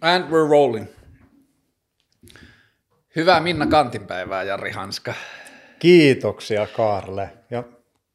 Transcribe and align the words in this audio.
And 0.00 0.24
we're 0.24 0.50
rolling. 0.50 0.86
Hyvää 3.16 3.40
Minna 3.40 3.66
Kantinpäivää, 3.66 4.42
Jari 4.42 4.70
Hanska. 4.70 5.14
Kiitoksia 5.78 6.66
Kaarle 6.76 7.30
ja 7.50 7.62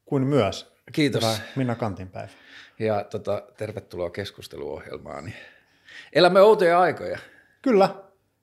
kuin 0.04 0.26
myös 0.26 0.72
Kiitos. 0.92 1.22
hyvää 1.22 1.36
Minna 1.56 1.74
Kantinpäivä. 1.74 2.28
Ja 2.78 3.04
tota, 3.04 3.42
tervetuloa 3.56 4.10
keskusteluohjelmaan. 4.10 5.32
Elämme 6.12 6.40
outoja 6.40 6.80
aikoja. 6.80 7.18
Kyllä. 7.62 7.88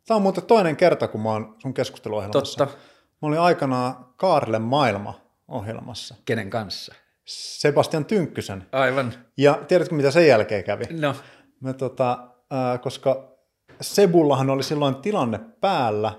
Tämä 0.07 0.15
on 0.15 0.21
muuten 0.21 0.43
toinen 0.45 0.75
kerta, 0.75 1.07
kun 1.07 1.21
mä 1.21 1.29
oon 1.29 1.55
sun 1.59 1.73
keskusteluohjelmassa. 1.73 2.57
Totta. 2.65 2.77
Mä 3.21 3.27
olin 3.27 3.39
aikanaan 3.39 4.05
Kaarle 4.17 4.59
maailma 4.59 5.21
ohjelmassa. 5.47 6.15
Kenen 6.25 6.49
kanssa? 6.49 6.95
Sebastian 7.25 8.05
Tynkkysen. 8.05 8.65
Aivan. 8.71 9.13
Ja 9.37 9.59
tiedätkö, 9.67 9.95
mitä 9.95 10.11
sen 10.11 10.27
jälkeen 10.27 10.63
kävi? 10.63 10.83
No, 10.91 11.15
Me, 11.61 11.73
tota, 11.73 12.27
ää, 12.51 12.77
koska 12.77 13.29
Sebullahan 13.81 14.49
oli 14.49 14.63
silloin 14.63 14.95
tilanne 14.95 15.39
päällä, 15.61 16.11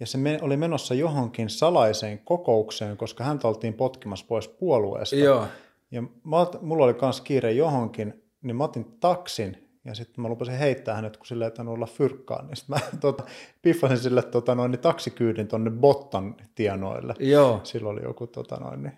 ja 0.00 0.06
se 0.06 0.18
me, 0.18 0.38
oli 0.42 0.56
menossa 0.56 0.94
johonkin 0.94 1.50
salaiseen 1.50 2.18
kokoukseen, 2.18 2.96
koska 2.96 3.24
häntä 3.24 3.48
oltiin 3.48 3.74
potkimassa 3.74 4.26
pois 4.28 4.48
puolueesta. 4.48 5.16
joo. 5.16 5.46
Ja 5.90 6.02
mä, 6.02 6.36
mulla 6.60 6.84
oli 6.84 6.96
myös 7.02 7.20
kiire 7.20 7.52
johonkin, 7.52 8.24
niin 8.42 8.56
mä 8.56 8.64
otin 8.64 8.96
taksin 9.00 9.68
ja 9.84 9.94
sitten 9.94 10.22
mä 10.22 10.28
lupasin 10.28 10.58
heittää 10.58 10.94
hänet, 10.94 11.16
kun 11.16 11.26
sille 11.26 11.44
ei 11.44 11.50
tainnut 11.50 11.74
olla 11.74 11.86
fyrkkaan. 11.86 12.46
Niin 12.46 12.56
sitten 12.56 12.76
mä 12.76 12.98
tota, 13.00 13.24
piffasin 13.62 13.98
sille 13.98 14.22
tota, 14.22 14.54
noin, 14.54 14.70
niin 14.70 14.80
taksikyydin 14.80 15.48
tonne 15.48 15.70
Bottan 15.70 16.36
tienoille. 16.54 17.14
Joo. 17.18 17.60
Silloin 17.62 17.98
oli 17.98 18.02
joku 18.04 18.26
tota, 18.26 18.56
noin, 18.56 18.82
niin, 18.82 18.92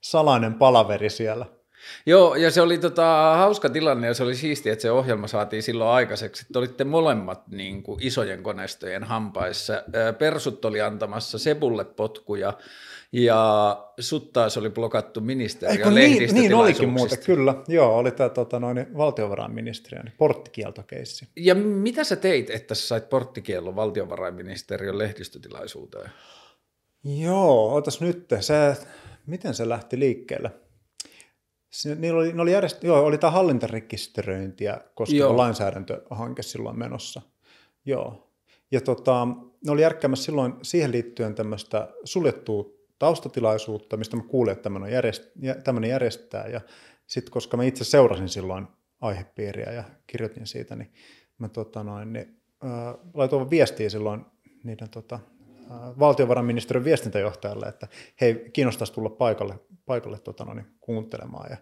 salainen 0.00 0.54
palaveri 0.54 1.10
siellä. 1.10 1.46
Joo, 2.06 2.34
ja 2.34 2.50
se 2.50 2.60
oli 2.60 2.78
tota, 2.78 3.34
hauska 3.36 3.68
tilanne 3.68 4.06
ja 4.06 4.14
se 4.14 4.22
oli 4.22 4.34
siistiä, 4.34 4.72
että 4.72 4.82
se 4.82 4.90
ohjelma 4.90 5.26
saatiin 5.26 5.62
silloin 5.62 5.90
aikaiseksi. 5.90 6.46
Te 6.52 6.58
olitte 6.58 6.84
molemmat 6.84 7.48
niin 7.48 7.82
kuin, 7.82 8.02
isojen 8.02 8.42
koneistojen 8.42 9.04
hampaissa. 9.04 9.82
Persut 10.18 10.64
oli 10.64 10.80
antamassa 10.80 11.38
Sebulle 11.38 11.84
potkuja 11.84 12.52
ja 13.12 13.76
sut 14.00 14.32
taas 14.32 14.56
oli 14.56 14.70
blokattu 14.70 15.20
ministeriön 15.20 15.76
Eikö 15.76 15.90
niin, 15.90 16.34
niin 16.34 16.54
olikin 16.54 16.88
muuten, 16.88 17.18
kyllä. 17.26 17.54
Joo, 17.68 17.96
oli 17.96 18.10
tämä 18.10 18.28
tota, 18.28 18.60
noin, 18.60 18.86
valtiovarainministeriön 18.96 20.12
porttikieltokeissi. 20.18 21.28
Ja 21.36 21.54
mitä 21.54 22.04
sä 22.04 22.16
teit, 22.16 22.50
että 22.50 22.74
sä 22.74 22.86
sait 22.86 23.08
porttikiellon 23.08 23.76
valtiovarainministeriön 23.76 24.98
lehdistötilaisuuteen? 24.98 26.10
Joo, 27.04 27.74
otas 27.74 28.00
nyt. 28.00 28.28
Se, 28.40 28.76
miten 29.26 29.54
se 29.54 29.68
lähti 29.68 29.98
liikkeelle? 29.98 30.50
Niillä 31.98 32.18
oli, 32.18 32.32
ne 32.32 32.42
oli, 32.42 32.52
järjest, 32.52 32.84
joo, 32.84 33.04
oli 33.04 33.18
tämä 33.18 33.30
hallintarekisteröintiä 33.30 34.80
koskeva 34.94 35.18
Joo. 35.18 35.36
lainsäädäntöhanke 35.36 36.42
silloin 36.42 36.78
menossa. 36.78 37.22
Joo. 37.86 38.32
Ja 38.70 38.80
tota, 38.80 39.26
ne 39.66 39.72
oli 39.72 39.82
järkkäämässä 39.82 40.24
silloin 40.24 40.54
siihen 40.62 40.92
liittyen 40.92 41.34
tämmöistä 41.34 41.88
suljettua 42.04 42.64
taustatilaisuutta, 42.98 43.96
mistä 43.96 44.16
mä 44.16 44.22
kuulin, 44.22 44.52
että 44.52 44.62
tämmöinen, 44.62 44.92
järjest, 44.92 45.22
jä- 45.40 45.54
tämmöinen 45.54 45.90
järjestää. 45.90 46.46
Ja 46.46 46.60
sitten 47.06 47.32
koska 47.32 47.56
mä 47.56 47.64
itse 47.64 47.84
seurasin 47.84 48.28
silloin 48.28 48.66
aihepiiriä 49.00 49.72
ja 49.72 49.84
kirjoitin 50.06 50.46
siitä, 50.46 50.76
niin 50.76 50.92
mä 51.38 51.48
tota 51.48 51.84
noin, 51.84 52.12
niin, 52.12 52.40
äh, 52.64 52.94
laitoin 53.14 53.50
viestiä 53.50 53.88
silloin 53.88 54.24
niiden 54.64 54.88
tota, 54.90 55.20
valtiovarainministeriön 55.98 56.84
viestintäjohtajalle, 56.84 57.66
että 57.66 57.88
hei, 58.20 58.50
kiinnostaisi 58.52 58.92
tulla 58.92 59.10
paikalle, 59.10 59.58
paikalle 59.86 60.18
tota 60.18 60.44
noin, 60.44 60.66
kuuntelemaan. 60.80 61.50
Ja 61.50 61.56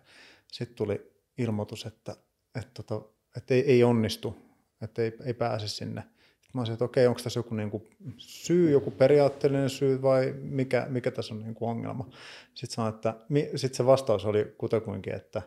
sitten 0.47 0.77
tuli 0.77 1.13
ilmoitus, 1.39 1.87
että, 1.87 2.17
että, 2.55 2.83
tota, 2.83 3.09
että 3.37 3.55
ei, 3.55 3.61
ei 3.61 3.85
onnistu, 3.85 4.37
että 4.83 5.03
ei, 5.03 5.13
ei 5.25 5.35
pääse 5.35 5.69
sinne. 5.69 6.01
Sitten 6.01 6.51
mä 6.55 6.61
olisin, 6.61 6.73
että 6.73 6.85
okei, 6.85 7.07
onko 7.07 7.21
tässä 7.23 7.39
joku 7.41 7.55
niin 7.55 7.71
kuin 7.71 7.83
syy, 8.19 8.71
joku 8.71 8.91
periaatteellinen 8.91 9.71
syy 9.71 10.03
vai 10.03 10.35
mikä, 10.41 10.87
mikä 10.89 11.11
tässä 11.11 11.35
on 11.35 11.43
niin 11.43 11.55
kuin 11.55 11.71
ongelma. 11.71 12.09
Sitten 12.55 12.75
sanoin, 12.75 12.95
että 12.95 13.15
mi- 13.29 13.51
sit 13.57 13.75
se 13.75 13.87
vastaus 13.87 14.25
oli 14.25 14.55
kutakuinkin, 14.59 15.15
että 15.15 15.43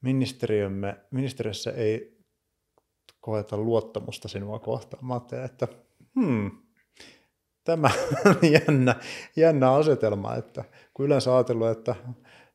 ministeriömme, 0.00 0.96
ministeriössä 1.10 1.70
ei 1.70 2.18
koeta 3.20 3.56
luottamusta 3.56 4.28
sinua 4.28 4.58
kohtaan. 4.58 5.06
Mä 5.06 5.14
ajattelin, 5.14 5.44
että 5.44 5.68
hmm, 6.14 6.50
tämä 7.64 7.90
on 8.26 8.36
jännä, 8.52 8.94
jännä 9.36 9.72
asetelma, 9.72 10.34
että 10.34 10.64
kun 10.94 11.06
yleensä 11.06 11.34
ajatellut, 11.34 11.68
että 11.68 11.94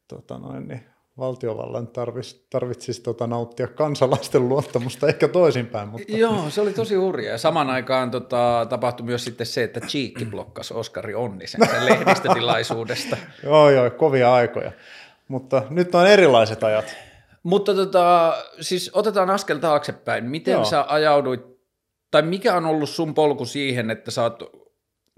tota 0.07 0.37
noin, 0.37 0.67
niin 0.67 0.81
valtiovallan 1.19 1.87
tarvitsisi, 1.87 2.45
tarvitsisi 2.49 3.01
tota, 3.01 3.27
nauttia 3.27 3.67
kansalaisten 3.67 4.49
luottamusta, 4.49 5.07
ehkä 5.07 5.27
toisinpäin, 5.27 5.89
mutta 5.89 6.17
Joo, 6.17 6.49
se 6.49 6.61
oli 6.61 6.73
tosi 6.73 6.95
hurjaa. 6.95 7.31
Ja 7.31 7.37
samaan 7.37 7.69
aikaan 7.69 8.11
tota, 8.11 8.67
tapahtui 8.69 9.05
myös 9.05 9.23
sitten 9.23 9.47
se, 9.47 9.63
että 9.63 9.79
Cheekki 9.79 10.25
blokkasi 10.25 10.73
Oskari 10.73 11.15
Onnisen 11.15 11.67
sen 11.69 11.85
lehdistötilaisuudesta. 11.85 13.17
joo, 13.43 13.69
joo, 13.69 13.89
kovia 13.89 14.33
aikoja. 14.33 14.71
Mutta 15.27 15.63
nyt 15.69 15.95
on 15.95 16.07
erilaiset 16.07 16.63
ajat. 16.63 16.95
Mutta 17.43 17.75
tota, 17.75 18.37
siis 18.61 18.91
otetaan 18.93 19.29
askel 19.29 19.57
taaksepäin. 19.57 20.25
Miten 20.25 20.51
Joo. 20.51 20.65
sä 20.65 20.85
ajauduit, 20.87 21.41
tai 22.11 22.21
mikä 22.21 22.55
on 22.55 22.65
ollut 22.65 22.89
sun 22.89 23.13
polku 23.13 23.45
siihen, 23.45 23.91
että 23.91 24.11
sä 24.11 24.23
oot, 24.23 24.68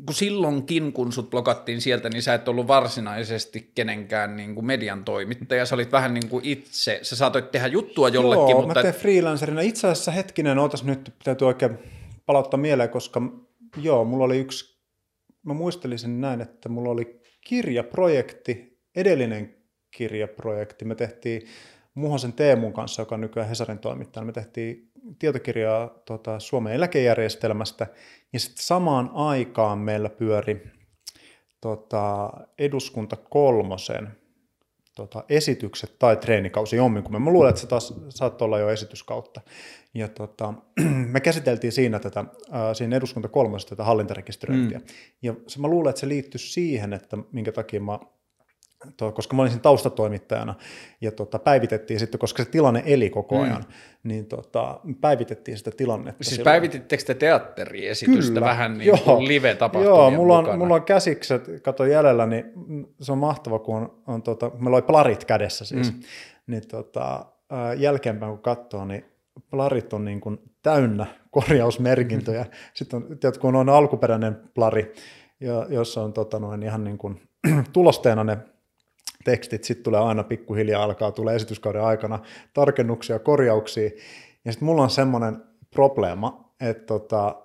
kun 0.05 0.15
silloinkin 0.15 0.93
kun 0.93 1.11
sut 1.11 1.29
blokattiin 1.29 1.81
sieltä, 1.81 2.09
niin 2.09 2.23
sä 2.23 2.33
et 2.33 2.47
ollut 2.47 2.67
varsinaisesti 2.67 3.71
kenenkään 3.75 4.35
niin 4.37 4.55
kuin 4.55 4.65
median 4.65 5.03
toimittaja, 5.03 5.65
sä 5.65 5.75
olit 5.75 5.91
vähän 5.91 6.13
niin 6.13 6.29
kuin 6.29 6.45
itse, 6.45 6.99
sä 7.01 7.15
saatoit 7.15 7.51
tehdä 7.51 7.67
juttua 7.67 8.09
jollekin, 8.09 8.49
Joo, 8.49 8.61
mutta 8.61 8.79
mä 8.79 8.81
teen 8.81 8.93
freelancerina. 8.93 9.61
Itse 9.61 9.87
asiassa 9.87 10.11
hetkinen, 10.11 10.59
ootas 10.59 10.83
nyt, 10.83 11.13
täytyy 11.23 11.47
oikein 11.47 11.77
palauttaa 12.25 12.59
mieleen, 12.59 12.89
koska 12.89 13.21
joo, 13.77 14.05
mulla 14.05 14.25
oli 14.25 14.39
yksi, 14.39 14.81
mä 15.43 15.53
muistelisin 15.53 16.21
näin, 16.21 16.41
että 16.41 16.69
mulla 16.69 16.89
oli 16.89 17.21
kirjaprojekti, 17.47 18.79
edellinen 18.95 19.55
kirjaprojekti. 19.97 20.85
Me 20.85 20.95
tehtiin 20.95 21.41
Muhosen 21.93 22.33
Teemun 22.33 22.73
kanssa, 22.73 23.01
joka 23.01 23.15
on 23.15 23.21
nykyään 23.21 23.49
Hesarin 23.49 23.79
toimittaja, 23.79 24.25
me 24.25 24.31
tehtiin 24.31 24.90
tietokirjaa 25.19 25.87
tota, 26.05 26.39
Suomen 26.39 26.73
eläkejärjestelmästä, 26.73 27.87
ja 28.33 28.39
sitten 28.39 28.65
samaan 28.65 29.11
aikaan 29.13 29.77
meillä 29.77 30.09
pyöri 30.09 30.63
tota, 31.61 32.33
eduskunta 32.57 33.15
kolmosen 33.15 34.21
tota, 34.95 35.23
esitykset 35.29 35.99
tai 35.99 36.17
treenikausi 36.17 36.75
jomminkummin. 36.75 37.21
Mä 37.21 37.31
luulen, 37.31 37.49
että 37.49 37.61
se 37.61 37.67
taas 37.67 37.93
saattoi 38.09 38.45
olla 38.45 38.59
jo 38.59 38.69
esityskautta. 38.69 39.41
Ja 39.93 40.07
tota, 40.07 40.53
me 41.13 41.19
käsiteltiin 41.19 41.71
siinä, 41.71 41.99
tätä, 41.99 42.19
äh, 42.19 42.27
siinä 42.73 42.95
eduskunta 42.95 43.27
kolmosessa 43.27 43.75
tätä 43.75 43.83
hallintarekisteröintiä. 43.83 44.77
Mm. 44.77 44.85
Ja 45.21 45.35
se, 45.47 45.59
mä 45.59 45.67
luulen, 45.67 45.89
että 45.89 45.99
se 45.99 46.07
liittyy 46.07 46.39
siihen, 46.39 46.93
että 46.93 47.17
minkä 47.31 47.51
takia 47.51 47.79
mä 47.79 47.99
koska 49.13 49.35
mä 49.35 49.41
olin 49.41 49.51
siinä 49.51 49.61
taustatoimittajana, 49.61 50.55
ja 51.01 51.11
tota, 51.11 51.39
päivitettiin 51.39 51.99
sitten, 51.99 52.19
koska 52.19 52.43
se 52.43 52.49
tilanne 52.49 52.83
eli 52.85 53.09
koko 53.09 53.41
ajan, 53.41 53.61
mm. 53.61 53.73
niin 54.03 54.25
tota, 54.25 54.79
päivitettiin 55.01 55.57
sitä 55.57 55.71
tilannetta. 55.71 56.23
siis 56.23 56.35
silloin. 56.35 56.53
päivitittekö 56.53 57.03
te 57.03 57.13
teatteriesitystä 57.13 58.33
Kyllä, 58.33 58.47
vähän 58.47 58.77
niin 58.77 58.87
joo. 58.87 58.97
kuin 58.97 59.27
live-tapahtumia 59.27 59.89
Joo, 59.89 60.11
mulla 60.11 60.37
on, 60.37 60.43
mukana? 60.43 60.57
mulla 60.57 60.75
on 60.75 60.83
käsikset, 60.83 61.47
kato 61.61 61.85
jäljellä, 61.85 62.25
niin 62.25 62.45
mm, 62.67 62.85
se 63.01 63.11
on 63.11 63.17
mahtava, 63.17 63.59
kun 63.59 63.75
on, 63.75 64.01
on 64.07 64.23
tota, 64.23 64.51
meillä 64.59 64.75
oli 64.75 64.81
plarit 64.81 65.25
kädessä 65.25 65.65
siis, 65.65 65.93
mm. 65.93 65.99
niin 66.47 66.67
tota, 66.67 67.25
jälkeenpäin 67.77 68.31
kun 68.31 68.41
katsoo, 68.41 68.85
niin 68.85 69.05
plarit 69.49 69.93
on 69.93 70.05
niin 70.05 70.21
kuin 70.21 70.39
täynnä 70.63 71.05
korjausmerkintöjä. 71.31 72.43
Mm. 72.43 72.49
Sitten 72.73 72.97
on, 72.97 73.19
tiedät, 73.19 73.37
kun 73.37 73.55
on 73.55 73.69
alkuperäinen 73.69 74.37
plari, 74.53 74.93
ja, 75.39 75.65
jossa 75.69 76.01
on 76.01 76.13
tota, 76.13 76.39
noin 76.39 76.63
ihan 76.63 76.83
niin 76.83 76.97
kuin, 76.97 77.21
tulosteena 77.73 78.23
ne 78.23 78.37
tekstit, 79.23 79.63
sitten 79.63 79.83
tulee 79.83 79.99
aina 79.99 80.23
pikkuhiljaa 80.23 80.83
alkaa 80.83 81.11
tulee 81.11 81.35
esityskauden 81.35 81.83
aikana 81.83 82.19
tarkennuksia, 82.53 83.19
korjauksia, 83.19 83.89
ja 84.45 84.51
sitten 84.51 84.65
mulla 84.65 84.83
on 84.83 84.89
semmoinen 84.89 85.43
probleema, 85.73 86.53
että 86.59 86.83
tota, 86.83 87.35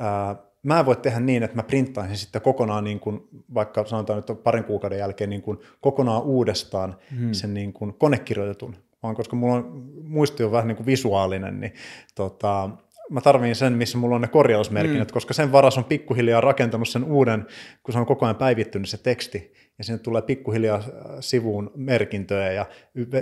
ää, 0.00 0.36
mä 0.62 0.80
en 0.80 0.86
voi 0.86 0.96
tehdä 0.96 1.20
niin, 1.20 1.42
että 1.42 1.56
mä 1.56 1.62
printtaisin 1.62 2.16
sitten 2.16 2.42
kokonaan, 2.42 2.84
niin 2.84 3.00
kuin, 3.00 3.28
vaikka 3.54 3.84
sanotaan 3.84 4.22
nyt 4.28 4.42
parin 4.42 4.64
kuukauden 4.64 4.98
jälkeen, 4.98 5.30
niin 5.30 5.42
kuin 5.42 5.58
kokonaan 5.80 6.22
uudestaan 6.22 6.96
hmm. 7.18 7.32
sen 7.32 7.54
niin 7.54 7.72
kuin 7.72 7.94
konekirjoitetun, 7.94 8.76
vaan 9.02 9.14
koska 9.14 9.36
mulla 9.36 9.54
on 9.54 9.90
muisti 10.02 10.44
on 10.44 10.52
vähän 10.52 10.68
niin 10.68 10.76
kuin 10.76 10.86
visuaalinen, 10.86 11.60
niin 11.60 11.72
tota, 12.14 12.70
mä 13.10 13.20
tarviin 13.20 13.56
sen, 13.56 13.72
missä 13.72 13.98
mulla 13.98 14.14
on 14.14 14.20
ne 14.20 14.28
korjausmerkinnät, 14.28 15.08
mm. 15.08 15.12
koska 15.12 15.34
sen 15.34 15.52
varas 15.52 15.78
on 15.78 15.84
pikkuhiljaa 15.84 16.40
rakentanut 16.40 16.88
sen 16.88 17.04
uuden, 17.04 17.46
kun 17.82 17.92
se 17.92 17.98
on 17.98 18.06
koko 18.06 18.26
ajan 18.26 18.36
päivittynyt 18.36 18.88
se 18.88 18.98
teksti, 18.98 19.52
ja 19.78 19.84
sinne 19.84 19.98
tulee 19.98 20.22
pikkuhiljaa 20.22 20.76
äh, 20.76 20.84
sivuun 21.20 21.70
merkintöjä 21.74 22.52
ja 22.52 22.66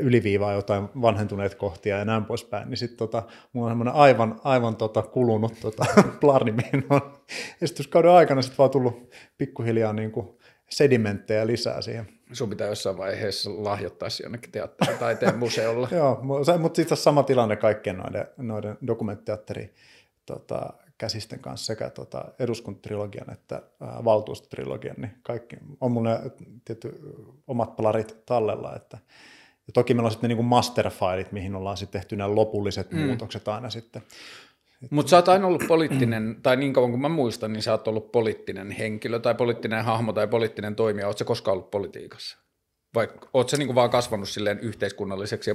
yliviivaa 0.00 0.52
jotain 0.52 0.88
vanhentuneet 1.02 1.54
kohtia 1.54 1.98
ja 1.98 2.04
näin 2.04 2.24
poispäin, 2.24 2.70
niin 2.70 2.78
sitten 2.78 2.98
tota, 2.98 3.22
mulla 3.52 3.66
on 3.66 3.70
semmoinen 3.70 3.94
aivan, 3.94 4.40
aivan 4.44 4.76
tota, 4.76 5.02
kulunut 5.02 5.54
tota, 5.60 5.84
plani, 6.20 6.52
mihin 6.52 6.86
on 6.90 7.00
esityskauden 7.62 8.10
aikana 8.10 8.42
sitten 8.42 8.58
vaan 8.58 8.70
tullut 8.70 9.10
pikkuhiljaa 9.38 9.92
niin 9.92 10.10
kuin 10.10 10.28
sedimenttejä 10.70 11.46
lisää 11.46 11.82
siihen. 11.82 12.08
Sun 12.32 12.50
pitää 12.50 12.68
jossain 12.68 12.98
vaiheessa 12.98 13.50
lahjoittaa 13.64 14.10
se 14.10 14.22
jonnekin 14.22 14.50
teatteritaiteen 14.50 15.38
museolla. 15.38 15.88
Joo, 15.96 16.18
mutta 16.22 16.52
itse 16.82 16.82
asiassa 16.82 17.04
sama 17.04 17.22
tilanne 17.22 17.56
kaikkien 17.56 17.96
noiden, 17.96 18.26
noiden 18.36 18.78
dokumentteatterin 18.86 19.74
tota, 20.26 20.72
käsisten 20.98 21.38
kanssa 21.38 21.66
sekä 21.66 21.90
tota, 21.90 22.24
eduskuntatrilogian 22.38 23.32
että 23.32 23.62
ää, 23.80 24.04
valtuustotrilogian, 24.04 24.96
niin 24.98 25.14
kaikki 25.22 25.56
on 25.80 25.92
mun 25.92 26.08
tietty 26.64 26.92
omat 27.46 27.76
palarit 27.76 28.26
tallella, 28.26 28.76
että 28.76 28.98
ja 29.66 29.72
toki 29.72 29.94
meillä 29.94 30.06
on 30.06 30.10
sitten 30.10 30.30
niin 30.30 30.44
masterfilit, 30.44 31.32
mihin 31.32 31.54
ollaan 31.54 31.76
sitten 31.76 32.00
tehty 32.00 32.16
nämä 32.16 32.34
lopulliset 32.34 32.92
mm. 32.92 32.98
muutokset 32.98 33.48
aina 33.48 33.70
sitten. 33.70 34.02
Mutta 34.90 35.10
sä 35.10 35.16
oot 35.16 35.28
aina 35.28 35.46
ollut 35.46 35.64
poliittinen, 35.68 36.36
tai 36.42 36.56
niin 36.56 36.72
kauan 36.72 36.90
kuin 36.90 37.00
mä 37.00 37.08
muistan, 37.08 37.52
niin 37.52 37.62
sä 37.62 37.72
oot 37.72 37.88
ollut 37.88 38.12
poliittinen 38.12 38.70
henkilö 38.70 39.18
tai 39.18 39.34
poliittinen 39.34 39.84
hahmo 39.84 40.12
tai 40.12 40.28
poliittinen 40.28 40.76
toimija. 40.76 41.06
Oot 41.06 41.18
sä 41.18 41.24
koskaan 41.24 41.52
ollut 41.52 41.70
politiikassa? 41.70 42.43
Vai 42.94 43.08
oot 43.32 43.48
sä 43.48 43.56
niin 43.56 43.74
vaan 43.74 43.90
kasvanut 43.90 44.28
silleen 44.28 44.58
yhteiskunnalliseksi 44.58 45.50
ja 45.50 45.54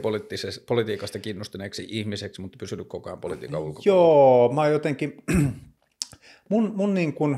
politiikasta 0.67 1.19
kiinnostuneeksi 1.19 1.85
ihmiseksi, 1.89 2.41
mutta 2.41 2.57
pysynyt 2.59 2.87
koko 2.87 3.09
ajan 3.09 3.21
politiikan 3.21 3.59
ulkopuolella? 3.59 4.03
Joo, 4.03 4.51
mä 4.53 4.67
jotenkin, 4.67 5.23
mun, 6.49 6.71
mun 6.75 6.93
niin 6.93 7.13
kuin, 7.13 7.37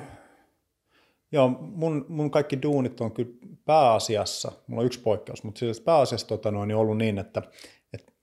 joo, 1.31 1.47
mun, 1.59 2.05
mun 2.09 2.31
kaikki 2.31 2.61
duunit 2.61 3.01
on 3.01 3.11
kyllä 3.11 3.31
pääasiassa, 3.65 4.51
mulla 4.67 4.81
on 4.81 4.85
yksi 4.85 4.99
poikkeus, 4.99 5.43
mutta 5.43 5.59
siis 5.59 5.81
pääasiassa 5.81 6.27
tota 6.27 6.51
noin, 6.51 6.67
niin 6.67 6.75
ollut 6.75 6.97
niin, 6.97 7.19
että 7.19 7.41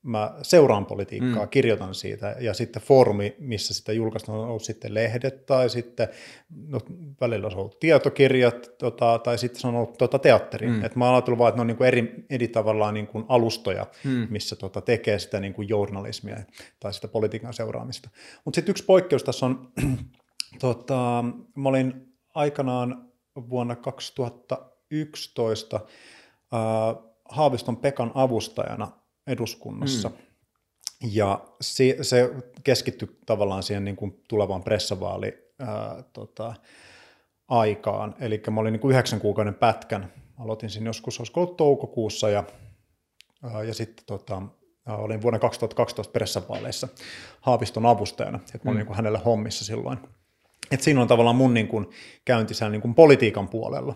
mä 0.09 0.35
seuraan 0.43 0.87
politiikkaa, 0.87 1.45
mm. 1.45 1.49
kirjoitan 1.49 1.95
siitä 1.95 2.37
ja 2.41 2.55
sitten 2.55 2.83
foorumi, 2.83 3.37
missä 3.39 3.75
sitä 3.75 3.93
julkaistaan, 3.93 4.39
on 4.39 4.49
ollut 4.49 4.63
sitten 4.63 4.95
lehdet 4.95 5.47
tai 5.47 5.71
sitten 5.71 6.09
no, 6.69 6.81
välillä 7.21 7.47
on 7.47 7.57
ollut 7.57 7.81
tietokirjat 7.81 8.71
tota, 8.79 9.19
tai 9.19 9.39
sitten 9.39 9.61
se 9.61 9.69
on 9.69 9.75
ollut 9.75 9.99
tota, 9.99 10.19
teatteri. 10.19 10.67
Mm. 10.67 10.85
Et 10.85 10.97
mä 10.97 11.05
oon 11.05 11.15
ajatellut 11.15 11.39
vaan, 11.39 11.49
että 11.49 11.57
ne 11.57 11.61
on 11.61 11.67
niin 11.67 11.77
kuin 11.77 11.89
eri, 11.89 12.25
eri 12.31 12.49
tavallaan 12.49 12.95
niin 12.95 13.07
kuin 13.07 13.25
alustoja, 13.29 13.87
mm. 14.05 14.27
missä 14.31 14.57
tota, 14.57 14.81
tekee 14.81 15.19
sitä 15.19 15.41
niin 15.41 15.55
kuin 15.55 15.69
journalismia 15.69 16.37
tai 16.81 16.95
sitä 16.95 17.09
politiikan 17.09 17.55
seuraamista. 17.55 18.11
Mutta 18.45 18.57
sitten 18.57 18.71
yksi 18.71 18.85
poikkeus 18.85 19.25
tässä 19.25 19.47
on, 19.47 19.73
tota, 20.61 21.25
mä 21.55 21.69
olin 21.69 22.15
aikanaan 22.35 23.09
vuonna 23.51 23.77
2011 23.77 25.77
äh, 25.77 25.81
Haaviston 27.29 27.77
Pekan 27.77 28.13
avustajana 28.15 28.98
eduskunnassa. 29.29 30.09
Mm. 30.09 30.15
Ja 31.13 31.45
se, 31.61 31.97
se 32.03 32.31
keskittyi 32.65 33.19
tavallaan 33.27 33.63
siihen 33.63 33.85
niin 33.85 33.97
kuin 33.97 34.23
tulevaan 34.29 34.63
pressavaali 34.63 35.53
ää, 35.59 36.03
tota, 36.13 36.55
aikaan. 37.49 38.15
Eli 38.21 38.43
mä 38.51 38.61
olin 38.61 38.73
niin 38.73 38.81
kuin 38.81 38.93
yhdeksän 38.93 39.21
kuukauden 39.21 39.55
pätkän. 39.55 40.13
Aloitin 40.39 40.71
siinä 40.71 40.89
joskus, 40.89 41.21
olisiko 41.21 41.41
ollut 41.41 41.57
toukokuussa 41.57 42.31
ja, 42.31 42.45
ää, 43.43 43.63
ja 43.63 43.75
sitten 43.75 44.07
tota, 44.07 44.43
olin 44.87 45.23
vuonna 45.23 45.39
2012 45.39 46.13
pressavaaleissa 46.13 46.89
Haaviston 47.41 47.87
avustajana. 47.87 48.41
Et 48.55 48.65
mä 48.65 48.71
olin 48.71 48.77
mm. 48.77 48.79
niin 48.79 48.87
kuin 48.87 48.97
hänelle 48.97 49.21
hommissa 49.25 49.65
silloin. 49.65 49.99
Et 50.71 50.83
siinä 50.83 51.03
on 51.03 51.09
tavallaan 51.09 51.37
mun 51.37 51.55
niin 51.55 51.69
kuin, 51.69 51.87
käynti 52.25 52.55
niin 52.71 52.81
kuin 52.81 52.95
politiikan 52.95 53.49
puolella. 53.49 53.95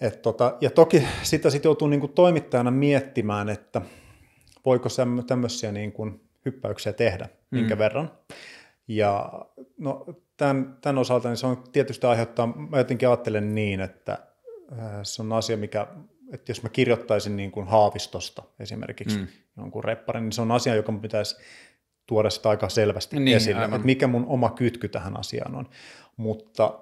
Et 0.00 0.22
tota, 0.22 0.56
ja 0.60 0.70
toki 0.70 1.02
sitä 1.22 1.50
sitten 1.50 1.68
joutuu 1.68 1.88
niin 1.88 2.00
kuin 2.00 2.12
toimittajana 2.12 2.70
miettimään, 2.70 3.48
että– 3.48 3.82
voiko 4.68 4.88
tämmöisiä 5.26 5.72
niin 5.72 5.92
kuin 5.92 6.20
hyppäyksiä 6.44 6.92
tehdä, 6.92 7.28
minkä 7.50 7.74
mm. 7.74 7.78
verran. 7.78 8.12
Ja 8.88 9.32
no, 9.78 10.06
tämän, 10.36 10.78
tämän 10.80 10.98
osalta 10.98 11.28
niin 11.28 11.36
se 11.36 11.46
on 11.46 11.64
tietysti 11.72 12.06
aiheuttaa, 12.06 12.46
mä 12.46 12.78
jotenkin 12.78 13.08
ajattelen 13.08 13.54
niin, 13.54 13.80
että 13.80 14.18
äh, 14.72 14.78
se 15.02 15.22
on 15.22 15.32
asia, 15.32 15.56
mikä, 15.56 15.86
että 16.32 16.50
jos 16.50 16.62
mä 16.62 16.68
kirjoittaisin 16.68 17.36
niin 17.36 17.50
kuin 17.50 17.66
haavistosta 17.66 18.42
esimerkiksi 18.60 19.18
mm. 19.18 19.26
jonkun 19.56 19.84
repparin, 19.84 20.24
niin 20.24 20.32
se 20.32 20.42
on 20.42 20.52
asia, 20.52 20.74
joka 20.74 20.92
pitäisi 20.92 21.36
tuoda 22.06 22.30
sitä 22.30 22.48
aika 22.48 22.68
selvästi 22.68 23.20
niin, 23.20 23.36
esille, 23.36 23.60
aivan. 23.60 23.76
että 23.76 23.86
mikä 23.86 24.06
mun 24.06 24.26
oma 24.26 24.50
kytky 24.50 24.88
tähän 24.88 25.16
asiaan 25.16 25.54
on. 25.54 25.68
Mutta 26.16 26.78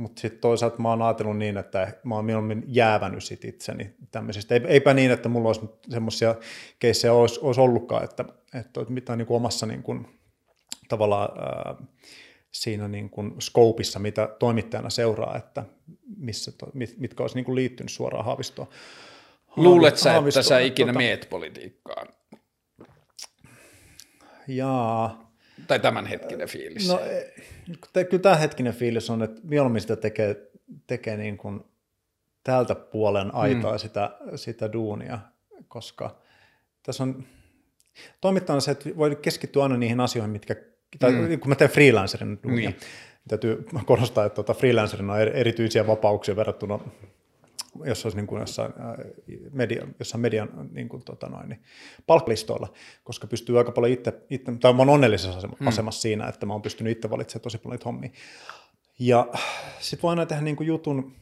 mutta 0.00 0.20
sitten 0.20 0.40
toisaalta 0.40 0.78
mä 0.78 0.88
oon 0.88 1.02
ajatellut 1.02 1.38
niin, 1.38 1.56
että 1.56 1.92
mä 2.04 2.14
oon 2.14 2.24
mieluummin 2.24 2.64
jäävänyt 2.66 3.24
sit 3.24 3.44
itseni 3.44 3.94
tämmöisistä. 4.10 4.54
Eipä 4.54 4.94
niin, 4.94 5.10
että 5.10 5.28
mulla 5.28 5.48
olisi 5.48 5.60
semmoisia 5.90 6.34
keissejä 6.78 7.12
olisi, 7.12 7.40
olisi 7.42 7.60
ollutkaan, 7.60 8.04
että, 8.04 8.24
että 8.54 8.80
mitä 8.88 9.16
niin 9.16 9.26
kuin 9.26 9.36
omassa 9.36 9.66
niin 9.66 9.82
kuin, 9.82 10.20
tavallaan 10.88 11.38
ää, 11.38 11.74
siinä 12.52 12.88
niin 12.88 13.10
kuin 13.10 13.34
scopeissa, 13.40 13.98
mitä 13.98 14.28
toimittajana 14.38 14.90
seuraa, 14.90 15.36
että 15.36 15.64
missä, 16.16 16.52
mit, 16.74 16.98
mitkä 16.98 17.22
olisi 17.22 17.36
niin 17.36 17.44
kuin 17.44 17.56
liittynyt 17.56 17.92
suoraan 17.92 18.24
Haavistoon. 18.24 18.68
Luulet 19.56 19.96
sä, 19.96 20.16
että 20.16 20.42
sä 20.42 20.58
ikinä 20.58 20.92
tota, 20.92 20.98
miet 20.98 21.26
politiikkaan? 21.30 22.08
Jaa. 24.48 25.29
Tai 25.66 25.80
tämänhetkinen 25.80 26.48
fiilis? 26.48 26.88
No, 26.88 27.00
kyllä 27.92 28.22
tämä 28.22 28.36
hetkinen 28.36 28.74
fiilis 28.74 29.10
on, 29.10 29.22
että 29.22 29.40
mieluummin 29.44 29.80
sitä 29.80 29.96
tekee, 29.96 30.50
tekee 30.86 31.16
niin 31.16 31.36
kuin 31.36 31.60
tältä 32.44 32.74
puolen 32.74 33.34
aitaa 33.34 33.72
mm. 33.72 33.78
sitä, 33.78 34.10
sitä 34.36 34.72
duunia, 34.72 35.18
koska 35.68 36.16
tässä 36.82 37.02
on 37.02 37.24
toimittajana 38.20 38.60
se, 38.60 38.70
että 38.70 38.90
voi 38.96 39.16
keskittyä 39.16 39.62
aina 39.62 39.76
niihin 39.76 40.00
asioihin, 40.00 40.30
mitkä, 40.30 40.56
tai 40.98 41.12
mm. 41.12 41.40
kun 41.40 41.48
mä 41.48 41.54
teen 41.54 41.70
freelancerin 41.70 42.38
duunia, 42.42 42.70
niin. 42.70 42.80
täytyy 43.28 43.66
korostaa, 43.86 44.24
että 44.24 44.34
tuota 44.34 44.54
freelancerina 44.54 45.12
on 45.12 45.20
erityisiä 45.20 45.86
vapauksia 45.86 46.36
verrattuna 46.36 46.78
jos 47.84 48.04
olisi 48.06 48.16
niin 48.16 48.26
kuin 48.26 48.40
jossain, 48.40 48.72
media, 49.52 49.86
jossain 49.98 50.20
median 50.20 50.68
niin 50.72 50.88
kuin, 50.88 51.04
tota 51.04 51.28
noin, 51.28 51.48
niin 51.48 51.62
palkkalistoilla, 52.06 52.72
koska 53.04 53.26
pystyy 53.26 53.58
aika 53.58 53.72
paljon 53.72 53.92
itse, 53.92 54.22
itse 54.30 54.52
tai 54.60 54.72
mä 54.72 54.82
olen 54.82 54.94
onnellisessa 54.94 55.48
hmm. 55.48 55.66
asemassa 55.66 56.00
siinä, 56.00 56.28
että 56.28 56.46
mä 56.46 56.52
oon 56.52 56.62
pystynyt 56.62 56.96
itse 56.96 57.10
valitsemaan 57.10 57.42
tosi 57.42 57.58
paljon 57.58 57.80
hommia. 57.84 58.10
Ja 58.98 59.28
sitten 59.80 60.02
voi 60.02 60.10
aina 60.10 60.26
tehdä 60.26 60.42
niin 60.42 60.56
kuin 60.56 60.66
jutun 60.66 61.12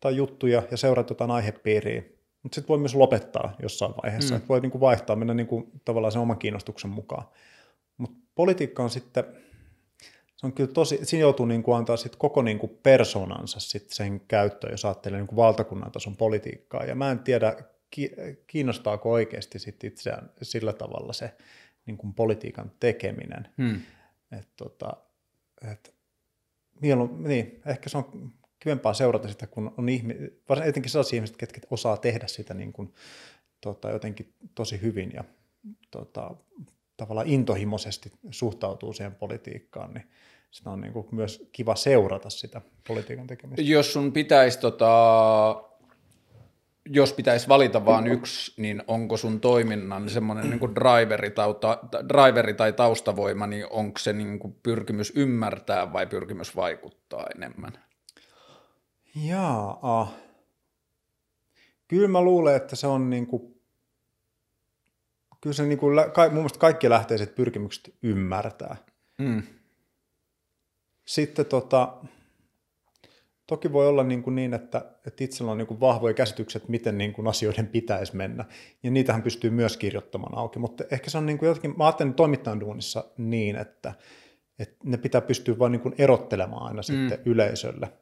tai 0.00 0.16
juttuja 0.16 0.62
ja 0.70 0.76
seurata 0.76 1.10
jotain 1.10 1.30
aihepiiriä, 1.30 2.02
mutta 2.42 2.54
sitten 2.54 2.68
voi 2.68 2.78
myös 2.78 2.94
lopettaa 2.94 3.54
jossain 3.62 3.94
vaiheessa, 4.02 4.34
hmm. 4.34 4.36
että 4.36 4.48
voi 4.48 4.60
niin 4.60 4.70
kuin 4.70 4.80
vaihtaa, 4.80 5.16
mennä 5.16 5.34
niin 5.34 5.46
kuin, 5.46 5.70
tavallaan 5.84 6.12
sen 6.12 6.22
oman 6.22 6.38
kiinnostuksen 6.38 6.90
mukaan. 6.90 7.24
Mutta 7.98 8.18
politiikka 8.34 8.82
on 8.82 8.90
sitten, 8.90 9.24
se 10.38 10.46
on 10.46 10.52
kyllä 10.52 10.72
tosi, 10.72 10.98
siinä 11.02 11.20
joutuu 11.20 11.46
niin 11.46 11.62
kuin 11.62 11.76
antaa 11.76 11.96
sit 11.96 12.16
koko 12.16 12.42
niin 12.42 12.58
kuin 12.58 12.78
persoonansa 12.82 13.60
sit 13.60 13.90
sen 13.90 14.20
käyttöön, 14.20 14.72
jos 14.72 14.84
ajattelee 14.84 15.18
niin 15.18 15.26
kuin 15.26 15.36
valtakunnan 15.36 15.92
tason 15.92 16.16
politiikkaa. 16.16 16.84
Ja 16.84 16.94
mä 16.94 17.10
en 17.10 17.18
tiedä, 17.18 17.56
kiinnostaako 18.46 19.10
oikeasti 19.10 19.58
sit 19.58 19.84
itseään 19.84 20.30
sillä 20.42 20.72
tavalla 20.72 21.12
se 21.12 21.34
niin 21.86 21.96
kuin 21.96 22.14
politiikan 22.14 22.72
tekeminen. 22.80 23.48
Hmm. 23.62 23.80
Et, 24.38 24.48
tota, 24.56 24.96
et, 25.72 25.94
niin, 26.80 27.60
ehkä 27.66 27.88
se 27.88 27.98
on 27.98 28.32
kivempaa 28.58 28.94
seurata 28.94 29.28
sitä, 29.28 29.46
kun 29.46 29.74
on 29.76 29.88
ihmi, 29.88 30.14
varsin 30.48 30.68
etenkin 30.68 30.90
sellaisia 30.90 31.16
ihmisiä, 31.16 31.36
ketkä 31.38 31.60
osaa 31.70 31.96
tehdä 31.96 32.26
sitä 32.26 32.54
niin 32.54 32.72
kuin, 32.72 32.94
tota, 33.60 33.90
jotenkin 33.90 34.34
tosi 34.54 34.80
hyvin 34.82 35.12
ja 35.14 35.24
tota, 35.90 36.36
tavallaan 36.98 37.26
intohimoisesti 37.26 38.12
suhtautuu 38.30 38.92
siihen 38.92 39.14
politiikkaan, 39.14 39.94
niin 39.94 40.10
sitä 40.50 40.70
on 40.70 40.80
niin 40.80 40.92
kuin 40.92 41.06
myös 41.12 41.48
kiva 41.52 41.74
seurata 41.74 42.30
sitä 42.30 42.60
politiikan 42.88 43.26
tekemistä. 43.26 43.62
Jos 43.62 43.92
sun 43.92 44.12
pitäisi, 44.12 44.60
tota, 44.60 45.64
jos 46.86 47.12
pitäisi 47.12 47.48
valita 47.48 47.84
vain 47.84 48.06
yksi, 48.06 48.62
niin 48.62 48.82
onko 48.86 49.16
sun 49.16 49.40
toiminnan 49.40 50.08
semmoinen 50.08 50.50
niin 50.50 50.60
kuin 50.60 50.74
driveri, 50.74 51.30
tai, 51.30 51.46
driveri 52.08 52.54
tai 52.54 52.72
taustavoima, 52.72 53.46
niin 53.46 53.66
onko 53.70 53.98
se 53.98 54.12
niin 54.12 54.38
kuin 54.38 54.56
pyrkimys 54.62 55.12
ymmärtää 55.16 55.92
vai 55.92 56.06
pyrkimys 56.06 56.56
vaikuttaa 56.56 57.26
enemmän? 57.36 57.72
Jaa, 59.14 60.12
kyllä 61.88 62.08
mä 62.08 62.22
luulen, 62.22 62.56
että 62.56 62.76
se 62.76 62.86
on 62.86 63.10
niin 63.10 63.26
kuin 63.26 63.57
kyllä 65.40 65.54
se 65.54 65.66
niin 65.66 65.78
kuin, 65.78 65.96
mun 65.96 66.32
mielestä 66.32 66.58
kaikki 66.58 66.90
lähteiset 66.90 67.34
pyrkimykset 67.34 67.94
ymmärtää. 68.02 68.76
Mm. 69.18 69.42
Sitten 71.06 71.46
tota, 71.46 71.96
toki 73.46 73.72
voi 73.72 73.88
olla 73.88 74.04
niin, 74.04 74.22
kuin 74.22 74.34
niin 74.34 74.54
että, 74.54 74.84
että 75.06 75.24
itsellä 75.24 75.52
on 75.52 75.58
niin 75.58 75.66
kuin 75.66 75.80
vahvoja 75.80 76.14
käsitykset, 76.14 76.68
miten 76.68 76.98
niin 76.98 77.12
kuin 77.12 77.28
asioiden 77.28 77.66
pitäisi 77.66 78.16
mennä. 78.16 78.44
Ja 78.82 78.90
niitähän 78.90 79.22
pystyy 79.22 79.50
myös 79.50 79.76
kirjoittamaan 79.76 80.38
auki. 80.38 80.58
Mutta 80.58 80.84
ehkä 80.90 81.10
se 81.10 81.18
on 81.18 81.26
niin 81.26 81.38
kuin 81.38 81.46
jotenkin, 81.46 81.74
mä 81.76 81.84
ajattelen 81.86 82.14
toimittajan 82.14 82.60
duunissa 82.60 83.04
niin, 83.18 83.56
että, 83.56 83.94
että 84.58 84.76
ne 84.84 84.96
pitää 84.96 85.20
pystyä 85.20 85.58
vain 85.58 85.72
niin 85.72 85.80
kuin 85.80 85.94
erottelemaan 85.98 86.62
aina 86.62 86.80
mm. 86.80 86.82
sitten 86.82 87.22
yleisölle. 87.24 87.92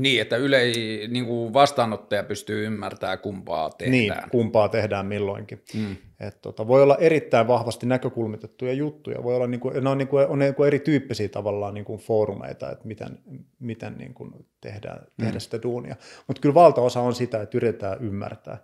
Niin, 0.00 0.22
että 0.22 0.36
yle, 0.36 0.62
niin 1.08 1.26
kuin 1.26 1.52
vastaanottaja 1.52 2.22
pystyy 2.22 2.66
ymmärtämään, 2.66 3.18
kumpaa 3.18 3.70
tehdään. 3.70 3.92
Niin, 3.92 4.30
kumpaa 4.30 4.68
tehdään 4.68 5.06
milloinkin. 5.06 5.62
Mm. 5.74 5.96
Et 6.20 6.42
tota, 6.42 6.66
voi 6.66 6.82
olla 6.82 6.96
erittäin 6.96 7.48
vahvasti 7.48 7.86
näkökulmitettuja 7.86 8.72
juttuja. 8.72 9.22
Voi 9.22 9.34
olla, 9.34 9.46
niin 9.46 9.60
kuin, 9.60 9.84
ne 9.84 9.90
on, 9.90 9.98
niin 9.98 10.08
kuin, 10.08 10.26
on 10.26 10.38
niin 10.38 10.54
kuin 10.54 10.66
erityyppisiä 10.66 11.28
tavallaan 11.28 11.74
niin 11.74 11.84
kuin 11.84 12.00
foorumeita, 12.00 12.70
että 12.70 12.86
miten, 12.86 13.18
miten 13.58 13.98
niin 13.98 14.14
kuin 14.14 14.32
tehdään, 14.60 14.98
mm. 14.98 15.24
tehdä 15.24 15.38
sitä 15.38 15.62
duunia. 15.62 15.96
Mutta 16.26 16.40
kyllä 16.40 16.54
valtaosa 16.54 17.00
on 17.00 17.14
sitä, 17.14 17.42
että 17.42 17.58
yritetään 17.58 17.98
ymmärtää. 18.00 18.58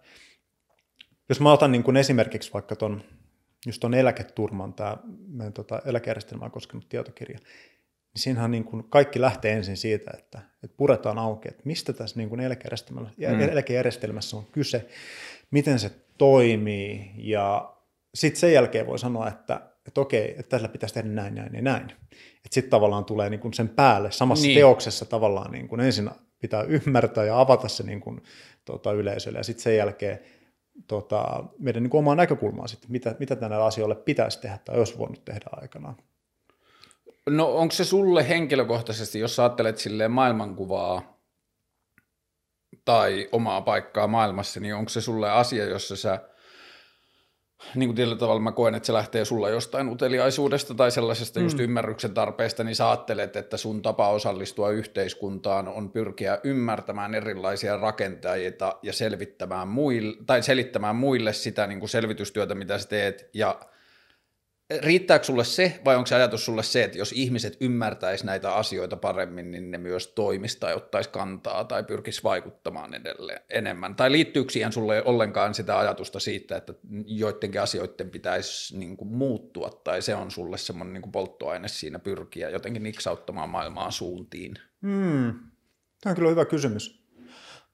Jos 1.29 1.41
mä 1.41 1.53
otan 1.53 1.73
niin 1.73 1.83
kuin 1.83 1.97
esimerkiksi 1.97 2.53
vaikka 2.53 2.77
tuon 2.77 3.03
just 3.67 3.85
on 3.85 3.95
eläketurman, 3.95 4.75
tämä 4.75 4.97
meidän 5.29 5.53
tota, 5.53 5.83
eläkejärjestelmää 5.87 6.51
koskenut 6.51 6.89
tietokirja, 6.89 7.39
niin 8.15 8.23
siinähän 8.23 8.51
niin 8.51 8.65
kuin 8.65 8.85
kaikki 8.91 9.21
lähtee 9.21 9.53
ensin 9.53 9.77
siitä, 9.77 10.11
että, 10.19 10.41
että 10.65 10.77
puretaan 10.77 11.19
auki, 11.19 11.49
että 11.49 11.63
mistä 11.65 11.93
tässä 11.93 12.17
niin 12.17 12.29
kuin 12.29 12.41
eläkejärjestelmässä, 12.41 13.15
mm. 13.19 13.41
eläkejärjestelmässä 13.41 14.37
on 14.37 14.47
kyse, 14.53 14.89
miten 15.51 15.79
se 15.79 15.91
toimii, 16.19 17.11
ja 17.17 17.75
sitten 18.15 18.41
sen 18.41 18.53
jälkeen 18.53 18.87
voi 18.87 18.99
sanoa, 18.99 19.29
että, 19.29 19.61
että 19.87 20.01
okei, 20.01 20.31
että 20.31 20.49
tällä 20.49 20.69
pitäisi 20.69 20.95
tehdä 20.95 21.09
näin, 21.09 21.35
näin 21.35 21.55
ja 21.55 21.63
näin. 21.63 21.91
Että 22.37 22.55
sitten 22.55 22.71
tavallaan 22.71 23.05
tulee 23.05 23.31
niin 23.31 23.41
kuin 23.41 23.55
sen 23.55 23.69
päälle, 23.69 24.11
samassa 24.11 24.47
niin. 24.47 24.59
teoksessa 24.59 25.05
tavallaan 25.05 25.53
niin 25.53 25.69
kuin 25.69 25.81
ensin 25.81 26.11
pitää 26.39 26.63
ymmärtää 26.63 27.25
ja 27.25 27.41
avata 27.41 27.69
se 27.69 27.83
niin 27.83 28.01
kuin, 28.01 28.21
tota, 28.65 28.93
yleisölle, 28.93 29.39
ja 29.39 29.45
sitten 29.45 29.63
sen 29.63 29.77
jälkeen 29.77 30.19
tota, 30.87 31.45
meidän 31.59 31.83
niin 31.83 31.91
kuin 31.91 31.99
omaa 31.99 32.15
näkökulmaa 32.15 32.67
sitten, 32.67 32.93
mitä, 32.93 33.17
mitä 33.19 33.37
tänne 33.37 33.57
asioille 33.57 33.95
pitäisi 33.95 34.41
tehdä 34.41 34.59
tai 34.65 34.79
olisi 34.79 34.99
voinut 34.99 35.25
tehdä 35.25 35.47
aikanaan. 35.53 35.97
No 37.31 37.57
onko 37.57 37.73
se 37.73 37.85
sulle 37.85 38.29
henkilökohtaisesti, 38.29 39.19
jos 39.19 39.41
ajattelet 39.41 39.79
silleen 39.79 40.11
maailmankuvaa 40.11 41.19
tai 42.85 43.29
omaa 43.33 43.61
paikkaa 43.61 44.07
maailmassa, 44.07 44.61
niin 44.61 44.75
onko 44.75 44.89
se 44.89 45.01
sulle 45.01 45.31
asia, 45.31 45.65
jossa 45.65 45.97
sä 45.97 46.21
niin 47.75 47.89
kuin 47.89 47.97
tietyllä 47.97 48.19
tavalla 48.19 48.41
mä 48.41 48.53
koen, 48.53 48.75
että 48.75 48.87
se 48.87 48.93
lähtee 48.93 49.25
sulla 49.25 49.49
jostain 49.49 49.89
uteliaisuudesta 49.89 50.75
tai 50.75 50.91
sellaisesta 50.91 51.41
mm. 51.41 51.47
just 51.47 51.61
ymmärryksen 51.61 52.15
tarpeesta, 52.15 52.65
niin 52.65 52.77
sä 52.77 52.91
ajattelet, 52.91 53.37
että 53.37 53.57
sun 53.57 53.83
tapa 53.83 54.09
osallistua 54.09 54.71
yhteiskuntaan 54.71 55.69
on 55.69 55.91
pyrkiä 55.91 56.39
ymmärtämään 56.45 57.15
erilaisia 57.15 57.77
rakentajia 57.77 58.53
ja 58.83 58.93
selvittämään 58.93 59.69
muille, 59.69 60.17
tai 60.27 60.43
selittämään 60.43 60.97
muille 60.97 61.33
sitä 61.33 61.67
niin 61.67 61.81
kuin 61.81 61.91
selvitystyötä, 61.91 62.55
mitä 62.55 62.79
sä 62.79 62.89
teet, 62.89 63.31
ja 63.35 63.61
riittääkö 64.81 65.25
sulle 65.25 65.45
se, 65.45 65.81
vai 65.85 65.97
onko 65.97 66.07
se 66.07 66.15
ajatus 66.15 66.45
sulle 66.45 66.63
se, 66.63 66.85
että 66.85 66.99
jos 66.99 67.13
ihmiset 67.13 67.57
ymmärtäisi 67.61 68.27
näitä 68.27 68.55
asioita 68.55 68.97
paremmin, 68.97 69.51
niin 69.51 69.71
ne 69.71 69.79
myös 69.79 70.07
toimisi 70.07 70.61
tai 70.61 70.75
ottaisi 70.75 71.11
kantaa 71.11 71.65
tai 71.65 71.85
pyrkisi 71.85 72.23
vaikuttamaan 72.23 72.95
edelleen 72.95 73.41
enemmän? 73.51 73.95
Tai 73.95 74.13
liittyykö 74.13 74.53
siihen 74.53 74.73
sulle 74.73 75.03
ollenkaan 75.05 75.55
sitä 75.55 75.79
ajatusta 75.79 76.21
siitä, 76.21 76.57
että 76.57 76.75
joidenkin 77.07 77.63
asioiden 77.63 78.11
pitäisi 78.11 78.79
niin 78.79 78.97
kuin 78.97 79.09
muuttua, 79.09 79.71
tai 79.85 80.03
se 80.03 80.15
on 80.15 80.31
sulle 80.31 80.59
semmoinen 80.59 80.95
niin 80.95 81.13
polttoaine 81.13 81.69
siinä 81.69 81.99
pyrkiä 81.99 82.51
jotenkin 82.51 82.83
niksauttamaan 82.83 83.49
maailmaa 83.49 83.91
suuntiin? 83.91 84.55
Hmm. 84.83 85.35
Tämä 86.01 86.11
on 86.11 86.15
kyllä 86.15 86.31
hyvä 86.31 86.45
kysymys. 86.45 87.05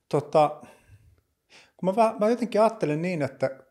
Tota, 0.08 0.60
kun 1.76 1.94
mä, 1.94 2.14
mä 2.20 2.28
jotenkin 2.28 2.60
ajattelen 2.60 3.02
niin, 3.02 3.22
että 3.22 3.63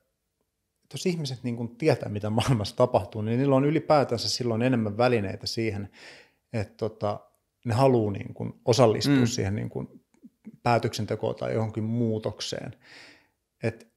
jos 0.94 1.06
ihmiset 1.06 1.44
niin 1.44 1.56
kuin 1.56 1.76
tietää, 1.76 2.10
mitä 2.10 2.30
maailmassa 2.30 2.76
tapahtuu, 2.76 3.22
niin 3.22 3.40
niillä 3.40 3.56
on 3.56 3.66
ylipäätänsä 3.66 4.30
silloin 4.30 4.62
enemmän 4.62 4.98
välineitä 4.98 5.48
siihen, 5.48 5.90
että 6.54 6.74
tota, 6.78 7.20
ne 7.66 7.74
haluaa 7.74 8.12
niin 8.12 8.34
kuin 8.34 8.54
osallistua 8.66 9.16
mm. 9.16 9.26
siihen 9.26 9.56
niin 9.56 9.70
kuin 9.70 9.88
päätöksentekoon 10.64 11.36
tai 11.36 11.54
johonkin 11.54 11.84
muutokseen. 11.84 12.74
Et, 13.64 13.88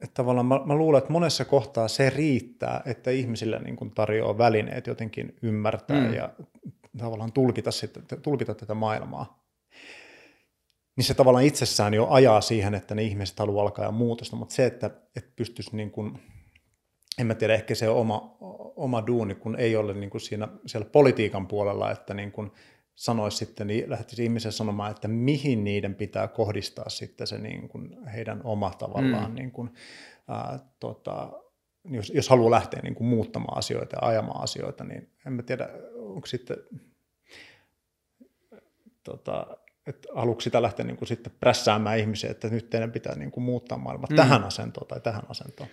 et 0.00 0.14
tavallaan 0.14 0.46
mä, 0.46 0.60
mä 0.64 0.74
luulen, 0.74 0.98
että 0.98 1.12
monessa 1.12 1.44
kohtaa 1.44 1.88
se 1.88 2.10
riittää, 2.10 2.82
että 2.84 3.10
ihmisille 3.10 3.58
niin 3.58 3.76
kuin 3.76 3.90
tarjoaa 3.90 4.38
välineet 4.38 4.86
jotenkin 4.86 5.36
ymmärtää 5.42 6.00
mm. 6.00 6.14
ja 6.14 6.30
tavallaan 6.98 7.32
tulkita, 7.32 7.70
sit, 7.70 7.98
tulkita 8.22 8.54
tätä 8.54 8.74
maailmaa. 8.74 9.39
Niin 10.96 11.04
se 11.04 11.14
tavallaan 11.14 11.44
itsessään 11.44 11.94
jo 11.94 12.06
ajaa 12.10 12.40
siihen, 12.40 12.74
että 12.74 12.94
ne 12.94 13.02
ihmiset 13.02 13.38
haluaa 13.38 13.62
alkaa 13.62 13.84
ja 13.84 13.90
muutosta, 13.90 14.36
mutta 14.36 14.54
se, 14.54 14.66
että, 14.66 14.86
että 15.16 15.30
pystyisi 15.36 15.76
niin 15.76 15.90
kuin 15.90 16.18
en 17.18 17.26
mä 17.26 17.34
tiedä, 17.34 17.54
ehkä 17.54 17.74
se 17.74 17.88
oma, 17.88 18.36
oma 18.76 19.06
duuni, 19.06 19.34
kun 19.34 19.56
ei 19.56 19.76
ole 19.76 19.94
niin 19.94 20.10
kuin 20.10 20.20
siinä 20.20 20.48
siellä 20.66 20.88
politiikan 20.90 21.46
puolella, 21.46 21.90
että 21.90 22.14
niin 22.14 22.32
kuin 22.32 22.50
sanoisi 22.94 23.36
sitten, 23.36 23.66
niin 23.66 23.90
lähtisi 23.90 24.24
ihmisen 24.24 24.52
sanomaan, 24.52 24.90
että 24.90 25.08
mihin 25.08 25.64
niiden 25.64 25.94
pitää 25.94 26.28
kohdistaa 26.28 26.88
sitten 26.88 27.26
se 27.26 27.38
niin 27.38 27.68
kuin 27.68 28.06
heidän 28.06 28.40
oma 28.44 28.70
tavallaan, 28.70 29.30
mm. 29.30 29.34
niin 29.34 29.50
kuin, 29.50 29.70
ää, 30.28 30.58
tota, 30.80 31.32
jos, 31.84 32.12
jos 32.14 32.28
haluaa 32.28 32.50
lähteä 32.50 32.80
niin 32.82 32.94
kuin 32.94 33.06
muuttamaan 33.06 33.58
asioita 33.58 33.96
ja 33.96 34.08
ajamaan 34.08 34.42
asioita, 34.42 34.84
niin 34.84 35.12
en 35.26 35.32
mä 35.32 35.42
tiedä, 35.42 35.68
onko 35.94 36.26
sitten 36.26 36.56
tota, 39.04 39.46
että 39.86 40.08
haluatko 40.14 40.40
sitä 40.40 40.62
lähteä 40.62 40.86
niin 40.86 40.96
kuin 40.96 41.08
sitten 41.08 41.32
prässäämään 41.40 41.98
ihmisiä, 41.98 42.30
että 42.30 42.48
nyt 42.48 42.70
teidän 42.70 42.92
pitää 42.92 43.14
niin 43.16 43.30
kuin 43.30 43.44
muuttaa 43.44 43.78
maailma 43.78 44.06
mm. 44.10 44.16
tähän 44.16 44.44
asentoon 44.44 44.86
tai 44.86 45.00
tähän 45.00 45.22
asentoon. 45.28 45.68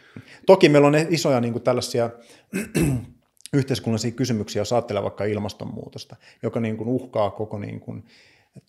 Toki 0.45 0.69
meillä 0.69 0.87
on 0.87 0.95
isoja 1.09 1.41
niin 1.41 1.53
kuin 1.53 1.63
tällaisia 1.63 2.09
yhteiskunnallisia 3.53 4.11
kysymyksiä, 4.11 4.61
jos 4.61 4.73
ajattelee 4.73 5.03
vaikka 5.03 5.25
ilmastonmuutosta, 5.25 6.15
joka 6.43 6.59
niin 6.59 6.77
kuin 6.77 6.89
uhkaa 6.89 7.31
koko 7.31 7.59
niin 7.59 7.79
kuin, 7.79 8.03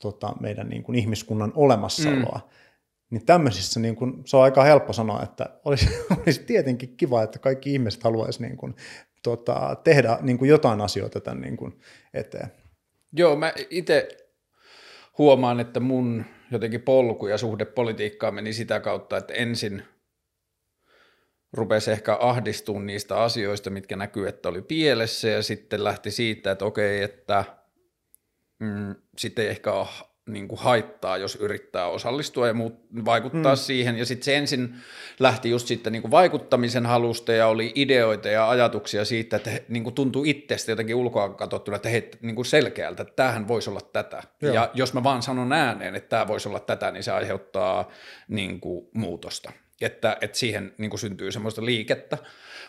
tota, 0.01 0.35
meidän 0.41 0.69
niin 0.69 0.83
kuin 0.83 0.99
ihmiskunnan 0.99 1.53
olemassaoloa. 1.55 2.41
Mm. 2.45 2.51
Niin 3.11 3.27
tämmöisissä 3.27 3.81
niin 3.81 3.97
kuin, 3.97 4.23
se 4.25 4.37
on 4.37 4.43
aika 4.43 4.65
helppo 4.65 4.93
sanoa, 4.93 5.23
että 5.23 5.47
olisi, 5.65 5.89
olisi 6.27 6.43
tietenkin 6.43 6.97
kiva, 6.97 7.23
että 7.23 7.39
kaikki 7.39 7.73
ihmiset 7.73 8.03
haluaisi 8.03 8.43
niin 8.43 8.57
kuin, 8.57 8.75
tota, 9.23 9.77
tehdä 9.85 10.19
niin 10.21 10.39
kuin 10.39 10.49
jotain 10.49 10.81
asioita 10.81 11.21
tämän 11.21 11.41
niin 11.41 11.57
kuin 11.57 11.81
eteen. 12.15 12.53
Joo, 13.13 13.37
mä 13.37 13.53
itse 13.71 14.09
huomaan, 15.19 15.61
että 15.61 15.81
mun 15.81 16.25
jotenkin 16.51 16.83
polku 16.83 17.27
ja 17.27 17.39
suhde 17.39 17.65
politiikkaan 17.65 18.35
meni 18.35 18.53
sitä 18.53 18.81
kautta, 18.81 19.17
että 19.17 19.35
ensin 19.35 19.83
rupesi 21.53 21.91
ehkä 21.91 22.17
ahdistumaan 22.21 22.87
niistä 22.87 23.23
asioista, 23.23 23.71
mitkä 23.71 23.97
näkyy, 23.97 24.29
että 24.29 24.49
oli 24.49 24.63
pielessä 24.63 25.29
ja 25.29 25.43
sitten 25.43 25.85
lähti 25.85 26.11
siitä, 26.11 26.51
että 26.51 26.65
okei, 26.65 27.03
että 27.03 27.45
mm, 28.59 28.95
sitten 29.19 29.45
ei 29.45 29.51
ehkä 29.51 29.73
ole 29.73 29.87
niin 30.29 30.49
kuin 30.49 30.59
haittaa, 30.59 31.17
jos 31.17 31.37
yrittää 31.37 31.89
osallistua 31.89 32.47
ja 32.47 32.55
muut, 32.55 32.81
vaikuttaa 33.05 33.55
mm. 33.55 33.59
siihen. 33.59 33.99
Ja 33.99 34.07
sitten 34.07 34.25
se 34.25 34.37
ensin 34.37 34.75
lähti 35.21 35.51
just 35.51 35.67
sitten 35.67 35.93
niin 35.93 36.03
kuin 36.03 36.11
vaikuttamisen 36.11 36.87
halusta 36.87 37.33
ja 37.33 37.47
oli 37.47 37.73
ideoita 37.75 38.29
ja 38.29 38.49
ajatuksia 38.49 39.05
siitä, 39.05 39.37
että 39.37 39.51
niin 39.69 39.85
kuin 39.85 39.95
tuntui 39.95 40.31
itsestä 40.31 40.73
jotenkin 40.73 40.97
ulkoa 40.97 41.29
katsottuna, 41.29 41.77
että 41.77 41.89
he, 41.89 42.09
niin 42.21 42.35
kuin 42.35 42.47
selkeältä, 42.47 43.03
että 43.03 43.15
tämähän 43.17 43.49
voisi 43.49 43.71
olla 43.71 43.81
tätä. 43.81 44.23
Joo. 44.43 44.55
Ja 44.55 44.71
jos 44.75 44.95
mä 44.95 45.03
vaan 45.03 45.23
sanon 45.23 45.53
ääneen, 45.53 45.95
että 45.95 46.09
tämä 46.09 46.29
voisi 46.29 46.49
olla 46.49 46.61
tätä, 46.61 46.91
niin 46.91 47.03
se 47.03 47.13
aiheuttaa 47.13 47.91
niin 48.29 48.61
kuin 48.61 48.89
muutosta. 48.95 49.53
Että, 49.81 50.17
että 50.21 50.39
siihen 50.39 50.75
niin 50.79 50.91
kuin 50.91 51.01
syntyy 51.01 51.33
semmoista 51.33 51.65
liikettä. 51.65 52.19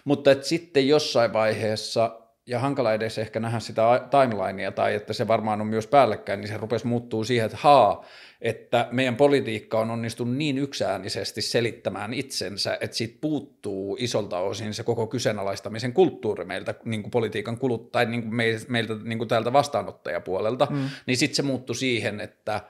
Mutta 0.06 0.32
että 0.32 0.48
sitten 0.48 0.88
jossain 0.88 1.34
vaiheessa 1.34 2.20
ja 2.50 2.60
hankala 2.60 2.94
edes 2.94 3.18
ehkä 3.18 3.40
nähdä 3.40 3.60
sitä 3.60 3.82
timelinea 4.12 4.72
tai 4.72 4.96
että 4.96 5.14
se 5.14 5.28
varmaan 5.28 5.62
on 5.62 5.68
myös 5.68 5.88
päällekkäin, 5.88 6.42
niin 6.42 6.48
se 6.48 6.58
rupesi 6.58 6.88
muuttuu 6.88 7.24
siihen, 7.24 7.46
että 7.46 7.58
haa, 7.62 8.06
että 8.42 8.88
meidän 8.92 9.16
politiikka 9.16 9.80
on 9.80 9.92
onnistunut 9.92 10.36
niin 10.36 10.58
yksäänisesti 10.58 11.42
selittämään 11.42 12.14
itsensä, 12.14 12.78
että 12.82 12.98
siitä 12.98 13.18
puuttuu 13.22 13.98
isolta 14.00 14.40
osin 14.40 14.74
se 14.74 14.84
koko 14.84 15.08
kyseenalaistamisen 15.08 15.94
kulttuuri 15.94 16.46
meiltä 16.46 16.76
niin 16.86 17.02
kuin 17.02 17.12
politiikan 17.12 17.58
kulut, 17.58 17.92
tai 17.92 18.06
niin 18.06 18.22
kuin 18.22 18.36
meiltä 18.68 18.96
niin 19.04 19.18
kuin 19.18 19.28
täältä 19.28 19.54
vastaanottajapuolelta, 19.54 20.68
mm. 20.70 20.90
niin 21.06 21.18
sitten 21.18 21.36
se 21.36 21.42
muuttui 21.42 21.76
siihen, 21.76 22.20
että– 22.20 22.62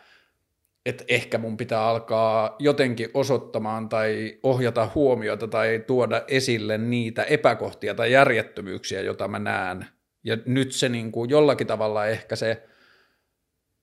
että 0.86 1.04
ehkä 1.08 1.38
mun 1.38 1.58
pitää 1.58 1.84
alkaa 1.84 2.56
jotenkin 2.60 3.10
osoittamaan 3.14 3.90
tai 3.90 4.40
ohjata 4.44 4.90
huomiota 4.96 5.48
tai 5.48 5.84
tuoda 5.88 6.22
esille 6.28 6.78
niitä 6.78 7.24
epäkohtia 7.24 7.96
tai 7.96 8.12
järjettömyyksiä, 8.12 9.02
joita 9.02 9.28
mä 9.28 9.40
näen. 9.40 9.86
Ja 10.24 10.38
nyt 10.46 10.72
se 10.72 10.90
niin 10.90 11.12
kuin 11.12 11.30
jollakin 11.30 11.68
tavalla 11.68 12.06
ehkä 12.06 12.36
se 12.36 12.64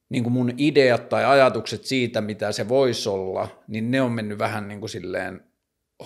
niin 0.08 0.22
kuin 0.22 0.32
mun 0.32 0.52
ideat 0.58 1.08
tai 1.08 1.24
ajatukset 1.24 1.84
siitä, 1.84 2.20
mitä 2.20 2.52
se 2.52 2.68
voisi 2.68 3.08
olla, 3.08 3.48
niin 3.68 3.90
ne 3.90 4.02
on 4.02 4.12
mennyt 4.12 4.38
vähän 4.38 4.68
niin 4.68 4.80
kuin 4.80 4.90
silleen 4.90 5.40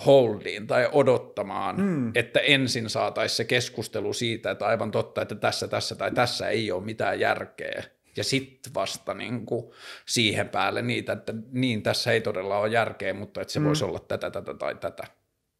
holdiin 0.05 0.67
tai 0.67 0.89
odottamaan, 0.91 1.81
mm. 1.81 2.11
että 2.15 2.39
ensin 2.39 2.89
saataisiin 2.89 3.37
se 3.37 3.45
keskustelu 3.45 4.13
siitä, 4.13 4.51
että 4.51 4.65
aivan 4.65 4.91
totta, 4.91 5.21
että 5.21 5.35
tässä, 5.35 5.67
tässä 5.67 5.95
tai 5.95 6.11
tässä 6.11 6.49
ei 6.49 6.71
ole 6.71 6.83
mitään 6.83 7.19
järkeä 7.19 7.83
ja 8.17 8.23
sitten 8.23 8.73
vasta 8.73 9.13
niin 9.13 9.45
kuin 9.45 9.71
siihen 10.05 10.49
päälle 10.49 10.81
niitä, 10.81 11.13
että 11.13 11.33
niin 11.51 11.83
tässä 11.83 12.11
ei 12.11 12.21
todella 12.21 12.57
ole 12.57 12.69
järkeä, 12.69 13.13
mutta 13.13 13.41
että 13.41 13.53
se 13.53 13.59
mm. 13.59 13.65
voisi 13.65 13.85
olla 13.85 13.99
tätä, 13.99 14.31
tätä 14.31 14.53
tai 14.53 14.75
tätä. 14.75 15.03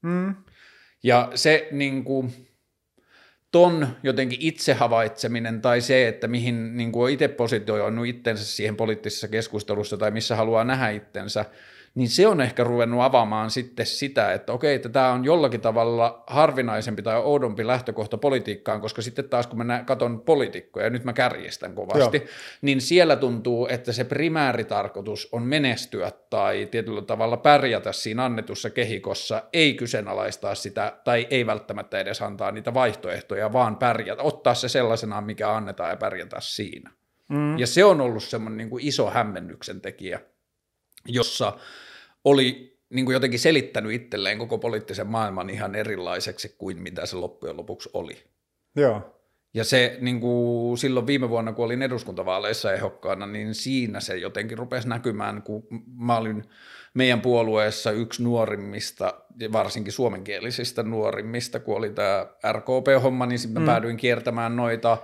Mm. 0.01 0.35
Ja 1.03 1.31
se 1.35 1.67
niin 1.71 2.03
kuin, 2.03 2.47
ton 3.51 3.87
jotenkin 4.03 4.39
itse 4.41 4.73
havaitseminen 4.73 5.61
tai 5.61 5.81
se, 5.81 6.07
että 6.07 6.27
mihin 6.27 6.77
niin 6.77 6.91
kuin 6.91 7.03
on 7.03 7.09
itse 7.09 7.27
positioinut 7.27 8.07
itsensä 8.07 8.45
siihen 8.45 8.75
poliittisessa 8.75 9.27
keskustelussa 9.27 9.97
tai 9.97 10.11
missä 10.11 10.35
haluaa 10.35 10.63
nähdä 10.63 10.89
itsensä, 10.89 11.45
niin 11.95 12.09
se 12.09 12.27
on 12.27 12.41
ehkä 12.41 12.63
ruvennut 12.63 13.01
avaamaan 13.01 13.49
sitten 13.49 13.85
sitä, 13.85 14.33
että 14.33 14.53
okei, 14.53 14.75
että 14.75 14.89
tämä 14.89 15.11
on 15.11 15.25
jollakin 15.25 15.61
tavalla 15.61 16.23
harvinaisempi 16.27 17.01
tai 17.01 17.21
oudompi 17.23 17.67
lähtökohta 17.67 18.17
politiikkaan, 18.17 18.81
koska 18.81 19.01
sitten 19.01 19.29
taas 19.29 19.47
kun 19.47 19.65
mä 19.65 19.83
katson 19.85 20.21
poliitikkoja, 20.21 20.85
ja 20.85 20.89
nyt 20.89 21.03
mä 21.03 21.13
kärjistän 21.13 21.75
kovasti, 21.75 22.17
Joo. 22.17 22.27
niin 22.61 22.81
siellä 22.81 23.15
tuntuu, 23.15 23.67
että 23.67 23.91
se 23.91 24.03
primääritarkoitus 24.03 25.29
on 25.31 25.43
menestyä 25.43 26.11
tai 26.29 26.67
tietyllä 26.71 27.01
tavalla 27.01 27.37
pärjätä 27.37 27.91
siinä 27.91 28.25
annetussa 28.25 28.69
kehikossa, 28.69 29.43
ei 29.53 29.73
kyseenalaistaa 29.73 30.55
sitä 30.55 30.97
tai 31.03 31.27
ei 31.29 31.45
välttämättä 31.45 31.99
edes 31.99 32.21
antaa 32.21 32.51
niitä 32.51 32.73
vaihtoehtoja, 32.73 33.53
vaan 33.53 33.75
pärjätä, 33.75 34.23
ottaa 34.23 34.53
se 34.53 34.69
sellaisena, 34.69 35.21
mikä 35.21 35.55
annetaan 35.55 35.89
ja 35.89 35.97
pärjätä 35.97 36.37
siinä. 36.39 36.91
Mm. 37.29 37.57
Ja 37.57 37.67
se 37.67 37.83
on 37.83 38.01
ollut 38.01 38.23
semmoinen 38.23 38.57
niin 38.57 38.69
kuin 38.69 38.87
iso 38.87 39.09
hämmennyksen 39.09 39.81
tekijä, 39.81 40.19
jossa 41.07 41.57
oli 42.23 42.77
niin 42.89 43.05
kuin 43.05 43.13
jotenkin 43.13 43.39
selittänyt 43.39 43.91
itselleen 43.91 44.37
koko 44.37 44.57
poliittisen 44.57 45.07
maailman 45.07 45.49
ihan 45.49 45.75
erilaiseksi 45.75 46.55
kuin 46.57 46.81
mitä 46.81 47.05
se 47.05 47.15
loppujen 47.15 47.57
lopuksi 47.57 47.89
oli. 47.93 48.17
Joo. 48.75 49.17
Ja 49.53 49.63
se 49.63 49.97
niin 50.01 50.19
kuin 50.19 50.77
silloin 50.77 51.07
viime 51.07 51.29
vuonna, 51.29 51.53
kun 51.53 51.65
olin 51.65 51.81
eduskuntavaaleissa 51.81 52.73
ehdokkaana, 52.73 53.27
niin 53.27 53.55
siinä 53.55 53.99
se 53.99 54.17
jotenkin 54.17 54.57
rupesi 54.57 54.87
näkymään, 54.87 55.41
kun 55.41 55.67
mä 55.97 56.17
olin 56.17 56.43
meidän 56.93 57.21
puolueessa 57.21 57.91
yksi 57.91 58.23
nuorimmista, 58.23 59.13
varsinkin 59.51 59.93
suomenkielisistä 59.93 60.83
nuorimmista, 60.83 61.59
kun 61.59 61.77
oli 61.77 61.89
tämä 61.89 62.27
RKP-homma, 62.51 63.25
niin 63.25 63.39
sitten 63.39 63.53
mä 63.53 63.59
mm. 63.59 63.65
päädyin 63.65 63.97
kiertämään 63.97 64.55
noita 64.55 64.97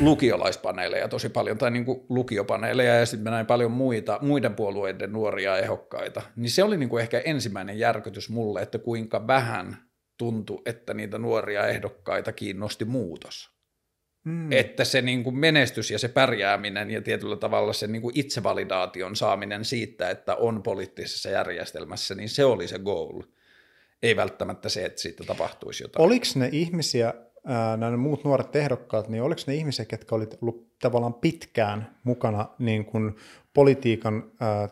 lukiolaispaneeleja 0.00 1.08
tosi 1.08 1.28
paljon, 1.28 1.58
tai 1.58 1.70
niin 1.70 1.84
kuin 1.84 2.00
lukiopaneeleja, 2.08 2.94
ja 2.94 3.06
sitten 3.06 3.24
mä 3.24 3.30
näin 3.30 3.46
paljon 3.46 3.70
muita, 3.70 4.18
muiden 4.22 4.54
puolueiden 4.54 5.12
nuoria 5.12 5.58
ehdokkaita. 5.58 6.22
Niin 6.36 6.50
se 6.50 6.62
oli 6.62 6.76
niin 6.76 6.88
kuin 6.88 7.02
ehkä 7.02 7.22
ensimmäinen 7.24 7.78
järkytys 7.78 8.30
mulle, 8.30 8.62
että 8.62 8.78
kuinka 8.78 9.26
vähän 9.26 9.76
tuntui, 10.18 10.62
että 10.66 10.94
niitä 10.94 11.18
nuoria 11.18 11.66
ehdokkaita 11.66 12.32
kiinnosti 12.32 12.84
muutos. 12.84 13.56
Mm. 14.24 14.52
Että 14.52 14.84
se 14.84 15.02
niin 15.02 15.24
kuin 15.24 15.36
menestys 15.36 15.90
ja 15.90 15.98
se 15.98 16.08
pärjääminen 16.08 16.90
ja 16.90 17.02
tietyllä 17.02 17.36
tavalla 17.36 17.72
se 17.72 17.86
niin 17.86 18.02
kuin 18.02 18.18
itsevalidaation 18.18 19.16
saaminen 19.16 19.64
siitä, 19.64 20.10
että 20.10 20.34
on 20.34 20.62
poliittisessa 20.62 21.30
järjestelmässä, 21.30 22.14
niin 22.14 22.28
se 22.28 22.44
oli 22.44 22.68
se 22.68 22.78
goal. 22.78 23.22
Ei 24.02 24.16
välttämättä 24.16 24.68
se, 24.68 24.84
että 24.84 25.00
siitä 25.00 25.24
tapahtuisi 25.24 25.84
jotain. 25.84 26.04
Oliko 26.04 26.26
ne 26.34 26.48
ihmisiä, 26.52 27.14
nämä 27.76 27.96
muut 27.96 28.24
nuoret 28.24 28.56
ehdokkaat, 28.56 29.08
niin 29.08 29.22
oliko 29.22 29.40
ne 29.46 29.54
ihmisiä, 29.54 29.84
ketkä 29.84 30.14
olivat 30.14 30.38
ollut 30.42 30.66
tavallaan 30.78 31.14
pitkään 31.14 31.96
mukana 32.04 32.48
niin 32.58 32.84
kuin 32.84 33.16
politiikan 33.54 34.24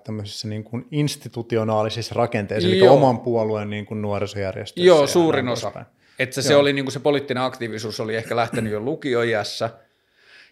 tämmöisissä 0.05 0.49
niin 0.49 0.65
kuin 0.65 0.87
institutionaalisissa 0.91 2.15
rakenteissa, 2.15 2.69
Joo. 2.69 2.77
eli 2.77 2.89
oman 2.89 3.21
puolueen 3.21 3.71
niin 3.71 3.87
kuin 3.87 4.03
nuorisojärjestöissä? 4.03 4.87
Joo, 4.87 5.07
suurin 5.07 5.49
osa. 5.49 5.73
Että 6.19 6.43
se, 6.43 6.57
oli 6.57 6.73
niin 6.73 6.85
kuin 6.85 6.93
se 6.93 7.01
poliittinen 7.01 7.43
aktiivisuus 7.43 8.01
oli 8.01 8.17
ehkä 8.17 8.37
lähtenyt 8.37 8.73
jo 8.73 8.81
lukioiässä, 8.81 9.71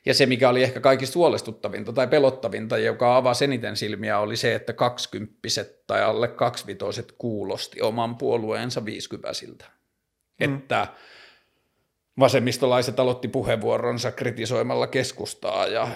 ja 0.04 0.14
se, 0.14 0.26
mikä 0.26 0.48
oli 0.48 0.62
ehkä 0.62 0.80
kaikista 0.80 1.18
huolestuttavinta 1.18 1.92
tai 1.92 2.06
pelottavinta, 2.08 2.78
joka 2.78 3.16
avasi 3.16 3.44
eniten 3.44 3.76
silmiä, 3.76 4.18
oli 4.18 4.36
se, 4.36 4.54
että 4.54 4.72
kaksikymppiset 4.72 5.86
tai 5.86 6.02
alle 6.02 6.28
kaksivitoiset 6.28 7.14
kuulosti 7.18 7.80
oman 7.80 8.16
puolueensa 8.16 8.84
viiskyväsiltä. 8.84 9.64
Mm. 10.40 10.54
Että 10.54 10.86
vasemmistolaiset 12.18 13.00
aloitti 13.00 13.28
puheenvuoronsa 13.28 14.12
kritisoimalla 14.12 14.86
keskustaa 14.86 15.66
ja 15.66 15.88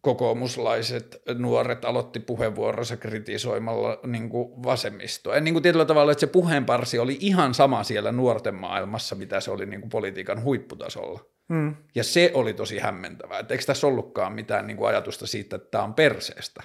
kokoomuslaiset 0.00 1.22
nuoret 1.38 1.84
aloitti 1.84 2.20
puheenvuoronsa 2.20 2.96
kritisoimalla 2.96 4.00
niin 4.06 4.28
kuin 4.28 4.62
vasemmistoa. 4.62 5.34
Ja 5.34 5.40
niin 5.40 5.54
kuin 5.54 5.62
tietyllä 5.62 5.84
tavalla, 5.84 6.12
että 6.12 6.20
se 6.20 6.26
puheenparsi 6.26 6.98
oli 6.98 7.16
ihan 7.20 7.54
sama 7.54 7.84
siellä 7.84 8.12
nuorten 8.12 8.54
maailmassa, 8.54 9.14
mitä 9.14 9.40
se 9.40 9.50
oli 9.50 9.66
niin 9.66 9.80
kuin 9.80 9.90
politiikan 9.90 10.42
huipputasolla. 10.42 11.20
Hmm. 11.48 11.76
Ja 11.94 12.04
se 12.04 12.30
oli 12.34 12.54
tosi 12.54 12.78
hämmentävää. 12.78 13.38
Että 13.38 13.54
eikö 13.54 13.64
tässä 13.64 13.86
ollutkaan 13.86 14.32
mitään 14.32 14.66
niin 14.66 14.76
kuin 14.76 14.88
ajatusta 14.88 15.26
siitä, 15.26 15.56
että 15.56 15.68
tämä 15.70 15.84
on 15.84 15.94
perseestä? 15.94 16.62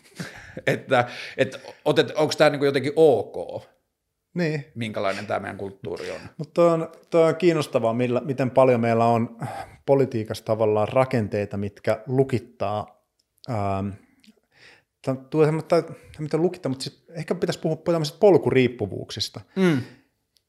että, 0.66 1.04
että 1.36 1.58
otet, 1.84 2.10
onko 2.10 2.34
tämä 2.38 2.50
niin 2.50 2.58
kuin 2.58 2.66
jotenkin 2.66 2.92
ok? 2.96 3.62
Niin. 4.34 4.64
minkälainen 4.74 5.26
tämä 5.26 5.40
meidän 5.40 5.56
kulttuuri 5.56 6.10
on. 6.10 6.20
Mutta 6.38 6.72
on, 6.72 6.92
toi 7.10 7.28
on 7.28 7.36
kiinnostavaa, 7.36 7.94
millä, 7.94 8.20
miten 8.20 8.50
paljon 8.50 8.80
meillä 8.80 9.04
on 9.04 9.38
politiikassa 9.86 10.44
tavallaan 10.44 10.88
rakenteita, 10.88 11.56
mitkä 11.56 12.02
lukittaa, 12.06 13.04
ähm, 13.50 13.88
tuo 15.30 15.44
semmoista, 15.44 15.82
miten 16.18 16.42
lukittaa, 16.42 16.70
mutta 16.70 16.82
sit 16.82 17.04
ehkä 17.10 17.34
pitäisi 17.34 17.60
puhua 17.60 17.76
tämmöisistä 17.76 18.20
polkuriippuvuuksista. 18.20 19.40
Mm. 19.56 19.82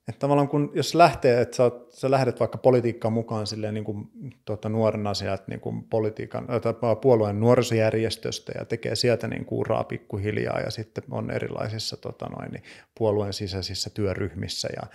Että 0.07 0.19
tavallaan 0.19 0.47
kun, 0.47 0.71
jos 0.73 0.95
lähtee, 0.95 1.41
että 1.41 1.55
sä, 1.57 1.63
oot, 1.63 1.91
sä 1.91 2.11
lähdet 2.11 2.39
vaikka 2.39 2.57
politiikkaan 2.57 3.13
mukaan 3.13 3.47
silleen 3.47 3.73
niin 3.73 3.83
kuin, 3.83 4.09
tuota, 4.45 4.69
nuorena 4.69 5.13
sieltä 5.13 5.43
niin 5.47 5.59
kuin 5.59 5.83
politiikan, 5.83 6.47
tai 6.61 6.95
puolueen 7.01 7.39
nuorisojärjestöstä 7.39 8.51
ja 8.57 8.65
tekee 8.65 8.95
sieltä 8.95 9.27
niin 9.27 9.45
kuin 9.45 9.59
uraa 9.59 9.83
pikkuhiljaa 9.83 10.59
ja 10.59 10.71
sitten 10.71 11.03
on 11.11 11.31
erilaisissa 11.31 11.97
tota 11.97 12.25
noin, 12.25 12.51
niin 12.51 12.63
puolueen 12.97 13.33
sisäisissä 13.33 13.89
työryhmissä 13.89 14.69
ja 14.75 14.87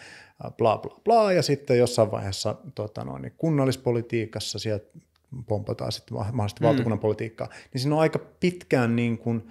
bla 0.57 0.79
bla 0.79 1.01
bla 1.05 1.33
ja 1.33 1.43
sitten 1.43 1.79
jossain 1.79 2.11
vaiheessa 2.11 2.57
tota 2.75 3.05
noin, 3.05 3.23
niin 3.23 3.35
kunnallispolitiikassa 3.37 4.59
sieltä 4.59 4.99
pompataan 5.47 5.93
sitten 5.93 6.17
mahdollisesti 6.17 6.61
mm. 6.61 6.67
valtakunnan 6.67 6.99
politiikkaa, 6.99 7.49
niin 7.73 7.81
siinä 7.81 7.95
on 7.95 8.01
aika 8.01 8.19
pitkään 8.41 8.97
niin 8.97 9.19
kuin, 9.19 9.49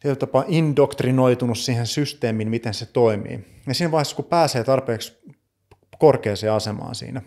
tietyllä 0.00 0.18
tapaa 0.18 0.44
indoktrinoitunut 0.48 1.58
siihen 1.58 1.86
systeemiin, 1.86 2.50
miten 2.50 2.74
se 2.74 2.86
toimii. 2.86 3.44
Ja 3.66 3.74
siinä 3.74 3.92
vaiheessa, 3.92 4.16
kun 4.16 4.24
pääsee 4.24 4.64
tarpeeksi 4.64 5.18
korkeaseen 5.98 6.52
asemaan 6.52 6.94
siinä, 6.94 7.22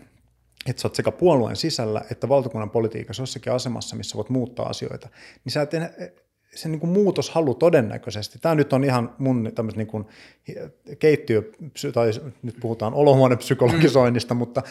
että 0.67 0.81
sä 0.81 0.87
oot 0.87 0.95
sekä 0.95 1.11
puolueen 1.11 1.55
sisällä 1.55 2.01
että 2.11 2.29
valtakunnan 2.29 2.69
politiikassa 2.69 3.23
jossakin 3.23 3.53
asemassa, 3.53 3.95
missä 3.95 4.15
voit 4.15 4.29
muuttaa 4.29 4.65
asioita, 4.65 5.09
niin 5.45 5.51
sä 5.51 5.61
et 5.61 5.71
se 6.55 6.69
niin 6.69 6.79
kuin 6.79 6.89
muutoshalu 6.89 7.53
todennäköisesti, 7.53 8.39
tämä 8.39 8.55
nyt 8.55 8.73
on 8.73 8.83
ihan 8.83 9.15
mun 9.17 9.51
tämmöisen 9.55 9.77
niin 9.77 9.87
kuin 9.87 10.05
keittiö, 10.99 11.43
tai 11.93 12.11
nyt 12.41 12.55
puhutaan 12.61 12.93
olohuonepsykologisoinnista, 12.93 14.33
mutta 14.33 14.61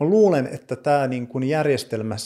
mä 0.00 0.06
luulen, 0.06 0.46
että 0.46 0.76
tämä 0.76 1.06
niin 1.06 1.26
kuin 1.26 1.44
järjestelmä 1.44 2.16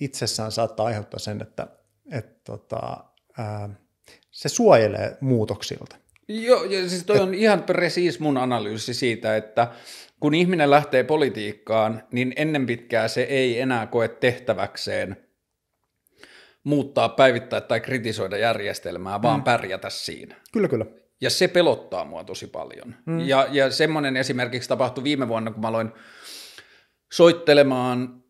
itsessään 0.00 0.52
saattaa 0.52 0.86
aiheuttaa 0.86 1.18
sen, 1.18 1.42
että, 1.42 1.66
että 2.12 2.40
tota, 2.44 3.04
ää, 3.38 3.68
se 4.30 4.48
suojelee 4.48 5.16
muutoksilta. 5.20 5.96
Joo, 6.28 6.64
ja 6.64 6.88
siis 6.88 7.04
toi 7.04 7.18
on 7.18 7.34
ihan 7.34 7.62
presiis 7.62 8.20
mun 8.20 8.36
analyysi 8.36 8.94
siitä, 8.94 9.36
että 9.36 9.68
kun 10.20 10.34
ihminen 10.34 10.70
lähtee 10.70 11.04
politiikkaan, 11.04 12.02
niin 12.12 12.32
ennen 12.36 12.66
pitkää 12.66 13.08
se 13.08 13.22
ei 13.22 13.60
enää 13.60 13.86
koe 13.86 14.08
tehtäväkseen 14.08 15.16
muuttaa, 16.64 17.08
päivittää 17.08 17.60
tai 17.60 17.80
kritisoida 17.80 18.36
järjestelmää, 18.36 19.22
vaan 19.22 19.40
mm. 19.40 19.44
pärjätä 19.44 19.90
siinä. 19.90 20.36
Kyllä, 20.52 20.68
kyllä. 20.68 20.86
Ja 21.20 21.30
se 21.30 21.48
pelottaa 21.48 22.04
mua 22.04 22.24
tosi 22.24 22.46
paljon. 22.46 22.94
Mm. 23.06 23.20
Ja, 23.20 23.46
ja 23.50 23.70
semmoinen 23.70 24.16
esimerkiksi 24.16 24.68
tapahtui 24.68 25.04
viime 25.04 25.28
vuonna, 25.28 25.50
kun 25.50 25.60
mä 25.60 25.68
aloin 25.68 25.92
soittelemaan 27.12 28.22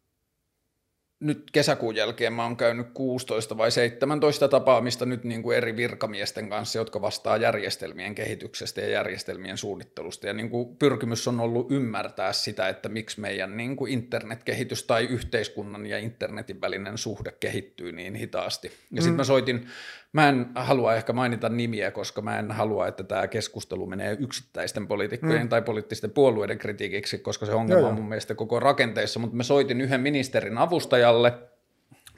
nyt 1.21 1.51
kesäkuun 1.53 1.97
jälkeen 1.97 2.33
mä 2.33 2.43
oon 2.43 2.57
käynyt 2.57 2.87
16 2.95 3.57
vai 3.57 3.71
17 3.71 4.49
tapaamista 4.49 5.07
nyt 5.07 5.25
niin 5.25 5.43
kuin 5.43 5.57
eri 5.57 5.77
virkamiesten 5.77 6.49
kanssa, 6.49 6.79
jotka 6.79 7.01
vastaa 7.01 7.37
järjestelmien 7.37 8.15
kehityksestä 8.15 8.81
ja 8.81 8.89
järjestelmien 8.89 9.59
suunnittelusta. 9.59 10.27
Ja 10.27 10.33
niin 10.33 10.51
kuin 10.51 10.77
pyrkimys 10.77 11.29
on 11.29 11.41
ollut 11.41 11.71
ymmärtää 11.71 12.33
sitä, 12.33 12.69
että 12.69 12.89
miksi 12.89 13.21
meidän 13.21 13.57
niin 13.57 13.77
kuin 13.77 13.93
internetkehitys 13.93 14.83
tai 14.83 15.05
yhteiskunnan 15.05 15.87
ja 15.87 15.99
internetin 15.99 16.61
välinen 16.61 16.99
suhde 16.99 17.33
kehittyy 17.41 17.93
niin 17.93 18.15
hitaasti. 18.15 18.69
Ja 18.69 18.73
mm. 18.91 18.97
sitten 18.97 19.17
mä 19.17 19.25
soitin 19.25 19.67
Mä 20.13 20.29
en 20.29 20.47
halua 20.55 20.95
ehkä 20.95 21.13
mainita 21.13 21.49
nimiä, 21.49 21.91
koska 21.91 22.23
mä 22.23 22.39
en 22.39 22.51
halua, 22.51 22.89
että 22.89 23.05
tämä 23.05 23.29
keskustelu 23.29 23.87
menee 23.87 24.17
yksittäisten 24.21 24.87
poliitikkojen 24.87 25.43
mm. 25.43 25.49
tai 25.49 25.63
poliittisten 25.63 26.11
puolueiden 26.11 26.59
kritiikiksi, 26.59 27.19
koska 27.19 27.47
se 27.47 27.53
ongelma 27.53 27.89
on 27.89 27.95
mun 27.95 28.09
mielestä 28.09 28.35
koko 28.35 28.61
rakenteessa, 28.61 29.21
mutta 29.21 29.37
mä 29.37 29.43
soitin 29.43 29.81
yhden 29.81 30.01
ministerin 30.01 30.59
avustajalle 30.59 31.33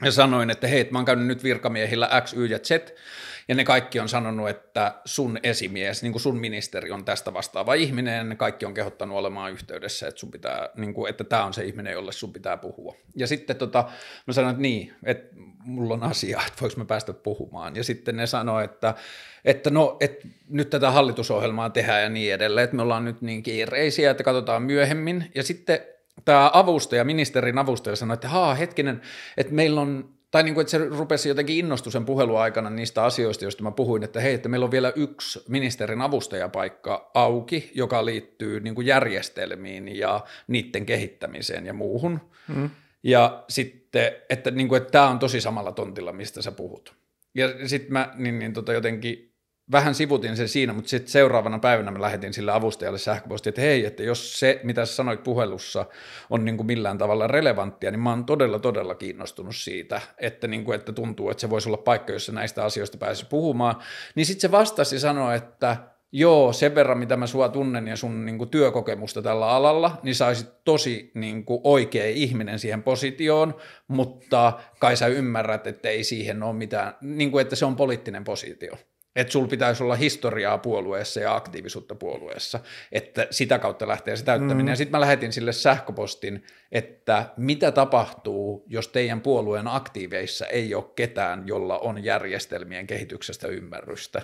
ja 0.03 0.11
sanoin, 0.11 0.49
että 0.49 0.67
hei, 0.67 0.87
mä 0.91 0.97
oon 0.97 1.05
käynyt 1.05 1.27
nyt 1.27 1.43
virkamiehillä 1.43 2.09
X, 2.23 2.33
Y 2.33 2.45
ja 2.45 2.59
Z, 2.59 2.71
ja 3.47 3.55
ne 3.55 3.63
kaikki 3.63 3.99
on 3.99 4.09
sanonut, 4.09 4.49
että 4.49 4.93
sun 5.05 5.39
esimies, 5.43 6.03
niin 6.03 6.11
kuin 6.11 6.21
sun 6.21 6.39
ministeri 6.39 6.91
on 6.91 7.05
tästä 7.05 7.33
vastaava 7.33 7.73
ihminen, 7.73 8.17
ja 8.17 8.23
ne 8.23 8.35
kaikki 8.35 8.65
on 8.65 8.73
kehottanut 8.73 9.17
olemaan 9.17 9.51
yhteydessä, 9.51 10.07
että, 10.07 10.19
sun 10.19 10.31
pitää, 10.31 10.69
niin 10.75 10.93
kuin, 10.93 11.09
että 11.09 11.23
tämä 11.23 11.45
on 11.45 11.53
se 11.53 11.63
ihminen, 11.63 11.93
jolle 11.93 12.11
sun 12.11 12.33
pitää 12.33 12.57
puhua. 12.57 12.95
Ja 13.15 13.27
sitten 13.27 13.55
tota, 13.55 13.89
mä 14.27 14.33
sanoin, 14.33 14.51
että 14.51 14.61
niin, 14.61 14.93
että 15.03 15.35
mulla 15.65 15.93
on 15.93 16.03
asia, 16.03 16.41
että 16.47 16.61
voiko 16.61 16.75
mä 16.77 16.85
päästä 16.85 17.13
puhumaan. 17.13 17.75
Ja 17.75 17.83
sitten 17.83 18.15
ne 18.15 18.27
sanoi, 18.27 18.63
että, 18.63 18.93
että 19.45 19.69
no, 19.69 19.97
että 19.99 20.27
nyt 20.49 20.69
tätä 20.69 20.91
hallitusohjelmaa 20.91 21.69
tehdään 21.69 22.03
ja 22.03 22.09
niin 22.09 22.33
edelleen, 22.33 22.63
että 22.63 22.75
me 22.75 22.81
ollaan 22.81 23.05
nyt 23.05 23.21
niin 23.21 23.43
kiireisiä, 23.43 24.11
että 24.11 24.23
katsotaan 24.23 24.63
myöhemmin. 24.63 25.31
Ja 25.35 25.43
sitten 25.43 25.79
tämä 26.25 26.51
avustaja, 26.53 27.03
ministerin 27.03 27.57
avustaja 27.57 27.95
sanoi, 27.95 28.13
että 28.13 28.27
haa 28.27 28.55
hetkinen, 28.55 29.01
että 29.37 29.53
meillä 29.53 29.81
on 29.81 30.13
tai 30.33 30.43
niin 30.43 30.53
kuin, 30.53 30.61
että 30.61 30.71
se 30.71 30.77
rupesi 30.77 31.29
jotenkin 31.29 31.57
innostu 31.57 31.91
sen 31.91 32.05
puhelun 32.05 32.39
aikana 32.39 32.69
niistä 32.69 33.03
asioista, 33.03 33.45
joista 33.45 33.63
mä 33.63 33.71
puhuin, 33.71 34.03
että 34.03 34.19
hei, 34.19 34.33
että 34.33 34.49
meillä 34.49 34.63
on 34.63 34.71
vielä 34.71 34.93
yksi 34.95 35.43
ministerin 35.47 36.01
avustajapaikka 36.01 37.11
auki, 37.13 37.71
joka 37.75 38.05
liittyy 38.05 38.59
niin 38.59 38.75
kuin 38.75 38.87
järjestelmiin 38.87 39.97
ja 39.97 40.23
niiden 40.47 40.85
kehittämiseen 40.85 41.65
ja 41.65 41.73
muuhun. 41.73 42.19
Mm. 42.55 42.69
Ja 43.03 43.43
sitten, 43.49 44.11
että, 44.29 44.51
niin 44.51 44.67
kuin, 44.67 44.81
että 44.81 44.91
tämä 44.91 45.09
on 45.09 45.19
tosi 45.19 45.41
samalla 45.41 45.71
tontilla, 45.71 46.13
mistä 46.13 46.41
sä 46.41 46.51
puhut. 46.51 46.95
Ja 47.35 47.67
sitten 47.67 47.93
mä 47.93 48.13
niin, 48.15 48.39
niin 48.39 48.53
tota 48.53 48.73
jotenkin 48.73 49.32
vähän 49.71 49.95
sivutin 49.95 50.37
sen 50.37 50.47
siinä, 50.47 50.73
mutta 50.73 50.89
sitten 50.89 51.11
seuraavana 51.11 51.59
päivänä 51.59 51.91
mä 51.91 52.01
lähetin 52.01 52.33
sille 52.33 52.51
avustajalle 52.51 52.99
sähköposti, 52.99 53.49
että 53.49 53.61
hei, 53.61 53.85
että 53.85 54.03
jos 54.03 54.39
se, 54.39 54.59
mitä 54.63 54.85
sä 54.85 54.95
sanoit 54.95 55.23
puhelussa, 55.23 55.85
on 56.29 56.45
niin 56.45 56.57
kuin 56.57 56.67
millään 56.67 56.97
tavalla 56.97 57.27
relevanttia, 57.27 57.91
niin 57.91 57.99
mä 57.99 58.09
oon 58.09 58.25
todella, 58.25 58.59
todella 58.59 58.95
kiinnostunut 58.95 59.55
siitä, 59.55 60.01
että, 60.17 60.47
niin 60.47 60.65
kuin, 60.65 60.75
että 60.75 60.91
tuntuu, 60.91 61.29
että 61.29 61.41
se 61.41 61.49
voisi 61.49 61.69
olla 61.69 61.77
paikka, 61.77 62.13
jossa 62.13 62.31
näistä 62.31 62.63
asioista 62.65 62.97
pääsisi 62.97 63.25
puhumaan. 63.29 63.75
Niin 64.15 64.25
sitten 64.25 64.41
se 64.41 64.51
vastasi 64.51 64.99
sanoa, 64.99 65.35
että 65.35 65.77
joo, 66.11 66.53
sen 66.53 66.75
verran 66.75 66.97
mitä 66.97 67.17
mä 67.17 67.27
sua 67.27 67.49
tunnen 67.49 67.87
ja 67.87 67.95
sun 67.95 68.25
niin 68.25 68.37
kuin, 68.37 68.49
työkokemusta 68.49 69.21
tällä 69.21 69.47
alalla, 69.47 69.99
niin 70.03 70.15
saisit 70.15 70.49
tosi 70.65 71.11
niin 71.13 71.45
kuin, 71.45 71.61
oikea 71.63 72.05
ihminen 72.05 72.59
siihen 72.59 72.83
positioon, 72.83 73.55
mutta 73.87 74.53
kai 74.79 74.97
sä 74.97 75.07
ymmärrät, 75.07 75.67
että 75.67 75.89
ei 75.89 76.03
siihen 76.03 76.43
ole 76.43 76.53
mitään, 76.53 76.95
niin 77.01 77.31
kuin, 77.31 77.41
että 77.41 77.55
se 77.55 77.65
on 77.65 77.75
poliittinen 77.75 78.23
positio. 78.23 78.73
Että 79.15 79.31
sulla 79.33 79.47
pitäisi 79.47 79.83
olla 79.83 79.95
historiaa 79.95 80.57
puolueessa 80.57 81.19
ja 81.19 81.35
aktiivisuutta 81.35 81.95
puolueessa, 81.95 82.59
että 82.91 83.27
sitä 83.31 83.59
kautta 83.59 83.87
lähtee 83.87 84.15
se 84.15 84.25
täyttäminen. 84.25 84.65
Mm. 84.65 84.69
Ja 84.69 84.75
sitten 84.75 84.91
mä 84.91 85.01
lähetin 85.01 85.33
sille 85.33 85.53
sähköpostin, 85.53 86.43
että 86.71 87.25
mitä 87.37 87.71
tapahtuu, 87.71 88.65
jos 88.67 88.87
teidän 88.87 89.21
puolueen 89.21 89.67
aktiiveissa 89.67 90.45
ei 90.45 90.75
ole 90.75 90.85
ketään, 90.95 91.47
jolla 91.47 91.79
on 91.79 92.03
järjestelmien 92.03 92.87
kehityksestä 92.87 93.47
ymmärrystä. 93.47 94.21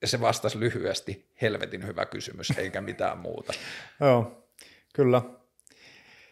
Ja 0.00 0.08
se 0.08 0.20
vastasi 0.20 0.60
lyhyesti, 0.60 1.26
helvetin 1.42 1.86
hyvä 1.86 2.06
kysymys, 2.06 2.52
eikä 2.56 2.80
mitään 2.80 3.18
muuta. 3.18 3.52
Joo, 4.00 4.48
kyllä. 4.92 5.22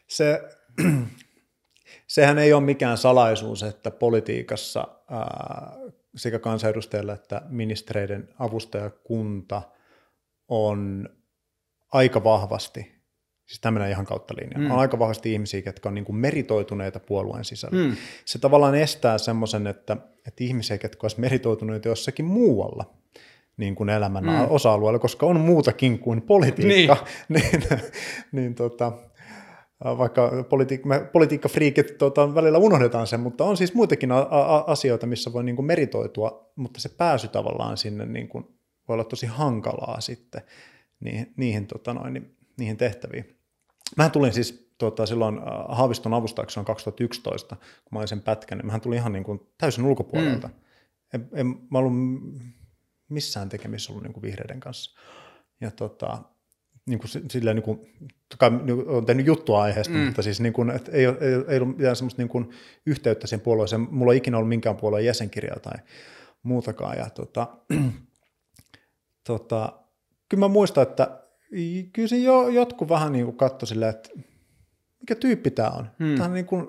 Se, 0.06 0.42
sehän 2.06 2.38
ei 2.38 2.52
ole 2.52 2.62
mikään 2.62 2.98
salaisuus, 2.98 3.62
että 3.62 3.90
politiikassa 3.90 4.88
ää, 5.10 5.76
sekä 6.16 6.38
kansanedustajilla 6.38 7.12
että 7.12 7.42
ministereiden 7.48 8.28
avustajakunta 8.38 9.62
on 10.48 11.08
aika 11.92 12.24
vahvasti, 12.24 12.80
siis 13.46 13.60
tämmöinen 13.60 13.90
ihan 13.90 14.06
kautta 14.06 14.34
linja, 14.36 14.58
mm. 14.58 14.70
on 14.70 14.78
aika 14.78 14.98
vahvasti 14.98 15.32
ihmisiä, 15.32 15.62
jotka 15.66 15.88
on 15.88 15.94
niin 15.94 16.04
kuin 16.04 16.16
meritoituneita 16.16 17.00
puolueen 17.00 17.44
sisällä. 17.44 17.78
Mm. 17.78 17.96
Se 18.24 18.38
tavallaan 18.38 18.74
estää 18.74 19.18
semmoisen, 19.18 19.66
että, 19.66 19.96
että 20.26 20.44
ihmisiä, 20.44 20.78
jotka 20.82 21.04
olisivat 21.04 21.20
meritoituneita 21.20 21.88
jossakin 21.88 22.24
muualla, 22.24 22.94
niin 23.56 23.74
kuin 23.74 23.88
elämän 23.88 24.24
mm. 24.24 24.30
osa-alueella, 24.50 24.98
koska 24.98 25.26
on 25.26 25.40
muutakin 25.40 25.98
kuin 25.98 26.22
politiikka, 26.22 27.06
niin, 27.28 27.42
niin, 27.60 27.80
niin 28.32 28.54
tota, 28.54 28.92
Äh, 28.92 29.15
vaikka 29.84 30.30
politi- 30.48 30.84
me 30.84 31.00
politiikkafriikit 31.12 31.98
tota, 31.98 32.34
välillä 32.34 32.58
unohdetaan 32.58 33.06
sen, 33.06 33.20
mutta 33.20 33.44
on 33.44 33.56
siis 33.56 33.74
muitakin 33.74 34.12
a- 34.12 34.28
a- 34.30 34.64
asioita, 34.66 35.06
missä 35.06 35.32
voi 35.32 35.44
niin 35.44 35.56
kuin 35.56 35.66
meritoitua, 35.66 36.52
mutta 36.56 36.80
se 36.80 36.88
pääsy 36.88 37.28
tavallaan 37.28 37.76
sinne 37.76 38.06
niin 38.06 38.28
kuin, 38.28 38.44
voi 38.88 38.94
olla 38.94 39.04
tosi 39.04 39.26
hankalaa 39.26 40.00
sitten 40.00 40.42
niihin, 41.00 41.34
niihin, 41.36 41.66
tota 41.66 41.94
noin, 41.94 42.12
niin, 42.14 42.36
niihin 42.58 42.76
tehtäviin. 42.76 43.38
Mä 43.96 44.08
tulin 44.08 44.32
siis 44.32 44.72
tota, 44.78 45.06
silloin 45.06 45.40
Haaviston 45.68 46.14
avustajaksi 46.14 46.60
2011, 46.64 47.56
kun 47.56 47.90
mä 47.92 47.98
olin 47.98 48.08
sen 48.08 48.22
pätkän, 48.22 48.58
niin 48.58 48.66
mä 48.66 48.78
tulin 48.78 48.98
ihan 48.98 49.12
niin 49.12 49.24
kuin 49.24 49.40
täysin 49.58 49.84
ulkopuolelta. 49.84 50.48
Mm. 50.48 50.54
En, 51.14 51.28
en, 51.32 51.46
mä 51.46 51.78
ollut 51.78 51.92
missään 53.08 53.48
tekemisissä 53.48 53.92
ollut 53.92 54.02
niin 54.02 54.12
kuin 54.12 54.22
vihreiden 54.22 54.60
kanssa. 54.60 55.00
Ja 55.60 55.70
tota, 55.70 56.22
niin 56.86 56.98
kuin, 56.98 57.10
silleen, 57.30 57.56
niin 57.56 57.64
kuin, 57.64 57.80
toki 58.28 58.56
niin 58.64 58.88
olen 58.88 59.06
tehnyt 59.06 59.26
juttua 59.26 59.62
aiheesta, 59.62 59.94
mm. 59.94 60.00
mutta 60.00 60.22
siis 60.22 60.40
niin 60.40 60.52
kuin, 60.52 60.70
että 60.70 60.92
ei, 60.92 61.04
ei, 61.04 61.34
ei 61.48 61.58
ollut 61.58 61.76
mitään 61.76 61.96
semmoista 61.96 62.22
niin 62.22 62.28
kuin, 62.28 62.50
yhteyttä 62.86 63.26
sen 63.26 63.40
puolueeseen. 63.40 63.88
Mulla 63.90 64.12
ei 64.12 64.18
ikinä 64.18 64.36
ollut 64.36 64.48
minkään 64.48 64.76
puolueen 64.76 65.04
jäsenkirjaa 65.04 65.58
tai 65.58 65.78
muutakaan. 66.42 66.98
Ja, 66.98 67.10
tota, 67.10 67.48
tota, 69.26 69.72
kyllä 70.28 70.40
mä 70.40 70.48
muistan, 70.48 70.82
että 70.82 71.22
kyllä 71.92 72.08
se 72.08 72.16
jo, 72.16 72.48
jotkut 72.48 72.88
vähän 72.88 73.12
niin 73.12 73.24
kuin 73.24 73.36
katsoi 73.36 73.66
silleen, 73.66 73.90
että 73.90 74.10
mikä 75.00 75.14
tyyppi 75.14 75.50
tämä 75.50 75.70
on. 75.70 75.90
Mm. 75.98 76.14
Tämä 76.14 76.24
on 76.24 76.34
niin 76.34 76.46
kuin, 76.46 76.66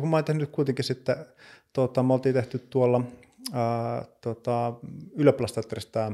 kun 0.00 0.08
mä 0.08 0.16
oon 0.16 0.24
tehnyt 0.24 0.50
kuitenkin 0.50 0.84
sitten, 0.84 1.16
tota, 1.72 2.02
me 2.02 2.12
oltiin 2.12 2.34
tehty 2.34 2.58
tuolla 2.58 3.02
ää, 3.52 4.04
tota, 4.20 4.72
ylioppilasteatterissa 5.14 5.92
tämä, 5.92 6.12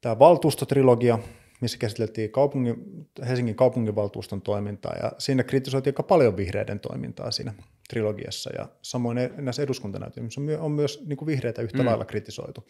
tämä 0.00 0.18
valtuustotrilogia, 0.18 1.18
missä 1.60 1.78
käsiteltiin 1.78 2.30
kaupungin, 2.30 3.06
Helsingin 3.28 3.54
kaupunginvaltuuston 3.54 4.42
toimintaa, 4.42 4.94
ja 5.02 5.12
siinä 5.18 5.42
kritisoitiin 5.42 5.92
aika 5.92 6.02
paljon 6.02 6.36
vihreiden 6.36 6.80
toimintaa 6.80 7.30
siinä 7.30 7.54
trilogiassa, 7.88 8.50
ja 8.58 8.68
samoin 8.82 9.18
e- 9.18 9.32
näissä 9.36 9.62
eduskuntanäytelmissä 9.62 10.40
on 10.60 10.72
myös 10.72 11.04
niin 11.06 11.16
kuin 11.16 11.26
vihreitä 11.26 11.62
yhtä 11.62 11.78
mm. 11.78 11.86
lailla 11.86 12.04
kritisoitu, 12.04 12.66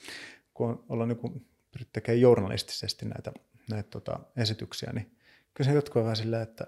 kun 0.55 0.85
ollaan 0.89 1.09
niin 1.09 1.19
kuin, 1.19 1.47
tekemään 1.93 2.21
journalistisesti 2.21 3.07
näitä, 3.07 3.33
näitä 3.71 3.91
tota, 3.91 4.21
esityksiä, 4.37 4.93
niin 4.93 5.11
kyllä 5.55 5.71
se 5.71 5.75
jotkut 5.75 5.97
on 5.97 6.03
vähän 6.03 6.17
silleen, 6.17 6.43
että 6.43 6.67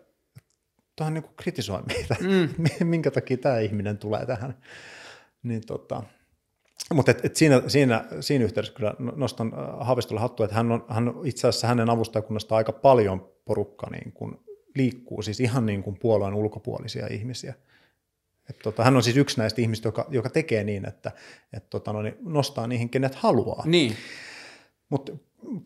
tuohan 0.96 1.14
niin 1.14 1.24
kritisoi 1.36 1.82
meitä, 1.82 2.16
mm. 2.20 2.66
minkä 2.86 3.10
takia 3.10 3.36
tämä 3.36 3.58
ihminen 3.58 3.98
tulee 3.98 4.26
tähän. 4.26 4.54
Niin 5.42 5.66
tota, 5.66 6.02
mutta 6.94 7.10
et, 7.10 7.24
et 7.24 7.36
siinä, 7.36 7.62
siinä, 7.66 8.04
siinä 8.20 8.44
yhteydessä 8.44 8.74
kyllä 8.74 8.94
nostan 9.16 9.52
äh, 9.54 9.86
Haavistolle 9.86 10.20
hattua, 10.20 10.44
että 10.44 10.56
hän 10.56 10.72
on, 10.72 10.84
hän 10.88 11.14
itse 11.24 11.48
asiassa 11.48 11.66
hänen 11.66 11.90
avustajakunnasta 11.90 12.56
aika 12.56 12.72
paljon 12.72 13.32
porukka 13.44 13.86
niin 13.90 14.12
kuin 14.12 14.36
liikkuu, 14.74 15.22
siis 15.22 15.40
ihan 15.40 15.66
niin 15.66 15.82
kuin 15.82 15.98
puolueen 15.98 16.34
ulkopuolisia 16.34 17.06
ihmisiä. 17.06 17.54
Et 18.50 18.58
tota, 18.62 18.84
hän 18.84 18.96
on 18.96 19.02
siis 19.02 19.16
yksi 19.16 19.38
näistä 19.38 19.62
ihmistä, 19.62 19.88
joka, 19.88 20.06
joka 20.10 20.30
tekee 20.30 20.64
niin, 20.64 20.88
että 20.88 21.12
et 21.52 21.70
tota, 21.70 21.92
no, 21.92 22.02
niin 22.02 22.16
nostaa 22.20 22.66
niihin, 22.66 22.88
kenet 22.88 23.14
haluaa. 23.14 23.62
Niin. 23.66 23.96
Mutta 24.88 25.12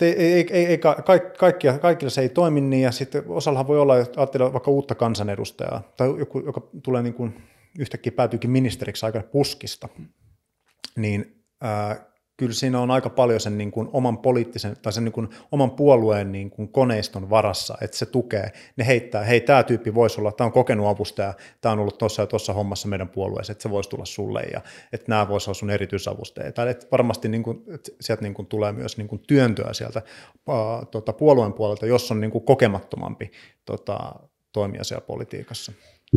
ei, 0.00 0.12
ei, 0.12 0.46
ei, 0.50 0.66
ei 0.66 0.78
ka, 0.78 0.96
kaikkia, 1.38 1.78
kaikilla 1.78 2.10
se 2.10 2.20
ei 2.20 2.28
toimi 2.28 2.60
niin, 2.60 2.82
ja 2.82 2.92
sitten 2.92 3.22
osallahan 3.28 3.66
voi 3.66 3.78
olla, 3.78 3.98
että 3.98 4.20
ajattelee 4.20 4.52
vaikka 4.52 4.70
uutta 4.70 4.94
kansanedustajaa, 4.94 5.92
tai 5.96 6.08
joku, 6.18 6.40
joka 6.40 6.68
tulee 6.82 7.02
niin 7.02 7.14
kuin, 7.14 7.42
yhtäkkiä 7.78 8.12
päätyykin 8.12 8.50
ministeriksi 8.50 9.06
aika 9.06 9.22
puskista, 9.22 9.88
niin 10.96 11.44
ää, 11.60 12.14
kyllä 12.36 12.52
siinä 12.52 12.80
on 12.80 12.90
aika 12.90 13.10
paljon 13.10 13.40
sen 13.40 13.58
niin 13.58 13.70
kuin 13.70 13.88
oman 13.92 14.18
poliittisen 14.18 14.76
tai 14.82 14.92
sen 14.92 15.04
niin 15.04 15.12
kuin 15.12 15.28
oman 15.52 15.70
puolueen 15.70 16.32
niin 16.32 16.50
kuin 16.50 16.68
koneiston 16.68 17.30
varassa, 17.30 17.78
että 17.80 17.96
se 17.96 18.06
tukee. 18.06 18.52
Ne 18.76 18.86
heittää, 18.86 19.24
hei 19.24 19.40
tämä 19.40 19.62
tyyppi 19.62 19.94
voisi 19.94 20.20
olla, 20.20 20.32
tämä 20.32 20.46
on 20.46 20.52
kokenut 20.52 20.86
avustaja, 20.86 21.34
tämä 21.60 21.72
on 21.72 21.78
ollut 21.78 21.98
tuossa 21.98 22.22
ja 22.22 22.26
tuossa 22.26 22.52
hommassa 22.52 22.88
meidän 22.88 23.08
puolueessa, 23.08 23.52
että 23.52 23.62
se 23.62 23.70
voisi 23.70 23.90
tulla 23.90 24.04
sulle 24.04 24.42
ja 24.42 24.60
että 24.92 25.04
nämä 25.08 25.28
voisi 25.28 25.50
olla 25.50 25.54
sun 25.54 25.70
erityisavustajia. 25.70 26.52
Tai 26.52 26.70
että 26.70 26.86
varmasti 26.92 27.28
niin 27.28 27.42
kuin, 27.42 27.62
että 27.74 27.90
sieltä 28.00 28.22
niin 28.22 28.34
kuin 28.34 28.46
tulee 28.46 28.72
myös 28.72 28.96
niin 28.96 29.08
kuin 29.08 29.22
työntöä 29.26 29.72
sieltä 29.72 30.02
ää, 30.48 30.84
tota, 30.90 31.12
puolueen 31.12 31.52
puolelta, 31.52 31.86
jos 31.86 32.10
on 32.10 32.20
niin 32.20 32.30
kuin 32.30 32.44
kokemattomampi 32.44 33.30
tota, 33.64 34.14
toimija 34.52 34.84
siellä 34.84 35.06
politiikassa. 35.06 35.72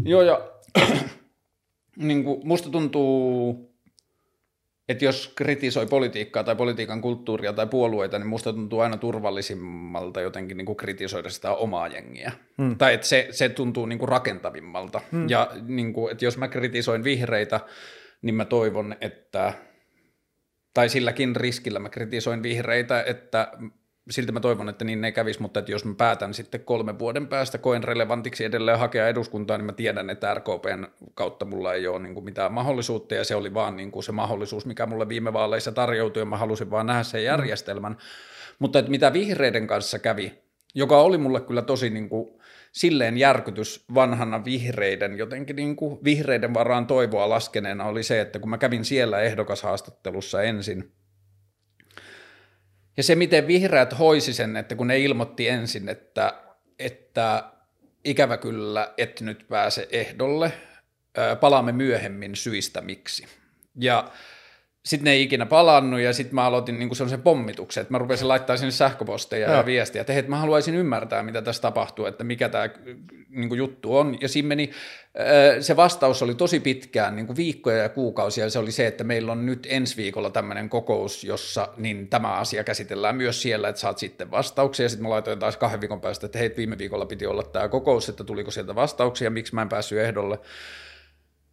Joo 0.06 0.22
ja 0.22 0.52
niin 1.98 2.24
kuin 2.24 2.48
musta 2.48 2.70
tuntuu 2.70 3.77
että 4.90 5.06
jos 5.06 5.32
kritisoi 5.36 5.86
politiikkaa 5.86 6.44
tai 6.44 6.56
politiikan 6.56 7.02
kulttuuria 7.02 7.54
tai 7.54 7.68
puolueita, 7.68 8.20
niin 8.20 8.28
musta 8.28 8.54
tuntuu 8.54 8.80
aina 8.80 8.98
turvallisimmalta 8.98 10.22
jotenkin 10.22 10.58
niin 10.58 10.66
kuin 10.66 10.76
kritisoida 10.76 11.30
sitä 11.30 11.52
omaa 11.54 11.88
jengiä. 11.88 12.32
Hmm. 12.58 12.78
Tai 12.78 12.94
että 12.94 13.08
se, 13.08 13.28
se 13.32 13.50
tuntuu 13.50 13.86
niin 13.86 14.00
kuin 14.00 14.10
rakentavimmalta. 14.10 15.02
Hmm. 15.12 15.30
Ja 15.30 15.52
niin 15.68 15.94
kuin, 15.94 16.12
että 16.12 16.26
jos 16.26 16.38
mä 16.38 16.48
kritisoin 16.48 17.04
vihreitä, 17.04 17.60
niin 18.22 18.36
mä 18.36 18.46
toivon, 18.46 18.96
että, 19.02 19.54
tai 20.74 20.90
silläkin 20.90 21.36
riskillä 21.36 21.80
mä 21.80 21.90
kritisoin 21.90 22.44
vihreitä, 22.44 23.04
että 23.04 23.52
silti 24.10 24.32
mä 24.32 24.40
toivon, 24.40 24.70
että 24.70 24.86
niin 24.86 25.06
ei 25.06 25.12
kävisi, 25.12 25.42
mutta 25.42 25.60
että 25.60 25.72
jos 25.72 25.86
mä 25.86 25.94
päätän 25.98 26.34
sitten 26.34 26.62
kolmen 26.62 27.00
vuoden 27.00 27.28
päästä, 27.28 27.58
koen 27.58 27.84
relevantiksi 27.84 28.46
edelleen 28.46 28.80
hakea 28.80 29.08
eduskuntaa, 29.08 29.58
niin 29.58 29.66
mä 29.66 29.74
tiedän, 29.74 30.10
että 30.10 30.34
RKPn 30.34 30.88
kautta 31.14 31.46
mulla 31.46 31.74
ei 31.74 31.88
ole 31.88 32.00
niin 32.00 32.14
kuin 32.14 32.24
mitään 32.24 32.54
mahdollisuutta, 32.54 33.16
ja 33.16 33.24
se 33.24 33.36
oli 33.36 33.54
vaan 33.54 33.78
niin 33.78 33.92
kuin 33.92 34.04
se 34.04 34.12
mahdollisuus, 34.12 34.66
mikä 34.66 34.86
mulle 34.86 35.10
viime 35.10 35.34
vaaleissa 35.34 35.72
tarjoutui, 35.72 36.22
ja 36.22 36.26
mä 36.26 36.38
halusin 36.38 36.72
vaan 36.72 36.86
nähdä 36.86 37.04
sen 37.04 37.24
järjestelmän. 37.24 37.92
Mm. 37.92 37.98
Mutta 38.60 38.80
että 38.80 38.92
mitä 38.92 39.14
vihreiden 39.14 39.68
kanssa 39.68 40.00
kävi, 40.00 40.34
joka 40.76 41.02
oli 41.02 41.18
mulle 41.18 41.42
kyllä 41.42 41.62
tosi 41.62 41.90
niin 41.90 42.10
kuin 42.10 42.38
silleen 42.72 43.18
järkytys 43.18 43.86
vanhana 43.94 44.46
vihreiden, 44.46 45.18
jotenkin 45.18 45.56
niin 45.56 45.76
kuin 45.76 46.00
vihreiden 46.04 46.54
varaan 46.54 46.88
toivoa 46.88 47.30
laskeneena 47.30 47.86
oli 47.86 48.04
se, 48.04 48.22
että 48.22 48.40
kun 48.40 48.50
mä 48.50 48.58
kävin 48.58 48.86
siellä 48.86 49.22
ehdokashaastattelussa 49.22 50.42
ensin, 50.42 50.92
ja 52.98 53.04
se, 53.04 53.16
miten 53.16 53.48
vihreät 53.48 54.00
hoisi 54.00 54.34
sen, 54.34 54.58
että 54.58 54.76
kun 54.76 54.88
ne 54.88 55.00
ilmoitti 55.00 55.50
ensin, 55.50 55.90
että, 55.90 56.34
että 56.80 57.44
ikävä 58.04 58.38
kyllä 58.38 58.94
et 58.98 59.22
nyt 59.22 59.46
pääse 59.50 59.88
ehdolle, 59.92 60.52
palaamme 61.40 61.72
myöhemmin 61.72 62.36
syistä 62.36 62.82
miksi. 62.82 63.26
Ja 63.76 64.12
sitten 64.88 65.04
ne 65.04 65.12
ei 65.12 65.24
ikinä 65.24 65.46
palannut 65.46 66.00
ja 66.00 66.14
sitten 66.14 66.36
mä 66.36 66.46
aloitin 66.46 66.80
niin 66.80 66.96
sellaisen 66.96 67.22
pommituksen, 67.22 67.82
että 67.82 67.94
mä 67.94 67.98
rupesin 67.98 68.28
laittaa 68.28 68.58
sinne 68.58 68.72
sähköposteja 68.72 69.50
ja, 69.50 69.58
ja 69.58 69.66
viestiä, 69.66 70.02
että 70.02 70.14
hei, 70.14 70.20
että 70.20 70.30
mä 70.30 70.38
haluaisin 70.38 70.76
ymmärtää, 70.76 71.24
mitä 71.24 71.42
tässä 71.42 71.62
tapahtuu, 71.62 72.06
että 72.06 72.24
mikä 72.24 72.50
tämä 72.50 72.70
niin 73.30 73.58
juttu 73.58 73.98
on. 73.98 74.18
Ja 74.22 74.30
siinä 74.30 74.48
meni, 74.48 74.72
se 75.60 75.76
vastaus 75.76 76.22
oli 76.24 76.36
tosi 76.36 76.60
pitkään, 76.60 77.16
niin 77.16 77.26
kuin 77.26 77.38
viikkoja 77.38 77.78
ja 77.78 77.90
kuukausia, 77.90 78.44
ja 78.44 78.50
se 78.50 78.60
oli 78.60 78.72
se, 78.72 78.88
että 78.88 79.04
meillä 79.04 79.32
on 79.32 79.46
nyt 79.46 79.68
ensi 79.70 79.98
viikolla 79.98 80.30
tämmöinen 80.30 80.70
kokous, 80.70 81.24
jossa 81.24 81.68
niin 81.78 82.08
tämä 82.08 82.34
asia 82.34 82.64
käsitellään 82.64 83.16
myös 83.16 83.42
siellä, 83.42 83.70
että 83.70 83.82
saat 83.82 83.98
sitten 83.98 84.32
vastauksia. 84.32 84.86
Ja 84.86 84.90
sitten 84.90 85.04
mä 85.04 85.10
laitoin 85.10 85.40
taas 85.40 85.58
kahden 85.58 85.82
viikon 85.82 86.02
päästä, 86.02 86.26
että 86.26 86.40
hei, 86.40 86.54
viime 86.58 86.78
viikolla 86.78 87.06
piti 87.06 87.26
olla 87.26 87.44
tämä 87.44 87.68
kokous, 87.68 88.10
että 88.10 88.24
tuliko 88.24 88.52
sieltä 88.52 88.76
vastauksia, 88.76 89.30
miksi 89.30 89.56
mä 89.56 89.62
en 89.62 89.70
päässyt 89.70 90.00
ehdolle. 90.00 90.40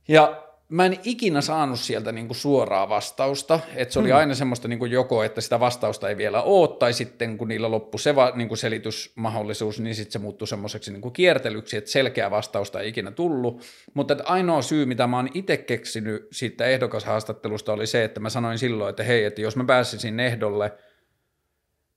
Ja 0.09 0.54
mä 0.69 0.87
en 0.87 0.99
ikinä 1.05 1.41
saanut 1.41 1.81
sieltä 1.81 2.13
niin 2.13 2.27
kuin 2.27 2.37
suoraa 2.37 2.89
vastausta, 2.89 3.61
että 3.77 3.93
se 3.93 3.99
oli 3.99 4.09
hmm. 4.09 4.17
aina 4.17 4.35
semmoista 4.35 4.69
niin 4.69 4.79
kuin 4.79 4.91
joko, 4.91 5.23
että 5.23 5.41
sitä 5.41 5.61
vastausta 5.61 6.09
ei 6.09 6.17
vielä 6.17 6.43
ole, 6.43 6.79
tai 6.79 6.93
sitten 6.93 7.39
kun 7.39 7.49
niillä 7.49 7.71
loppui 7.71 8.01
se 8.01 8.17
va, 8.17 8.33
niin 8.35 8.49
kuin 8.49 8.59
selitysmahdollisuus, 8.59 9.81
niin 9.81 9.95
sitten 9.95 10.13
se 10.13 10.19
muuttui 10.19 10.49
semmoiseksi 10.49 10.93
niin 10.93 11.01
kuin 11.01 11.13
kiertelyksi, 11.13 11.77
että 11.77 11.91
selkeä 11.91 12.31
vastausta 12.31 12.81
ei 12.81 12.89
ikinä 12.89 13.11
tullut, 13.11 13.63
mutta 13.95 14.13
että 14.15 14.25
ainoa 14.25 14.63
syy, 14.63 14.87
mitä 14.87 15.07
mä 15.07 15.17
oon 15.17 15.29
itse 15.35 15.57
keksinyt 15.57 16.29
siitä 16.33 16.67
ehdokashaastattelusta 16.67 17.73
oli 17.73 17.87
se, 17.87 18.05
että 18.05 18.21
mä 18.21 18.31
sanoin 18.31 18.59
silloin, 18.59 18.91
että 18.91 19.03
hei, 19.03 19.25
että 19.25 19.41
jos 19.41 19.57
mä 19.57 19.65
pääsisin 19.65 20.21
ehdolle, 20.21 20.73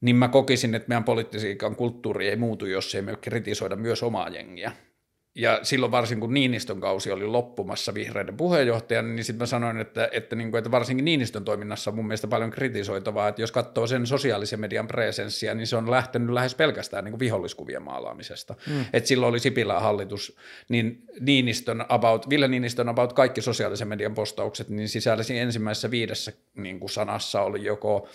niin 0.02 0.16
mä 0.16 0.28
kokisin, 0.28 0.76
että 0.76 0.88
meidän 0.88 1.04
poliittisiikan 1.04 1.76
kulttuuri 1.76 2.30
ei 2.30 2.36
muutu, 2.36 2.66
jos 2.66 2.96
ei 2.96 3.02
me 3.02 3.16
kritisoida 3.22 3.76
myös 3.76 4.04
omaa 4.04 4.30
jengiä. 4.30 4.72
Ja 5.38 5.60
silloin 5.64 5.92
varsin 5.92 6.20
kun 6.20 6.34
Niinistön 6.34 6.80
kausi 6.80 7.12
oli 7.12 7.26
loppumassa 7.26 7.94
vihreiden 7.94 8.38
puheenjohtajana, 8.38 9.08
niin 9.08 9.24
sitten 9.24 9.42
mä 9.42 9.46
sanoin, 9.46 9.80
että, 9.80 10.10
että, 10.12 10.36
niin 10.36 10.52
kuin, 10.52 10.60
että 10.60 10.72
varsinkin 10.72 11.06
Niinistön 11.06 11.46
toiminnassa 11.46 11.92
on 11.92 11.96
mun 11.96 12.08
mielestä 12.08 12.28
paljon 12.28 12.52
kritisoitavaa, 12.52 13.28
että 13.28 13.42
jos 13.42 13.52
katsoo 13.52 13.88
sen 13.88 14.08
sosiaalisen 14.08 14.60
median 14.60 14.88
presenssiä, 14.88 15.54
niin 15.54 15.68
se 15.68 15.76
on 15.76 15.92
lähtenyt 15.92 16.30
lähes 16.30 16.56
pelkästään 16.56 17.04
niin 17.04 17.12
kuin 17.12 17.20
viholliskuvien 17.20 17.84
maalaamisesta. 17.84 18.56
Mm. 18.68 18.86
Että 18.94 19.08
silloin 19.08 19.30
oli 19.30 19.40
Sipilän 19.40 19.82
hallitus, 19.82 20.38
niin 20.70 21.04
Niinistön 21.20 21.86
about, 21.90 22.30
Ville 22.30 22.48
Niinistön 22.48 22.90
about 22.90 23.14
kaikki 23.14 23.42
sosiaalisen 23.42 23.88
median 23.88 24.14
postaukset, 24.14 24.70
niin 24.70 24.90
sisälsi 24.90 25.38
ensimmäisessä 25.38 25.92
viidessä 25.92 26.32
niin 26.56 26.80
kuin 26.80 26.90
sanassa 26.90 27.42
oli 27.42 27.66
joko 27.66 28.08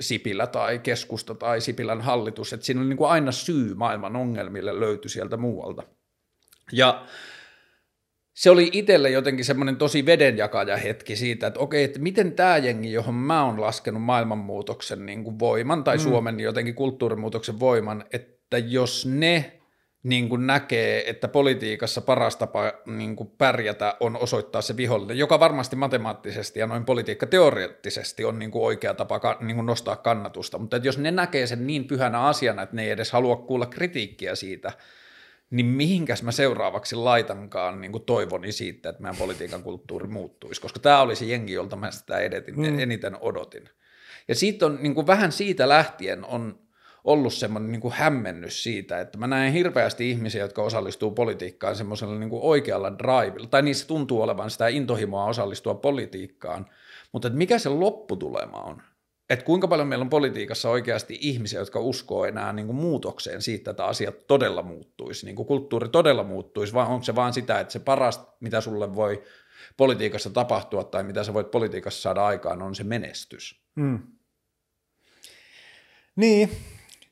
Sipilä 0.00 0.46
tai 0.46 0.78
keskusta 0.78 1.34
tai 1.34 1.60
Sipilän 1.60 2.00
hallitus, 2.00 2.52
että 2.52 2.66
siinä 2.66 2.80
oli 2.80 2.88
niin 2.88 2.96
kuin 2.96 3.10
aina 3.10 3.32
syy 3.32 3.74
maailman 3.74 4.16
ongelmille 4.16 4.80
löytyi 4.80 5.10
sieltä 5.10 5.36
muualta. 5.36 5.82
Ja 6.72 7.06
se 8.34 8.50
oli 8.50 8.70
itselle 8.72 9.10
jotenkin 9.10 9.44
semmoinen 9.44 9.76
tosi 9.76 10.06
vedenjakaja 10.06 10.76
hetki 10.76 11.16
siitä, 11.16 11.46
että 11.46 11.60
okei, 11.60 11.84
että 11.84 11.98
miten 11.98 12.32
tämä 12.32 12.56
jengi, 12.56 12.92
johon 12.92 13.14
mä 13.14 13.44
oon 13.44 13.60
laskenut 13.60 14.02
maailmanmuutoksen 14.02 15.06
niin 15.06 15.24
kuin 15.24 15.38
voiman 15.38 15.84
tai 15.84 15.96
mm. 15.96 16.02
Suomen 16.02 16.40
jotenkin 16.40 16.74
kulttuurimuutoksen 16.74 17.60
voiman, 17.60 18.04
että 18.12 18.58
jos 18.58 19.06
ne 19.06 19.60
niin 20.02 20.28
kuin 20.28 20.46
näkee, 20.46 21.10
että 21.10 21.28
politiikassa 21.28 22.00
paras 22.00 22.36
tapa 22.36 22.72
niin 22.86 23.16
kuin 23.16 23.30
pärjätä 23.38 23.96
on 24.00 24.16
osoittaa 24.16 24.62
se 24.62 24.76
vihollinen, 24.76 25.18
joka 25.18 25.40
varmasti 25.40 25.76
matemaattisesti 25.76 26.60
ja 26.60 26.66
noin 26.66 26.84
politiikka 26.84 27.26
teoreettisesti 27.26 28.24
on 28.24 28.38
niin 28.38 28.50
kuin 28.50 28.64
oikea 28.64 28.94
tapa 28.94 29.20
niin 29.40 29.54
kuin 29.54 29.66
nostaa 29.66 29.96
kannatusta, 29.96 30.58
mutta 30.58 30.76
että 30.76 30.88
jos 30.88 30.98
ne 30.98 31.10
näkee 31.10 31.46
sen 31.46 31.66
niin 31.66 31.84
pyhänä 31.84 32.20
asiana, 32.20 32.62
että 32.62 32.76
ne 32.76 32.84
ei 32.84 32.90
edes 32.90 33.12
halua 33.12 33.36
kuulla 33.36 33.66
kritiikkiä 33.66 34.34
siitä, 34.34 34.72
niin 35.50 35.66
mihinkäs 35.66 36.22
mä 36.22 36.32
seuraavaksi 36.32 36.96
laitankaan 36.96 37.80
niin 37.80 37.92
kuin 37.92 38.04
toivoni 38.04 38.52
siitä, 38.52 38.88
että 38.88 39.02
meidän 39.02 39.18
politiikan 39.18 39.62
kulttuuri 39.62 40.08
muuttuisi, 40.08 40.60
koska 40.60 40.80
tämä 40.80 41.00
oli 41.00 41.16
se 41.16 41.24
jengi, 41.24 41.52
jolta 41.52 41.76
mä 41.76 41.90
sitä 41.90 42.18
edetin, 42.18 42.56
mm. 42.56 42.78
eniten 42.78 43.16
odotin. 43.20 43.68
Ja 44.28 44.34
siitä 44.34 44.66
on 44.66 44.78
niin 44.82 44.94
kuin 44.94 45.06
vähän 45.06 45.32
siitä 45.32 45.68
lähtien 45.68 46.24
on 46.24 46.58
ollut 47.04 47.34
semmoinen 47.34 47.72
niin 47.72 47.80
kuin 47.80 47.94
hämmennys 47.94 48.62
siitä, 48.62 49.00
että 49.00 49.18
mä 49.18 49.26
näen 49.26 49.52
hirveästi 49.52 50.10
ihmisiä, 50.10 50.42
jotka 50.42 50.62
osallistuu 50.62 51.10
politiikkaan 51.10 51.76
semmoisella 51.76 52.18
niin 52.18 52.30
kuin 52.30 52.42
oikealla 52.42 52.98
drivilla, 52.98 53.46
tai 53.46 53.62
niissä 53.62 53.86
tuntuu 53.86 54.22
olevan 54.22 54.50
sitä 54.50 54.68
intohimoa 54.68 55.24
osallistua 55.24 55.74
politiikkaan, 55.74 56.66
mutta 57.12 57.28
että 57.28 57.38
mikä 57.38 57.58
se 57.58 57.68
lopputulema 57.68 58.60
on? 58.60 58.82
Että 59.30 59.44
kuinka 59.44 59.68
paljon 59.68 59.88
meillä 59.88 60.02
on 60.02 60.10
politiikassa 60.10 60.70
oikeasti 60.70 61.18
ihmisiä, 61.20 61.60
jotka 61.60 61.80
uskoo 61.80 62.24
enää 62.24 62.52
niin 62.52 62.66
kuin 62.66 62.76
muutokseen 62.76 63.42
siitä, 63.42 63.70
että 63.70 63.84
asiat 63.84 64.26
todella 64.26 64.62
muuttuisi, 64.62 65.26
niin 65.26 65.36
kuin 65.36 65.46
kulttuuri 65.46 65.88
todella 65.88 66.24
muuttuisi, 66.24 66.74
vai 66.74 66.86
onko 66.86 67.04
se 67.04 67.14
vaan 67.14 67.32
sitä, 67.32 67.60
että 67.60 67.72
se 67.72 67.78
paras, 67.78 68.26
mitä 68.40 68.60
sulle 68.60 68.94
voi 68.94 69.22
politiikassa 69.76 70.30
tapahtua 70.30 70.84
tai 70.84 71.04
mitä 71.04 71.24
sä 71.24 71.34
voit 71.34 71.50
politiikassa 71.50 72.02
saada 72.02 72.26
aikaan, 72.26 72.62
on 72.62 72.74
se 72.74 72.84
menestys. 72.84 73.64
Hmm. 73.80 73.98
Niin, 76.16 76.50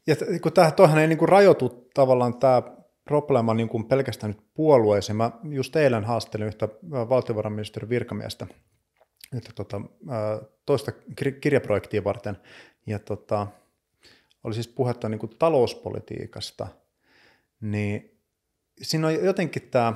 ja 0.07 0.17
kun 0.43 0.53
tähän, 0.53 0.73
toihan 0.73 0.99
ei 0.99 1.07
niin 1.07 1.19
kuin 1.19 1.29
rajoitu 1.29 1.89
tavallaan 1.95 2.39
tämä 2.39 2.63
probleema 3.05 3.55
niin 3.55 3.69
kuin 3.69 3.85
pelkästään 3.85 4.33
nyt 4.33 4.45
puolueeseen. 4.55 5.17
Mä 5.17 5.31
just 5.51 5.77
eilen 5.77 6.05
haastelin 6.05 6.47
yhtä 6.47 6.69
valtiovarainministeriön 6.91 7.89
virkamiestä, 7.89 8.47
että 9.37 9.51
tota, 9.55 9.81
toista 10.67 10.93
kirjaprojektia 11.41 12.05
varten. 12.05 12.37
Ja 12.87 12.99
tota, 12.99 13.47
oli 14.45 14.55
siis 14.55 14.69
puhetta 14.69 15.09
niin 15.09 15.19
kuin 15.19 15.37
talouspolitiikasta, 15.39 16.69
niin 17.61 18.19
siinä 18.83 19.07
on 19.07 19.15
jotenkin 19.15 19.63
tämä 19.63 19.93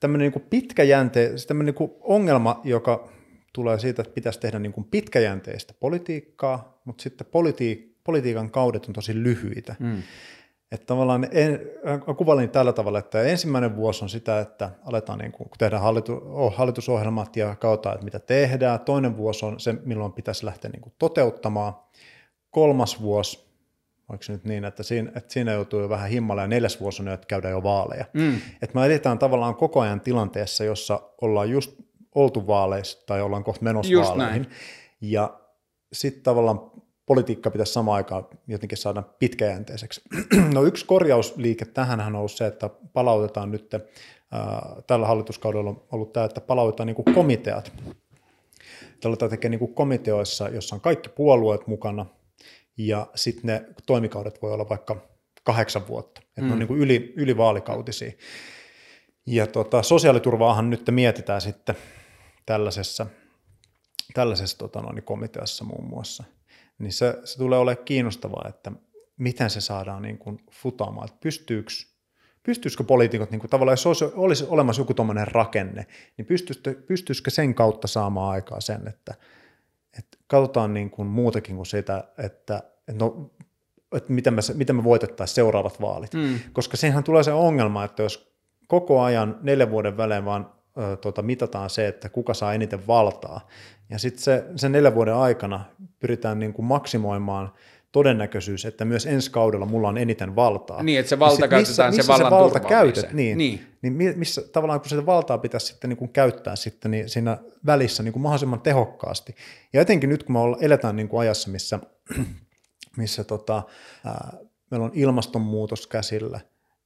tämmöinen 0.00 0.32
niin 0.32 0.46
pitkäjänte, 0.50 1.30
tämmöinen 1.46 1.74
niin 1.78 1.90
ongelma, 2.00 2.60
joka 2.64 3.08
tulee 3.52 3.78
siitä, 3.78 4.02
että 4.02 4.14
pitäisi 4.14 4.40
tehdä 4.40 4.58
niin 4.58 4.72
kuin 4.72 4.84
pitkäjänteistä 4.84 5.74
politiikkaa, 5.80 6.80
mutta 6.84 7.02
sitten 7.02 7.26
politi- 7.26 7.96
politiikan 8.04 8.50
kaudet 8.50 8.86
on 8.86 8.92
tosi 8.92 9.22
lyhyitä. 9.22 9.76
Mm. 9.78 10.02
Että 10.74 10.86
tavallaan 10.86 11.26
en, 11.30 11.60
kuvailin 12.16 12.50
tällä 12.50 12.72
tavalla, 12.72 12.98
että 12.98 13.22
ensimmäinen 13.22 13.76
vuosi 13.76 14.04
on 14.04 14.08
sitä, 14.08 14.40
että 14.40 14.70
aletaan 14.86 15.18
niin 15.18 15.32
kuin, 15.32 15.48
kun 15.48 15.58
tehdään 15.58 15.82
hallitu, 15.82 16.22
oh, 16.24 16.56
hallitusohjelmat 16.56 17.36
ja 17.36 17.56
kautta, 17.56 17.92
että 17.92 18.04
mitä 18.04 18.18
tehdään. 18.18 18.80
Toinen 18.80 19.16
vuosi 19.16 19.46
on 19.46 19.60
se, 19.60 19.72
milloin 19.84 20.12
pitäisi 20.12 20.46
lähteä 20.46 20.70
niin 20.70 20.80
kuin 20.82 20.92
toteuttamaan. 20.98 21.74
Kolmas 22.50 23.02
vuosi, 23.02 23.44
oliko 24.08 24.22
se 24.22 24.32
nyt 24.32 24.44
niin, 24.44 24.64
että 24.64 24.82
siinä, 24.82 25.12
että 25.16 25.32
siinä 25.32 25.52
joutuu 25.52 25.80
jo 25.80 25.88
vähän 25.88 26.10
himmalla 26.10 26.42
ja 26.42 26.48
neljäs 26.48 26.80
vuosi 26.80 27.02
on 27.02 27.06
jo, 27.06 27.14
että 27.14 27.26
käydään 27.26 27.52
jo 27.52 27.62
vaaleja. 27.62 28.04
Mm. 28.12 28.34
Että 28.62 28.78
me 28.78 28.86
edetään 28.86 29.18
tavallaan 29.18 29.54
koko 29.54 29.80
ajan 29.80 30.00
tilanteessa, 30.00 30.64
jossa 30.64 31.00
ollaan 31.20 31.50
just 31.50 31.72
oltu 32.14 32.46
vaaleissa 32.46 33.06
tai 33.06 33.22
ollaan 33.22 33.44
kohta 33.44 33.64
menossa 33.64 33.92
just 33.92 34.08
vaaleihin. 34.08 34.42
Näin. 34.42 34.52
Ja 35.00 35.40
sitten 35.92 36.22
tavallaan 36.22 36.70
politiikka 37.06 37.50
pitäisi 37.50 37.72
samaan 37.72 37.96
aikaan 37.96 38.26
jotenkin 38.46 38.78
saada 38.78 39.02
pitkäjänteiseksi. 39.18 40.02
No 40.54 40.62
yksi 40.62 40.86
korjausliike 40.86 41.64
tähän 41.64 42.00
on 42.00 42.16
ollut 42.16 42.32
se, 42.32 42.46
että 42.46 42.70
palautetaan 42.92 43.50
nyt, 43.50 43.74
äh, 43.74 43.82
tällä 44.86 45.06
hallituskaudella 45.06 45.70
on 45.70 45.82
ollut 45.92 46.12
tämä, 46.12 46.26
että 46.26 46.40
palautetaan 46.40 46.86
niin 46.86 47.14
komiteat. 47.14 47.72
Tällä 49.00 49.28
tekee 49.28 49.50
niin 49.50 49.74
komiteoissa, 49.74 50.48
jossa 50.48 50.76
on 50.76 50.80
kaikki 50.80 51.08
puolueet 51.08 51.66
mukana, 51.66 52.06
ja 52.76 53.06
sitten 53.14 53.46
ne 53.46 53.64
toimikaudet 53.86 54.42
voi 54.42 54.52
olla 54.52 54.68
vaikka 54.68 54.96
kahdeksan 55.42 55.88
vuotta, 55.88 56.20
että 56.28 56.40
mm. 56.40 56.46
ne 56.46 56.52
on 56.52 56.58
niin 56.58 56.78
yli, 56.78 57.12
yli 57.16 57.36
vaalikautisia. 57.36 58.12
Ja 59.26 59.46
tota, 59.46 59.82
sosiaaliturvaahan 59.82 60.70
nyt 60.70 60.82
mietitään 60.90 61.40
sitten 61.40 61.74
tällaisessa, 62.46 63.06
tällaisessa 64.14 64.58
tota, 64.58 64.80
noin, 64.80 65.02
komiteassa 65.02 65.64
muun 65.64 65.84
muassa– 65.84 66.24
niin 66.84 66.92
se, 66.92 67.18
se 67.24 67.38
tulee 67.38 67.58
olemaan 67.58 67.84
kiinnostavaa, 67.84 68.46
että 68.48 68.72
miten 69.16 69.50
se 69.50 69.60
saadaan 69.60 70.02
niin 70.02 70.18
kuin 70.18 70.40
futaamaan, 70.50 71.08
että 71.08 71.18
pystyykö, 71.22 71.70
pystyisikö 72.42 72.84
poliitikot, 72.84 73.30
niin 73.30 73.40
kuin 73.40 73.50
tavallaan 73.50 73.72
jos 73.72 73.86
olisi, 73.86 74.04
olisi 74.14 74.44
olemassa 74.48 74.82
joku 74.82 74.94
tuommoinen 74.94 75.28
rakenne, 75.28 75.86
niin 76.16 76.26
pystyisikö, 76.26 76.74
pystyisikö 76.86 77.30
sen 77.30 77.54
kautta 77.54 77.88
saamaan 77.88 78.30
aikaa 78.30 78.60
sen, 78.60 78.88
että, 78.88 79.14
että 79.98 80.18
katsotaan 80.26 80.74
niin 80.74 80.90
kuin 80.90 81.08
muutakin 81.08 81.56
kuin 81.56 81.66
sitä, 81.66 82.04
että, 82.18 82.62
että 82.88 83.04
no, 83.04 83.30
että 83.96 84.12
miten 84.12 84.34
me, 84.34 84.40
miten 84.54 84.76
me 84.76 84.84
voitettaisiin 84.84 85.34
seuraavat 85.34 85.80
vaalit. 85.80 86.14
Mm. 86.14 86.38
Koska 86.52 86.76
siinähän 86.76 87.04
tulee 87.04 87.22
se 87.22 87.32
ongelma, 87.32 87.84
että 87.84 88.02
jos 88.02 88.34
koko 88.66 89.02
ajan 89.02 89.38
neljän 89.42 89.70
vuoden 89.70 89.96
välein 89.96 90.24
vaan 90.24 90.52
ö, 90.78 90.96
tuota, 90.96 91.22
mitataan 91.22 91.70
se, 91.70 91.88
että 91.88 92.08
kuka 92.08 92.34
saa 92.34 92.54
eniten 92.54 92.86
valtaa, 92.86 93.48
ja 93.90 93.98
sitten 93.98 94.22
se, 94.22 94.44
sen 94.56 94.72
neljän 94.72 94.94
vuoden 94.94 95.14
aikana 95.14 95.64
pyritään 96.00 96.38
niin 96.38 96.52
kuin 96.52 96.66
maksimoimaan 96.66 97.52
todennäköisyys, 97.92 98.64
että 98.64 98.84
myös 98.84 99.06
ensi 99.06 99.30
kaudella 99.30 99.66
mulla 99.66 99.88
on 99.88 99.98
eniten 99.98 100.36
valtaa. 100.36 100.82
Niin, 100.82 101.00
että 101.00 101.10
se 101.10 101.18
valta 101.18 101.40
niin 101.40 101.50
käytetään 101.50 101.94
missä, 101.94 101.96
missä 101.96 102.16
se 102.16 102.22
vallan 102.24 102.40
valta 102.40 102.60
käytät, 102.60 103.12
niin, 103.12 103.38
niin. 103.38 103.66
niin 103.82 104.18
missä 104.18 104.42
tavallaan 104.52 104.80
kun 104.80 104.88
sitä 104.88 105.06
valtaa 105.06 105.38
pitäisi 105.38 105.66
sitten 105.66 105.90
niin 105.90 105.96
kuin 105.96 106.12
käyttää 106.12 106.56
sitten 106.56 106.90
niin 106.90 107.08
siinä 107.08 107.38
välissä 107.66 108.02
niin 108.02 108.12
kuin 108.12 108.22
mahdollisimman 108.22 108.60
tehokkaasti. 108.60 109.34
Ja 109.72 109.80
etenkin 109.80 110.10
nyt 110.10 110.22
kun 110.22 110.32
me 110.32 110.38
eletään 110.60 110.96
niin 110.96 111.08
kuin 111.08 111.20
ajassa, 111.20 111.50
missä, 111.50 111.80
missä 112.96 113.24
tota, 113.24 113.62
ää, 114.04 114.32
meillä 114.70 114.84
on 114.84 114.92
ilmastonmuutos 114.94 115.86
käsillä, 115.86 116.40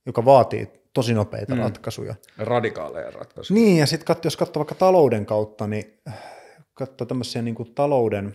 joka 0.07 0.25
vaatii 0.25 0.69
tosi 0.99 1.15
nopeita 1.15 1.55
mm. 1.55 1.61
ratkaisuja. 1.61 2.15
Radikaaleja 2.39 3.11
ratkaisuja. 3.11 3.61
Niin, 3.61 3.77
ja 3.77 3.87
sitten 3.87 4.17
jos 4.25 4.37
katsoo 4.37 4.61
vaikka 4.61 4.75
talouden 4.75 5.27
kautta, 5.27 5.67
niin 5.67 6.01
katsoo 6.75 7.07
tämmöisiä 7.07 7.43
niin 7.43 7.55
kuin 7.55 7.75
talouden 7.75 8.35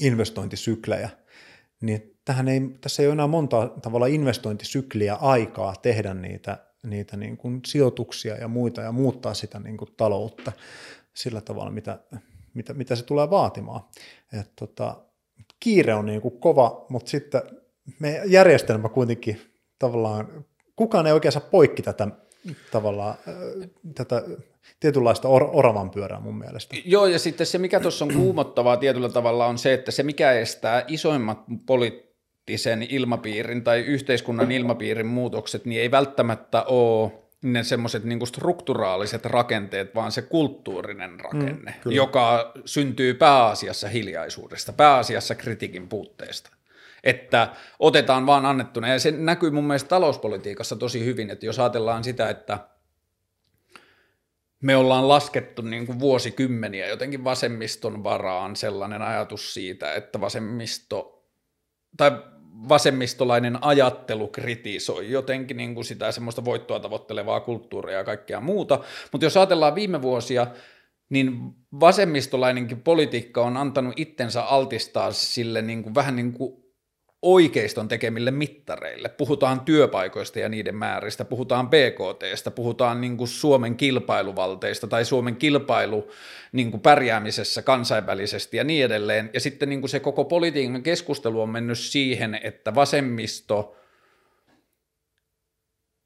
investointisyklejä, 0.00 1.10
niin 1.82 2.16
tähän 2.24 2.48
ei, 2.48 2.60
tässä 2.80 3.02
ei 3.02 3.06
ole 3.06 3.12
enää 3.12 3.26
monta 3.26 3.68
tavalla 3.82 4.06
investointisykliä 4.06 5.14
aikaa 5.14 5.74
tehdä 5.82 6.14
niitä, 6.14 6.58
niitä 6.82 7.16
niin 7.16 7.36
kuin 7.36 7.60
sijoituksia 7.66 8.36
ja 8.36 8.48
muita 8.48 8.80
ja 8.80 8.92
muuttaa 8.92 9.34
sitä 9.34 9.60
niin 9.60 9.76
kuin 9.76 9.90
taloutta 9.96 10.52
sillä 11.14 11.40
tavalla, 11.40 11.70
mitä, 11.70 11.98
mitä, 12.54 12.74
mitä 12.74 12.96
se 12.96 13.04
tulee 13.04 13.30
vaatimaan. 13.30 13.80
Et 14.40 14.52
tota, 14.56 15.04
kiire 15.60 15.94
on 15.94 16.06
niin 16.06 16.20
kuin 16.20 16.40
kova, 16.40 16.86
mutta 16.88 17.10
sitten 17.10 17.42
me 17.98 18.22
järjestelmä 18.26 18.88
kuitenkin 18.88 19.40
tavallaan, 19.78 20.44
kukaan 20.76 21.06
ei 21.06 21.12
oikein 21.12 21.32
saa 21.32 21.48
poikki 21.50 21.82
tätä 21.82 22.08
tavallaan 22.70 23.14
tätä 23.94 24.22
tietynlaista 24.80 25.28
or- 25.28 25.50
oravan 25.52 25.90
pyörää 25.90 26.20
mun 26.20 26.38
mielestä. 26.38 26.76
Joo, 26.84 27.06
ja 27.06 27.18
sitten 27.18 27.46
se, 27.46 27.58
mikä 27.58 27.80
tuossa 27.80 28.04
on 28.04 28.14
kuumottavaa 28.22 28.76
tietyllä 28.76 29.08
tavalla, 29.08 29.46
on 29.46 29.58
se, 29.58 29.72
että 29.72 29.90
se, 29.90 30.02
mikä 30.02 30.32
estää 30.32 30.84
isoimmat 30.88 31.44
poliittisen 31.66 32.82
ilmapiirin 32.82 33.64
tai 33.64 33.80
yhteiskunnan 33.80 34.52
ilmapiirin 34.52 35.06
muutokset, 35.06 35.64
niin 35.64 35.80
ei 35.80 35.90
välttämättä 35.90 36.62
ole 36.62 37.12
ne 37.42 37.64
semmoiset 37.64 38.04
niin 38.04 38.26
strukturaaliset 38.26 39.24
rakenteet, 39.24 39.94
vaan 39.94 40.12
se 40.12 40.22
kulttuurinen 40.22 41.20
rakenne, 41.20 41.74
mm, 41.84 41.92
joka 41.92 42.52
syntyy 42.64 43.14
pääasiassa 43.14 43.88
hiljaisuudesta, 43.88 44.72
pääasiassa 44.72 45.34
kritiikin 45.34 45.88
puutteesta. 45.88 46.50
Että 47.04 47.48
otetaan 47.78 48.26
vaan 48.26 48.46
annettuna, 48.46 48.88
ja 48.88 48.98
se 48.98 49.10
näkyy 49.10 49.50
mun 49.50 49.64
mielestä 49.64 49.88
talouspolitiikassa 49.88 50.76
tosi 50.76 51.04
hyvin, 51.04 51.30
että 51.30 51.46
jos 51.46 51.58
ajatellaan 51.58 52.04
sitä, 52.04 52.30
että 52.30 52.58
me 54.62 54.76
ollaan 54.76 55.08
laskettu 55.08 55.62
niin 55.62 55.86
kuin 55.86 56.00
vuosikymmeniä 56.00 56.88
jotenkin 56.88 57.24
vasemmiston 57.24 58.04
varaan 58.04 58.56
sellainen 58.56 59.02
ajatus 59.02 59.54
siitä, 59.54 59.94
että 59.94 60.20
vasemmisto, 60.20 61.26
tai 61.96 62.10
vasemmistolainen 62.68 63.64
ajattelu 63.64 64.28
kritisoi 64.28 65.10
jotenkin 65.10 65.56
niin 65.56 65.74
kuin 65.74 65.84
sitä 65.84 66.12
semmoista 66.12 66.44
voittoa 66.44 66.80
tavoittelevaa 66.80 67.40
kulttuuria 67.40 67.96
ja 67.96 68.04
kaikkea 68.04 68.40
muuta. 68.40 68.80
Mutta 69.12 69.26
jos 69.26 69.36
ajatellaan 69.36 69.74
viime 69.74 70.02
vuosia, 70.02 70.46
niin 71.08 71.40
vasemmistolainenkin 71.80 72.80
politiikka 72.80 73.42
on 73.42 73.56
antanut 73.56 73.94
itsensä 73.96 74.42
altistaa 74.42 75.12
sille 75.12 75.62
niin 75.62 75.82
kuin, 75.82 75.94
vähän 75.94 76.16
niin 76.16 76.32
kuin 76.32 76.61
oikeiston 77.22 77.88
tekemille 77.88 78.30
mittareille. 78.30 79.08
Puhutaan 79.08 79.60
työpaikoista 79.60 80.38
ja 80.38 80.48
niiden 80.48 80.74
määristä, 80.74 81.24
puhutaan 81.24 81.68
BKTstä, 81.70 82.50
puhutaan 82.50 83.00
niin 83.00 83.16
kuin 83.16 83.28
Suomen 83.28 83.76
kilpailuvalteista 83.76 84.86
tai 84.86 85.04
Suomen 85.04 85.36
kilpailu 85.36 86.10
niin 86.52 86.70
kuin 86.70 86.80
pärjäämisessä 86.80 87.62
kansainvälisesti 87.62 88.56
ja 88.56 88.64
niin 88.64 88.84
edelleen. 88.84 89.30
Ja 89.32 89.40
sitten 89.40 89.68
niin 89.68 89.80
kuin 89.80 89.90
se 89.90 90.00
koko 90.00 90.24
politiikan 90.24 90.82
keskustelu 90.82 91.42
on 91.42 91.48
mennyt 91.48 91.78
siihen, 91.78 92.40
että 92.42 92.74
vasemmisto– 92.74 93.76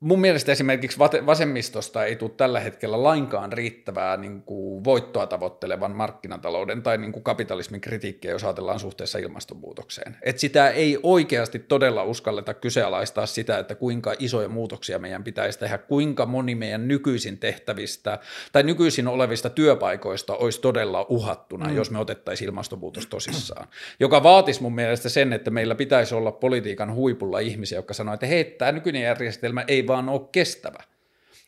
mun 0.00 0.20
mielestä 0.20 0.52
esimerkiksi 0.52 0.98
vasemmistosta 0.98 2.04
ei 2.04 2.16
tule 2.16 2.30
tällä 2.36 2.60
hetkellä 2.60 3.02
lainkaan 3.02 3.52
riittävää 3.52 4.16
niin 4.16 4.42
kuin 4.42 4.84
voittoa 4.84 5.26
tavoittelevan 5.26 5.92
markkinatalouden 5.92 6.82
tai 6.82 6.98
niin 6.98 7.12
kuin 7.12 7.22
kapitalismin 7.22 7.80
kritiikkiä, 7.80 8.30
jos 8.30 8.44
ajatellaan 8.44 8.80
suhteessa 8.80 9.18
ilmastonmuutokseen. 9.18 10.16
Et 10.22 10.38
sitä 10.38 10.70
ei 10.70 10.98
oikeasti 11.02 11.58
todella 11.58 12.04
uskalleta 12.04 12.54
kyseenalaistaa 12.54 13.26
sitä, 13.26 13.58
että 13.58 13.74
kuinka 13.74 14.14
isoja 14.18 14.48
muutoksia 14.48 14.98
meidän 14.98 15.24
pitäisi 15.24 15.58
tehdä, 15.58 15.78
kuinka 15.78 16.26
moni 16.26 16.54
meidän 16.54 16.88
nykyisin 16.88 17.38
tehtävistä 17.38 18.18
tai 18.52 18.62
nykyisin 18.62 19.08
olevista 19.08 19.50
työpaikoista 19.50 20.34
olisi 20.34 20.60
todella 20.60 21.06
uhattuna, 21.08 21.68
mm. 21.68 21.76
jos 21.76 21.90
me 21.90 21.98
otettaisiin 21.98 22.48
ilmastonmuutos 22.48 23.06
tosissaan. 23.06 23.68
Joka 24.00 24.22
vaatisi 24.22 24.62
mun 24.62 24.74
mielestä 24.74 25.08
sen, 25.08 25.32
että 25.32 25.50
meillä 25.50 25.74
pitäisi 25.74 26.14
olla 26.14 26.32
politiikan 26.32 26.94
huipulla 26.94 27.38
ihmisiä, 27.38 27.78
jotka 27.78 27.94
sanoo, 27.94 28.14
että 28.14 28.26
hei, 28.26 28.44
tämä 28.44 28.72
nykyinen 28.72 29.02
järjestelmä 29.02 29.64
ei 29.68 29.85
vaan 29.86 30.08
ole 30.08 30.28
kestävä. 30.32 30.78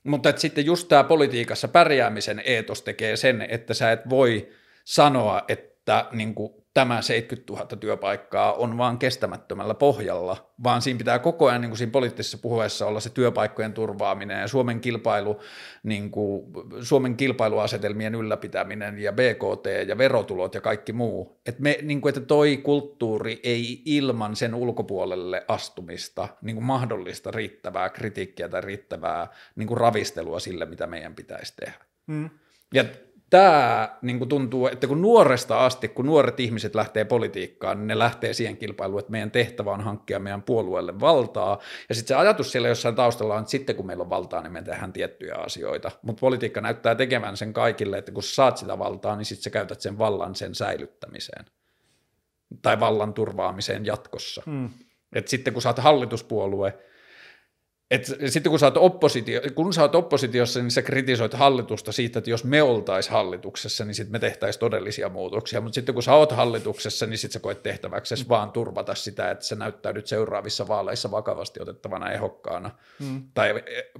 Mutta 0.04 0.28
että 0.28 0.40
sitten 0.40 0.66
just 0.66 0.88
tämä 0.88 1.04
politiikassa 1.04 1.68
pärjäämisen 1.68 2.42
eetos 2.44 2.82
tekee 2.82 3.16
sen, 3.16 3.46
että 3.48 3.74
sä 3.74 3.92
et 3.92 4.00
voi 4.10 4.48
sanoa, 4.84 5.42
että 5.48 6.06
niin 6.12 6.34
kuin 6.34 6.52
tämä 6.74 7.02
70 7.02 7.52
000 7.52 7.66
työpaikkaa 7.66 8.52
on 8.52 8.78
vaan 8.78 8.98
kestämättömällä 8.98 9.74
pohjalla, 9.74 10.52
vaan 10.64 10.82
siinä 10.82 10.98
pitää 10.98 11.18
koko 11.18 11.46
ajan 11.46 11.60
niin 11.60 11.70
kuin 11.70 11.78
siinä 11.78 11.90
poliittisessa 11.90 12.38
puheessa 12.38 12.86
olla 12.86 13.00
se 13.00 13.10
työpaikkojen 13.10 13.72
turvaaminen 13.72 14.40
ja 14.40 14.48
Suomen, 14.48 14.80
kilpailu, 14.80 15.40
niin 15.82 16.10
kuin, 16.10 16.44
Suomen 16.82 17.16
kilpailuasetelmien 17.16 18.14
ylläpitäminen 18.14 18.98
ja 18.98 19.12
BKT 19.12 19.66
ja 19.86 19.98
verotulot 19.98 20.54
ja 20.54 20.60
kaikki 20.60 20.92
muu. 20.92 21.40
Että, 21.46 21.62
me, 21.62 21.78
niin 21.82 22.00
kuin, 22.00 22.10
että 22.10 22.20
toi 22.20 22.56
kulttuuri 22.56 23.40
ei 23.42 23.82
ilman 23.84 24.36
sen 24.36 24.54
ulkopuolelle 24.54 25.44
astumista 25.48 26.28
niin 26.42 26.56
kuin 26.56 26.64
mahdollista 26.64 27.30
riittävää 27.30 27.88
kritiikkiä 27.88 28.48
tai 28.48 28.60
riittävää 28.60 29.26
niin 29.56 29.66
kuin 29.66 29.78
ravistelua 29.78 30.40
sille, 30.40 30.66
mitä 30.66 30.86
meidän 30.86 31.14
pitäisi 31.14 31.54
tehdä. 31.56 31.84
Mm. 32.06 32.30
Ja 32.74 32.84
tämä 33.30 33.96
niin 34.02 34.18
kuin 34.18 34.28
tuntuu, 34.28 34.66
että 34.66 34.86
kun 34.86 35.02
nuoresta 35.02 35.64
asti, 35.64 35.88
kun 35.88 36.06
nuoret 36.06 36.40
ihmiset 36.40 36.74
lähtee 36.74 37.04
politiikkaan, 37.04 37.78
niin 37.78 37.86
ne 37.86 37.98
lähtee 37.98 38.32
siihen 38.32 38.56
kilpailuun, 38.56 39.00
että 39.00 39.12
meidän 39.12 39.30
tehtävä 39.30 39.70
on 39.70 39.80
hankkia 39.80 40.18
meidän 40.18 40.42
puolueelle 40.42 41.00
valtaa. 41.00 41.58
Ja 41.88 41.94
sitten 41.94 42.08
se 42.08 42.20
ajatus 42.20 42.52
siellä 42.52 42.68
jossain 42.68 42.94
taustalla 42.94 43.34
on, 43.34 43.40
että 43.40 43.50
sitten 43.50 43.76
kun 43.76 43.86
meillä 43.86 44.02
on 44.02 44.10
valtaa, 44.10 44.42
niin 44.42 44.52
me 44.52 44.62
tehdään 44.62 44.92
tiettyjä 44.92 45.34
asioita. 45.34 45.90
Mutta 46.02 46.20
politiikka 46.20 46.60
näyttää 46.60 46.94
tekevän 46.94 47.36
sen 47.36 47.52
kaikille, 47.52 47.98
että 47.98 48.12
kun 48.12 48.22
sä 48.22 48.34
saat 48.34 48.56
sitä 48.56 48.78
valtaa, 48.78 49.16
niin 49.16 49.24
sitten 49.24 49.42
sä 49.42 49.50
käytät 49.50 49.80
sen 49.80 49.98
vallan 49.98 50.34
sen 50.34 50.54
säilyttämiseen. 50.54 51.44
Tai 52.62 52.80
vallan 52.80 53.14
turvaamiseen 53.14 53.86
jatkossa. 53.86 54.42
Hmm. 54.46 54.70
Et 55.12 55.28
sitten 55.28 55.52
kun 55.52 55.62
sä 55.62 55.68
oot 55.68 55.78
hallituspuolue, 55.78 56.78
et 57.90 58.04
sitten 58.26 58.50
kun 58.50 58.58
sä, 58.58 58.66
oot 58.66 58.76
oppositio, 58.76 59.40
kun 59.54 59.72
sä 59.72 59.82
oot 59.82 59.94
oppositiossa, 59.94 60.60
niin 60.60 60.70
sä 60.70 60.82
kritisoit 60.82 61.34
hallitusta 61.34 61.92
siitä, 61.92 62.18
että 62.18 62.30
jos 62.30 62.44
me 62.44 62.62
oltaisiin 62.62 63.12
hallituksessa, 63.12 63.84
niin 63.84 63.94
sitten 63.94 64.12
me 64.12 64.18
tehtäisiin 64.18 64.60
todellisia 64.60 65.08
muutoksia, 65.08 65.60
mutta 65.60 65.74
sitten 65.74 65.94
kun 65.94 66.02
sä 66.02 66.14
oot 66.14 66.32
hallituksessa, 66.32 67.06
niin 67.06 67.18
sitten 67.18 67.32
sä 67.32 67.40
koet 67.40 67.62
tehtäväksi 67.62 68.14
mm. 68.14 68.28
vaan 68.28 68.52
turvata 68.52 68.94
sitä, 68.94 69.30
että 69.30 69.44
sä 69.44 69.56
näyttäydyt 69.56 70.06
seuraavissa 70.06 70.68
vaaleissa 70.68 71.10
vakavasti 71.10 71.62
otettavana 71.62 72.12
ehokkaana 72.12 72.70
mm. 73.00 73.22
tai 73.34 73.54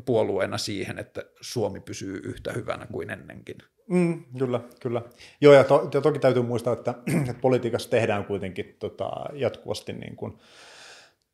puolueena 0.05 0.59
siihen, 0.59 0.98
että 0.98 1.24
Suomi 1.40 1.81
pysyy 1.81 2.20
yhtä 2.24 2.53
hyvänä 2.53 2.87
kuin 2.92 3.11
ennenkin. 3.11 3.57
Mm, 3.90 4.24
kyllä, 4.38 4.61
kyllä. 4.81 5.03
Joo, 5.40 5.55
ja, 5.55 5.64
to, 5.64 5.90
ja 5.94 6.01
toki 6.01 6.18
täytyy 6.18 6.42
muistaa, 6.42 6.72
että, 6.72 6.94
että 7.31 7.40
politiikassa 7.40 7.90
tehdään 7.90 8.24
kuitenkin 8.24 8.77
tota, 8.79 9.11
jatkuvasti 9.33 9.92
niin 9.92 10.16
kuin, 10.16 10.38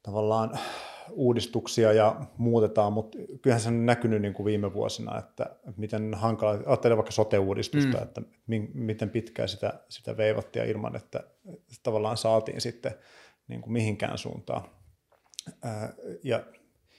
tavallaan 0.03 0.59
uudistuksia 1.11 1.93
ja 1.93 2.21
muutetaan, 2.37 2.93
mutta 2.93 3.19
kyllähän 3.43 3.61
se 3.61 3.69
on 3.69 3.87
näkynyt 3.87 4.23
niin 4.23 4.35
kuin 4.35 4.45
viime 4.45 4.73
vuosina, 4.73 5.19
että 5.19 5.57
miten 5.77 6.15
hankala, 6.15 6.59
ajattelen 6.67 6.97
vaikka 6.97 7.13
sote-uudistusta, 7.13 7.97
mm. 7.97 8.03
että 8.03 8.23
mi, 8.47 8.71
miten 8.75 9.11
pitkään 9.11 9.49
sitä, 9.49 9.73
sitä 9.89 10.17
veivattiin 10.17 10.67
ilman, 10.67 10.97
että 10.97 11.25
tavallaan 11.83 12.17
saatiin 12.17 12.61
sitten 12.61 12.95
niin 13.49 13.61
kuin 13.61 13.73
mihinkään 13.73 14.19
suuntaan. 14.19 14.65
Ää, 15.63 15.93
ja 16.23 16.45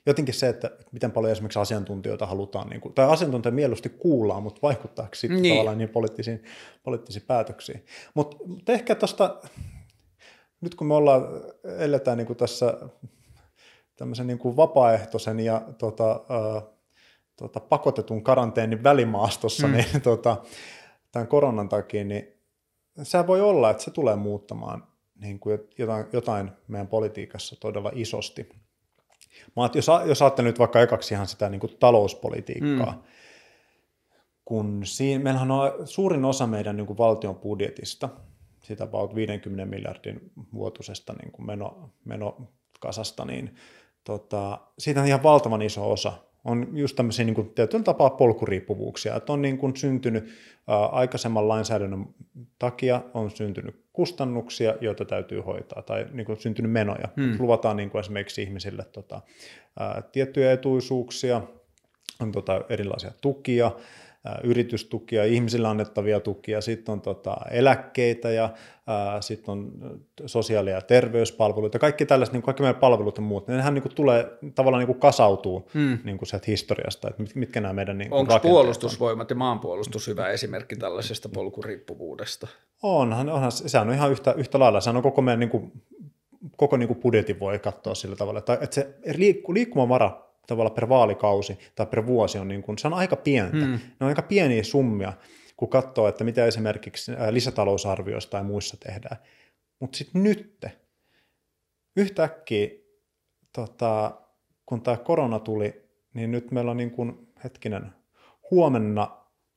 jotenkin 0.06 0.34
se, 0.34 0.50
että 0.50 0.72
miten 0.91 1.12
paljon 1.12 1.32
esimerkiksi 1.32 1.60
asiantuntijoita 1.60 2.26
halutaan, 2.26 2.70
niin 2.70 2.82
kuin, 2.82 2.94
tai 2.94 3.06
asiantuntijoita 3.06 3.56
mieluusti 3.56 3.89
kuullaan, 3.89 4.44
mutta 4.44 4.62
vaikuttaako 4.62 5.15
sitten 5.15 5.41
niin. 5.41 5.54
tavallaan 5.54 5.78
niin 5.78 5.89
poliittisiin, 5.89 6.44
poliittisiin 6.84 7.26
päätöksiin. 7.28 7.86
Mutta 8.13 8.38
mut 8.46 8.70
ehkä 8.70 8.96
tuosta, 8.96 9.41
nyt 10.62 10.76
kun 10.76 10.88
me 10.88 10.94
ollaan, 10.94 11.22
eletään 11.78 12.18
niin 12.18 12.28
kuin 12.28 12.38
tässä 12.38 12.78
tämmöisen 13.95 14.27
niin 14.27 14.39
kuin 14.39 14.58
vapaaehtoisen 14.58 15.39
ja 15.39 15.62
tota, 15.77 16.21
tota, 17.36 17.60
pakotetun 17.60 18.23
karanteenin 18.23 18.84
välimaastossa 18.84 19.67
mm. 19.67 19.73
niin, 19.73 20.01
tota, 20.01 20.38
tämän 21.12 21.27
koronan 21.27 21.69
takia, 21.69 22.03
niin 22.03 22.27
se 23.03 23.27
voi 23.27 23.41
olla, 23.41 23.69
että 23.69 23.84
se 23.84 23.91
tulee 23.91 24.15
muuttamaan 24.15 24.88
niin 25.19 25.39
kuin 25.39 25.60
jotain, 25.77 26.05
jotain 26.13 26.51
meidän 26.67 26.88
politiikassa 26.88 27.55
todella 27.60 27.91
isosti. 27.93 28.49
Mä 29.55 29.69
jos, 29.73 29.88
jos 30.05 30.21
ajattelee 30.21 30.49
nyt 30.51 30.60
vaikka 30.60 30.81
ekaksi 30.81 31.13
ihan 31.13 31.27
sitä 31.27 31.49
niin 31.49 31.60
kuin 31.60 31.77
talouspolitiikkaa, 31.79 32.91
mm. 32.91 33.01
kun 34.45 34.81
siinä, 34.86 35.23
meillähän 35.23 35.51
on 35.51 35.88
suurin 35.88 36.25
osa 36.25 36.47
meidän 36.47 36.77
niin 36.77 36.88
kuin 36.88 36.97
valtion 36.97 37.36
budjetista, 37.36 38.10
sitä 38.62 38.84
about 38.84 39.15
50 39.15 39.65
miljardin 39.65 40.31
vuotuisesta 40.53 41.13
niin 41.13 41.31
kuin 41.31 41.45
meno, 41.45 41.89
menokasasta, 42.05 43.25
niin 43.25 43.56
tota, 44.06 44.60
siitä 44.79 45.01
on 45.01 45.08
ihan 45.08 45.23
valtavan 45.23 45.62
iso 45.62 45.91
osa. 45.91 46.13
On 46.45 46.67
just 46.73 46.95
tämmöisiä 46.95 47.25
niin 47.25 47.35
kuin, 47.35 47.49
tietyllä 47.49 47.83
tapaa 47.83 48.10
polkuriippuvuuksia, 48.10 49.15
että 49.15 49.33
on 49.33 49.41
niin 49.41 49.58
kuin 49.58 49.75
syntynyt 49.75 50.29
ää, 50.67 50.85
aikaisemman 50.85 51.47
lainsäädännön 51.47 52.06
takia 52.60 53.01
on 53.13 53.31
syntynyt 53.31 53.85
kustannuksia, 53.93 54.75
joita 54.81 55.06
täytyy 55.06 55.41
hoitaa, 55.41 55.81
tai 55.81 56.06
niin 56.12 56.25
kuin 56.25 56.41
syntynyt 56.41 56.71
menoja. 56.71 57.08
Hmm. 57.15 57.35
Luvataan 57.39 57.77
niin 57.77 57.89
kuin 57.89 57.99
esimerkiksi 57.99 58.43
ihmisille 58.43 58.85
tota, 58.91 59.21
ää, 59.79 60.01
tiettyjä 60.12 60.51
etuisuuksia, 60.51 61.41
on 62.21 62.31
tota 62.31 62.62
erilaisia 62.69 63.12
tukia, 63.21 63.71
yritystukia, 64.44 65.26
ihmisille 65.26 65.67
annettavia 65.67 66.19
tukia, 66.19 66.62
sitten 66.62 66.94
on 66.94 67.02
tota 67.02 67.36
eläkkeitä 67.52 68.32
ja 68.32 68.50
sitten 69.19 69.52
on 69.52 69.71
sosiaali- 70.26 70.69
ja 70.69 70.82
terveyspalveluita, 70.82 71.80
kaikki 71.80 72.06
tällaiset, 72.06 72.34
niin 72.34 72.44
kaikki 72.44 72.63
meidän 72.63 72.80
palvelut 72.80 73.17
ja 73.17 73.23
muut, 73.23 73.48
nehän 73.48 73.73
niin 73.73 73.82
kuin 73.82 73.96
tulee, 73.96 74.38
tavallaan 74.56 74.80
niin 74.80 74.88
kuin 74.88 75.00
kasautuu 75.00 75.69
hmm. 75.73 75.98
niin 76.04 76.17
kuin 76.17 76.28
sieltä 76.28 76.46
historiasta, 76.48 77.10
että 77.10 77.23
mitkä 77.36 77.62
nämä 77.62 77.73
meidän 77.73 77.98
niin 77.98 78.13
Onko 78.13 78.40
puolustusvoimat 78.40 79.30
ja 79.30 79.36
maanpuolustus 79.36 80.08
hyvä 80.08 80.30
esimerkki 80.30 80.76
tällaisesta 80.76 81.30
polkuriippuvuudesta? 81.30 82.48
Onhan, 82.84 83.30
onhan 83.30 83.52
sehän 83.52 83.88
on 83.88 83.94
ihan 83.94 84.12
yhtä, 84.12 84.34
yhtä 84.38 84.60
lailla, 84.60 84.82
sehän 84.82 84.98
on 84.98 85.04
koko 85.04 85.21
meidän 85.21 85.40
niin 85.40 85.50
kuin, 85.50 85.71
koko 86.58 86.78
niin 86.78 86.88
kuin 86.88 87.00
budjetin 87.00 87.40
voi 87.40 87.60
katsoa 87.60 87.96
sillä 87.96 88.15
tavalla, 88.15 88.40
että, 88.40 88.54
että 88.62 88.76
se 88.76 88.96
liikku, 89.15 89.54
liikkumavara 89.54 90.25
tavalla 90.48 90.69
per 90.69 90.89
vaalikausi 90.89 91.58
tai 91.75 91.85
per 91.85 92.06
vuosi 92.06 92.37
on, 92.37 92.48
niin 92.48 92.63
kuin, 92.63 92.77
se 92.77 92.87
on 92.87 92.93
aika 92.93 93.15
pientä. 93.15 93.65
Hmm. 93.65 93.71
Ne 93.71 94.02
on 94.02 94.08
aika 94.08 94.21
pieniä 94.21 94.63
summia, 94.63 95.13
kun 95.58 95.69
katsoo, 95.69 96.08
että 96.08 96.23
mitä 96.23 96.46
esimerkiksi 96.46 97.12
lisätalousarvioissa 97.31 98.29
tai 98.29 98.43
muissa 98.43 98.77
tehdään. 98.77 99.17
Mutta 99.79 99.98
sitten 99.98 100.23
nyt, 100.23 100.65
yhtäkkiä, 101.96 102.69
tota, 103.56 104.21
kun 104.65 104.81
tämä 104.81 104.98
korona 104.98 105.39
tuli, 105.39 105.89
niin 106.13 106.31
nyt 106.31 106.52
meillä 106.52 106.71
on 106.71 106.77
niin 106.77 106.91
kuin, 106.91 107.27
hetkinen, 107.43 107.93
huomenna 108.52 109.04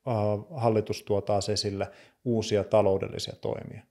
äh, 0.08 0.14
hallitus 0.50 1.02
tuo 1.02 1.20
taas 1.20 1.48
esille 1.48 1.90
uusia 2.24 2.64
taloudellisia 2.64 3.34
toimia. 3.40 3.82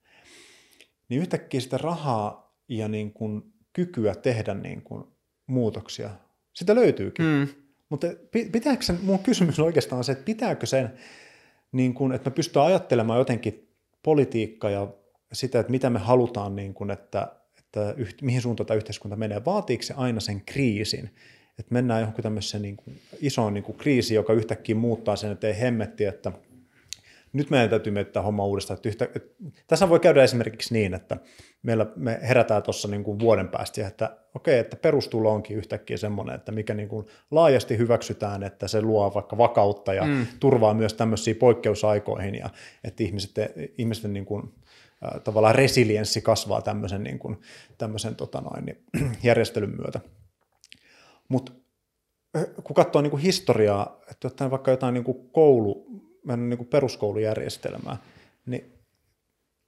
Niin 1.10 1.22
yhtäkkiä 1.22 1.60
sitä 1.60 1.78
rahaa 1.78 2.58
ja 2.70 2.88
niin 2.88 3.14
kuin 3.14 3.54
kykyä 3.74 4.16
tehdä 4.16 4.54
niin 4.54 4.82
kuin 4.82 5.04
muutoksia 5.48 6.10
sitä 6.58 6.76
löytyykin. 6.76 7.26
Mm. 7.26 7.48
Mutta 7.90 8.08
pitääkö 8.52 8.84
sen, 8.84 9.00
mun 9.04 9.20
kysymys 9.20 9.60
on 9.60 9.66
oikeastaan 9.66 10.04
se, 10.04 10.12
että 10.12 10.24
pitääkö 10.24 10.66
sen, 10.66 10.94
niin 11.72 11.94
kun, 11.94 12.14
että 12.14 12.30
me 12.30 12.34
pystytään 12.34 12.66
ajattelemaan 12.66 13.20
jotenkin 13.20 13.70
politiikkaa 14.04 14.72
ja 14.72 14.88
sitä, 15.34 15.60
että 15.60 15.72
mitä 15.72 15.90
me 15.90 16.00
halutaan, 16.00 16.56
niin 16.56 16.74
kun, 16.74 16.92
että, 16.92 17.32
että 17.58 17.94
yht, 17.98 18.22
mihin 18.22 18.42
suuntaan 18.42 18.68
tämä 18.68 18.78
yhteiskunta 18.78 19.16
menee. 19.16 19.46
Vaatiiko 19.46 19.84
se 19.84 19.94
aina 19.98 20.20
sen 20.20 20.42
kriisin? 20.46 21.10
Että 21.60 21.74
mennään 21.74 22.02
johonkin 22.02 22.24
tämmöiseen 22.24 22.62
niin 22.62 22.78
kuin 22.78 23.00
isoon 23.20 23.54
niin 23.54 23.64
kuin 23.64 23.78
kriisiin, 23.78 24.16
joka 24.16 24.34
yhtäkkiä 24.34 24.76
muuttaa 24.76 25.16
sen, 25.16 25.32
että 25.32 25.48
ei 25.48 25.60
hemmetti, 25.60 26.06
että– 26.06 26.32
nyt 27.34 27.50
meidän 27.50 27.70
täytyy 27.70 27.94
miettiä 27.94 28.22
homma 28.22 28.46
uudestaan. 28.46 28.76
Että 28.76 28.90
yhtä, 28.90 29.06
että, 29.16 29.20
tässä 29.68 29.90
voi 29.90 30.00
käydä 30.00 30.24
esimerkiksi 30.24 30.74
niin, 30.74 30.94
että 30.94 31.18
meillä, 31.64 31.86
me 31.96 32.20
herätään 32.22 32.64
tuossa 32.64 32.88
niin 32.88 33.04
kuin 33.04 33.20
vuoden 33.20 33.48
päästä, 33.48 33.88
että 33.88 34.18
okei, 34.36 34.60
että 34.60 34.76
perustulo 34.76 35.32
onkin 35.32 35.58
yhtäkkiä 35.58 35.98
semmoinen, 35.98 36.36
että 36.36 36.52
mikä 36.52 36.74
niin 36.74 36.90
kuin 36.90 37.06
laajasti 37.32 37.78
hyväksytään, 37.78 38.44
että 38.44 38.68
se 38.68 38.82
luo 38.82 39.14
vaikka 39.14 39.38
vakautta 39.38 39.94
ja 39.94 40.04
mm. 40.04 40.28
turvaa 40.40 40.74
myös 40.74 40.94
tämmöisiä 40.94 41.36
poikkeusaikoihin 41.36 42.36
ja 42.36 42.50
että 42.84 43.04
ihmiset, 43.04 43.32
ihmisten 43.78 44.14
niin 44.14 44.26
kuin, 44.26 44.54
äh, 45.06 45.22
tavallaan 45.24 45.56
resilienssi 45.56 46.22
kasvaa 46.22 46.62
tämmöisen, 46.62 47.04
niin 47.04 47.20
kuin, 47.20 47.42
tämmöisen 47.78 48.16
tota 48.16 48.42
noin, 48.42 48.66
niin, 48.66 48.78
järjestelyn 49.24 49.76
myötä. 49.78 50.00
Mutta 51.30 51.52
kun 52.64 52.74
katsoo 52.74 53.02
niin 53.02 53.12
kuin 53.12 53.24
historiaa, 53.24 54.00
että 54.12 54.52
vaikka 54.52 54.72
jotain 54.72 54.94
niin 54.94 55.04
kuin 55.04 55.30
koulu, 55.32 55.88
meidän 56.28 56.50
niin 56.50 56.58
kuin 56.58 56.68
peruskoulujärjestelmää, 56.68 57.98
niin 58.46 58.74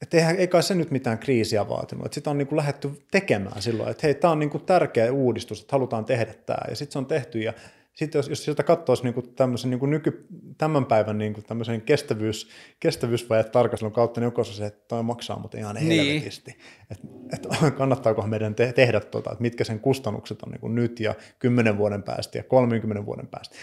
että 0.02 0.18
eihän, 0.18 0.36
ei 0.36 0.48
kai 0.48 0.64
se 0.64 0.76
nyt 0.76 0.92
mitään 0.92 1.20
kriisiä 1.20 1.70
vaatinut, 1.70 2.06
että 2.06 2.16
sitä 2.16 2.30
on 2.30 2.38
niin 2.38 2.48
kuin 2.48 2.58
lähdetty 2.58 2.92
tekemään 3.12 3.62
silloin, 3.62 3.92
että 3.92 4.08
hei, 4.08 4.16
tämä 4.16 4.32
on 4.32 4.40
niin 4.40 4.50
kuin 4.50 4.66
tärkeä 4.66 5.12
uudistus, 5.12 5.62
että 5.62 5.72
halutaan 5.72 6.06
tehdä 6.06 6.34
tämä, 6.46 6.60
ja 6.70 6.76
sitten 6.76 6.94
se 6.94 7.00
on 7.00 7.06
tehty, 7.06 7.40
ja 7.40 7.54
sitten 7.94 8.20
jos, 8.20 8.30
jos 8.30 8.46
sitä 8.46 8.64
katsoisi 8.64 9.04
niin 9.04 9.14
kuin 9.14 9.36
tämmöisen 9.36 9.70
niin 9.70 9.80
kuin 9.80 9.90
nyky, 9.90 10.28
tämän 10.58 10.86
päivän 10.86 11.18
niin 11.18 11.34
kuin 11.34 11.46
tämmöisen 11.46 11.82
kestävyys, 11.82 12.50
kestävyysvajat 12.80 13.52
tarkastelun 13.52 13.94
kautta, 13.94 14.20
niin 14.20 14.26
joko 14.26 14.44
se, 14.44 14.66
että 14.66 14.86
toi 14.88 15.04
maksaa, 15.04 15.40
mutta 15.40 15.58
ihan 15.58 15.76
niin. 15.76 16.06
helvetisti. 16.06 16.58
Että, 16.92 17.08
että 17.34 17.72
kannattaako 17.78 18.28
meidän 18.28 18.56
te, 18.56 18.74
tehdä 18.74 19.00
tuota, 19.00 19.32
että 19.32 19.42
mitkä 19.42 19.64
sen 19.64 19.80
kustannukset 19.80 20.42
on 20.42 20.52
niin 20.52 20.62
kuin 20.62 20.76
nyt 20.76 21.00
ja 21.00 21.16
10 21.40 21.78
vuoden 21.78 22.04
päästä 22.04 22.38
ja 22.38 22.44
30 22.44 23.06
vuoden 23.06 23.28
päästä. 23.28 23.56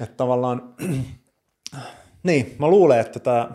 Että 0.00 0.16
tavallaan 0.16 0.74
niin, 2.22 2.56
mä 2.58 2.68
luulen, 2.68 3.00
että 3.00 3.20
tämä, 3.20 3.50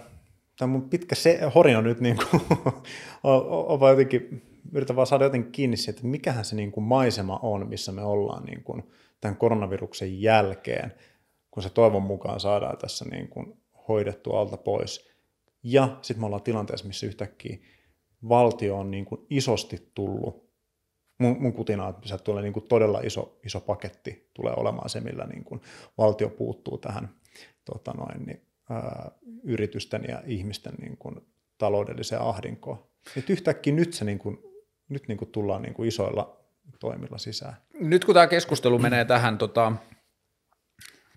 tämä 0.57 0.72
mun 0.72 0.89
pitkä 0.89 1.15
se, 1.15 1.39
horina 1.55 1.82
nyt 1.82 1.99
niin 1.99 2.17
kuin, 2.17 2.41
on, 3.24 3.45
on 3.47 3.80
vaan 3.80 3.91
jotenkin, 3.91 4.41
yritän 4.72 4.95
vaan 4.95 5.07
saada 5.07 5.24
jotenkin 5.24 5.51
kiinni 5.51 5.78
siitä, 5.78 5.91
että 5.91 6.07
mikähän 6.07 6.45
se 6.45 6.55
niin 6.55 6.72
kuin 6.72 6.84
maisema 6.84 7.39
on, 7.43 7.67
missä 7.67 7.91
me 7.91 8.03
ollaan 8.03 8.43
niin 8.43 8.63
kuin 8.63 8.84
tämän 9.22 9.38
koronaviruksen 9.38 10.22
jälkeen, 10.22 10.93
kun 11.51 11.63
se 11.63 11.69
toivon 11.69 12.03
mukaan 12.03 12.39
saadaan 12.39 12.78
tässä 12.78 13.05
niin 13.05 13.28
kuin 13.28 13.57
hoidettu 13.88 14.32
alta 14.32 14.57
pois. 14.57 15.11
Ja 15.63 15.97
sitten 16.01 16.22
me 16.22 16.26
ollaan 16.26 16.43
tilanteessa, 16.43 16.88
missä 16.88 17.05
yhtäkkiä 17.05 17.57
valtio 18.30 18.78
on 18.78 18.91
niin 18.91 19.05
kuin 19.05 19.26
isosti 19.30 19.91
tullut 19.95 20.51
mun, 21.19 21.41
mun 21.41 21.53
kutina, 21.53 21.89
että 21.89 22.17
tulee 22.17 22.41
niin 22.41 22.53
kuin 22.53 22.67
todella 22.67 22.99
iso, 23.03 23.39
iso 23.45 23.61
paketti, 23.61 24.30
tulee 24.34 24.53
olemaan 24.57 24.89
se, 24.89 24.99
millä 24.99 25.26
niin 25.26 25.43
kuin 25.43 25.61
valtio 25.97 26.30
puuttuu 26.30 26.78
tähän 26.78 27.09
tota 27.66 27.92
noin, 27.92 28.26
niin, 28.26 28.42
ää, 28.70 29.12
yritysten 29.44 30.06
ja 30.08 30.24
ihmisten 30.26 30.74
niin 30.82 30.98
kuin, 30.98 31.16
taloudelliseen 31.58 32.22
ahdinkoon. 32.22 32.88
Et 33.18 33.30
yhtäkkiä 33.30 33.74
nyt, 33.74 33.94
se, 33.94 34.06
niin 34.06 34.20
kuin, 34.20 34.38
nyt 34.90 35.08
niin 35.08 35.18
kuin 35.18 35.32
tullaan 35.32 35.62
niin 35.62 35.74
kuin 35.74 35.88
isoilla 35.88 36.38
toimilla 36.80 37.18
sisään. 37.18 37.58
Nyt 37.74 38.06
kun 38.06 38.14
tämä 38.14 38.28
keskustelu 38.28 38.80
menee 38.80 39.06
tähän 39.06 39.38
tota, 39.38 39.72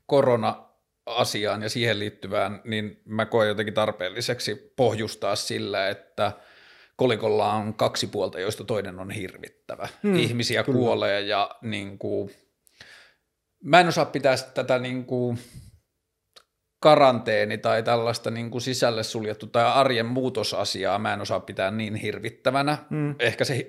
korona-asiaan 0.06 1.62
ja 1.62 1.68
siihen 1.68 1.98
liittyvään, 1.98 2.60
niin 2.64 3.00
mä 3.04 3.26
koen 3.26 3.48
jotenkin 3.48 3.74
tarpeelliseksi 3.74 4.72
pohjustaa 4.76 5.36
sillä, 5.36 5.88
että 5.88 6.32
kolikolla 6.96 7.52
on 7.52 7.74
kaksi 7.74 8.06
puolta, 8.06 8.40
joista 8.40 8.64
toinen 8.64 8.98
on 8.98 9.10
hirvittävä. 9.10 9.88
Hmm, 10.02 10.16
Ihmisiä 10.16 10.62
kyllä. 10.62 10.78
kuolee 10.78 11.20
ja 11.20 11.50
niin 11.62 11.98
kuin, 11.98 12.30
mä 13.62 13.80
en 13.80 13.88
osaa 13.88 14.04
pitää 14.04 14.36
tätä 14.36 14.78
niin 14.78 15.04
kuin, 15.04 15.38
karanteeni 16.84 17.58
tai 17.58 17.82
tällaista 17.82 18.30
niin 18.30 18.50
kuin 18.50 18.62
sisälle 18.62 19.02
suljettu 19.02 19.46
tai 19.46 19.64
arjen 19.64 20.06
muutosasiaa 20.06 20.98
mä 20.98 21.14
en 21.14 21.20
osaa 21.20 21.40
pitää 21.40 21.70
niin 21.70 21.94
hirvittävänä. 21.94 22.78
Mm. 22.90 23.14
Ehkä 23.18 23.44
se 23.44 23.66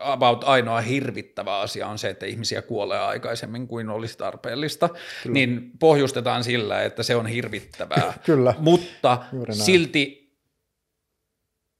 about 0.00 0.44
ainoa 0.44 0.80
hirvittävä 0.80 1.58
asia 1.58 1.88
on 1.88 1.98
se, 1.98 2.08
että 2.08 2.26
ihmisiä 2.26 2.62
kuolee 2.62 2.98
aikaisemmin 2.98 3.68
kuin 3.68 3.90
olisi 3.90 4.18
tarpeellista. 4.18 4.88
Kyllä. 4.88 5.34
Niin 5.34 5.70
pohjustetaan 5.78 6.44
sillä, 6.44 6.82
että 6.82 7.02
se 7.02 7.16
on 7.16 7.26
hirvittävää. 7.26 8.12
Kyllä. 8.26 8.54
Mutta 8.58 9.18
silti 9.50 10.34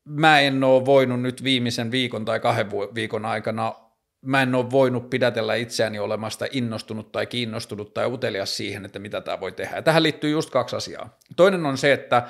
mä 0.09 0.41
en 0.41 0.65
ole 0.65 0.87
voinut 0.87 1.23
nyt 1.23 1.45
viimeisen 1.45 1.91
viikon 1.91 2.25
tai 2.25 2.41
kahden 2.41 2.71
viikon 2.95 3.25
aikana 3.25 3.75
mä 4.23 4.43
en 4.43 4.55
ole 4.55 4.71
voinut 4.71 5.11
pidätellä 5.11 5.55
itseäni 5.55 5.99
olemasta 5.99 6.47
innostunut 6.51 7.13
tai 7.13 7.27
kiinnostunut 7.27 7.95
tai 7.95 8.07
utelias 8.07 8.57
siihen, 8.57 8.85
että 8.85 8.99
mitä 8.99 9.21
tämä 9.21 9.41
voi 9.41 9.53
tehdä. 9.53 9.77
Ja 9.77 9.83
tähän 9.83 10.03
liittyy 10.03 10.31
just 10.31 10.51
kaksi 10.51 10.77
asiaa. 10.77 11.19
Toinen 11.37 11.67
on 11.67 11.79
se, 11.79 11.93
että 11.93 12.23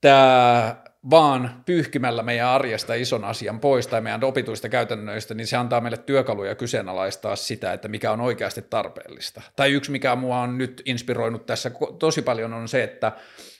tämä 0.00 0.76
vaan 1.10 1.62
pyyhkimällä 1.66 2.22
meidän 2.22 2.48
arjesta 2.48 2.94
ison 2.94 3.24
asian 3.24 3.60
pois 3.60 3.86
tai 3.86 4.00
meidän 4.00 4.24
opituista 4.24 4.68
käytännöistä, 4.68 5.34
niin 5.34 5.46
se 5.46 5.56
antaa 5.56 5.80
meille 5.80 5.96
työkaluja 5.96 6.54
kyseenalaistaa 6.54 7.36
sitä, 7.36 7.72
että 7.72 7.88
mikä 7.88 8.12
on 8.12 8.20
oikeasti 8.20 8.62
tarpeellista. 8.62 9.42
Tai 9.56 9.72
yksi, 9.72 9.90
mikä 9.90 10.16
mua 10.16 10.40
on 10.40 10.58
nyt 10.58 10.82
inspiroinut 10.84 11.46
tässä 11.46 11.70
tosi 11.98 12.22
paljon, 12.22 12.52
on 12.52 12.68
se, 12.68 12.82
että 12.82 13.12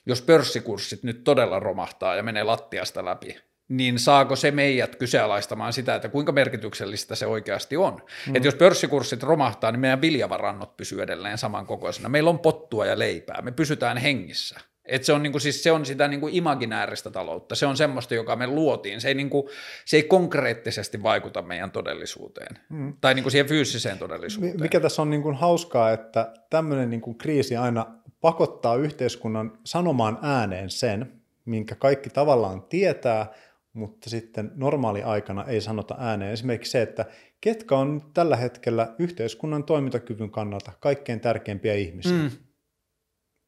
jos 0.07 0.22
pörssikurssit 0.22 1.03
nyt 1.03 1.24
todella 1.24 1.59
romahtaa 1.59 2.16
ja 2.16 2.22
menee 2.22 2.43
lattiasta 2.43 3.05
läpi, 3.05 3.37
niin 3.68 3.98
saako 3.98 4.36
se 4.36 4.50
meidät 4.50 4.96
kyseenalaistamaan 4.96 5.72
sitä, 5.72 5.94
että 5.94 6.08
kuinka 6.08 6.32
merkityksellistä 6.32 7.14
se 7.14 7.26
oikeasti 7.26 7.76
on. 7.76 8.02
Mm. 8.26 8.36
Että 8.36 8.48
jos 8.48 8.54
pörssikurssit 8.54 9.22
romahtaa, 9.22 9.72
niin 9.72 9.80
meidän 9.80 10.00
viljavarannot 10.00 10.76
pysyy 10.76 11.02
edelleen 11.02 11.38
samankokoisena. 11.38 12.08
Meillä 12.08 12.30
on 12.30 12.38
pottua 12.38 12.86
ja 12.86 12.98
leipää, 12.98 13.42
me 13.42 13.52
pysytään 13.52 13.96
hengissä. 13.96 14.60
Et 14.84 15.04
se, 15.04 15.12
on 15.12 15.22
niinku, 15.22 15.38
siis 15.38 15.62
se 15.62 15.72
on 15.72 15.86
sitä 15.86 16.08
niinku 16.08 16.28
imaginääristä 16.32 17.10
taloutta, 17.10 17.54
se 17.54 17.66
on 17.66 17.76
semmoista, 17.76 18.14
joka 18.14 18.36
me 18.36 18.46
luotiin. 18.46 19.00
Se 19.00 19.08
ei, 19.08 19.14
niinku, 19.14 19.50
se 19.84 19.96
ei 19.96 20.02
konkreettisesti 20.02 21.02
vaikuta 21.02 21.42
meidän 21.42 21.70
todellisuuteen 21.70 22.58
mm. 22.68 22.92
tai 23.00 23.14
niinku 23.14 23.30
siihen 23.30 23.46
fyysiseen 23.46 23.98
todellisuuteen. 23.98 24.60
Mikä 24.60 24.80
tässä 24.80 25.02
on 25.02 25.10
niinku 25.10 25.32
hauskaa, 25.32 25.92
että 25.92 26.32
tämmöinen 26.50 26.90
niinku 26.90 27.14
kriisi 27.14 27.56
aina 27.56 27.86
pakottaa 28.20 28.76
yhteiskunnan 28.76 29.58
sanomaan 29.64 30.18
ääneen 30.22 30.70
sen, 30.70 31.12
minkä 31.44 31.74
kaikki 31.74 32.10
tavallaan 32.10 32.62
tietää– 32.62 33.26
mutta 33.79 34.11
sitten 34.11 34.51
normaali 34.55 35.03
aikana 35.03 35.45
ei 35.45 35.61
sanota 35.61 35.97
ääneen. 35.99 36.33
Esimerkiksi 36.33 36.70
se, 36.70 36.83
että 36.83 37.05
ketkä 37.41 37.76
on 37.76 38.03
tällä 38.14 38.37
hetkellä 38.37 38.95
yhteiskunnan 38.99 39.64
toimintakyvyn 39.64 40.31
kannalta 40.31 40.72
kaikkein 40.81 41.20
tärkeimpiä 41.20 41.74
ihmisiä. 41.74 42.12
Mm. 42.12 42.31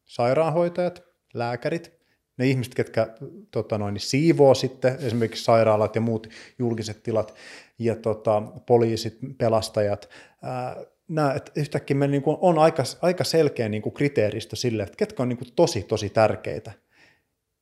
Sairaanhoitajat, 0.05 1.03
lääkärit, 1.33 1.91
ne 2.37 2.47
ihmiset, 2.47 2.75
ketkä 2.75 3.07
tota 3.51 3.77
noin, 3.77 3.99
siivoo 3.99 4.53
sitten 4.53 4.97
esimerkiksi 5.01 5.43
sairaalat 5.43 5.95
ja 5.95 6.01
muut 6.01 6.27
julkiset 6.59 7.03
tilat, 7.03 7.35
ja 7.79 7.95
tota, 7.95 8.41
poliisit, 8.65 9.17
pelastajat, 9.37 10.09
ää, 10.41 10.75
nämä, 11.07 11.33
että 11.33 11.51
yhtäkkiä 11.55 11.97
meillä 11.97 12.11
niin 12.11 12.21
kuin 12.21 12.37
on 12.41 12.59
aika, 12.59 12.83
aika 13.01 13.23
selkeä 13.23 13.69
niin 13.69 13.81
kuin 13.81 13.93
kriteeristö 13.93 14.55
sille, 14.55 14.83
että 14.83 14.97
ketkä 14.97 15.23
on 15.23 15.29
niin 15.29 15.37
kuin 15.37 15.53
tosi, 15.55 15.83
tosi 15.83 16.09
tärkeitä. 16.09 16.71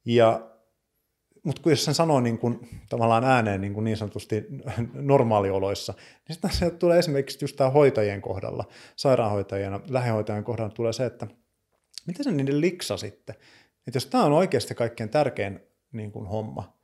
Ja, 0.06 0.49
mutta 1.44 1.62
kun 1.62 1.72
jos 1.72 1.86
sen 1.86 1.94
sanoo 1.94 2.20
niin 2.20 2.38
kuin, 2.38 2.70
tavallaan 2.90 3.24
ääneen 3.24 3.62
niin, 3.62 3.74
kuin 3.74 3.84
niin 3.84 3.98
sanotusti 3.98 4.46
normaalioloissa, 4.94 5.94
niin 6.28 6.34
sitten 6.34 6.54
se 6.54 6.70
tulee 6.70 7.00
esimerkiksi 7.00 7.38
just 7.42 7.56
tämä 7.56 7.70
hoitajien 7.70 8.22
kohdalla, 8.22 8.66
sairaanhoitajien, 8.96 9.80
lähihoitajien 9.90 10.44
kohdalla 10.44 10.74
tulee 10.74 10.94
se, 10.94 11.06
että 11.06 11.28
miten 12.08 12.24
se 12.24 12.32
niiden 12.32 12.62
liksa 12.62 12.98
sitten? 12.98 13.36
Että 13.88 13.98
jos 13.98 14.06
tämä 14.06 14.24
on 14.24 14.32
oikeasti 14.32 14.76
kaikkein 14.76 15.10
tärkein 15.10 15.60
niin 15.92 16.12
kuin 16.12 16.28
homma, 16.28 16.80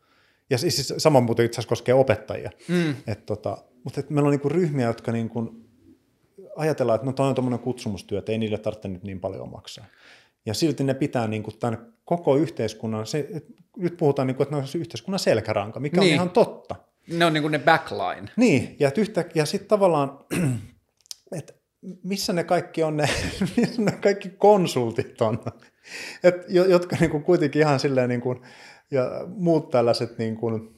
ja 0.50 0.58
siis 0.58 0.94
sama 0.98 1.22
muuten 1.22 1.46
itse 1.46 1.56
asiassa 1.56 1.70
koskee 1.70 1.94
opettajia, 1.94 2.52
mm. 2.68 2.90
että 3.08 3.26
tota, 3.26 3.58
mutta 3.84 4.00
että 4.00 4.14
meillä 4.14 4.28
on 4.28 4.32
niin 4.32 4.42
kuin 4.42 4.52
ryhmiä, 4.52 4.88
jotka 4.88 5.12
niin 5.12 5.30
kuin 5.30 5.66
ajatellaan, 6.56 6.96
että 6.96 7.06
no 7.06 7.14
toi 7.14 7.30
on 7.30 7.36
tuommoinen 7.36 7.60
kutsumustyö, 7.60 8.20
että 8.20 8.32
ei 8.32 8.38
niille 8.38 8.58
tarvitse 8.58 8.88
nyt 8.88 9.04
niin 9.04 9.20
paljon 9.20 9.52
maksaa. 9.52 9.86
Ja 10.46 10.54
silti 10.54 10.84
ne 10.84 10.94
pitää 10.94 11.28
niin 11.28 11.44
kuin 11.44 11.60
tämän 11.60 11.94
koko 12.06 12.36
yhteiskunnan, 12.36 13.08
se, 13.08 13.30
nyt 13.78 13.98
puhutaan, 13.98 14.28
niin 14.28 14.36
kuin, 14.36 14.46
että 14.46 14.56
ne 14.56 14.62
on 14.62 14.68
yhteiskunnan 14.80 15.20
selkäranka, 15.20 15.80
mikä 15.80 16.02
niin. 16.02 16.12
on 16.12 16.16
ihan 16.16 16.30
totta. 16.30 16.76
Ne 17.08 17.26
on 17.26 17.34
niin 17.34 17.42
kuin 17.42 17.52
ne 17.52 17.60
backline. 17.60 18.32
Niin, 18.38 18.76
ja, 18.80 18.92
yhtä, 18.98 19.26
ja 19.36 19.46
sitten 19.46 19.70
tavallaan, 19.70 20.20
että 21.38 21.54
missä 22.04 22.34
ne 22.34 22.44
kaikki 22.44 22.84
on 22.84 22.98
ne, 22.98 23.10
missä 23.58 23.82
ne 23.82 23.92
kaikki 23.92 24.30
konsultit 24.30 25.22
on, 25.22 25.40
Et, 26.24 26.36
jotka 26.70 26.96
niin 27.00 27.12
kuin 27.12 27.24
kuitenkin 27.24 27.62
ihan 27.62 27.80
silleen 27.80 28.10
niin 28.10 28.22
kuin, 28.22 28.42
ja 28.92 29.04
muut 29.28 29.70
tällaiset 29.70 30.18
niin 30.18 30.36
kuin, 30.36 30.75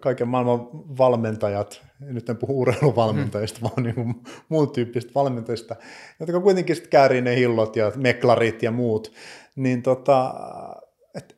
kaiken 0.00 0.28
maailman 0.28 0.68
valmentajat, 0.98 1.82
nyt 2.00 2.28
en 2.28 2.36
puhu 2.36 2.60
urheiluvalmentajista, 2.60 3.60
mm. 3.60 3.62
vaan 3.62 3.82
niin 3.82 3.94
kuin 3.94 4.14
muun 4.48 4.72
tyyppisistä 4.72 5.14
valmentajista, 5.14 5.76
jotka 6.20 6.40
kuitenkin 6.40 6.76
sitten 6.76 6.90
käärii 6.90 7.20
ne 7.20 7.36
hillot 7.36 7.76
ja 7.76 7.92
meklarit 7.96 8.62
ja 8.62 8.70
muut, 8.70 9.12
niin 9.56 9.82
tota, 9.82 10.34
et, 11.14 11.36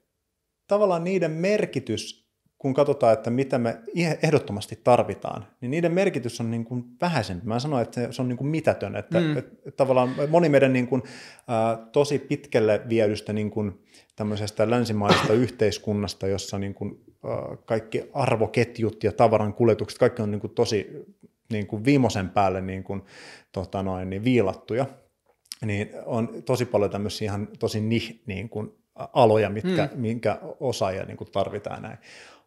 tavallaan 0.66 1.05
niiden 1.05 1.30
merkitys, 1.30 2.26
kun 2.59 2.74
katsotaan, 2.74 3.12
että 3.12 3.30
mitä 3.30 3.59
me 3.59 3.78
ehdottomasti 4.22 4.80
tarvitaan, 4.84 5.47
niin 5.61 5.70
niiden 5.70 5.93
merkitys 5.93 6.41
on 6.41 6.51
niin 6.51 6.64
kuin 6.64 6.84
vähäisempi. 7.01 7.47
Mä 7.47 7.59
sanoin, 7.59 7.82
että 7.82 8.12
se 8.12 8.22
on 8.22 8.28
niin 8.28 8.37
kuin 8.37 8.49
mitätön, 8.49 8.97
että, 8.97 9.20
mm. 9.20 9.37
että, 9.37 9.53
että 9.66 9.76
tavallaan 9.76 10.14
moni 10.28 10.49
meidän 10.49 10.72
niin 10.72 10.87
kuin, 10.87 11.03
äh, 11.51 11.89
tosi 11.93 12.18
pitkälle 12.18 12.82
viedystä 12.89 13.32
niin 13.32 13.51
kuin, 13.51 13.84
tämmöisestä 14.16 14.70
länsimaisesta 14.70 15.32
yhteiskunnasta, 15.32 16.26
jossa 16.26 16.59
niin 16.59 16.74
kuin, 16.74 17.06
kaikki 17.64 18.11
arvoketjut 18.14 19.05
ja 19.05 19.12
tavaran 19.12 19.55
kuljetukset, 19.55 19.99
kaikki 19.99 20.23
on 20.23 20.31
niin 20.31 20.41
kuin 20.41 20.55
tosi 20.55 21.07
niin 21.53 21.67
kuin 21.67 21.85
viimeisen 21.85 22.29
päälle 22.29 22.61
niin 22.61 22.85
kuin, 22.85 23.03
tota 23.53 23.83
noin, 23.83 24.11
niin 24.11 24.25
viilattuja, 24.25 24.87
niin 25.64 25.91
on 26.05 26.43
tosi 26.45 26.64
paljon 26.64 26.91
tämmöisiä 26.91 27.27
ihan 27.27 27.49
tosi 27.59 27.81
nih, 27.81 28.23
niin 28.27 28.49
kuin, 28.49 28.73
aloja, 29.12 29.51
mitkä, 29.51 29.89
mm. 29.93 30.01
minkä 30.01 30.39
osaajia 30.61 31.05
niin 31.05 31.17
kuin 31.17 31.33
tarvitaan 31.33 31.83
näin. 31.83 31.99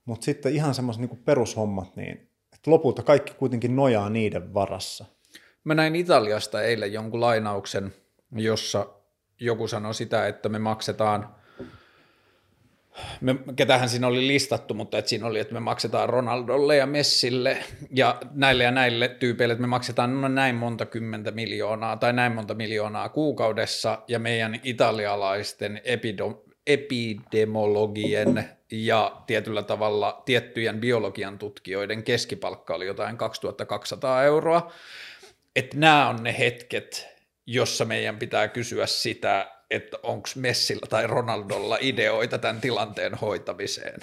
Mutta 0.06 0.26
sitten 0.26 0.54
ihan 0.54 0.74
semmoiset 0.74 1.02
niin 1.02 1.24
perushommat, 1.26 1.96
niin 1.96 2.30
että 2.54 2.72
lopulta 2.72 3.04
kaikki 3.04 3.34
kuitenkin 3.34 3.76
nojaa 3.76 4.10
niiden 4.10 4.54
varassa. 4.54 5.06
Mä 5.64 5.76
näin 5.76 5.96
Italiasta 5.96 6.62
eilen 6.62 6.94
jonkun 6.94 7.22
lainauksen, 7.22 7.94
jossa 8.32 8.88
joku 9.40 9.68
sanoi 9.68 9.94
sitä, 9.94 10.28
että 10.28 10.50
me 10.50 10.60
maksetaan 10.60 11.36
me, 13.22 13.36
ketähän 13.56 13.90
siinä 13.90 14.08
oli 14.08 14.28
listattu, 14.28 14.74
mutta 14.74 14.98
että 14.98 15.10
siinä 15.10 15.28
oli, 15.28 15.40
että 15.40 15.54
me 15.54 15.60
maksetaan 15.60 16.10
Ronaldolle 16.10 16.76
ja 16.76 16.86
Messille 16.86 17.58
ja 17.94 18.18
näille 18.32 18.64
ja 18.64 18.72
näille 18.72 19.08
tyypeille, 19.08 19.52
että 19.52 19.62
me 19.62 19.68
maksetaan 19.68 20.22
no 20.22 20.28
näin 20.28 20.56
monta 20.56 20.86
kymmentä 20.86 21.32
miljoonaa 21.32 21.98
tai 21.98 22.14
näin 22.14 22.32
monta 22.32 22.54
miljoonaa 22.54 23.10
kuukaudessa 23.10 24.02
ja 24.08 24.20
meidän 24.20 24.60
italialaisten 24.64 25.82
epido, 25.84 26.44
epidemologien 26.68 28.50
ja 28.72 29.22
tietyllä 29.28 29.64
tavalla 29.64 30.22
tiettyjen 30.26 30.80
biologian 30.80 31.38
tutkijoiden 31.38 32.04
keskipalkka 32.04 32.76
oli 32.76 32.86
jotain 32.86 33.18
2200 33.18 34.24
euroa. 34.24 34.72
Että 35.56 35.78
nämä 35.78 36.10
on 36.10 36.24
ne 36.24 36.36
hetket, 36.40 37.08
jossa 37.46 37.86
meidän 37.86 38.18
pitää 38.20 38.48
kysyä 38.48 38.86
sitä, 38.86 39.59
että 39.72 39.98
onko 40.04 40.30
Messillä 40.36 40.88
tai 40.90 41.08
Ronaldolla 41.08 41.78
ideoita 41.82 42.38
tämän 42.38 42.62
tilanteen 42.62 43.16
hoitamiseen. 43.16 44.00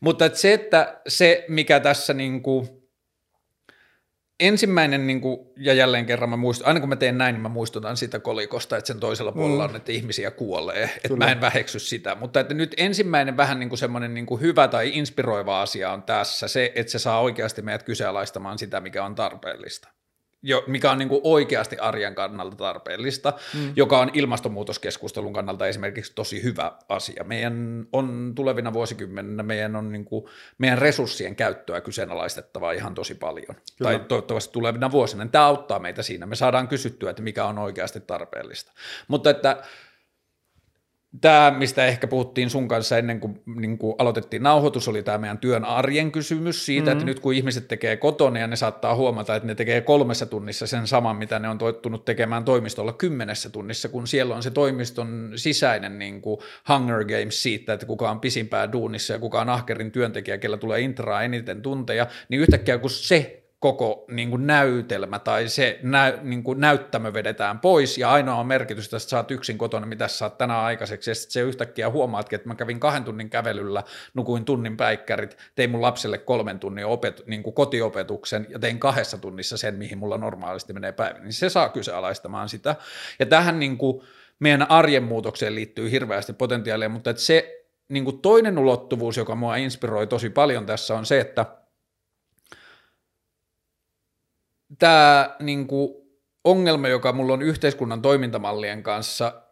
Mutta 0.00 0.24
että 0.24 0.38
se, 0.38 0.52
että 0.52 1.00
se, 1.08 1.44
mikä 1.48 1.80
tässä 1.80 2.14
niin 2.14 2.42
kuin, 2.42 2.68
ensimmäinen, 4.40 5.06
niin 5.06 5.20
kuin, 5.20 5.40
ja 5.56 5.74
jälleen 5.74 6.06
kerran 6.06 6.30
mä 6.30 6.36
muistan, 6.36 6.66
aina 6.68 6.80
kun 6.80 6.88
mä 6.88 6.96
teen 6.96 7.18
näin, 7.18 7.34
niin 7.34 7.42
mä 7.42 7.48
muistutan 7.48 7.96
sitä 7.96 8.18
kolikosta, 8.18 8.76
että 8.76 8.86
sen 8.86 9.00
toisella 9.00 9.32
puolella 9.32 9.66
mm. 9.66 9.70
on, 9.70 9.76
että 9.76 9.92
ihmisiä 9.92 10.30
kuolee, 10.30 10.84
että 10.84 11.08
Kyllä. 11.08 11.24
mä 11.24 11.32
en 11.32 11.40
väheksy 11.40 11.78
sitä, 11.78 12.14
mutta 12.14 12.40
että 12.40 12.54
nyt 12.54 12.74
ensimmäinen 12.76 13.36
vähän 13.36 13.58
niin 13.58 13.68
kuin 13.68 13.78
semmoinen 13.78 14.14
niin 14.14 14.26
kuin 14.26 14.40
hyvä 14.40 14.68
tai 14.68 14.90
inspiroiva 14.94 15.62
asia 15.62 15.92
on 15.92 16.02
tässä 16.02 16.48
se, 16.48 16.72
että 16.74 16.92
se 16.92 16.98
saa 16.98 17.20
oikeasti 17.20 17.62
meidät 17.62 17.82
kyseenalaistamaan 17.82 18.58
sitä, 18.58 18.80
mikä 18.80 19.04
on 19.04 19.14
tarpeellista 19.14 19.88
jo, 20.42 20.64
mikä 20.66 20.90
on 20.90 20.98
niin 20.98 21.08
kuin 21.08 21.20
oikeasti 21.24 21.78
arjen 21.78 22.14
kannalta 22.14 22.56
tarpeellista, 22.56 23.32
mm. 23.54 23.72
joka 23.76 23.98
on 23.98 24.10
ilmastonmuutoskeskustelun 24.12 25.32
kannalta 25.32 25.66
esimerkiksi 25.66 26.12
tosi 26.14 26.42
hyvä 26.42 26.72
asia. 26.88 27.24
Meidän 27.24 27.86
on 27.92 28.32
tulevina 28.34 28.72
vuosikymmeninä 28.72 29.42
meidän 29.42 29.76
on 29.76 29.92
niin 29.92 30.04
kuin, 30.04 30.24
meidän 30.58 30.78
resurssien 30.78 31.36
käyttöä 31.36 31.80
kyseenalaistettava 31.80 32.72
ihan 32.72 32.94
tosi 32.94 33.14
paljon. 33.14 33.56
Kyllä. 33.78 33.90
Tai 33.90 34.00
toivottavasti 34.08 34.52
tulevina 34.52 34.90
vuosina. 34.90 35.26
Tämä 35.26 35.46
auttaa 35.46 35.78
meitä 35.78 36.02
siinä. 36.02 36.26
Me 36.26 36.36
saadaan 36.36 36.68
kysyttyä, 36.68 37.10
että 37.10 37.22
mikä 37.22 37.44
on 37.44 37.58
oikeasti 37.58 38.00
tarpeellista. 38.00 38.72
Mutta 39.08 39.30
että 39.30 39.62
Tämä, 41.20 41.54
mistä 41.58 41.86
ehkä 41.86 42.06
puhuttiin 42.06 42.50
sun 42.50 42.68
kanssa 42.68 42.98
ennen 42.98 43.20
kuin, 43.20 43.42
niin 43.56 43.78
kuin 43.78 43.94
aloitettiin 43.98 44.42
nauhoitus, 44.42 44.88
oli 44.88 45.02
tämä 45.02 45.18
meidän 45.18 45.38
työn 45.38 45.64
arjen 45.64 46.12
kysymys 46.12 46.66
siitä, 46.66 46.84
mm-hmm. 46.84 46.92
että 46.92 47.04
nyt 47.04 47.20
kun 47.20 47.34
ihmiset 47.34 47.68
tekee 47.68 47.96
kotona 47.96 48.38
ja 48.38 48.46
ne 48.46 48.56
saattaa 48.56 48.94
huomata, 48.94 49.34
että 49.36 49.46
ne 49.46 49.54
tekee 49.54 49.80
kolmessa 49.80 50.26
tunnissa 50.26 50.66
sen 50.66 50.86
saman, 50.86 51.16
mitä 51.16 51.38
ne 51.38 51.48
on 51.48 51.58
toittunut 51.58 52.04
tekemään 52.04 52.44
toimistolla 52.44 52.92
kymmenessä 52.92 53.50
tunnissa, 53.50 53.88
kun 53.88 54.06
siellä 54.06 54.34
on 54.34 54.42
se 54.42 54.50
toimiston 54.50 55.32
sisäinen 55.36 55.98
niin 55.98 56.22
kuin 56.22 56.40
Hunger 56.68 57.04
Games 57.04 57.42
siitä, 57.42 57.72
että 57.72 57.86
kuka 57.86 58.10
on 58.10 58.20
pisimpää 58.20 58.72
duunissa 58.72 59.12
ja 59.12 59.18
kuka 59.18 59.40
on 59.40 59.48
ahkerin 59.48 59.90
työntekijä, 59.90 60.38
kellä 60.38 60.56
tulee 60.56 60.80
intraa 60.80 61.22
eniten 61.22 61.62
tunteja, 61.62 62.06
niin 62.28 62.40
yhtäkkiä 62.40 62.78
kun 62.78 62.90
se 62.90 63.41
koko 63.62 64.04
niin 64.08 64.30
kuin 64.30 64.46
näytelmä 64.46 65.18
tai 65.18 65.48
se 65.48 65.78
nä, 65.82 66.18
niin 66.22 66.42
kuin 66.42 66.60
näyttämö 66.60 67.12
vedetään 67.12 67.60
pois 67.60 67.98
ja 67.98 68.10
ainoa 68.10 68.34
on 68.34 68.46
merkitys, 68.46 68.84
että 68.84 68.98
sä 68.98 69.16
oot 69.16 69.30
yksin 69.30 69.58
kotona, 69.58 69.86
mitä 69.86 70.08
sä 70.08 70.16
saat 70.16 70.38
tänään 70.38 70.60
aikaiseksi. 70.60 71.10
Ja 71.10 71.14
sitten 71.14 71.32
se 71.32 71.40
yhtäkkiä 71.40 71.90
huomaatkin, 71.90 72.36
että 72.36 72.48
mä 72.48 72.54
kävin 72.54 72.80
kahden 72.80 73.04
tunnin 73.04 73.30
kävelyllä, 73.30 73.82
nukuin 74.14 74.44
tunnin 74.44 74.76
päikkärit, 74.76 75.36
tein 75.54 75.70
mun 75.70 75.82
lapselle 75.82 76.18
kolmen 76.18 76.58
tunnin 76.58 76.86
opet, 76.86 77.22
niin 77.26 77.42
kuin 77.42 77.54
kotiopetuksen 77.54 78.46
ja 78.50 78.58
tein 78.58 78.78
kahdessa 78.78 79.18
tunnissa 79.18 79.56
sen, 79.56 79.74
mihin 79.74 79.98
mulla 79.98 80.18
normaalisti 80.18 80.72
menee 80.72 80.92
päivä, 80.92 81.18
niin 81.18 81.32
se 81.32 81.48
saa 81.48 81.68
kyseenalaistamaan 81.68 82.48
sitä. 82.48 82.76
Ja 83.18 83.26
tähän 83.26 83.58
niin 83.58 83.78
kuin 83.78 84.02
meidän 84.38 84.70
arjen 84.70 85.02
muutokseen 85.02 85.54
liittyy 85.54 85.90
hirveästi 85.90 86.32
potentiaalia, 86.32 86.88
mutta 86.88 87.10
että 87.10 87.22
se 87.22 87.64
niin 87.88 88.04
kuin 88.04 88.18
toinen 88.18 88.58
ulottuvuus, 88.58 89.16
joka 89.16 89.34
mua 89.34 89.56
inspiroi 89.56 90.06
tosi 90.06 90.30
paljon 90.30 90.66
tässä 90.66 90.94
on 90.94 91.06
se, 91.06 91.20
että– 91.20 91.46
tämä 94.78 95.36
niin 95.40 95.66
kuin, 95.66 95.94
ongelma, 96.44 96.88
joka 96.88 97.12
mulla 97.12 97.32
on 97.32 97.42
yhteiskunnan 97.42 98.02
toimintamallien 98.02 98.82
kanssa, 98.82 99.42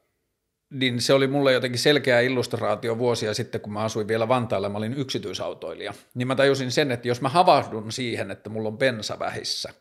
niin 0.70 1.00
se 1.00 1.12
oli 1.14 1.26
mulle 1.26 1.52
jotenkin 1.52 1.78
selkeä 1.78 2.20
illustraatio 2.20 2.98
vuosia 2.98 3.34
sitten, 3.34 3.60
kun 3.60 3.72
mä 3.72 3.80
asuin 3.80 4.08
vielä 4.08 4.28
Vantaalla, 4.28 4.68
mä 4.68 4.78
olin 4.78 4.94
yksityisautoilija. 4.94 5.94
Niin 6.14 6.28
mä 6.28 6.34
tajusin 6.34 6.72
sen, 6.72 6.92
että 6.92 7.08
jos 7.08 7.20
mä 7.20 7.28
havahdun 7.28 7.92
siihen, 7.92 8.30
että 8.30 8.50
mulla 8.50 8.68
on 8.68 8.78
bensa 8.78 9.18
vähissä, 9.18 9.74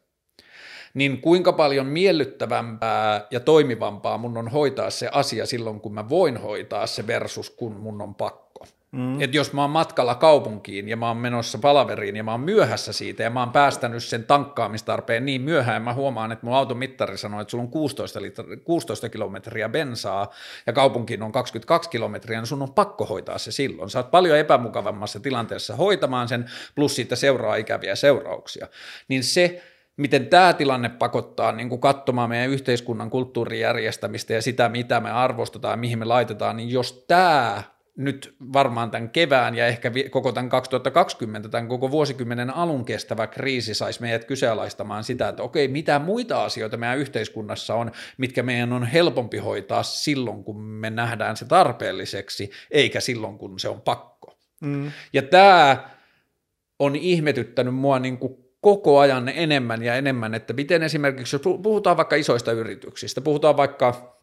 niin 0.94 1.22
kuinka 1.22 1.54
paljon 1.54 1.86
miellyttävämpää 1.86 3.28
ja 3.32 3.40
toimivampaa 3.40 4.18
mun 4.18 4.38
on 4.38 4.48
hoitaa 4.48 4.90
se 4.90 5.10
asia 5.12 5.46
silloin, 5.46 5.82
kun 5.82 5.94
mä 5.94 6.10
voin 6.10 6.38
hoitaa 6.38 6.88
se 6.88 7.08
versus 7.08 7.50
kun 7.50 7.74
mun 7.74 8.02
on 8.02 8.16
pakko. 8.16 8.49
Mm. 8.92 9.22
Että 9.22 9.38
jos 9.38 9.54
mä 9.54 9.62
oon 9.62 9.70
matkalla 9.70 10.16
kaupunkiin 10.16 10.90
ja 10.90 10.98
mä 10.98 11.08
oon 11.08 11.18
menossa 11.18 11.58
palaveriin 11.58 12.16
ja 12.16 12.24
mä 12.24 12.32
oon 12.32 12.42
myöhässä 12.42 12.94
siitä 12.94 13.24
ja 13.24 13.30
mä 13.30 13.40
oon 13.40 13.52
päästänyt 13.52 14.04
sen 14.04 14.24
tankkaamistarpeen 14.24 15.26
niin 15.26 15.42
myöhään, 15.42 15.82
mä 15.82 15.94
huomaan, 15.94 16.32
että 16.32 16.46
mun 16.46 16.56
auton 16.56 16.78
mittari 16.78 17.18
sanoo, 17.18 17.42
että 17.42 17.52
sulla 17.52 17.64
on 17.64 17.70
16, 17.70 18.22
litra, 18.22 18.46
16 18.64 19.10
kilometriä 19.10 19.70
bensaa 19.70 20.32
ja 20.68 20.74
kaupunkiin 20.74 21.24
on 21.24 21.32
22 21.32 21.90
kilometriä, 21.90 22.40
niin 22.40 22.48
sun 22.48 22.62
on 22.62 22.74
pakko 22.74 23.06
hoitaa 23.06 23.38
se 23.38 23.52
silloin. 23.52 23.90
Sä 23.90 24.00
oot 24.00 24.12
paljon 24.12 24.38
epämukavammassa 24.38 25.20
tilanteessa 25.20 25.76
hoitamaan 25.76 26.28
sen, 26.28 26.46
plus 26.76 26.96
siitä 26.96 27.16
seuraa 27.16 27.56
ikäviä 27.56 27.96
seurauksia. 27.96 28.68
Niin 29.08 29.24
se, 29.24 29.64
miten 29.98 30.28
tämä 30.28 30.54
tilanne 30.54 30.90
pakottaa 30.90 31.52
niin 31.52 31.70
kuin 31.70 31.82
katsomaan 31.82 32.30
meidän 32.30 32.50
yhteiskunnan 32.50 33.10
kulttuurijärjestämistä 33.10 34.34
ja 34.34 34.42
sitä, 34.42 34.70
mitä 34.70 35.00
me 35.00 35.12
arvostetaan, 35.12 35.80
mihin 35.80 36.00
me 36.00 36.06
laitetaan, 36.06 36.58
niin 36.58 36.70
jos 36.70 37.06
tämä 37.08 37.64
nyt 38.00 38.36
varmaan 38.54 38.92
tämän 38.92 39.10
kevään 39.10 39.56
ja 39.56 39.68
ehkä 39.68 39.92
koko 40.12 40.32
tämän 40.32 40.50
2020, 40.50 41.50
tämän 41.50 41.68
koko 41.68 41.92
vuosikymmenen 41.92 42.56
alun 42.56 42.86
kestävä 42.86 43.28
kriisi 43.28 43.74
saisi 43.74 44.02
meidät 44.02 44.26
kyseenalaistamaan 44.26 45.04
sitä, 45.04 45.30
että 45.30 45.44
okei, 45.44 45.68
mitä 45.68 46.00
muita 46.00 46.44
asioita 46.44 46.78
meidän 46.78 46.98
yhteiskunnassa 46.98 47.76
on, 47.76 47.92
mitkä 48.18 48.44
meidän 48.44 48.74
on 48.74 48.84
helpompi 48.84 49.38
hoitaa 49.38 49.84
silloin, 49.84 50.44
kun 50.44 50.62
me 50.62 50.90
nähdään 50.90 51.38
se 51.38 51.46
tarpeelliseksi, 51.46 52.52
eikä 52.72 53.00
silloin, 53.00 53.38
kun 53.38 53.60
se 53.60 53.70
on 53.70 53.82
pakko. 53.82 54.38
Mm. 54.62 54.92
Ja 55.14 55.22
tämä 55.22 55.90
on 56.80 56.96
ihmetyttänyt 56.96 57.76
mua 57.76 58.00
niin 58.00 58.18
kuin 58.18 58.38
koko 58.62 59.00
ajan 59.00 59.30
enemmän 59.30 59.84
ja 59.84 59.96
enemmän, 59.96 60.34
että 60.34 60.54
miten 60.54 60.84
esimerkiksi, 60.84 61.36
jos 61.36 61.42
puhutaan 61.42 61.98
vaikka 61.98 62.16
isoista 62.16 62.52
yrityksistä, 62.52 63.22
puhutaan 63.22 63.58
vaikka, 63.58 64.18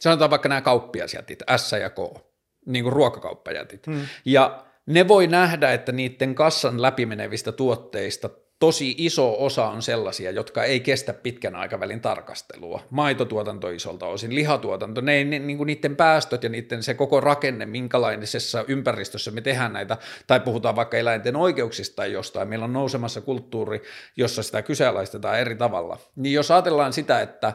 sanotaan 0.00 0.30
vaikka 0.30 0.48
nämä 0.48 0.60
kauppiasjätit, 0.60 1.42
S 1.56 1.72
ja 1.72 1.90
K, 1.90 2.27
niin 2.68 2.82
kuin 2.82 2.92
ruokakauppajätit, 2.92 3.86
hmm. 3.86 4.00
ja 4.24 4.64
ne 4.86 5.08
voi 5.08 5.26
nähdä, 5.26 5.72
että 5.72 5.92
niiden 5.92 6.34
kassan 6.34 6.82
läpimenevistä 6.82 7.52
tuotteista 7.52 8.30
tosi 8.58 8.94
iso 8.98 9.44
osa 9.44 9.68
on 9.68 9.82
sellaisia, 9.82 10.30
jotka 10.30 10.64
ei 10.64 10.80
kestä 10.80 11.12
pitkän 11.12 11.54
aikavälin 11.54 12.00
tarkastelua. 12.00 12.82
Maitotuotanto 12.90 13.70
isolta 13.70 14.06
osin, 14.06 14.34
lihatuotanto, 14.34 15.00
ne, 15.00 15.24
ne, 15.24 15.38
niin 15.38 15.56
kuin 15.56 15.66
niiden 15.66 15.96
päästöt 15.96 16.42
ja 16.42 16.48
niiden 16.48 16.82
se 16.82 16.94
koko 16.94 17.20
rakenne, 17.20 17.66
minkälaisessa 17.66 18.64
ympäristössä 18.68 19.30
me 19.30 19.40
tehdään 19.40 19.72
näitä, 19.72 19.96
tai 20.26 20.40
puhutaan 20.40 20.76
vaikka 20.76 20.96
eläinten 20.96 21.36
oikeuksista 21.36 21.96
tai 21.96 22.12
jostain, 22.12 22.48
meillä 22.48 22.64
on 22.64 22.72
nousemassa 22.72 23.20
kulttuuri, 23.20 23.82
jossa 24.16 24.42
sitä 24.42 24.62
kyseenalaistetaan 24.62 25.38
eri 25.38 25.56
tavalla. 25.56 25.98
Niin 26.16 26.32
jos 26.32 26.50
ajatellaan 26.50 26.92
sitä, 26.92 27.20
että 27.20 27.52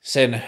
sen 0.00 0.42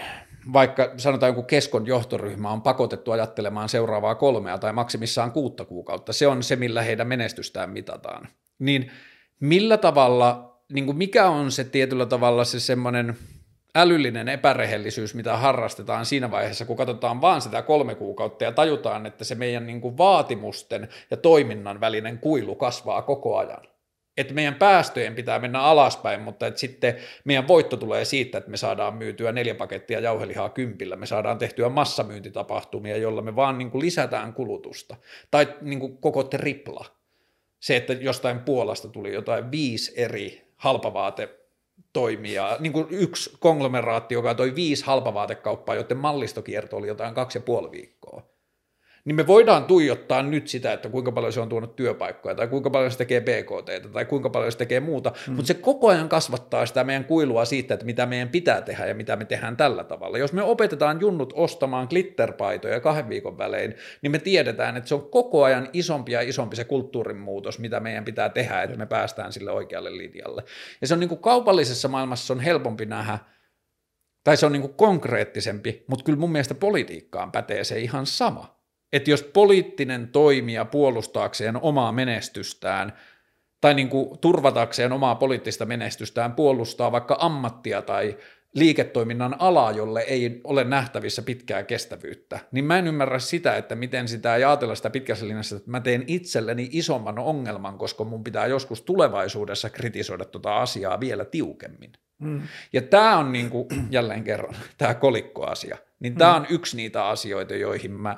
vaikka 0.53 0.93
sanotaan 0.97 1.29
joku 1.29 1.43
keskon 1.43 1.87
johtoryhmä 1.87 2.51
on 2.51 2.61
pakotettu 2.61 3.11
ajattelemaan 3.11 3.69
seuraavaa 3.69 4.15
kolmea 4.15 4.57
tai 4.57 4.73
maksimissaan 4.73 5.31
kuutta 5.31 5.65
kuukautta, 5.65 6.13
se 6.13 6.27
on 6.27 6.43
se, 6.43 6.55
millä 6.55 6.81
heidän 6.81 7.07
menestystään 7.07 7.69
mitataan 7.69 8.27
niin 8.59 8.91
millä 9.39 9.77
tavalla, 9.77 10.59
niin 10.73 10.85
kuin 10.85 10.97
mikä 10.97 11.29
on 11.29 11.51
se 11.51 11.63
tietyllä 11.63 12.05
tavalla 12.05 12.43
se 12.43 12.59
semmoinen 12.59 13.17
älyllinen 13.75 14.27
epärehellisyys, 14.27 15.15
mitä 15.15 15.37
harrastetaan 15.37 16.05
siinä 16.05 16.31
vaiheessa, 16.31 16.65
kun 16.65 16.77
katsotaan 16.77 17.21
vaan 17.21 17.41
sitä 17.41 17.61
kolme 17.61 17.95
kuukautta 17.95 18.43
ja 18.43 18.51
tajutaan, 18.51 19.05
että 19.05 19.23
se 19.23 19.35
meidän 19.35 19.67
niin 19.67 19.81
kuin 19.81 19.97
vaatimusten 19.97 20.87
ja 21.11 21.17
toiminnan 21.17 21.79
välinen 21.79 22.19
kuilu 22.19 22.55
kasvaa 22.55 23.01
koko 23.01 23.37
ajan. 23.37 23.61
Että 24.17 24.33
meidän 24.33 24.55
päästöjen 24.55 25.15
pitää 25.15 25.39
mennä 25.39 25.61
alaspäin, 25.61 26.21
mutta 26.21 26.47
että 26.47 26.59
sitten 26.59 26.95
meidän 27.23 27.47
voitto 27.47 27.77
tulee 27.77 28.05
siitä, 28.05 28.37
että 28.37 28.51
me 28.51 28.57
saadaan 28.57 28.95
myytyä 28.95 29.31
neljä 29.31 29.55
pakettia 29.55 29.99
jauhelihaa 29.99 30.49
kympillä, 30.49 30.95
me 30.95 31.05
saadaan 31.05 31.37
tehtyä 31.37 31.69
massamyyntitapahtumia, 31.69 32.97
jolla 32.97 33.21
me 33.21 33.35
vaan 33.35 33.57
niin 33.57 33.71
kuin 33.71 33.81
lisätään 33.81 34.33
kulutusta. 34.33 34.95
Tai 35.31 35.55
niin 35.61 35.79
kuin 35.79 35.97
koko 35.97 36.23
tripla. 36.23 36.85
Se, 37.59 37.75
että 37.75 37.93
jostain 37.93 38.39
Puolasta 38.39 38.87
tuli 38.87 39.13
jotain 39.13 39.51
viisi 39.51 39.93
eri 39.95 40.51
halpavaate 40.55 41.29
toimijaa, 41.93 42.55
niin 42.59 42.73
kuin 42.73 42.87
yksi 42.89 43.37
konglomeraatti, 43.39 44.13
joka 44.13 44.35
toi 44.35 44.55
viisi 44.55 44.85
halpavaatekauppaa, 44.85 45.75
joiden 45.75 45.97
mallistokierto 45.97 46.77
oli 46.77 46.87
jotain 46.87 47.13
kaksi 47.13 47.37
ja 47.37 47.41
puoli 47.41 47.71
viikkoa 47.71 48.36
niin 49.07 49.15
me 49.15 49.27
voidaan 49.27 49.65
tuijottaa 49.65 50.23
nyt 50.23 50.47
sitä, 50.47 50.73
että 50.73 50.89
kuinka 50.89 51.11
paljon 51.11 51.33
se 51.33 51.39
on 51.39 51.49
tuonut 51.49 51.75
työpaikkoja, 51.75 52.35
tai 52.35 52.47
kuinka 52.47 52.69
paljon 52.69 52.91
se 52.91 52.97
tekee 52.97 53.21
BKT, 53.21 53.91
tai 53.93 54.05
kuinka 54.05 54.29
paljon 54.29 54.51
se 54.51 54.57
tekee 54.57 54.79
muuta, 54.79 55.11
mm. 55.27 55.33
mutta 55.33 55.47
se 55.47 55.53
koko 55.53 55.87
ajan 55.87 56.09
kasvattaa 56.09 56.65
sitä 56.65 56.83
meidän 56.83 57.05
kuilua 57.05 57.45
siitä, 57.45 57.73
että 57.73 57.85
mitä 57.85 58.05
meidän 58.05 58.29
pitää 58.29 58.61
tehdä 58.61 58.85
ja 58.85 58.95
mitä 58.95 59.15
me 59.15 59.25
tehdään 59.25 59.57
tällä 59.57 59.83
tavalla. 59.83 60.17
Jos 60.17 60.33
me 60.33 60.43
opetetaan 60.43 61.01
junnut 61.01 61.33
ostamaan 61.35 61.87
glitterpaitoja 61.89 62.79
kahden 62.79 63.09
viikon 63.09 63.37
välein, 63.37 63.75
niin 64.01 64.11
me 64.11 64.19
tiedetään, 64.19 64.77
että 64.77 64.87
se 64.87 64.95
on 64.95 65.09
koko 65.09 65.43
ajan 65.43 65.69
isompi 65.73 66.11
ja 66.11 66.21
isompi 66.21 66.55
se 66.55 66.63
kulttuurin 66.63 67.17
muutos, 67.17 67.59
mitä 67.59 67.79
meidän 67.79 68.05
pitää 68.05 68.29
tehdä, 68.29 68.61
että 68.61 68.77
me 68.77 68.85
päästään 68.85 69.33
sille 69.33 69.51
oikealle 69.51 69.97
linjalle. 69.97 70.43
Ja 70.81 70.87
se 70.87 70.93
on 70.93 70.99
niin 70.99 71.09
kuin 71.09 71.21
kaupallisessa 71.21 71.87
maailmassa 71.87 72.33
on 72.33 72.39
helpompi 72.39 72.85
nähdä, 72.85 73.19
tai 74.23 74.37
se 74.37 74.45
on 74.45 74.51
niin 74.51 74.61
kuin 74.61 74.73
konkreettisempi, 74.73 75.83
mutta 75.87 76.05
kyllä 76.05 76.19
mun 76.19 76.31
mielestä 76.31 76.55
politiikkaan 76.55 77.31
pätee 77.31 77.63
se 77.63 77.79
ihan 77.79 78.05
sama 78.05 78.56
että 78.93 79.11
jos 79.11 79.23
poliittinen 79.23 80.07
toimija 80.07 80.65
puolustaakseen 80.65 81.61
omaa 81.61 81.91
menestystään 81.91 82.93
tai 83.61 83.73
niin 83.73 83.89
kuin 83.89 84.19
turvatakseen 84.19 84.91
omaa 84.91 85.15
poliittista 85.15 85.65
menestystään 85.65 86.33
puolustaa 86.33 86.91
vaikka 86.91 87.17
ammattia 87.19 87.81
tai 87.81 88.17
liiketoiminnan 88.55 89.35
alaa, 89.39 89.71
jolle 89.71 90.01
ei 90.01 90.41
ole 90.43 90.63
nähtävissä 90.63 91.21
pitkää 91.21 91.63
kestävyyttä, 91.63 92.39
niin 92.51 92.65
mä 92.65 92.77
en 92.77 92.87
ymmärrä 92.87 93.19
sitä, 93.19 93.55
että 93.55 93.75
miten 93.75 94.07
sitä 94.07 94.35
ei 94.35 94.43
ajatella 94.43 94.75
sitä 94.75 94.89
pitkässä 94.89 95.27
linjassa, 95.27 95.55
että 95.55 95.71
mä 95.71 95.79
teen 95.79 96.03
itselleni 96.07 96.69
isomman 96.71 97.19
ongelman, 97.19 97.77
koska 97.77 98.03
mun 98.03 98.23
pitää 98.23 98.47
joskus 98.47 98.81
tulevaisuudessa 98.81 99.69
kritisoida 99.69 100.25
tuota 100.25 100.57
asiaa 100.57 100.99
vielä 100.99 101.25
tiukemmin. 101.25 101.91
Mm. 102.19 102.41
Ja 102.73 102.81
tämä 102.81 103.17
on 103.17 103.31
niin 103.31 103.49
kuin, 103.49 103.67
jälleen 103.89 104.23
kerran 104.23 104.55
tämä 104.77 104.93
kolikkoasia, 104.93 105.77
niin 105.99 106.15
tämä 106.15 106.31
mm. 106.31 106.37
on 106.37 106.47
yksi 106.49 106.77
niitä 106.77 107.05
asioita, 107.05 107.55
joihin 107.55 107.91
mä 107.91 108.17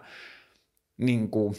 niin 0.99 1.29
kuin, 1.29 1.55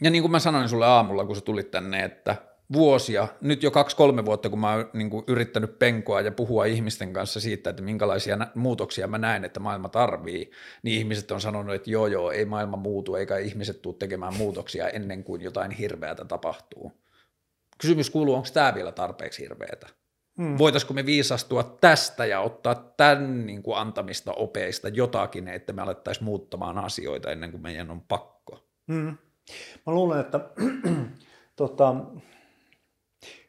ja 0.00 0.10
niin 0.10 0.22
kuin 0.22 0.32
mä 0.32 0.38
sanoin 0.38 0.68
sulle 0.68 0.86
aamulla, 0.86 1.24
kun 1.24 1.36
sä 1.36 1.42
tulit 1.42 1.70
tänne, 1.70 2.04
että 2.04 2.36
vuosia, 2.72 3.28
nyt 3.40 3.62
jo 3.62 3.70
kaksi-kolme 3.70 4.24
vuotta, 4.24 4.50
kun 4.50 4.58
mä 4.60 4.72
oon 4.72 4.90
niin 4.92 5.10
kuin 5.10 5.24
yrittänyt 5.28 5.78
penkoa 5.78 6.20
ja 6.20 6.32
puhua 6.32 6.64
ihmisten 6.64 7.12
kanssa 7.12 7.40
siitä, 7.40 7.70
että 7.70 7.82
minkälaisia 7.82 8.38
muutoksia 8.54 9.06
mä 9.06 9.18
näen, 9.18 9.44
että 9.44 9.60
maailma 9.60 9.88
tarvii, 9.88 10.50
niin 10.82 10.98
ihmiset 10.98 11.30
on 11.30 11.40
sanonut, 11.40 11.74
että 11.74 11.90
joo 11.90 12.06
joo, 12.06 12.30
ei 12.30 12.44
maailma 12.44 12.76
muutu, 12.76 13.14
eikä 13.14 13.38
ihmiset 13.38 13.82
tule 13.82 13.94
tekemään 13.98 14.36
muutoksia 14.36 14.88
ennen 14.88 15.24
kuin 15.24 15.42
jotain 15.42 15.70
hirveätä 15.70 16.24
tapahtuu. 16.24 16.92
Kysymys 17.80 18.10
kuuluu, 18.10 18.34
onko 18.34 18.48
tämä 18.54 18.74
vielä 18.74 18.92
tarpeeksi 18.92 19.42
hirveätä? 19.42 19.86
Hmm. 20.36 20.58
Voitaisiko 20.58 20.94
me 20.94 21.06
viisastua 21.06 21.62
tästä 21.80 22.26
ja 22.26 22.40
ottaa 22.40 22.74
tämän 22.74 23.46
niin 23.46 23.62
kuin 23.62 23.78
antamista 23.78 24.32
opeista 24.32 24.88
jotakin, 24.88 25.48
että 25.48 25.72
me 25.72 25.82
alettaisiin 25.82 26.24
muuttamaan 26.24 26.78
asioita 26.78 27.30
ennen 27.30 27.50
kuin 27.50 27.62
meidän 27.62 27.90
on 27.90 28.00
pakko? 28.00 28.31
Hmm. 28.88 29.16
Mä 29.86 29.94
luulen, 29.94 30.20
että 30.20 30.40
tota, 31.56 31.94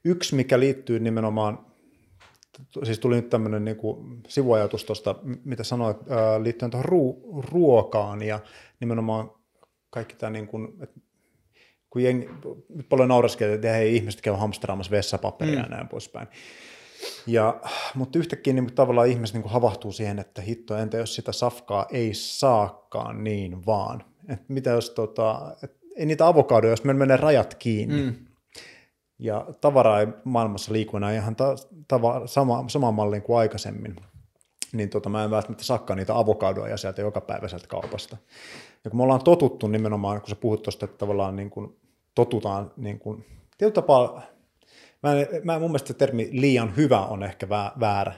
yksi, 0.05 0.35
mikä 0.35 0.59
liittyy 0.59 0.99
nimenomaan, 0.99 1.65
siis 2.83 2.99
tuli 2.99 3.15
nyt 3.15 3.29
tämmöinen 3.29 3.65
niin 3.65 3.77
sivuajatus 4.27 4.85
tuosta, 4.85 5.15
mitä 5.45 5.63
sanoit, 5.63 5.97
liittyen 6.43 6.71
tuohon 6.71 7.17
ruokaan 7.51 8.21
ja 8.21 8.39
nimenomaan 8.79 9.31
kaikki 9.89 10.15
tämä, 10.15 10.29
niin 10.29 10.47
kuin, 10.47 10.73
että 10.81 10.99
kun 11.89 12.03
jengi, 12.03 12.29
paljon 12.89 13.09
nauraskelee, 13.09 13.55
että 13.55 13.71
hei, 13.71 13.95
ihmiset 13.95 14.21
käy 14.21 14.33
hamstraamassa 14.33 14.91
vessapaperia 14.91 15.55
mm. 15.55 15.61
ja 15.61 15.69
näin 15.69 15.87
poispäin. 15.87 16.27
Ja, 17.27 17.61
mutta 17.95 18.19
yhtäkkiä 18.19 18.53
niin 18.53 18.75
tavallaan 18.75 19.07
ihmiset 19.07 19.35
niin 19.35 19.49
havahtuu 19.49 19.91
siihen, 19.91 20.19
että 20.19 20.41
hitto, 20.41 20.77
entä 20.77 20.97
jos 20.97 21.15
sitä 21.15 21.31
safkaa 21.31 21.85
ei 21.91 22.13
saakaan 22.13 23.23
niin 23.23 23.65
vaan. 23.65 24.03
Et 24.27 24.49
mitä 24.49 24.69
jos 24.69 24.89
tota, 24.89 25.55
et, 25.63 25.77
ei 25.95 26.05
niitä 26.05 26.27
avokadoja, 26.27 26.71
jos 26.71 26.83
meillä 26.83 26.99
menee 26.99 27.17
rajat 27.17 27.55
kiinni. 27.55 28.01
Mm. 28.01 28.15
Ja 29.19 29.47
tavara 29.61 29.99
ei 29.99 30.07
maailmassa 30.23 30.73
liiku 30.73 30.97
enää 30.97 31.13
ihan 31.13 31.35
ta, 31.35 31.55
tava, 31.87 32.27
sama, 32.27 32.65
sama 32.67 32.91
mallin 32.91 33.21
kuin 33.21 33.37
aikaisemmin. 33.37 33.95
Niin 34.73 34.89
tota, 34.89 35.09
mä 35.09 35.23
en 35.23 35.31
välttämättä 35.31 35.63
sakkaa 35.63 35.95
niitä 35.95 36.17
avokadoja 36.17 36.77
sieltä 36.77 37.01
joka 37.01 37.21
päivä 37.21 37.47
sieltä 37.47 37.67
kaupasta. 37.67 38.17
Ja 38.83 38.89
kun 38.89 38.99
me 38.99 39.03
ollaan 39.03 39.23
totuttu 39.23 39.67
nimenomaan, 39.67 40.21
kun 40.21 40.29
sä 40.29 40.35
puhut 40.35 40.63
tuosta, 40.63 40.85
että 40.85 40.97
tavallaan 40.97 41.35
niin 41.35 41.49
kuin 41.49 41.77
totutaan 42.15 42.71
niin 42.77 42.99
kuin, 42.99 43.25
tietyllä 43.57 43.75
tapaa 43.75 44.21
Mä, 45.03 45.11
en, 45.11 45.27
mä 45.43 45.59
mun 45.59 45.69
mielestä 45.69 45.87
se 45.87 45.93
termi 45.93 46.29
liian 46.31 46.75
hyvä 46.75 47.05
on 47.05 47.23
ehkä 47.23 47.49
väärä, 47.79 48.13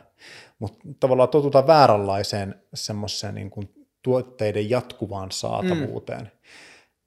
mutta 0.60 0.78
tavallaan 1.00 1.30
totutaan 1.30 1.68
vääränlaiseen 1.68 2.56
semmoiseen 2.74 3.36
niin 3.36 3.50
kuin 3.50 3.75
tuotteiden 4.06 4.70
jatkuvaan 4.70 5.32
saatavuuteen. 5.32 6.32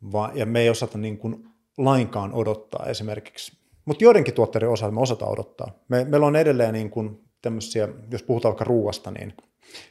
Mm. 0.01 0.13
Va, 0.13 0.31
ja 0.35 0.47
me 0.47 0.61
ei 0.61 0.71
osata 0.71 0.99
niin 0.99 1.19
kuin 1.19 1.49
lainkaan 1.77 2.33
odottaa 2.33 2.87
esimerkiksi. 2.87 3.59
Mutta 3.85 4.05
joidenkin 4.05 4.35
tuotteiden 4.35 4.69
osalta 4.69 4.95
me 4.95 5.01
osataan 5.01 5.33
odottaa. 5.33 5.71
Me, 5.89 6.05
meillä 6.05 6.27
on 6.27 6.37
edelleen 6.37 6.75
niin 6.75 6.91
kuin 6.91 7.25
tämmöisiä, 7.43 7.89
jos 8.11 8.23
puhutaan 8.23 8.51
vaikka 8.51 8.65
ruuasta, 8.65 9.11
niin 9.11 9.35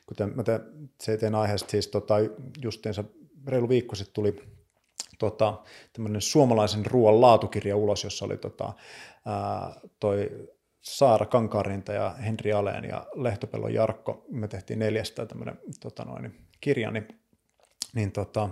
kuten 0.05 0.35
mä 0.35 0.43
te, 0.43 0.59
se 1.01 1.17
teen 1.17 1.35
aiheesta 1.35 1.69
siis 1.69 1.87
tota, 1.87 2.15
justiinsa 2.61 3.03
reilu 3.47 3.69
viikko 3.69 3.95
sitten 3.95 4.13
tuli 4.13 4.35
tota, 5.19 5.59
tämmöinen 5.93 6.21
suomalaisen 6.21 6.85
ruoan 6.85 7.21
laatukirja 7.21 7.77
ulos, 7.77 8.03
jossa 8.03 8.25
oli 8.25 8.37
tota, 8.37 8.73
ää, 9.25 9.79
toi 9.99 10.47
Saara 10.81 11.25
Kankarinta 11.25 11.93
ja 11.93 12.09
Henri 12.09 12.53
Aleen 12.53 12.83
ja 12.83 13.05
Lehtopellon 13.15 13.73
Jarkko, 13.73 14.25
me 14.29 14.47
tehtiin 14.47 14.79
neljästä 14.79 15.25
tämmöinen 15.25 15.59
tota 15.79 16.05
noin, 16.05 16.46
kirja, 16.61 16.91
niin, 16.91 17.07
niin 17.95 18.11
tota, 18.11 18.49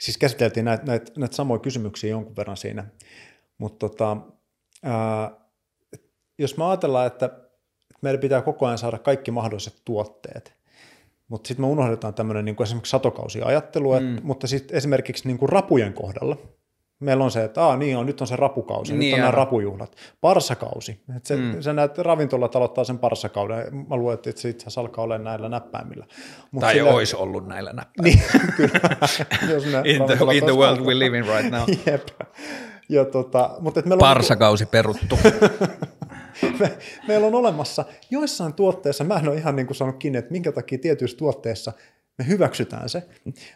siis 0.00 0.18
käsiteltiin 0.18 0.64
näitä, 0.64 0.84
näitä, 0.84 1.12
näitä 1.16 1.36
samoja 1.36 1.58
kysymyksiä 1.58 2.10
jonkun 2.10 2.36
verran 2.36 2.56
siinä, 2.56 2.84
mutta 3.58 3.88
tota, 3.88 4.16
ää, 4.82 5.30
jos 6.38 6.56
me 6.56 6.64
ajatellaan, 6.64 7.06
että 7.06 7.30
meidän 8.02 8.20
pitää 8.20 8.42
koko 8.42 8.66
ajan 8.66 8.78
saada 8.78 8.98
kaikki 8.98 9.30
mahdolliset 9.30 9.82
tuotteet, 9.84 10.56
Mutta 11.28 11.48
sitten 11.48 11.64
me 11.64 11.70
unohdetaan 11.70 12.14
tämmöinen 12.14 12.44
niin 12.44 12.62
esimerkiksi 12.62 12.90
satokausiajattelu, 12.90 14.00
mm. 14.00 14.18
mutta 14.22 14.46
sitten 14.46 14.76
esimerkiksi 14.76 15.26
niin 15.26 15.38
kuin 15.38 15.48
rapujen 15.48 15.92
kohdalla, 15.92 16.36
meillä 17.00 17.24
on 17.24 17.30
se, 17.30 17.44
että 17.44 17.64
Aa, 17.64 17.76
niin 17.76 17.96
on, 17.96 18.06
nyt 18.06 18.20
on 18.20 18.26
se 18.26 18.36
rapukausi, 18.36 18.92
niin 18.92 19.10
nyt 19.10 19.12
on 19.12 19.18
nämä 19.18 19.30
rapujuhlat. 19.30 19.96
Parsakausi. 20.20 21.00
Et 21.16 21.26
se, 21.26 21.36
mm. 21.36 21.60
se 21.60 21.72
näet, 21.72 21.98
ravintolat 21.98 22.56
aloittaa 22.56 22.84
sen 22.84 22.98
parsakauden. 22.98 23.76
Mä 23.88 23.96
luulen, 23.96 24.14
että 24.14 24.40
se 24.40 24.48
itse 24.48 24.62
asiassa 24.62 24.80
alkaa 24.80 25.04
olla 25.04 25.18
näillä 25.18 25.48
näppäimillä. 25.48 26.06
Mut 26.50 26.60
tai 26.60 26.74
sillä... 26.74 26.90
olisi 26.90 27.16
ollut 27.16 27.46
näillä 27.46 27.72
näppäimillä. 27.72 28.22
niin, 28.32 28.52
kyllä. 28.56 28.80
in, 29.84 30.02
the, 30.06 30.36
in 30.36 30.44
the 30.44 30.56
world 30.56 30.80
we 30.80 30.98
live 30.98 31.18
in 31.18 31.24
right 31.24 31.50
now. 31.50 31.62
Jep. 31.86 32.08
Ja 32.88 33.04
tota, 33.04 33.50
mutta 33.60 33.80
et 33.80 33.86
meillä 33.86 34.00
Parsakausi 34.00 34.64
on... 34.64 34.68
peruttu. 34.68 35.18
me, 36.60 36.78
meillä 37.08 37.26
on 37.26 37.34
olemassa 37.34 37.84
joissain 38.10 38.54
tuotteissa, 38.54 39.04
mä 39.04 39.14
en 39.14 39.28
ole 39.28 39.36
ihan 39.36 39.56
niin 39.56 39.66
kuin 39.66 39.76
sanonut 39.76 39.98
kiinni, 39.98 40.18
että 40.18 40.32
minkä 40.32 40.52
takia 40.52 40.78
tietyissä 40.78 41.16
tuotteissa 41.16 41.72
me 42.18 42.26
hyväksytään 42.28 42.88
se. 42.88 43.02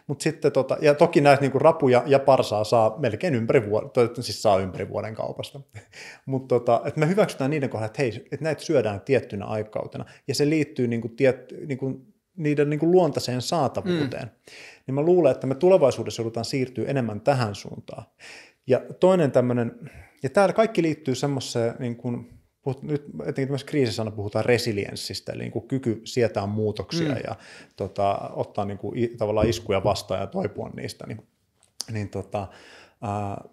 Mut 0.07 0.21
sitten 0.21 0.51
tota, 0.51 0.77
ja 0.81 0.93
toki 0.93 1.21
näitä 1.21 1.41
niin 1.41 1.51
kuin 1.51 1.61
rapuja 1.61 2.03
ja 2.05 2.19
parsaa 2.19 2.63
saa 2.63 2.95
melkein 2.99 3.35
ympäri 3.35 3.69
vuoden, 3.69 4.23
siis 4.23 4.41
saa 4.41 4.59
ympäri 4.59 4.89
vuoden 4.89 5.15
kaupasta. 5.15 5.61
Mutta 6.25 6.55
tota, 6.55 6.81
että 6.85 6.99
me 6.99 7.07
hyväksytään 7.07 7.49
niiden 7.49 7.69
kohdalla, 7.69 7.85
että 7.85 8.01
hei, 8.01 8.25
että 8.31 8.43
näitä 8.43 8.63
syödään 8.63 9.01
tiettynä 9.01 9.45
aikakautena. 9.45 10.05
Ja 10.27 10.35
se 10.35 10.49
liittyy 10.49 10.87
niin 10.87 11.01
kuin 11.01 11.15
tiet, 11.15 11.53
niin 11.67 11.77
kuin 11.77 12.13
niiden 12.37 12.69
niin 12.69 12.79
kuin 12.79 12.91
luontaiseen 12.91 13.41
saatavuuteen. 13.41 14.23
Mm. 14.23 14.29
Niin 14.87 14.95
mä 14.95 15.01
luulen, 15.01 15.31
että 15.31 15.47
me 15.47 15.55
tulevaisuudessa 15.55 16.21
joudutaan 16.21 16.45
siirtyä 16.45 16.85
enemmän 16.87 17.21
tähän 17.21 17.55
suuntaan. 17.55 18.03
Ja 18.67 18.81
toinen 18.99 19.31
tämmöinen, 19.31 19.89
ja 20.23 20.29
täällä 20.29 20.53
kaikki 20.53 20.81
liittyy 20.81 21.15
semmoiseen 21.15 21.75
niin 21.79 21.95
kuin 21.95 22.40
puhut, 22.61 22.83
nyt 22.83 23.03
etenkin 23.21 23.47
tämmöisessä 23.47 23.69
kriisissä 23.69 24.01
aina 24.01 24.11
puhutaan 24.11 24.45
resilienssistä, 24.45 25.31
eli 25.31 25.43
niin 25.43 25.51
kuin 25.51 25.67
kyky 25.67 26.01
sietää 26.03 26.45
muutoksia 26.45 27.09
mm. 27.09 27.21
ja 27.23 27.35
tota, 27.75 28.29
ottaa 28.33 28.65
niin 28.65 28.77
kuin, 28.77 29.17
tavallaan 29.17 29.49
iskuja 29.49 29.83
vastaan 29.83 30.19
ja 30.19 30.27
toipua 30.27 30.69
niistä. 30.69 31.07
Niin, 31.07 31.27
niin 31.91 32.09
tota, 32.09 32.47
ää, 33.01 33.43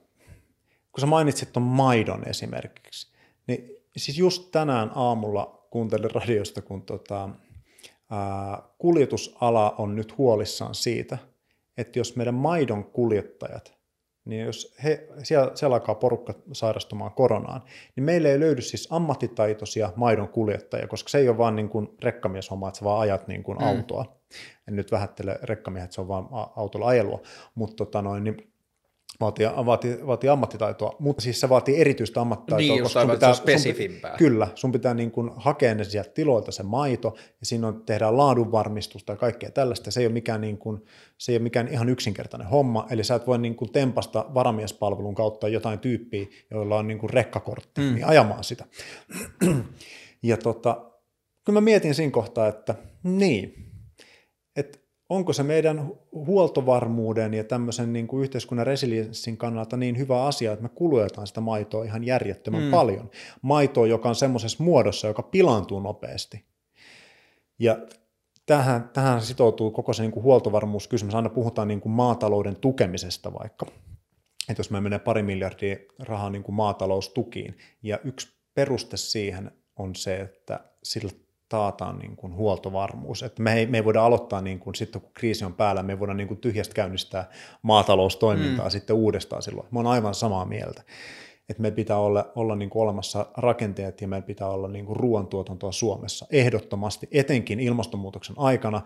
kun 0.92 1.00
sä 1.00 1.06
mainitsit 1.06 1.52
tuon 1.52 1.66
maidon 1.66 2.28
esimerkiksi, 2.28 3.12
niin 3.46 3.70
siis 3.96 4.18
just 4.18 4.50
tänään 4.52 4.90
aamulla 4.94 5.66
kuuntelin 5.70 6.10
radiosta, 6.10 6.62
kun 6.62 6.82
tota, 6.82 7.28
ää, 8.10 8.62
kuljetusala 8.78 9.74
on 9.78 9.96
nyt 9.96 10.18
huolissaan 10.18 10.74
siitä, 10.74 11.18
että 11.76 11.98
jos 11.98 12.16
meidän 12.16 12.34
maidon 12.34 12.84
kuljettajat 12.84 13.77
niin 14.24 14.46
jos 14.46 14.74
he, 14.84 15.08
siellä, 15.22 15.50
siellä 15.54 15.74
alkaa 15.74 15.94
porukka 15.94 16.34
sairastumaan 16.52 17.12
koronaan, 17.12 17.62
niin 17.96 18.04
meille 18.04 18.32
ei 18.32 18.40
löydy 18.40 18.62
siis 18.62 18.88
ammattitaitoisia 18.90 19.92
maidon 19.96 20.28
kuljettajia, 20.28 20.86
koska 20.86 21.08
se 21.08 21.18
ei 21.18 21.28
ole 21.28 21.38
vaan 21.38 21.56
niin 21.56 21.68
kuin 21.68 21.88
rekkamieshomma, 22.02 22.68
että 22.68 22.78
sä 22.78 22.84
vaan 22.84 23.00
ajat 23.00 23.28
niin 23.28 23.42
kuin 23.42 23.58
mm. 23.58 23.66
autoa. 23.66 24.18
En 24.68 24.76
nyt 24.76 24.92
vähättele 24.92 25.38
rekkamiehet, 25.42 25.92
se 25.92 26.00
on 26.00 26.08
vaan 26.08 26.28
autolla 26.56 26.86
ajelua, 26.86 27.22
mutta 27.54 27.76
tota 27.76 28.02
noin, 28.02 28.24
niin 28.24 28.52
vaatii, 29.20 29.46
vaatii, 29.66 30.06
vaatii 30.06 30.30
ammattitaitoa, 30.30 30.96
mutta 30.98 31.22
siis 31.22 31.40
se 31.40 31.48
vaatii 31.48 31.80
erityistä 31.80 32.20
ammattitaitoa. 32.20 32.74
Niin, 32.74 32.82
koska 32.82 33.00
sun 33.00 33.10
pitää, 33.10 33.34
spesifimpää. 33.34 34.10
Sun, 34.10 34.18
kyllä, 34.18 34.48
sun 34.54 34.72
pitää 34.72 34.94
niin 34.94 35.10
kuin 35.10 35.30
hakea 35.36 35.74
ne 35.74 35.84
sieltä 35.84 36.10
tiloilta 36.10 36.52
se 36.52 36.62
maito, 36.62 37.14
ja 37.40 37.46
siinä 37.46 37.66
on, 37.66 37.82
tehdään 37.86 38.16
laadunvarmistusta 38.16 39.12
ja 39.12 39.16
kaikkea 39.16 39.50
tällaista. 39.50 39.90
Se 39.90 40.00
ei 40.00 40.06
ole 40.06 40.12
mikään, 40.12 40.40
niin 40.40 40.58
kuin, 40.58 40.84
se 41.18 41.32
ei 41.32 41.36
ole 41.36 41.42
mikään 41.42 41.68
ihan 41.68 41.88
yksinkertainen 41.88 42.48
homma, 42.48 42.86
eli 42.90 43.04
sä 43.04 43.14
et 43.14 43.26
voi 43.26 43.38
niin 43.38 43.54
kuin 43.54 43.72
tempasta 43.72 44.24
varamiespalvelun 44.34 45.14
kautta 45.14 45.48
jotain 45.48 45.78
tyyppiä, 45.78 46.26
joilla 46.50 46.76
on 46.76 46.88
niin 46.88 46.98
kuin 46.98 47.10
rekkakortti, 47.10 47.80
mm. 47.80 47.94
niin 47.94 48.06
ajamaan 48.06 48.44
sitä. 48.44 48.64
ja 50.22 50.36
tota, 50.36 50.90
kyllä 51.44 51.56
mä 51.56 51.64
mietin 51.64 51.94
siinä 51.94 52.10
kohtaa, 52.10 52.48
että 52.48 52.74
niin, 53.02 53.67
onko 55.08 55.32
se 55.32 55.42
meidän 55.42 55.92
huoltovarmuuden 56.12 57.34
ja 57.34 57.44
tämmöisen 57.44 57.92
niin 57.92 58.06
kuin 58.06 58.22
yhteiskunnan 58.22 58.66
resilienssin 58.66 59.36
kannalta 59.36 59.76
niin 59.76 59.98
hyvä 59.98 60.24
asia, 60.24 60.52
että 60.52 60.62
me 60.62 60.68
kulutetaan 60.68 61.26
sitä 61.26 61.40
maitoa 61.40 61.84
ihan 61.84 62.04
järjettömän 62.04 62.62
mm. 62.62 62.70
paljon. 62.70 63.10
Maitoa, 63.42 63.86
joka 63.86 64.08
on 64.08 64.14
semmoisessa 64.14 64.64
muodossa, 64.64 65.08
joka 65.08 65.22
pilaantuu 65.22 65.80
nopeasti. 65.80 66.44
Ja 67.58 67.78
tähän, 68.46 68.90
tähän 68.92 69.22
sitoutuu 69.22 69.70
koko 69.70 69.92
se 69.92 70.02
niin 70.02 70.12
kuin 70.12 70.24
huoltovarmuuskysymys. 70.24 71.14
Aina 71.14 71.28
puhutaan 71.28 71.68
niin 71.68 71.80
kuin 71.80 71.92
maatalouden 71.92 72.56
tukemisesta 72.56 73.32
vaikka. 73.32 73.66
Että 74.48 74.60
jos 74.60 74.70
me 74.70 74.80
menee 74.80 74.98
pari 74.98 75.22
miljardia 75.22 75.76
rahaa 75.98 76.30
niin 76.30 76.42
kuin 76.42 76.54
maataloustukiin, 76.54 77.58
ja 77.82 77.98
yksi 78.04 78.28
peruste 78.54 78.96
siihen 78.96 79.50
on 79.76 79.94
se, 79.94 80.16
että 80.16 80.60
sillä 80.82 81.12
taataan 81.48 81.98
niin 81.98 82.16
kuin 82.16 82.34
huoltovarmuus. 82.34 83.22
Että 83.22 83.42
me, 83.42 83.52
ei, 83.54 83.66
me 83.66 83.78
ei 83.78 83.84
voida 83.84 84.04
aloittaa 84.04 84.40
niin 84.40 84.58
kuin, 84.58 84.74
sitten, 84.74 85.00
kun 85.00 85.10
kriisi 85.14 85.44
on 85.44 85.54
päällä, 85.54 85.82
me 85.82 85.92
ei 85.92 85.98
voida 85.98 86.14
niin 86.14 86.28
kuin 86.28 86.40
tyhjästä 86.40 86.74
käynnistää 86.74 87.30
maataloustoimintaa 87.62 88.66
mm. 88.66 88.70
sitten 88.70 88.96
uudestaan 88.96 89.42
silloin. 89.42 89.68
Mä 89.70 89.78
oon 89.78 89.86
aivan 89.86 90.14
samaa 90.14 90.44
mieltä. 90.44 90.82
Että 91.48 91.62
meillä 91.62 91.76
pitää 91.76 91.98
olla, 91.98 92.32
olla 92.34 92.56
niin 92.56 92.70
kuin 92.70 92.82
olemassa 92.82 93.26
rakenteet 93.36 94.00
ja 94.00 94.08
meillä 94.08 94.26
pitää 94.26 94.48
olla 94.48 94.68
niin 94.68 94.86
kuin 94.86 94.96
ruoantuotantoa 94.96 95.72
Suomessa 95.72 96.26
ehdottomasti, 96.30 97.08
etenkin 97.12 97.60
ilmastonmuutoksen 97.60 98.36
aikana, 98.38 98.82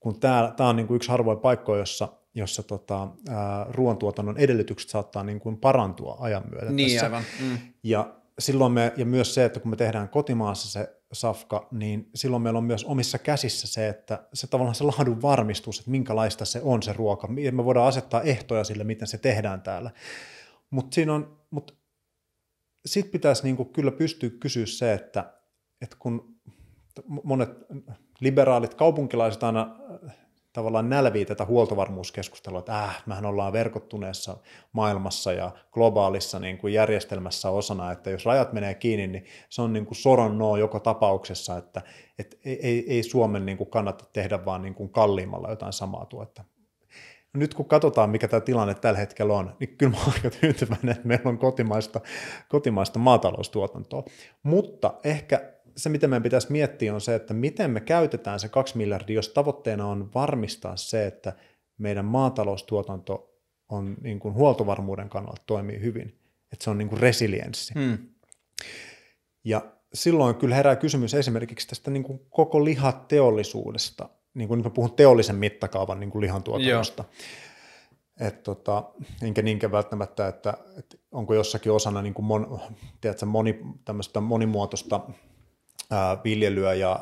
kun 0.00 0.20
tämä, 0.20 0.54
on 0.58 0.76
niin 0.76 0.86
kuin 0.86 0.96
yksi 0.96 1.10
harvoin 1.10 1.38
paikkoja, 1.38 1.78
jossa, 1.78 2.08
jossa 2.34 2.62
tota, 2.62 3.08
ää, 3.28 3.66
ruoantuotannon 3.70 4.38
edellytykset 4.38 4.90
saattaa 4.90 5.24
niin 5.24 5.40
kuin 5.40 5.56
parantua 5.56 6.16
ajan 6.20 6.42
myötä. 6.50 6.70
Niin, 6.70 6.90
tässä. 6.90 7.06
aivan. 7.06 7.22
Mm. 7.40 7.58
Ja 7.82 8.14
silloin 8.38 8.72
me, 8.72 8.92
ja 8.96 9.06
myös 9.06 9.34
se, 9.34 9.44
että 9.44 9.60
kun 9.60 9.70
me 9.70 9.76
tehdään 9.76 10.08
kotimaassa 10.08 10.70
se 10.70 10.95
safka, 11.12 11.68
niin 11.70 12.10
silloin 12.14 12.42
meillä 12.42 12.58
on 12.58 12.64
myös 12.64 12.84
omissa 12.84 13.18
käsissä 13.18 13.66
se, 13.66 13.88
että 13.88 14.28
se 14.34 14.46
tavallaan 14.46 14.74
se 14.74 14.84
laadun 14.84 15.22
varmistus, 15.22 15.78
että 15.78 15.90
minkälaista 15.90 16.44
se 16.44 16.60
on 16.62 16.82
se 16.82 16.92
ruoka. 16.92 17.28
Me 17.28 17.64
voidaan 17.64 17.88
asettaa 17.88 18.22
ehtoja 18.22 18.64
sille, 18.64 18.84
miten 18.84 19.08
se 19.08 19.18
tehdään 19.18 19.62
täällä. 19.62 19.90
Mutta 20.70 20.94
siinä 20.94 21.14
on, 21.14 21.40
mut 21.50 21.78
sitten 22.86 23.12
pitäisi 23.12 23.42
niinku 23.42 23.64
kyllä 23.64 23.90
pystyä 23.90 24.30
kysyä 24.30 24.66
se, 24.66 24.92
että, 24.92 25.32
että 25.80 25.96
kun 25.98 26.36
monet 27.24 27.50
liberaalit 28.20 28.74
kaupunkilaiset 28.74 29.42
aina 29.42 29.76
tavallaan 30.56 30.88
nälvii 30.88 31.24
tätä 31.24 31.44
huoltovarmuuskeskustelua, 31.44 32.58
että 32.58 32.84
äh, 32.84 33.02
mehän 33.06 33.26
ollaan 33.26 33.52
verkottuneessa 33.52 34.36
maailmassa 34.72 35.32
ja 35.32 35.50
globaalissa 35.72 36.38
niin 36.38 36.58
kuin 36.58 36.72
järjestelmässä 36.72 37.50
osana, 37.50 37.92
että 37.92 38.10
jos 38.10 38.24
rajat 38.24 38.52
menee 38.52 38.74
kiinni, 38.74 39.06
niin 39.06 39.24
se 39.48 39.62
on 39.62 39.72
niin 39.72 39.86
kuin 39.86 39.96
soron 39.96 40.38
no 40.38 40.56
joko 40.56 40.80
tapauksessa, 40.80 41.56
että, 41.56 41.82
että 42.18 42.36
ei, 42.44 42.84
ei 42.92 43.02
Suomen 43.02 43.46
niin 43.46 43.58
kuin 43.58 43.70
kannata 43.70 44.04
tehdä 44.12 44.44
vaan 44.44 44.62
niin 44.62 44.74
kuin 44.74 44.90
kalliimmalla 44.90 45.50
jotain 45.50 45.72
samaa 45.72 46.06
tuotetta. 46.06 46.44
Nyt 47.34 47.54
kun 47.54 47.68
katsotaan, 47.68 48.10
mikä 48.10 48.28
tämä 48.28 48.40
tilanne 48.40 48.74
tällä 48.74 48.98
hetkellä 48.98 49.34
on, 49.34 49.56
niin 49.60 49.76
kyllä 49.78 49.92
mä 49.92 49.98
olen 50.04 50.32
tyytyväinen, 50.40 50.90
että 50.90 51.08
meillä 51.08 51.28
on 51.28 51.38
kotimaista, 51.38 52.00
kotimaista 52.48 52.98
maataloustuotantoa. 52.98 54.04
Mutta 54.42 54.94
ehkä 55.04 55.55
se, 55.76 55.88
mitä 55.88 56.08
meidän 56.08 56.22
pitäisi 56.22 56.52
miettiä, 56.52 56.94
on 56.94 57.00
se, 57.00 57.14
että 57.14 57.34
miten 57.34 57.70
me 57.70 57.80
käytetään 57.80 58.40
se 58.40 58.48
kaksi 58.48 58.76
miljardia, 58.76 59.14
jos 59.14 59.28
tavoitteena 59.28 59.86
on 59.86 60.10
varmistaa 60.14 60.76
se, 60.76 61.06
että 61.06 61.32
meidän 61.78 62.04
maataloustuotanto 62.04 63.32
on 63.68 63.96
niin 64.00 64.20
kuin 64.20 64.34
huoltovarmuuden 64.34 65.08
kannalta 65.08 65.42
toimii 65.46 65.80
hyvin, 65.80 66.18
että 66.52 66.64
se 66.64 66.70
on 66.70 66.78
niin 66.78 66.88
kuin 66.88 67.00
resilienssi. 67.00 67.74
Hmm. 67.74 67.98
Ja 69.44 69.72
silloin 69.94 70.34
kyllä 70.34 70.54
herää 70.54 70.76
kysymys 70.76 71.14
esimerkiksi 71.14 71.68
tästä 71.68 71.90
niin 71.90 72.02
kuin 72.02 72.20
koko 72.30 72.64
lihateollisuudesta, 72.64 74.08
niin 74.34 74.48
kuin 74.48 74.58
nyt 74.58 74.64
mä 74.64 74.70
puhun 74.70 74.92
teollisen 74.92 75.36
mittakaavan 75.36 76.00
niin 76.00 76.10
kuin 76.10 76.22
lihantuotannosta. 76.22 77.04
Et 78.20 78.42
tota, 78.42 78.84
enkä 79.22 79.42
niinkään 79.42 79.72
välttämättä, 79.72 80.28
että, 80.28 80.54
että 80.78 80.96
onko 81.12 81.34
jossakin 81.34 81.72
osana 81.72 82.02
niin 82.02 82.14
kuin 82.14 82.26
mon, 82.26 82.60
tiedätkö, 83.00 83.26
moni, 83.26 83.60
tämmöistä 83.84 84.20
monimuotoista 84.20 85.00
viljelyä 86.24 86.74
ja 86.74 87.00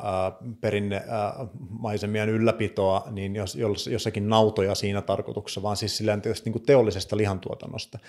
perinnemaisemien 0.61 2.29
ylläpitoa, 2.29 3.07
niin 3.11 3.35
jos, 3.35 3.57
jossakin 3.91 4.29
nautoja 4.29 4.75
siinä 4.75 5.01
tarkoituksessa, 5.01 5.63
vaan 5.63 5.77
siis 5.77 5.97
sillä 5.97 6.17
tietysti 6.17 6.45
niin 6.45 6.53
kuin 6.53 6.65
teollisesta 6.65 7.17
lihantuotannosta, 7.17 7.99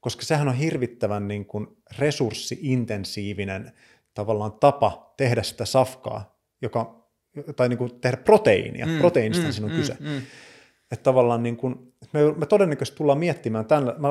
koska 0.00 0.22
sehän 0.22 0.48
on 0.48 0.54
hirvittävän 0.54 1.28
niin 1.28 1.44
kuin 1.44 1.66
resurssiintensiivinen 1.98 3.72
tavallaan 4.14 4.52
tapa 4.52 5.14
tehdä 5.16 5.42
sitä 5.42 5.64
safkaa, 5.64 6.38
joka, 6.62 7.06
tai 7.56 7.68
niin 7.68 7.78
kuin 7.78 8.00
tehdä 8.00 8.16
proteiinia, 8.16 8.86
mm, 8.86 8.98
proteiinista 8.98 9.46
mm, 9.46 9.52
siinä 9.52 9.66
on 9.66 9.72
mm, 9.72 9.78
kyse. 9.78 9.96
Mm. 10.00 10.22
Että 10.92 11.02
tavallaan 11.02 11.42
niin 11.42 11.56
kuin, 11.56 11.92
me, 12.12 12.20
me 12.36 12.46
todennäköisesti 12.46 12.98
tullaan 12.98 13.18
miettimään, 13.18 13.66
tämän, 13.66 13.94
mä, 13.98 14.08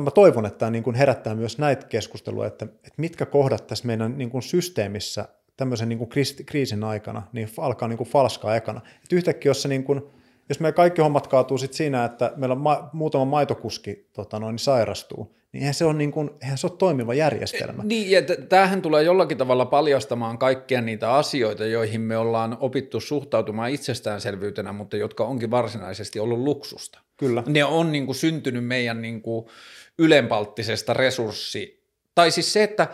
mä 0.00 0.10
toivon, 0.10 0.46
että 0.46 0.58
tämä 0.58 0.70
niin 0.70 0.82
kuin 0.82 0.96
herättää 0.96 1.34
myös 1.34 1.58
näitä 1.58 1.86
keskusteluja, 1.86 2.46
että, 2.46 2.64
että 2.64 2.94
mitkä 2.96 3.26
kohdat 3.26 3.66
tässä 3.66 3.86
meidän 3.86 4.18
niin 4.18 4.30
kuin 4.30 4.42
systeemissä 4.42 5.28
tämmöisen 5.56 5.88
niin 5.88 5.98
kuin 5.98 6.10
kriisin 6.46 6.84
aikana, 6.84 7.22
niin 7.32 7.48
alkaa 7.58 7.88
niin 7.88 7.96
kuin 7.96 8.08
falskaa 8.08 8.56
ekana. 8.56 8.80
Et 9.04 9.12
yhtäkkiä, 9.12 9.50
jos, 9.50 9.62
se 9.62 9.68
niin 9.68 9.84
kuin, 9.84 10.02
jos 10.48 10.60
meidän 10.60 10.74
kaikki 10.74 11.02
hommat 11.02 11.26
kaatuu 11.26 11.58
sit 11.58 11.72
siinä, 11.72 12.04
että 12.04 12.32
meillä 12.36 12.54
ma- 12.54 12.90
muutama 12.92 13.24
maitokuski 13.24 14.08
tota 14.12 14.38
noin, 14.38 14.52
niin 14.52 14.58
sairastuu, 14.58 15.36
niin 15.52 15.60
eihän 15.60 15.74
se 15.74 15.84
ole, 15.84 15.94
niin 15.94 16.12
kuin, 16.12 16.30
eihän 16.42 16.58
se 16.58 16.66
ole 16.66 16.76
toimiva 16.78 17.14
järjestelmä. 17.14 17.82
Niin, 17.82 18.10
ja 18.10 18.22
t- 18.22 18.48
tämähän 18.48 18.82
tulee 18.82 19.02
jollakin 19.02 19.38
tavalla 19.38 19.66
paljastamaan 19.66 20.38
kaikkia 20.38 20.80
niitä 20.80 21.14
asioita, 21.14 21.66
joihin 21.66 22.00
me 22.00 22.16
ollaan 22.16 22.56
opittu 22.60 23.00
suhtautumaan 23.00 23.70
itsestäänselvyytenä, 23.70 24.72
mutta 24.72 24.96
jotka 24.96 25.24
onkin 25.24 25.50
varsinaisesti 25.50 26.20
ollut 26.20 26.38
luksusta. 26.38 27.00
Kyllä. 27.16 27.42
Ne 27.46 27.64
on 27.64 27.92
niin 27.92 28.06
kuin 28.06 28.16
syntynyt 28.16 28.64
meidän 28.64 29.02
niin 29.02 29.22
kuin 29.22 29.46
ylenpalttisesta 29.98 30.94
resurssi, 30.94 31.82
tai 32.14 32.30
siis 32.30 32.52
se, 32.52 32.62
että 32.62 32.88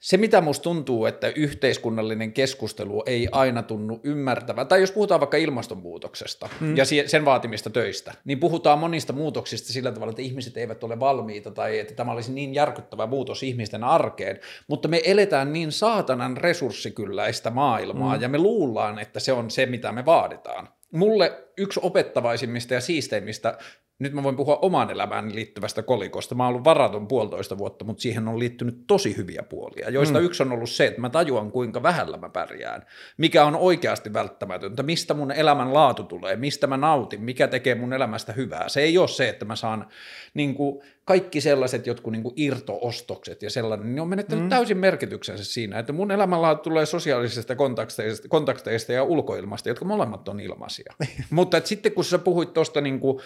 se, 0.00 0.16
mitä 0.16 0.40
musta 0.40 0.62
tuntuu, 0.62 1.06
että 1.06 1.28
yhteiskunnallinen 1.28 2.32
keskustelu 2.32 3.02
ei 3.06 3.28
aina 3.32 3.62
tunnu 3.62 4.00
ymmärtävän, 4.02 4.66
tai 4.66 4.80
jos 4.80 4.92
puhutaan 4.92 5.20
vaikka 5.20 5.36
ilmastonmuutoksesta 5.36 6.48
mm. 6.60 6.76
ja 6.76 6.84
sen 7.06 7.24
vaatimista 7.24 7.70
töistä, 7.70 8.14
niin 8.24 8.40
puhutaan 8.40 8.78
monista 8.78 9.12
muutoksista 9.12 9.72
sillä 9.72 9.92
tavalla, 9.92 10.10
että 10.10 10.22
ihmiset 10.22 10.56
eivät 10.56 10.84
ole 10.84 11.00
valmiita 11.00 11.50
tai 11.50 11.78
että 11.78 11.94
tämä 11.94 12.12
olisi 12.12 12.32
niin 12.32 12.54
järkyttävä 12.54 13.06
muutos 13.06 13.42
ihmisten 13.42 13.84
arkeen, 13.84 14.40
mutta 14.68 14.88
me 14.88 15.00
eletään 15.04 15.52
niin 15.52 15.72
saatanan 15.72 16.36
resurssikylläistä 16.36 17.50
maailmaa 17.50 18.16
mm. 18.16 18.22
ja 18.22 18.28
me 18.28 18.38
luullaan, 18.38 18.98
että 18.98 19.20
se 19.20 19.32
on 19.32 19.50
se, 19.50 19.66
mitä 19.66 19.92
me 19.92 20.06
vaaditaan. 20.06 20.68
Mulle 20.90 21.44
yksi 21.56 21.80
opettavaisimmista 21.82 22.74
ja 22.74 22.80
siisteimmistä 22.80 23.58
nyt 24.00 24.12
mä 24.12 24.22
voin 24.22 24.36
puhua 24.36 24.58
omaan 24.62 24.90
elämään 24.90 25.34
liittyvästä 25.34 25.82
kolikosta. 25.82 26.34
Mä 26.34 26.42
oon 26.42 26.48
ollut 26.48 26.64
varaton 26.64 27.08
puolitoista 27.08 27.58
vuotta, 27.58 27.84
mutta 27.84 28.02
siihen 28.02 28.28
on 28.28 28.38
liittynyt 28.38 28.84
tosi 28.86 29.16
hyviä 29.16 29.42
puolia, 29.42 29.90
joista 29.90 30.18
mm. 30.18 30.24
yksi 30.24 30.42
on 30.42 30.52
ollut 30.52 30.70
se, 30.70 30.86
että 30.86 31.00
mä 31.00 31.10
tajuan 31.10 31.52
kuinka 31.52 31.82
vähällä 31.82 32.16
mä 32.16 32.28
pärjään, 32.28 32.86
mikä 33.16 33.44
on 33.44 33.56
oikeasti 33.56 34.12
välttämätöntä, 34.12 34.82
mistä 34.82 35.14
mun 35.14 35.32
elämän 35.32 35.74
laatu 35.74 36.04
tulee, 36.04 36.36
mistä 36.36 36.66
mä 36.66 36.76
nautin, 36.76 37.22
mikä 37.22 37.48
tekee 37.48 37.74
mun 37.74 37.92
elämästä 37.92 38.32
hyvää. 38.32 38.68
Se 38.68 38.80
ei 38.80 38.98
ole 38.98 39.08
se, 39.08 39.28
että 39.28 39.44
mä 39.44 39.56
saan 39.56 39.88
niin 40.34 40.54
kuin, 40.54 40.82
kaikki 41.10 41.40
sellaiset 41.40 41.86
jotkut 41.86 42.12
niin 42.12 42.32
irtoostokset 42.36 43.42
ja 43.42 43.50
sellainen, 43.50 43.94
niin 43.94 44.02
on 44.02 44.08
menettänyt 44.08 44.44
mm. 44.44 44.48
täysin 44.48 44.78
merkityksensä 44.78 45.44
siinä, 45.44 45.78
että 45.78 45.92
mun 45.92 46.10
elämänlaatu 46.10 46.62
tulee 46.62 46.86
sosiaalisista 46.86 47.56
kontakteista, 47.56 48.28
kontakteista 48.28 48.92
ja 48.92 49.04
ulkoilmasta, 49.04 49.68
jotka 49.68 49.84
molemmat 49.84 50.28
on 50.28 50.40
ilmaisia. 50.40 50.94
mutta 51.30 51.56
että 51.56 51.68
sitten 51.68 51.92
kun 51.92 52.04
sä 52.04 52.18
puhuit 52.18 52.52
tuosta 52.52 52.80
niin 52.80 53.00
kuin, 53.00 53.20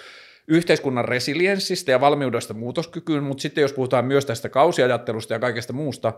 yhteiskunnan 0.48 1.04
resilienssistä 1.04 1.90
ja 1.90 2.00
valmiudesta 2.00 2.54
muutoskykyyn, 2.54 3.22
mutta 3.22 3.42
sitten 3.42 3.62
jos 3.62 3.72
puhutaan 3.72 4.04
myös 4.04 4.26
tästä 4.26 4.48
kausiajattelusta 4.48 5.32
ja 5.32 5.38
kaikesta 5.38 5.72
muusta, 5.72 6.12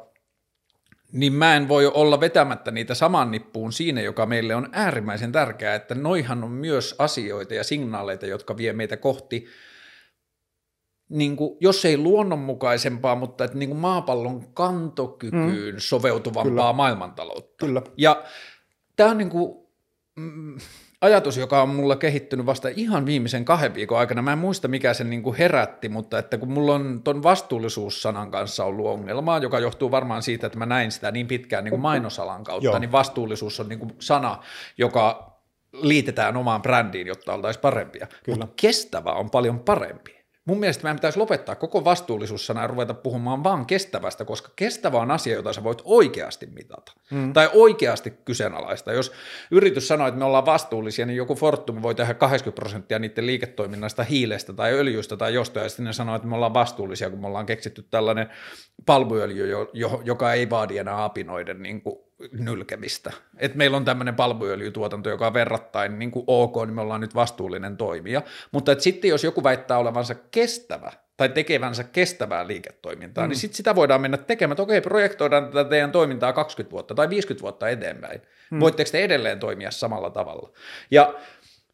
niin 1.12 1.33
mä 1.33 1.57
en 1.57 1.69
voi 1.69 1.87
olla 1.87 2.21
vetämättä 2.21 2.71
niitä 2.71 2.95
saman 2.95 3.31
nippuun 3.31 3.73
siinä, 3.73 4.01
joka 4.01 4.27
meille 4.27 4.55
on 4.55 4.69
äärimmäisen 4.73 5.33
tärkeää, 5.33 5.75
että 5.75 5.95
noihan 5.95 6.45
on 6.45 6.51
myös 6.51 6.95
asioita 6.99 7.55
ja 7.55 7.64
signaaleita, 7.64 8.27
jotka 8.27 8.57
vie 8.57 8.73
meitä 8.73 8.97
kohti, 8.97 9.47
niin 11.09 11.36
kuin, 11.36 11.57
jos 11.61 11.84
ei 11.84 11.98
luonnonmukaisempaa, 11.98 13.16
mutta 13.16 13.44
että 13.44 13.59
niin 13.59 13.68
kuin 13.68 13.80
maapallon 13.80 14.44
kantokykyyn 14.54 15.74
mm. 15.74 15.78
soveutuvampaa 15.78 16.50
Kyllä. 16.50 16.72
maailmantaloutta. 16.72 17.66
Kyllä. 17.66 17.82
Ja 17.96 18.22
tämä 18.96 19.11
on 19.11 19.18
niin 19.18 19.30
kuin, 19.30 19.66
mm, 20.16 20.59
ajatus, 21.00 21.36
joka 21.36 21.62
on 21.62 21.68
mulla 21.68 21.96
kehittynyt 21.96 22.46
vasta 22.46 22.68
ihan 22.76 23.07
viimeisen 23.07 23.44
kahden 23.44 23.74
viikon 23.74 23.98
aikana. 23.98 24.22
Mä 24.22 24.32
en 24.32 24.38
muista, 24.38 24.68
mikä 24.68 24.94
sen 24.94 25.11
niin 25.11 25.22
kuin 25.22 25.36
herätti, 25.36 25.88
mutta 25.88 26.18
että 26.18 26.38
kun 26.38 26.52
mulla 26.52 26.74
on 26.74 27.00
ton 27.04 27.22
vastuullisuussanan 27.22 28.30
kanssa 28.30 28.64
ollut 28.64 28.86
ongelmaa, 28.86 29.38
joka 29.38 29.59
johtuu 29.59 29.90
varmaan 29.90 30.22
siitä, 30.22 30.46
että 30.46 30.59
mä 30.59 30.66
näin 30.66 30.92
sitä 30.92 31.11
niin 31.11 31.26
pitkään 31.26 31.64
niin 31.64 31.70
kuin 31.70 31.80
mainosalan 31.80 32.44
kautta, 32.44 32.64
Joo. 32.64 32.78
niin 32.78 32.92
vastuullisuus 32.92 33.61
on 33.61 33.68
niin 33.68 33.78
kuin 33.78 33.92
sana, 33.98 34.42
joka 34.78 35.36
liitetään 35.72 36.36
omaan 36.36 36.62
brändiin, 36.62 37.07
jotta 37.07 37.34
oltaisiin 37.34 37.61
parempia. 37.61 38.07
Kyllä. 38.07 38.38
Mutta 38.38 38.54
kestävä 38.61 39.12
on 39.12 39.30
paljon 39.30 39.61
parempi. 39.61 40.16
Mun 40.47 40.61
mielestä 40.61 40.82
meidän 40.82 40.97
pitäisi 40.97 41.18
lopettaa 41.18 41.55
koko 41.55 41.84
vastuullisuussana 41.84 42.61
ja 42.61 42.66
ruveta 42.66 42.94
puhumaan 42.94 43.44
vaan 43.44 43.66
kestävästä, 43.66 44.24
koska 44.24 44.51
kestävä 44.57 44.99
on 44.99 45.11
asia, 45.11 45.34
jota 45.34 45.53
sä 45.53 45.64
voit 45.64 45.82
oikeasti 45.84 46.47
mitata. 46.47 46.92
Mm. 47.11 47.32
Tai 47.32 47.51
oikeasti 47.53 48.11
kyseenalaista. 48.11 48.92
Jos 48.92 49.12
yritys 49.51 49.88
sanoo, 49.88 50.07
että 50.07 50.18
me 50.18 50.24
ollaan 50.24 50.47
vastuullisia, 50.47 51.07
niin 51.07 51.16
joku 51.16 51.34
Fortum 51.34 51.82
voi 51.82 51.94
tehdä 51.94 52.14
80 52.14 52.61
prosenttia 52.61 52.99
niiden 52.99 53.26
liiketoiminnasta 53.26 54.03
hiilestä 54.03 54.53
tai 54.53 54.72
öljystä 54.72 55.16
tai 55.16 55.34
jostain, 55.34 55.64
ja 55.64 55.68
sitten 55.68 55.84
ne 55.84 55.92
sanoo, 55.92 56.16
että 56.16 56.28
me 56.28 56.34
ollaan 56.34 56.55
vastuullisia, 56.55 57.11
kun 57.11 57.20
me 57.20 57.26
ollaan 57.26 57.47
keksitty 57.47 57.82
tällainen 57.90 58.30
palmuöljy, 58.86 59.49
joka 60.05 60.32
ei 60.32 60.51
vaadi 60.51 60.78
enää 60.78 61.05
apinoiden 61.05 61.62
niin 61.62 61.82
kuin 61.82 62.05
nylkemistä. 62.33 63.12
Et 63.39 63.55
meillä 63.55 63.77
on 63.77 63.85
tämmöinen 63.85 64.14
palmuöljytuotanto, 64.14 65.11
joka 65.11 65.27
on 65.27 65.35
verrattain 65.35 65.99
niin 65.99 66.11
kuin 66.11 66.25
ok, 66.27 66.67
niin 66.67 66.75
me 66.75 66.81
ollaan 66.81 67.01
nyt 67.01 67.14
vastuullinen 67.14 67.77
toimija. 67.77 68.23
Mutta 68.53 68.73
et 68.73 68.81
sitten 68.81 69.09
jos 69.09 69.25
joku 69.25 69.43
väittää 69.43 69.79
olevansa 69.79 70.14
kestävä 70.31 70.93
tai 71.17 71.29
tekevänsä 71.29 71.85
kestävää 71.85 72.47
liiketoimintaa, 72.47 73.25
niin 73.25 73.29
mm. 73.29 73.31
niin 73.31 73.39
sitten 73.39 73.57
sitä 73.57 73.75
voidaan 73.75 74.01
mennä 74.01 74.17
tekemään, 74.17 74.53
että 74.53 74.62
okei, 74.62 74.81
projektoidaan 74.81 75.45
tätä 75.45 75.71
teidän 75.71 75.93
toimintaa 75.93 76.33
20 76.33 76.73
vuotta 76.73 76.95
tai 76.95 77.09
50 77.09 77.43
vuotta 77.43 77.69
eteenpäin. 77.69 78.23
Mm. 78.51 78.61
Voitteko 78.61 78.91
te 78.91 79.05
edelleen 79.05 79.39
toimia 79.39 79.71
samalla 79.71 80.11
tavalla? 80.11 80.51
Ja 80.91 81.14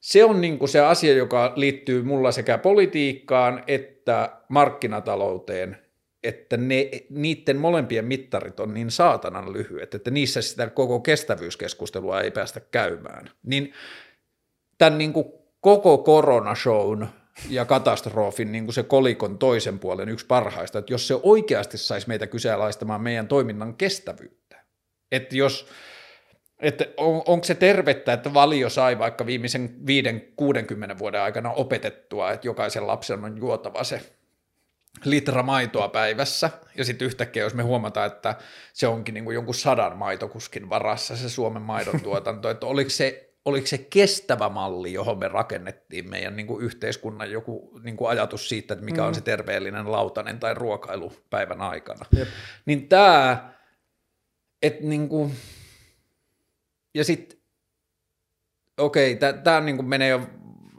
se 0.00 0.24
on 0.24 0.40
niin 0.40 0.58
kuin 0.58 0.68
se 0.68 0.80
asia, 0.80 1.12
joka 1.12 1.52
liittyy 1.56 2.02
mulla 2.02 2.32
sekä 2.32 2.58
politiikkaan 2.58 3.64
että 3.66 4.30
markkinatalouteen 4.48 5.81
että 6.24 6.56
ne, 6.56 6.90
niiden 7.10 7.56
molempien 7.56 8.04
mittarit 8.04 8.60
on 8.60 8.74
niin 8.74 8.90
saatanan 8.90 9.52
lyhyet, 9.52 9.94
että 9.94 10.10
niissä 10.10 10.42
sitä 10.42 10.70
koko 10.70 11.00
kestävyyskeskustelua 11.00 12.20
ei 12.20 12.30
päästä 12.30 12.60
käymään. 12.60 13.30
Niin 13.42 13.72
tämän 14.78 14.98
niin 14.98 15.12
kuin 15.12 15.26
koko 15.60 15.98
koronashown 15.98 17.06
ja 17.48 17.64
katastrofin 17.64 18.52
niin 18.52 18.64
kuin 18.64 18.74
se 18.74 18.82
kolikon 18.82 19.38
toisen 19.38 19.78
puolen 19.78 20.08
yksi 20.08 20.26
parhaista, 20.26 20.78
että 20.78 20.92
jos 20.92 21.08
se 21.08 21.14
oikeasti 21.22 21.78
saisi 21.78 22.08
meitä 22.08 22.26
kyseenalaistamaan 22.26 23.02
meidän 23.02 23.28
toiminnan 23.28 23.74
kestävyyttä, 23.74 24.64
että 25.12 25.36
jos 25.36 25.66
että 26.58 26.86
on, 26.96 27.22
onko 27.26 27.44
se 27.44 27.54
tervettä, 27.54 28.12
että 28.12 28.34
valio 28.34 28.68
sai 28.68 28.98
vaikka 28.98 29.26
viimeisen 29.26 29.74
5-60 30.94 30.98
vuoden 30.98 31.20
aikana 31.20 31.52
opetettua, 31.52 32.32
että 32.32 32.46
jokaisen 32.46 32.86
lapsen 32.86 33.24
on 33.24 33.38
juotava 33.38 33.84
se 33.84 34.00
litra 35.04 35.42
maitoa 35.42 35.88
päivässä, 35.88 36.50
ja 36.78 36.84
sitten 36.84 37.06
yhtäkkiä, 37.06 37.42
jos 37.42 37.54
me 37.54 37.62
huomataan, 37.62 38.06
että 38.06 38.36
se 38.72 38.86
onkin 38.86 39.14
niin 39.14 39.24
kuin 39.24 39.34
jonkun 39.34 39.54
sadan 39.54 39.96
maitokuskin 39.96 40.68
varassa 40.68 41.16
se 41.16 41.28
Suomen 41.28 41.62
maidon 41.62 42.00
tuotanto, 42.04 42.50
että 42.50 42.66
oliko 42.66 42.90
se, 42.90 43.34
oliko 43.44 43.66
se 43.66 43.78
kestävä 43.78 44.48
malli, 44.48 44.92
johon 44.92 45.18
me 45.18 45.28
rakennettiin 45.28 46.10
meidän 46.10 46.36
niin 46.36 46.46
kuin 46.46 46.64
yhteiskunnan 46.64 47.30
joku 47.30 47.80
niin 47.82 47.96
kuin 47.96 48.10
ajatus 48.10 48.48
siitä, 48.48 48.74
että 48.74 48.84
mikä 48.84 49.00
mm. 49.00 49.06
on 49.06 49.14
se 49.14 49.20
terveellinen 49.20 49.92
lautanen 49.92 50.40
tai 50.40 50.54
ruokailu 50.54 51.12
päivän 51.30 51.60
aikana. 51.60 52.06
Jep. 52.16 52.28
Niin 52.66 52.88
tämä, 52.88 53.52
että 54.62 54.84
niin 54.84 55.08
kuin, 55.08 55.34
ja 56.94 57.04
sitten, 57.04 57.38
okei, 58.78 59.18
tämä 59.44 59.60
niin 59.60 59.84
menee 59.84 60.08
jo 60.08 60.20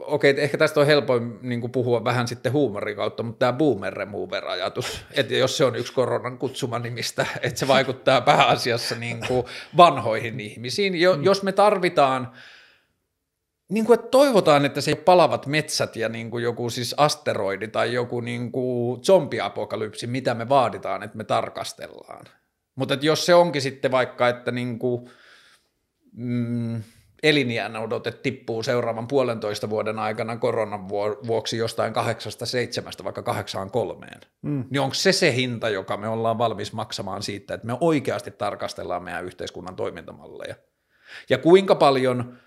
okei, 0.07 0.35
ehkä 0.37 0.57
tästä 0.57 0.79
on 0.79 0.85
helpoin 0.85 1.39
niin 1.41 1.71
puhua 1.71 2.03
vähän 2.03 2.27
sitten 2.27 2.51
huumorin 2.51 2.95
kautta, 2.95 3.23
mutta 3.23 3.39
tämä 3.39 3.53
boomer 3.53 3.93
remover 3.93 4.45
ajatus, 4.45 5.05
että 5.11 5.33
jos 5.33 5.57
se 5.57 5.65
on 5.65 5.75
yksi 5.75 5.93
koronan 5.93 6.37
kutsuma 6.37 6.79
nimistä, 6.79 7.25
että 7.41 7.59
se 7.59 7.67
vaikuttaa 7.67 8.21
pääasiassa 8.31 8.95
niin 8.95 9.19
kuin 9.27 9.45
vanhoihin 9.77 10.39
ihmisiin. 10.39 11.01
Jo, 11.01 11.17
mm. 11.17 11.23
Jos 11.23 11.43
me 11.43 11.51
tarvitaan, 11.51 12.31
niin 13.69 13.85
kuin, 13.85 13.99
että 13.99 14.09
toivotaan, 14.11 14.65
että 14.65 14.81
se 14.81 14.95
palavat 14.95 15.47
metsät 15.47 15.95
ja 15.95 16.09
niin 16.09 16.31
kuin 16.31 16.43
joku 16.43 16.69
siis 16.69 16.95
asteroidi 16.97 17.67
tai 17.67 17.93
joku 17.93 18.21
niin 18.21 18.51
kuin 18.51 19.03
zombiapokalypsi, 19.03 20.07
mitä 20.07 20.33
me 20.33 20.49
vaaditaan, 20.49 21.03
että 21.03 21.17
me 21.17 21.23
tarkastellaan. 21.23 22.25
Mutta 22.75 22.97
jos 23.01 23.25
se 23.25 23.35
onkin 23.35 23.61
sitten 23.61 23.91
vaikka, 23.91 24.27
että 24.27 24.51
niin 24.51 24.79
kuin, 24.79 25.09
mm, 26.11 26.83
eliniän 27.23 27.75
odote 27.75 28.11
tippuu 28.11 28.63
seuraavan 28.63 29.07
puolentoista 29.07 29.69
vuoden 29.69 29.99
aikana 29.99 30.37
koronan 30.37 30.89
vuoksi 31.27 31.57
jostain 31.57 31.93
kahdeksasta 31.93 32.45
seitsemästä 32.45 33.03
vaikka 33.03 33.23
kahdeksaan 33.23 33.71
kolmeen, 33.71 34.21
mm. 34.41 34.65
niin 34.69 34.81
onko 34.81 34.93
se 34.93 35.11
se 35.11 35.35
hinta, 35.35 35.69
joka 35.69 35.97
me 35.97 36.07
ollaan 36.07 36.37
valmis 36.37 36.73
maksamaan 36.73 37.23
siitä, 37.23 37.53
että 37.53 37.67
me 37.67 37.77
oikeasti 37.79 38.31
tarkastellaan 38.31 39.03
meidän 39.03 39.25
yhteiskunnan 39.25 39.75
toimintamalleja? 39.75 40.55
Ja 41.29 41.37
kuinka 41.37 41.75
paljon 41.75 42.37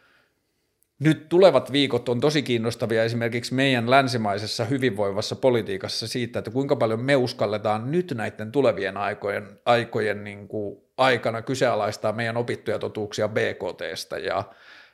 nyt 0.99 1.29
tulevat 1.29 1.73
viikot 1.73 2.09
on 2.09 2.21
tosi 2.21 2.43
kiinnostavia 2.43 3.05
esimerkiksi 3.05 3.55
meidän 3.55 3.91
länsimaisessa 3.91 4.65
hyvinvoivassa 4.65 5.37
politiikassa 5.37 6.09
siitä, 6.09 6.39
että 6.39 6.51
kuinka 6.51 6.77
paljon 6.77 7.01
me 7.01 7.17
uskalletaan 7.17 7.91
nyt 7.91 8.13
näiden 8.15 8.53
tulevien 8.53 8.97
aikojen, 8.97 9.61
aikojen 9.65 10.25
niin 10.25 10.49
kuin 10.49 10.86
aikana 10.97 11.43
kyseenalaistaa 11.43 12.13
meidän 12.13 12.37
opittuja 12.37 12.79
totuuksia 12.79 13.29
BKTstä 13.29 14.19
ja 14.19 14.45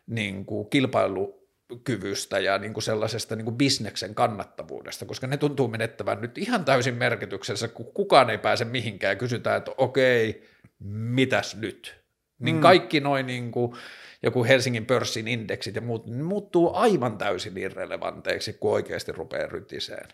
niin 0.06 0.44
kuin 0.44 0.70
kilpailukyvystä 0.70 2.38
ja 2.38 2.58
niin 2.58 2.72
kuin 2.72 2.82
sellaisesta 2.82 3.36
niin 3.36 3.44
kuin 3.44 3.56
bisneksen 3.56 4.14
kannattavuudesta, 4.14 5.04
koska 5.04 5.26
ne 5.26 5.36
tuntuu 5.36 5.68
menettävän 5.68 6.20
nyt 6.20 6.38
ihan 6.38 6.64
täysin 6.64 6.94
merkityksessä, 6.94 7.68
kun 7.68 7.92
kukaan 7.94 8.30
ei 8.30 8.38
pääse 8.38 8.64
mihinkään 8.64 9.12
ja 9.12 9.16
kysytään, 9.16 9.58
että 9.58 9.70
okei, 9.76 10.48
mitäs 10.78 11.56
nyt? 11.56 12.02
Niin 12.38 12.56
mm. 12.56 12.62
kaikki 12.62 13.00
noin 13.00 13.26
niin 13.26 13.52
kuin 13.52 13.76
joku 14.22 14.44
Helsingin 14.44 14.86
pörssin 14.86 15.28
indeksit 15.28 15.74
ja 15.74 15.80
muut, 15.80 16.06
niin 16.06 16.24
muuttuu 16.24 16.74
aivan 16.74 17.18
täysin 17.18 17.58
irrelevanteiksi, 17.58 18.52
kun 18.52 18.72
oikeasti 18.72 19.12
rupeaa 19.12 19.48
rytiseen. 19.48 20.08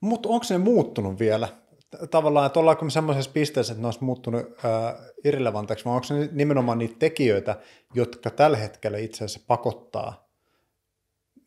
Mutta 0.00 0.28
onko 0.28 0.46
ne 0.50 0.58
muuttunut 0.58 1.18
vielä? 1.18 1.48
Tavallaan, 2.10 2.46
että 2.46 2.60
ollaanko 2.60 2.84
me 2.84 2.90
semmoisessa 2.90 3.30
pisteessä, 3.34 3.72
että 3.72 3.82
ne 3.82 3.86
olisi 3.86 4.04
muuttunut 4.04 4.42
ää, 4.64 4.96
irrelevanteiksi, 5.24 5.84
vai 5.84 5.94
onko 5.94 6.06
ne 6.10 6.28
nimenomaan 6.32 6.78
niitä 6.78 6.96
tekijöitä, 6.98 7.56
jotka 7.94 8.30
tällä 8.30 8.56
hetkellä 8.56 8.98
itse 8.98 9.24
asiassa 9.24 9.44
pakottaa 9.46 10.28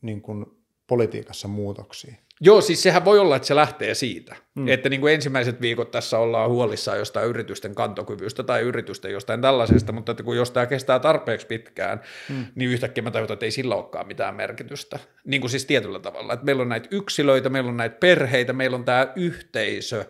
niin 0.01 0.21
kuin 0.21 0.45
politiikassa 0.87 1.47
muutoksia? 1.47 2.15
Joo, 2.41 2.61
siis 2.61 2.83
sehän 2.83 3.05
voi 3.05 3.19
olla, 3.19 3.35
että 3.35 3.47
se 3.47 3.55
lähtee 3.55 3.93
siitä, 3.93 4.35
mm. 4.55 4.67
että 4.67 4.89
niin 4.89 5.01
kuin 5.01 5.13
ensimmäiset 5.13 5.61
viikot 5.61 5.91
tässä 5.91 6.17
ollaan 6.17 6.49
huolissaan 6.49 6.97
jostain 6.97 7.27
yritysten 7.29 7.75
kantokyvystä 7.75 8.43
tai 8.43 8.61
yritysten 8.61 9.11
jostain 9.11 9.41
tällaisesta, 9.41 9.91
mutta 9.91 10.11
että 10.11 10.23
kun 10.23 10.37
jos 10.37 10.51
tämä 10.51 10.65
kestää 10.65 10.99
tarpeeksi 10.99 11.47
pitkään, 11.47 12.01
mm. 12.29 12.45
niin 12.55 12.69
yhtäkkiä 12.69 13.03
mä 13.03 13.11
tajutan, 13.11 13.33
että 13.33 13.45
ei 13.45 13.51
sillä 13.51 13.75
olekaan 13.75 14.07
mitään 14.07 14.35
merkitystä. 14.35 14.99
Niin 15.25 15.41
kuin 15.41 15.51
siis 15.51 15.65
tietyllä 15.65 15.99
tavalla, 15.99 16.33
että 16.33 16.45
meillä 16.45 16.61
on 16.61 16.69
näitä 16.69 16.87
yksilöitä, 16.91 17.49
meillä 17.49 17.69
on 17.69 17.77
näitä 17.77 17.97
perheitä, 17.99 18.53
meillä 18.53 18.75
on 18.75 18.85
tämä 18.85 19.13
yhteisö, 19.15 20.05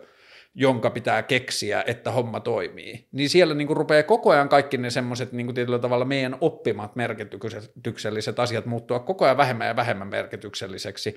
jonka 0.60 0.90
pitää 0.90 1.22
keksiä, 1.22 1.84
että 1.86 2.12
homma 2.12 2.40
toimii, 2.40 3.08
niin 3.12 3.28
siellä 3.28 3.54
niin 3.54 3.66
kuin 3.66 3.76
rupeaa 3.76 4.02
koko 4.02 4.30
ajan 4.30 4.48
kaikki 4.48 4.78
ne 4.78 4.90
semmoiset 4.90 5.32
niin 5.32 5.54
tietyllä 5.54 5.78
tavalla 5.78 6.04
meidän 6.04 6.36
oppimat 6.40 6.96
merkitykselliset 6.96 8.38
asiat 8.38 8.66
muuttua 8.66 8.98
koko 8.98 9.24
ajan 9.24 9.36
vähemmän 9.36 9.66
ja 9.66 9.76
vähemmän 9.76 10.08
merkitykselliseksi, 10.08 11.16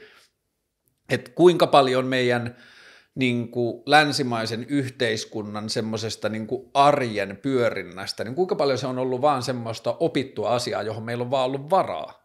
että 1.10 1.32
kuinka 1.32 1.68
paljon 1.68 2.06
meidän 2.06 2.56
niin 3.16 3.52
kuin 3.52 3.84
länsimaisen 3.86 4.66
yhteiskunnan 4.70 5.70
semmoisesta 5.70 6.30
niin 6.30 6.48
arjen 6.74 7.38
pyörinnästä, 7.42 8.24
niin 8.24 8.36
kuinka 8.36 8.56
paljon 8.56 8.78
se 8.78 8.88
on 8.88 9.00
ollut 9.00 9.22
vaan 9.22 9.44
semmoista 9.44 9.98
opittua 10.00 10.50
asiaa, 10.50 10.84
johon 10.84 11.04
meillä 11.04 11.22
on 11.22 11.32
vaan 11.32 11.46
ollut 11.46 11.70
varaa. 11.70 12.21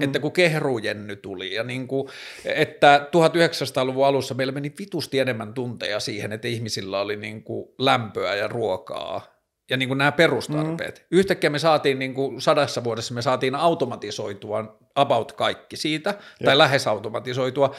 Mm. 0.00 0.04
Että 0.04 0.18
kun 0.18 0.32
kehrujenny 0.32 1.16
tuli 1.16 1.54
ja 1.54 1.64
niin 1.64 1.88
kuin, 1.88 2.08
että 2.44 3.08
1900-luvun 3.16 4.06
alussa 4.06 4.34
meillä 4.34 4.52
meni 4.52 4.72
vitusti 4.78 5.18
enemmän 5.18 5.54
tunteja 5.54 6.00
siihen, 6.00 6.32
että 6.32 6.48
ihmisillä 6.48 7.00
oli 7.00 7.16
niin 7.16 7.42
kuin 7.42 7.68
lämpöä 7.78 8.34
ja 8.34 8.48
ruokaa 8.48 9.40
ja 9.70 9.76
niin 9.76 9.88
kuin 9.88 9.98
nämä 9.98 10.12
perustarpeet. 10.12 10.98
Mm. 10.98 11.18
Yhtäkkiä 11.18 11.50
me 11.50 11.58
saatiin 11.58 11.98
niin 11.98 12.14
kuin 12.14 12.40
sadassa 12.40 12.84
vuodessa 12.84 13.14
me 13.14 13.22
saatiin 13.22 13.54
automatisoitua 13.54 14.78
about 14.94 15.32
kaikki 15.32 15.76
siitä, 15.76 16.10
ja. 16.40 16.44
tai 16.44 16.58
lähes 16.58 16.86
automatisoitua, 16.86 17.74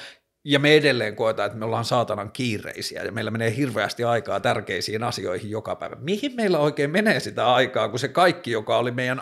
ja 0.46 0.60
me 0.60 0.76
edelleen 0.76 1.16
koetaan, 1.16 1.48
että 1.48 1.60
me 1.60 1.66
ollaan 1.66 1.86
saatanan 1.86 2.32
kiireisiä 2.32 3.04
ja 3.04 3.12
meillä 3.12 3.32
menee 3.32 3.56
hirveästi 3.56 4.04
aikaa 4.04 4.40
tärkeisiin 4.40 5.04
asioihin 5.04 5.50
joka 5.50 5.76
päivä. 5.76 5.96
Mihin 6.00 6.36
meillä 6.36 6.60
oikein 6.60 6.90
menee 6.90 7.20
sitä 7.20 7.54
aikaa, 7.54 7.90
kun 7.90 8.00
se 8.00 8.08
kaikki, 8.08 8.52
joka 8.52 8.78
oli 8.78 8.92
meidän 8.92 9.22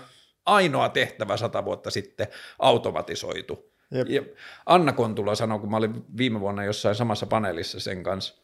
ainoa 0.56 0.90
tehtävä 0.90 1.38
sata 1.38 1.66
vuotta 1.66 1.92
sitten, 1.92 2.28
automatisoitu? 2.60 3.70
Jep. 3.92 4.10
Ja 4.10 4.22
Anna 4.66 4.94
Kontula 4.94 5.36
sanoi, 5.36 5.60
kun 5.60 5.72
mä 5.72 5.78
olin 5.78 6.06
viime 6.18 6.40
vuonna 6.40 6.64
jossain 6.64 6.96
samassa 6.96 7.26
paneelissa 7.26 7.80
sen 7.80 8.04
kanssa, 8.04 8.42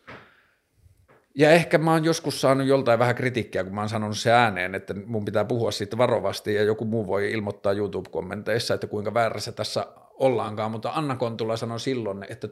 ja 1.37 1.51
ehkä 1.51 1.77
mä 1.77 1.91
oon 1.91 2.05
joskus 2.05 2.41
saanut 2.41 2.67
joltain 2.67 2.99
vähän 2.99 3.15
kritiikkiä, 3.15 3.63
kun 3.63 3.75
mä 3.75 3.81
oon 3.81 3.89
sanonut 3.89 4.17
se 4.17 4.31
ääneen, 4.31 4.75
että 4.75 4.93
mun 5.05 5.25
pitää 5.25 5.45
puhua 5.45 5.71
siitä 5.71 5.97
varovasti 5.97 6.53
ja 6.53 6.63
joku 6.63 6.85
muu 6.85 7.07
voi 7.07 7.31
ilmoittaa 7.31 7.73
YouTube-kommenteissa, 7.73 8.73
että 8.73 8.87
kuinka 8.87 9.13
väärässä 9.13 9.51
tässä 9.51 9.87
ollaankaan, 10.13 10.71
mutta 10.71 10.91
Anna 10.93 11.15
Kontula 11.15 11.57
sanoi 11.57 11.79
silloin, 11.79 12.25
että 12.29 12.47
1940- 12.47 12.51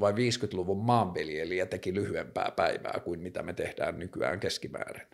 vai 0.00 0.12
50-luvun 0.12 0.84
maanviljelijä 0.84 1.66
teki 1.66 1.94
lyhyempää 1.94 2.52
päivää 2.56 3.00
kuin 3.04 3.20
mitä 3.20 3.42
me 3.42 3.52
tehdään 3.52 3.98
nykyään 3.98 4.40
keskimäärin. 4.40 5.06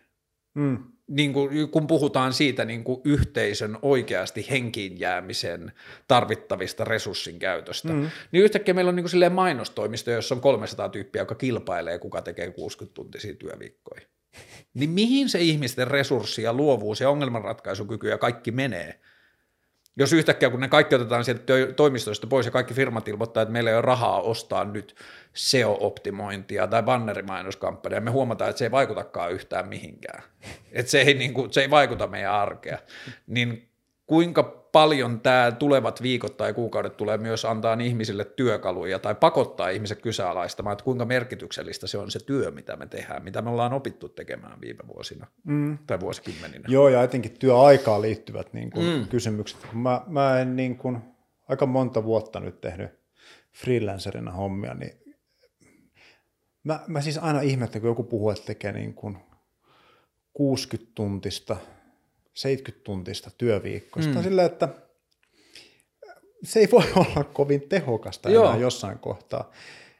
Mm. 0.54 0.78
Niin 1.08 1.32
kuin, 1.32 1.68
kun 1.68 1.86
puhutaan 1.86 2.32
siitä 2.32 2.64
niin 2.64 2.84
kuin 2.84 3.00
yhteisön 3.04 3.78
oikeasti 3.82 4.46
henkiin 4.50 5.00
jäämisen 5.00 5.72
tarvittavista 6.08 6.84
resurssin 6.84 7.38
käytöstä, 7.38 7.92
mm. 7.92 8.10
niin 8.32 8.44
yhtäkkiä 8.44 8.74
meillä 8.74 8.88
on 8.88 8.96
niin 8.96 9.06
kuin 9.10 9.32
mainostoimisto, 9.32 10.10
jossa 10.10 10.34
on 10.34 10.40
300 10.40 10.88
tyyppiä, 10.88 11.22
joka 11.22 11.34
kilpailee, 11.34 11.98
kuka 11.98 12.22
tekee 12.22 12.48
60-tuntisia 12.48 13.36
työviikkoja. 13.38 14.00
Niin 14.74 14.90
mihin 14.90 15.28
se 15.28 15.40
ihmisten 15.40 15.88
resurssi 15.88 16.42
ja 16.42 16.52
luovuus 16.52 17.00
ja 17.00 17.10
ongelmanratkaisukyky 17.10 18.08
ja 18.08 18.18
kaikki 18.18 18.50
menee– 18.50 18.98
jos 19.96 20.12
yhtäkkiä, 20.12 20.50
kun 20.50 20.60
ne 20.60 20.68
kaikki 20.68 20.94
otetaan 20.94 21.24
sieltä 21.24 21.44
toimistoista 21.76 22.26
pois 22.26 22.46
ja 22.46 22.52
kaikki 22.52 22.74
firmat 22.74 23.08
ilmoittaa, 23.08 23.42
että 23.42 23.52
meillä 23.52 23.70
ei 23.70 23.76
ole 23.76 23.82
rahaa 23.82 24.20
ostaa 24.20 24.64
nyt 24.64 24.94
SEO-optimointia 25.34 26.66
tai 26.66 26.82
bannerimainoskampanja, 26.82 28.00
me 28.00 28.10
huomataan, 28.10 28.50
että 28.50 28.58
se 28.58 28.64
ei 28.64 28.70
vaikutakaan 28.70 29.32
yhtään 29.32 29.68
mihinkään. 29.68 30.22
Että 30.72 30.90
se 30.90 31.00
ei, 31.00 31.14
niin 31.14 31.34
kuin, 31.34 31.52
se 31.52 31.60
ei 31.60 31.70
vaikuta 31.70 32.06
meidän 32.06 32.32
arkea. 32.32 32.78
Niin 33.26 33.71
kuinka 34.12 34.42
paljon 34.72 35.20
tämä 35.20 35.52
tulevat 35.52 36.02
viikot 36.02 36.36
tai 36.36 36.54
kuukaudet 36.54 36.96
tulee 36.96 37.18
myös 37.18 37.44
antaa 37.44 37.78
ihmisille 37.82 38.24
työkaluja 38.24 38.98
tai 38.98 39.14
pakottaa 39.14 39.68
ihmiset 39.68 40.02
kyseenalaistamaan, 40.02 40.72
että 40.72 40.84
kuinka 40.84 41.04
merkityksellistä 41.04 41.86
se 41.86 41.98
on 41.98 42.10
se 42.10 42.24
työ, 42.24 42.50
mitä 42.50 42.76
me 42.76 42.86
tehdään, 42.86 43.24
mitä 43.24 43.42
me 43.42 43.50
ollaan 43.50 43.72
opittu 43.72 44.08
tekemään 44.08 44.60
viime 44.60 44.84
vuosina 44.94 45.26
mm. 45.44 45.78
tai 45.86 46.00
vuosikymmeninä. 46.00 46.64
Joo, 46.68 46.88
ja 46.88 47.02
etenkin 47.02 47.38
työaikaan 47.38 48.02
liittyvät 48.02 48.52
niin 48.52 48.70
kuin, 48.70 48.86
mm. 48.86 49.08
kysymykset. 49.08 49.58
Mä, 49.72 50.02
mä 50.06 50.40
en 50.40 50.56
niin 50.56 50.76
kuin, 50.76 50.98
aika 51.48 51.66
monta 51.66 52.04
vuotta 52.04 52.40
nyt 52.40 52.60
tehnyt 52.60 52.90
freelancerina 53.52 54.30
hommia, 54.30 54.74
niin 54.74 55.16
mä, 56.64 56.80
mä 56.86 57.00
siis 57.00 57.18
aina 57.18 57.40
ihmettelen, 57.40 57.80
kun 57.80 57.90
joku 57.90 58.04
puhuu, 58.04 58.30
että 58.30 58.46
tekee 58.46 58.72
niin 58.72 58.94
kuin 58.94 59.18
60 60.32 60.92
tuntista– 60.94 61.56
70 62.34 62.84
tuntista 62.84 63.30
työviikkoista. 63.38 64.14
Mm. 64.14 64.22
Sillä, 64.22 64.44
että 64.44 64.68
se 66.44 66.60
ei 66.60 66.68
voi 66.72 66.84
olla 67.06 67.24
kovin 67.24 67.68
tehokasta 67.68 68.30
Joo. 68.30 68.44
enää 68.44 68.56
jossain 68.56 68.98
kohtaa. 68.98 69.50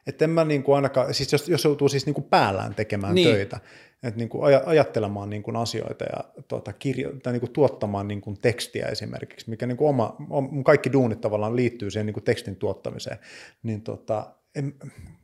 Että 0.07 0.25
en 0.25 0.31
mä 0.31 0.45
niin 0.45 0.63
kuin 0.63 0.77
ainakaan, 0.77 1.15
siis 1.15 1.33
jos, 1.33 1.49
jos 1.49 1.65
joutuu 1.65 1.89
siis 1.89 2.07
niin 2.07 2.15
kuin 2.15 2.25
päällään 2.25 2.75
tekemään 2.75 3.15
niin. 3.15 3.29
töitä, 3.29 3.61
että 4.03 4.19
niin 4.19 4.29
kuin 4.29 4.55
ajattelemaan 4.67 5.31
niin 5.31 5.43
kuin 5.43 5.57
asioita 5.57 6.05
ja 6.05 6.25
tuota, 6.49 6.73
kirjo, 6.73 7.13
tai 7.23 7.33
niin 7.33 7.41
kuin 7.41 7.53
tuottamaan 7.53 8.09
niin 8.09 8.21
kuin 8.21 8.41
tekstiä 8.41 8.87
esimerkiksi, 8.87 9.51
mikä 9.51 9.67
niin 9.67 9.77
kuin 9.77 9.89
oma, 9.89 10.17
kaikki 10.65 10.93
duunit 10.93 11.21
tavallaan 11.21 11.57
liittyy 11.57 11.91
siihen 11.91 12.07
niin 12.07 12.15
kuin 12.15 12.25
tekstin 12.25 12.57
tuottamiseen, 12.57 13.19
niin 13.63 13.83
tota, 13.83 14.35
en, 14.55 14.75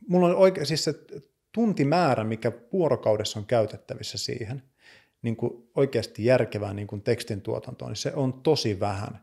mulla 0.07 0.27
on 0.27 0.35
oikein 0.35 0.65
siis 0.65 0.83
se 0.83 0.93
tuntimäärä, 1.51 2.23
mikä 2.23 2.51
vuorokaudessa 2.73 3.39
on 3.39 3.45
käytettävissä 3.45 4.17
siihen, 4.17 4.63
niin 5.21 5.35
kuin 5.35 5.69
oikeasti 5.75 6.25
järkevää 6.25 6.73
niin 6.73 6.87
kuin 6.87 7.01
tekstin 7.01 7.41
tuotantoon, 7.41 7.91
niin 7.91 7.97
se 7.97 8.13
on 8.15 8.33
tosi 8.33 8.79
vähän. 8.79 9.19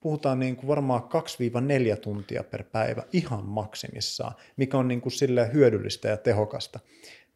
Puhutaan 0.00 0.38
niin 0.38 0.56
kuin 0.56 0.68
varmaan 0.68 1.02
2-4 1.02 1.96
tuntia 2.00 2.44
per 2.44 2.64
päivä 2.64 3.02
ihan 3.12 3.44
maksimissaan, 3.44 4.34
mikä 4.56 4.78
on 4.78 4.88
niin 4.88 5.00
kuin 5.00 5.12
sille 5.12 5.50
hyödyllistä 5.52 6.08
ja 6.08 6.16
tehokasta. 6.16 6.80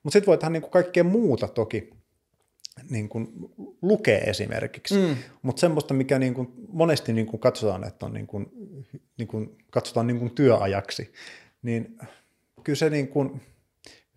Mutta 0.03 0.13
sitten 0.13 0.27
voi 0.27 0.39
tehdä 0.39 0.51
niin 0.51 0.63
kuin 0.63 0.71
kaikkea 0.71 1.05
muuta 1.05 1.49
toki, 1.49 1.91
niin 2.91 3.09
kuin 3.09 3.29
lukee 3.83 4.19
esimerkiksi, 4.19 4.95
mm. 4.95 5.17
mutta 5.43 5.61
semmoista, 5.61 5.95
mikä 5.95 6.19
niin 6.19 6.35
kuin 6.35 6.53
monesti 6.69 7.13
niin 7.13 7.27
kuin 7.27 7.41
katsotaan, 7.41 7.85
että 7.85 8.07
on 8.07 8.13
niin 8.13 8.27
kuin, 8.27 8.47
niin 9.19 9.29
kuin, 9.29 9.59
katsotaan 9.71 10.07
niin 10.07 10.19
kuin 10.19 10.31
työajaksi, 10.31 11.13
niin 11.63 11.99
kyllä 12.65 12.77
se 12.77 12.91
niin 12.91 13.09
kuin, 13.09 13.41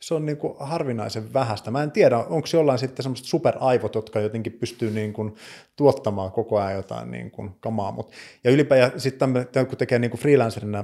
se 0.01 0.13
on 0.13 0.25
niin 0.25 0.37
kuin 0.37 0.53
harvinaisen 0.59 1.33
vähäistä. 1.33 1.71
Mä 1.71 1.83
en 1.83 1.91
tiedä, 1.91 2.17
onko 2.17 2.47
jollain 2.53 2.79
sitten 2.79 3.03
semmoiset 3.03 3.25
superaivot, 3.27 3.95
jotka 3.95 4.19
jotenkin 4.19 4.53
pystyy 4.53 4.91
niin 4.91 5.13
kuin 5.13 5.35
tuottamaan 5.75 6.31
koko 6.31 6.59
ajan 6.59 6.73
jotain 6.73 7.11
niin 7.11 7.31
kuin 7.31 7.51
kamaa. 7.59 7.91
Mut, 7.91 8.11
ja 8.43 8.51
ylipäätään 8.51 8.99
sitten 8.99 9.47
kun 9.69 9.77
tekee 9.77 9.99
niin 9.99 10.11
kuin 10.11 10.21
freelancerina, 10.21 10.83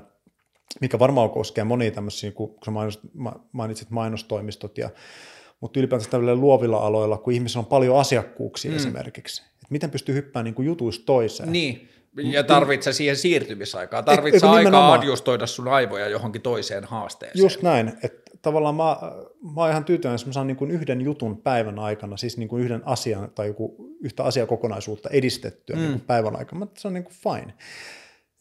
mikä 0.81 0.99
varmaan 0.99 1.29
koskee 1.29 1.63
monia 1.63 1.91
tämmöisiä, 1.91 2.31
kun 2.31 2.57
sä 2.65 2.71
mainitsit 3.51 3.89
mainostoimistot 3.89 4.77
ja 4.77 4.89
mutta 5.61 5.79
ylipäätään 5.79 6.11
tällä 6.11 6.35
luovilla 6.35 6.77
aloilla, 6.77 7.17
kun 7.17 7.33
ihmisillä 7.33 7.59
on 7.59 7.65
paljon 7.65 7.99
asiakkuuksia 7.99 8.71
mm. 8.71 8.77
esimerkiksi, 8.77 9.41
että 9.41 9.67
miten 9.69 9.91
pystyy 9.91 10.15
hyppäämään 10.15 10.45
niin 10.45 10.55
kuin 10.55 10.65
jutuista 10.65 11.05
toiseen. 11.05 11.51
Niin, 11.51 11.89
ja 12.17 12.43
tarvitsee 12.43 12.93
siihen 12.93 13.15
siirtymisaikaa, 13.15 14.03
tarvitsee 14.03 14.49
aikaa 14.49 14.93
adjustoida 14.93 15.47
sun 15.47 15.67
aivoja 15.67 16.07
johonkin 16.07 16.41
toiseen 16.41 16.83
haasteeseen. 16.83 17.43
Just 17.43 17.61
näin, 17.61 17.87
että 18.03 18.26
tavallaan 18.47 18.75
mä, 18.75 18.97
mä 19.55 19.61
oon 19.61 19.69
ihan 19.69 19.85
tyytyväinen, 19.85 20.13
jos 20.13 20.25
mä 20.25 20.33
saan 20.33 20.47
niin 20.47 20.57
kuin 20.57 20.71
yhden 20.71 21.01
jutun 21.01 21.37
päivän 21.37 21.79
aikana, 21.79 22.17
siis 22.17 22.37
niin 22.37 22.49
kuin 22.49 22.63
yhden 22.63 22.81
asian 22.85 23.31
tai 23.35 23.47
joku, 23.47 23.95
yhtä 24.01 24.23
asiakokonaisuutta 24.23 25.09
edistettyä 25.09 25.75
mm. 25.75 25.81
niin 25.81 25.91
kuin 25.91 26.01
päivän 26.01 26.35
aikana, 26.35 26.67
se 26.77 26.87
on 26.87 26.93
niin 26.93 27.03
kuin 27.03 27.13
fine. 27.13 27.53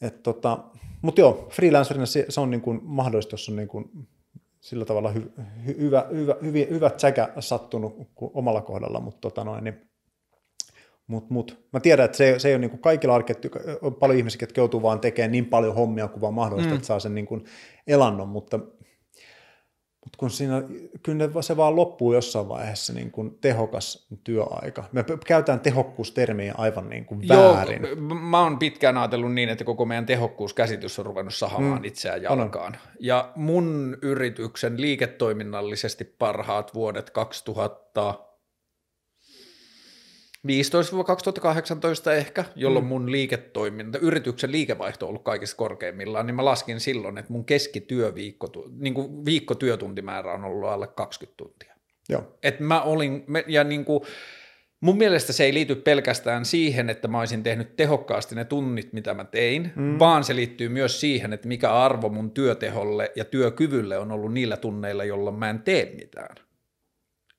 Et 0.01 0.23
tota, 0.23 0.63
mutta 1.01 1.21
joo, 1.21 1.47
freelancerina 1.51 2.05
se, 2.05 2.25
se 2.29 2.41
on 2.41 2.49
niin 2.49 2.61
kuin 2.61 2.79
mahdollista, 2.83 3.33
jos 3.33 3.49
on 3.49 3.55
niin 3.55 3.67
kuin 3.67 3.91
sillä 4.59 4.85
tavalla 4.85 5.11
hy, 5.11 5.31
hy, 5.65 5.75
hyvä, 5.79 6.05
hyvä, 6.11 6.35
hyvä, 6.41 6.65
hyvä 6.69 6.89
tsäkä 6.89 7.29
sattunut 7.39 8.09
omalla 8.21 8.61
kohdalla, 8.61 8.99
mutta 8.99 9.21
tota 9.21 9.43
noin, 9.43 9.63
niin 9.63 9.87
Mut, 11.07 11.29
mut. 11.29 11.67
Mä 11.73 11.79
tiedän, 11.79 12.05
että 12.05 12.17
se, 12.17 12.39
se 12.39 12.47
ei 12.47 12.53
ole 12.53 12.59
niin 12.59 12.69
kuin 12.69 12.81
kaikilla 12.81 13.15
arketty, 13.15 13.51
on 13.81 13.95
paljon 13.95 14.17
ihmisiä, 14.17 14.39
jotka 14.41 14.61
joutuu 14.61 14.81
vaan 14.81 14.99
tekemään 14.99 15.31
niin 15.31 15.45
paljon 15.45 15.75
hommia 15.75 16.07
kuin 16.07 16.21
vaan 16.21 16.33
mahdollista, 16.33 16.69
mm. 16.69 16.75
että 16.75 16.87
saa 16.87 16.99
sen 16.99 17.15
niin 17.15 17.25
kuin 17.25 17.43
elannon, 17.87 18.27
mutta 18.27 18.59
Mutta 20.07 20.17
kun 20.17 20.29
siinä, 20.29 20.63
kyllä 21.03 21.41
se 21.41 21.57
vaan 21.57 21.75
loppuu 21.75 22.13
jossain 22.13 22.49
vaiheessa 22.49 22.93
niin 22.93 23.11
kuin 23.11 23.37
tehokas 23.41 24.07
työaika. 24.23 24.83
Me 24.91 25.05
käytetään 25.25 25.59
tehokkuustermiä 25.59 26.53
aivan 26.57 26.89
niin 26.89 27.05
kuin 27.05 27.27
väärin. 27.27 27.83
Joo, 27.83 27.95
mä 28.15 28.43
oon 28.43 28.59
pitkään 28.59 28.97
ajatellut 28.97 29.33
niin, 29.33 29.49
että 29.49 29.63
koko 29.63 29.85
meidän 29.85 30.05
tehokkuuskäsitys 30.05 30.99
on 30.99 31.05
ruvennut 31.05 31.33
sahamaan 31.33 31.81
mm. 31.81 31.85
itseään 31.85 32.21
jalkaan. 32.21 32.73
On. 32.73 32.79
Ja 32.99 33.31
mun 33.35 33.97
yrityksen 34.01 34.81
liiketoiminnallisesti 34.81 36.03
parhaat 36.03 36.73
vuodet 36.73 37.09
2000 37.09 38.26
15-2018 40.47 42.11
ehkä, 42.11 42.45
jolloin 42.55 42.85
mm. 42.85 42.89
mun 42.89 43.11
liiketoiminta, 43.11 43.99
yrityksen 43.99 44.51
liikevaihto 44.51 45.05
on 45.05 45.09
ollut 45.09 45.23
kaikista 45.23 45.57
korkeimmillaan, 45.57 46.27
niin 46.27 46.35
mä 46.35 46.45
laskin 46.45 46.79
silloin, 46.79 47.17
että 47.17 47.33
mun 47.33 47.45
keskityöviikko, 47.45 48.47
niin 48.79 48.93
kuin 48.93 49.25
viikkotyötuntimäärä 49.25 50.33
on 50.33 50.43
ollut 50.43 50.69
alle 50.69 50.87
20 50.87 51.37
tuntia. 51.37 51.73
Joo. 52.09 52.37
Et 52.43 52.59
mä 52.59 52.81
olin, 52.81 53.25
ja 53.47 53.63
niin 53.63 53.85
kuin, 53.85 54.01
mun 54.81 54.97
mielestä 54.97 55.33
se 55.33 55.43
ei 55.43 55.53
liity 55.53 55.75
pelkästään 55.75 56.45
siihen, 56.45 56.89
että 56.89 57.07
mä 57.07 57.19
olisin 57.19 57.43
tehnyt 57.43 57.75
tehokkaasti 57.75 58.35
ne 58.35 58.45
tunnit, 58.45 58.93
mitä 58.93 59.13
mä 59.13 59.25
tein, 59.25 59.71
mm. 59.75 59.99
vaan 59.99 60.23
se 60.23 60.35
liittyy 60.35 60.69
myös 60.69 60.99
siihen, 60.99 61.33
että 61.33 61.47
mikä 61.47 61.73
arvo 61.73 62.09
mun 62.09 62.31
työteholle 62.31 63.11
ja 63.15 63.25
työkyvylle 63.25 63.97
on 63.97 64.11
ollut 64.11 64.33
niillä 64.33 64.57
tunneilla, 64.57 65.03
jolloin 65.03 65.35
mä 65.35 65.49
en 65.49 65.59
tee 65.59 65.93
mitään 65.95 66.46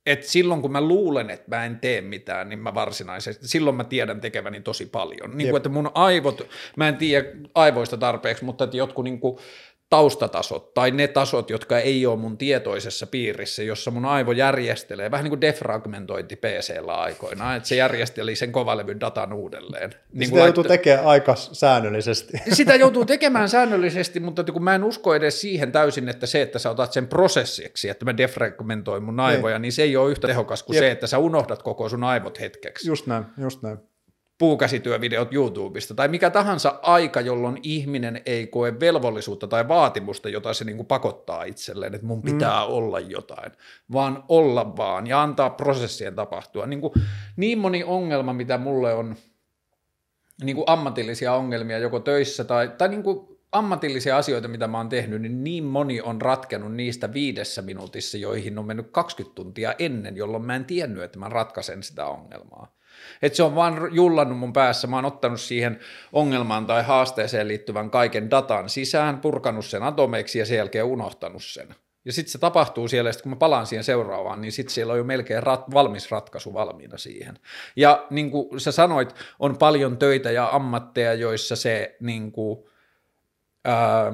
et 0.09 0.25
silloin 0.25 0.63
kun 0.63 0.73
mä 0.73 0.81
luulen, 0.81 1.31
että 1.31 1.57
mä 1.57 1.65
en 1.65 1.79
tee 1.79 2.01
mitään, 2.01 2.49
niin 2.49 2.59
mä 2.59 2.75
varsinaisesti, 2.75 3.49
silloin 3.49 3.77
mä 3.77 3.85
tiedän 3.85 4.21
tekeväni 4.21 4.61
tosi 4.61 4.87
paljon. 4.87 5.37
Niin 5.37 5.51
kuin, 5.51 5.57
että 5.57 5.69
mun 5.69 5.91
aivot, 5.95 6.47
mä 6.77 6.89
en 6.89 6.97
tiedä 6.97 7.29
aivoista 7.55 7.97
tarpeeksi, 7.97 8.45
mutta 8.45 8.65
että 8.65 8.77
jotkut 8.77 9.05
niin 9.05 9.21
kuin, 9.21 9.39
taustatasot 9.91 10.75
tai 10.75 10.91
ne 10.91 11.09
tasot, 11.09 11.51
jotka 11.51 11.79
ei 11.79 12.07
ole 12.07 12.17
mun 12.17 12.39
tietoisessa 12.39 13.07
piirissä, 13.07 13.63
jossa 13.63 13.91
mun 13.91 14.05
aivo 14.05 14.33
järjestelee, 14.33 15.11
vähän 15.11 15.25
niin 15.25 15.31
kuin 15.31 15.41
defragmentointi 15.41 16.37
PC-llä 16.37 16.95
aikoinaan, 16.95 17.57
että 17.57 17.69
se 17.69 17.77
järjesteli 17.77 18.37
sen 18.37 18.53
kovalevyn 18.53 19.01
datan 19.01 19.33
uudelleen. 19.33 19.91
Niin 20.13 20.29
Sitä 20.29 20.39
joutuu 20.39 20.63
laitto... 20.63 20.63
tekemään 20.63 21.07
aika 21.07 21.35
säännöllisesti. 21.37 22.33
Sitä 22.53 22.75
joutuu 22.75 23.05
tekemään 23.05 23.49
säännöllisesti, 23.49 24.21
mutta 24.21 24.45
kun 24.45 24.65
mä 24.65 24.75
en 24.75 24.85
usko 24.85 25.15
edes 25.15 25.41
siihen 25.41 25.73
täysin, 25.73 26.09
että 26.09 26.27
se, 26.27 26.43
että 26.43 26.59
sä 26.59 26.71
otat 26.71 26.93
sen 26.93 27.07
prosessiksi, 27.07 27.89
että 27.89 28.05
mä 28.05 28.17
defragmentoin 28.17 29.03
mun 29.03 29.21
aivoja, 29.21 29.55
ei. 29.55 29.61
niin 29.61 29.73
se 29.73 29.83
ei 29.83 29.97
ole 29.97 30.11
yhtä 30.11 30.27
tehokas 30.27 30.63
kuin 30.63 30.77
Jep. 30.77 30.83
se, 30.83 30.91
että 30.91 31.07
sä 31.07 31.19
unohdat 31.19 31.63
koko 31.63 31.89
sun 31.89 32.05
aivot 32.05 32.41
hetkeksi. 32.41 32.89
Just 32.89 33.07
näin, 33.07 33.25
just 33.39 33.63
näin 33.63 33.79
puukäsityövideot 34.39 35.35
YouTubesta 35.35 35.95
tai 35.95 36.09
mikä 36.09 36.31
tahansa 36.31 36.79
aika, 36.83 37.21
jolloin 37.21 37.59
ihminen 37.63 38.23
ei 38.27 38.47
koe 38.47 38.81
velvollisuutta 38.81 39.47
tai 39.47 39.69
vaatimusta, 39.69 40.29
jota 40.29 40.55
se 40.55 40.65
niin 40.65 40.77
kuin 40.77 40.87
pakottaa 40.87 41.45
itselleen, 41.45 41.95
että 41.95 42.07
mun 42.07 42.23
pitää 42.23 42.67
mm. 42.67 42.73
olla 42.73 43.01
jotain, 43.01 43.53
vaan 43.93 44.25
olla 44.29 44.77
vaan 44.77 45.07
ja 45.07 45.23
antaa 45.23 45.51
prosessien 45.51 46.15
tapahtua. 46.15 46.67
Niin, 46.67 46.81
kuin, 46.81 46.93
niin 47.37 47.59
moni 47.59 47.85
ongelma, 47.85 48.33
mitä 48.33 48.59
mulle 48.59 48.95
on, 48.95 49.17
niin 50.43 50.57
kuin 50.57 50.65
ammatillisia 50.67 51.35
ongelmia 51.35 51.79
joko 51.79 52.01
töissä 52.01 52.45
tai, 52.45 52.69
tai 52.79 52.89
niin 52.89 53.03
kuin 53.03 53.39
ammatillisia 53.53 54.17
asioita, 54.17 54.49
mitä 54.49 54.67
mä 54.69 54.79
oon 54.79 54.89
tehnyt, 54.89 55.23
niin 55.23 55.45
niin 55.45 55.65
moni 55.65 56.01
on 56.01 56.23
ratkenut 56.23 56.75
niistä 56.75 57.13
viidessä 57.13 57.63
minuutissa, 57.63 58.19
joihin 58.19 58.59
on 58.59 58.67
mennyt 58.67 58.91
20 58.91 59.35
tuntia 59.35 59.75
ennen, 59.79 60.17
jolloin 60.17 60.45
mä 60.45 60.57
en 60.57 60.65
tiennyt, 60.65 61.03
että 61.03 61.19
mä 61.19 61.29
ratkaisen 61.29 61.83
sitä 61.83 62.07
ongelmaa. 62.07 62.78
Että 63.23 63.37
se 63.37 63.43
on 63.43 63.55
vaan 63.55 63.89
jullannut 63.93 64.39
mun 64.39 64.53
päässä, 64.53 64.87
mä 64.87 64.97
oon 64.97 65.05
ottanut 65.05 65.41
siihen 65.41 65.81
ongelmaan 66.13 66.67
tai 66.67 66.83
haasteeseen 66.83 67.49
liittyvän 67.49 67.91
kaiken 67.91 68.31
datan 68.31 68.69
sisään, 68.69 69.21
purkanut 69.21 69.65
sen 69.65 69.83
atomeiksi 69.83 70.39
ja 70.39 70.47
sen 70.47 70.57
jälkeen 70.57 70.85
unohtanut 70.85 71.45
sen. 71.45 71.75
Ja 72.05 72.13
sitten 72.13 72.33
se 72.33 72.39
tapahtuu 72.39 72.89
siellä, 72.89 73.11
ja 73.11 73.15
kun 73.23 73.33
mä 73.33 73.37
palaan 73.37 73.67
siihen 73.67 73.85
seuraavaan, 73.85 74.41
niin 74.41 74.53
sitten 74.53 74.75
siellä 74.75 74.93
on 74.93 74.99
jo 74.99 75.05
melkein 75.05 75.43
rat, 75.43 75.75
valmis 75.75 76.11
ratkaisu 76.11 76.55
valmiina 76.55 76.99
siihen. 76.99 77.39
Ja 77.77 78.07
niin 78.11 78.31
kuin 78.31 78.61
sä 78.61 78.73
sanoit, 78.73 79.15
on 79.39 79.59
paljon 79.59 79.99
töitä 79.99 80.31
ja 80.31 80.49
ammatteja, 80.53 81.15
joissa 81.15 81.57
se 81.57 81.97
niin 82.01 82.33
kuin, 82.33 82.59
ää, 83.65 84.13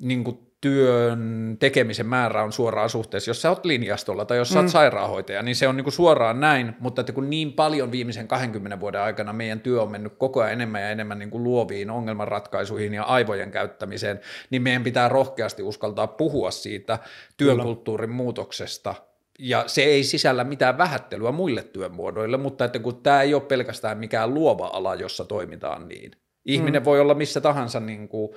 niin 0.00 0.24
kuin 0.24 0.47
työn 0.60 1.56
tekemisen 1.58 2.06
määrä 2.06 2.42
on 2.42 2.52
suoraan 2.52 2.90
suhteessa, 2.90 3.30
jos 3.30 3.42
sä 3.42 3.48
oot 3.48 3.64
linjastolla 3.64 4.24
tai 4.24 4.36
jos 4.36 4.48
sä 4.48 4.58
oot 4.58 4.66
mm. 4.66 4.70
sairaanhoitaja, 4.70 5.42
niin 5.42 5.56
se 5.56 5.68
on 5.68 5.76
niin 5.76 5.92
suoraan 5.92 6.40
näin, 6.40 6.76
mutta 6.80 7.00
että 7.00 7.12
kun 7.12 7.30
niin 7.30 7.52
paljon 7.52 7.92
viimeisen 7.92 8.28
20 8.28 8.80
vuoden 8.80 9.00
aikana 9.00 9.32
meidän 9.32 9.60
työ 9.60 9.82
on 9.82 9.90
mennyt 9.90 10.12
koko 10.18 10.40
ajan 10.40 10.52
enemmän 10.52 10.82
ja 10.82 10.90
enemmän 10.90 11.18
niin 11.18 11.30
kuin 11.30 11.44
luoviin 11.44 11.90
ongelmanratkaisuihin 11.90 12.94
ja 12.94 13.02
aivojen 13.02 13.50
käyttämiseen, 13.50 14.20
niin 14.50 14.62
meidän 14.62 14.84
pitää 14.84 15.08
rohkeasti 15.08 15.62
uskaltaa 15.62 16.06
puhua 16.06 16.50
siitä 16.50 16.98
työkulttuurin 17.36 18.10
muutoksesta 18.10 18.94
ja 19.38 19.64
se 19.66 19.82
ei 19.82 20.04
sisällä 20.04 20.44
mitään 20.44 20.78
vähättelyä 20.78 21.32
muille 21.32 21.62
työmuodoille, 21.62 22.36
mutta 22.36 22.64
että 22.64 22.78
kun 22.78 23.02
tämä 23.02 23.22
ei 23.22 23.34
ole 23.34 23.42
pelkästään 23.42 23.98
mikään 23.98 24.34
luova 24.34 24.70
ala, 24.72 24.94
jossa 24.94 25.24
toimitaan 25.24 25.88
niin. 25.88 26.12
Ihminen 26.44 26.82
mm. 26.82 26.84
voi 26.84 27.00
olla 27.00 27.14
missä 27.14 27.40
tahansa 27.40 27.80
niin 27.80 28.08
kuin, 28.08 28.30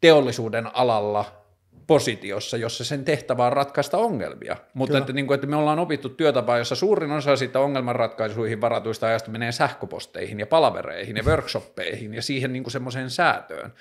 teollisuuden 0.00 0.76
alalla 0.76 1.24
positiossa, 1.86 2.56
jossa 2.56 2.84
sen 2.84 3.04
tehtävä 3.04 3.46
on 3.46 3.52
ratkaista 3.52 3.98
ongelmia. 3.98 4.56
Mutta 4.74 4.98
että, 4.98 5.12
niin 5.12 5.26
kuin, 5.26 5.34
että 5.34 5.46
me 5.46 5.56
ollaan 5.56 5.78
opittu 5.78 6.08
työtapaa, 6.08 6.58
jossa 6.58 6.74
suurin 6.74 7.10
osa 7.10 7.36
siitä 7.36 7.60
ongelmanratkaisuihin 7.60 8.60
varatuista 8.60 9.06
ajasta 9.06 9.30
menee 9.30 9.52
sähköposteihin 9.52 10.40
ja 10.40 10.46
palavereihin 10.46 11.16
ja 11.16 11.22
workshoppeihin 11.22 12.14
ja 12.14 12.22
siihen 12.22 12.52
niin 12.52 12.62
kuin 12.62 12.72
semmoiseen 12.72 13.10
säätöön. 13.10 13.72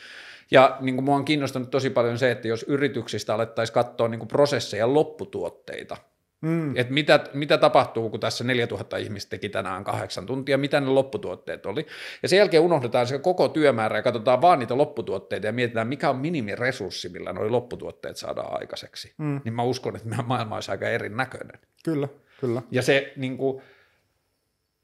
Ja 0.51 0.77
niin 0.79 0.95
kuin 0.95 1.05
mua 1.05 1.15
on 1.15 1.25
kiinnostanut 1.25 1.69
tosi 1.69 1.89
paljon 1.89 2.17
se, 2.17 2.31
että 2.31 2.47
jos 2.47 2.65
yrityksistä 2.67 3.33
alettaisiin 3.35 3.73
katsoa 3.73 4.07
niin 4.07 4.19
kuin 4.19 4.27
prosesseja 4.27 4.93
lopputuotteita, 4.93 5.97
Mm. 6.41 6.77
Et 6.77 6.89
mitä, 6.89 7.23
mitä 7.33 7.57
tapahtuu, 7.57 8.09
kun 8.09 8.19
tässä 8.19 8.43
4000 8.43 8.97
ihmistä 8.97 9.29
teki 9.29 9.49
tänään 9.49 9.83
kahdeksan 9.83 10.25
tuntia, 10.25 10.57
mitä 10.57 10.79
ne 10.81 10.87
lopputuotteet 10.87 11.65
oli. 11.65 11.87
Ja 12.23 12.29
sen 12.29 12.37
jälkeen 12.37 12.63
unohdetaan 12.63 13.07
se 13.07 13.19
koko 13.19 13.49
työmäärä 13.49 13.97
ja 13.97 14.01
katsotaan 14.01 14.41
vaan 14.41 14.59
niitä 14.59 14.77
lopputuotteita 14.77 15.45
ja 15.45 15.53
mietitään, 15.53 15.87
mikä 15.87 16.09
on 16.09 16.17
minimiresurssi, 16.17 17.09
millä 17.09 17.33
nuo 17.33 17.51
lopputuotteet 17.51 18.17
saadaan 18.17 18.59
aikaiseksi. 18.59 19.13
Mm. 19.17 19.41
Niin 19.45 19.53
mä 19.53 19.63
uskon, 19.63 19.95
että 19.95 20.07
meidän 20.09 20.27
maailma 20.27 20.55
olisi 20.55 20.71
aika 20.71 20.89
erinäköinen. 20.89 21.59
Kyllä, 21.83 22.07
kyllä. 22.39 22.61
Ja 22.71 22.81
se, 22.81 23.13
niin 23.15 23.37
kuin, 23.37 23.61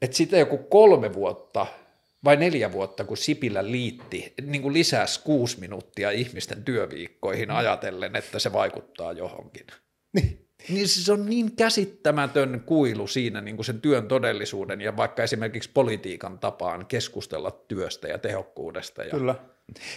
että 0.02 0.16
sitten 0.16 0.40
joku 0.40 0.58
kolme 0.58 1.14
vuotta 1.14 1.66
vai 2.24 2.36
neljä 2.36 2.72
vuotta, 2.72 3.04
kun 3.04 3.16
Sipilä 3.16 3.70
liitti, 3.70 4.34
niin 4.42 4.62
kuin 4.62 4.74
lisäsi 4.74 5.20
kuusi 5.24 5.60
minuuttia 5.60 6.10
ihmisten 6.10 6.64
työviikkoihin 6.64 7.50
ajatellen, 7.50 8.16
että 8.16 8.38
se 8.38 8.52
vaikuttaa 8.52 9.12
johonkin. 9.12 9.66
Niin 10.12 10.43
niin 10.68 10.88
se 10.88 11.12
on 11.12 11.26
niin 11.26 11.56
käsittämätön 11.56 12.62
kuilu 12.66 13.06
siinä 13.06 13.40
niin 13.40 13.56
kuin 13.56 13.66
sen 13.66 13.80
työn 13.80 14.08
todellisuuden 14.08 14.80
ja 14.80 14.96
vaikka 14.96 15.22
esimerkiksi 15.22 15.70
politiikan 15.74 16.38
tapaan 16.38 16.86
keskustella 16.86 17.50
työstä 17.50 18.08
ja 18.08 18.18
tehokkuudesta. 18.18 19.04
Ja... 19.04 19.10
Kyllä. 19.10 19.34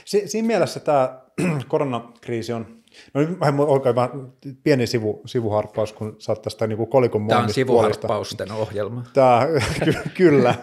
Si- 0.05 0.27
siinä 0.27 0.47
mielessä 0.47 0.79
tämä 0.79 1.19
koronakriisi 1.67 2.53
on, 2.53 2.67
no 3.13 3.21
nyt 3.21 3.37
oikein 3.67 3.95
vähän 3.95 4.33
pieni 4.63 4.87
sivu, 4.87 5.21
sivuharppaus, 5.25 5.93
kun 5.93 6.17
oot 6.29 6.41
tästä 6.41 6.67
niin 6.67 6.77
kuin 6.77 6.89
kolikon 6.89 7.27
Tämä 7.27 7.41
on 7.41 7.53
sivuharppausten 7.53 8.47
puolesta. 8.47 8.63
ohjelma. 8.63 9.03
Tämä, 9.13 9.47
kyllä. 10.17 10.55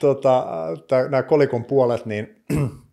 tota, 0.00 0.46
tämä, 0.88 1.02
nämä 1.02 1.22
kolikon 1.22 1.64
puolet, 1.64 2.06
niin 2.06 2.44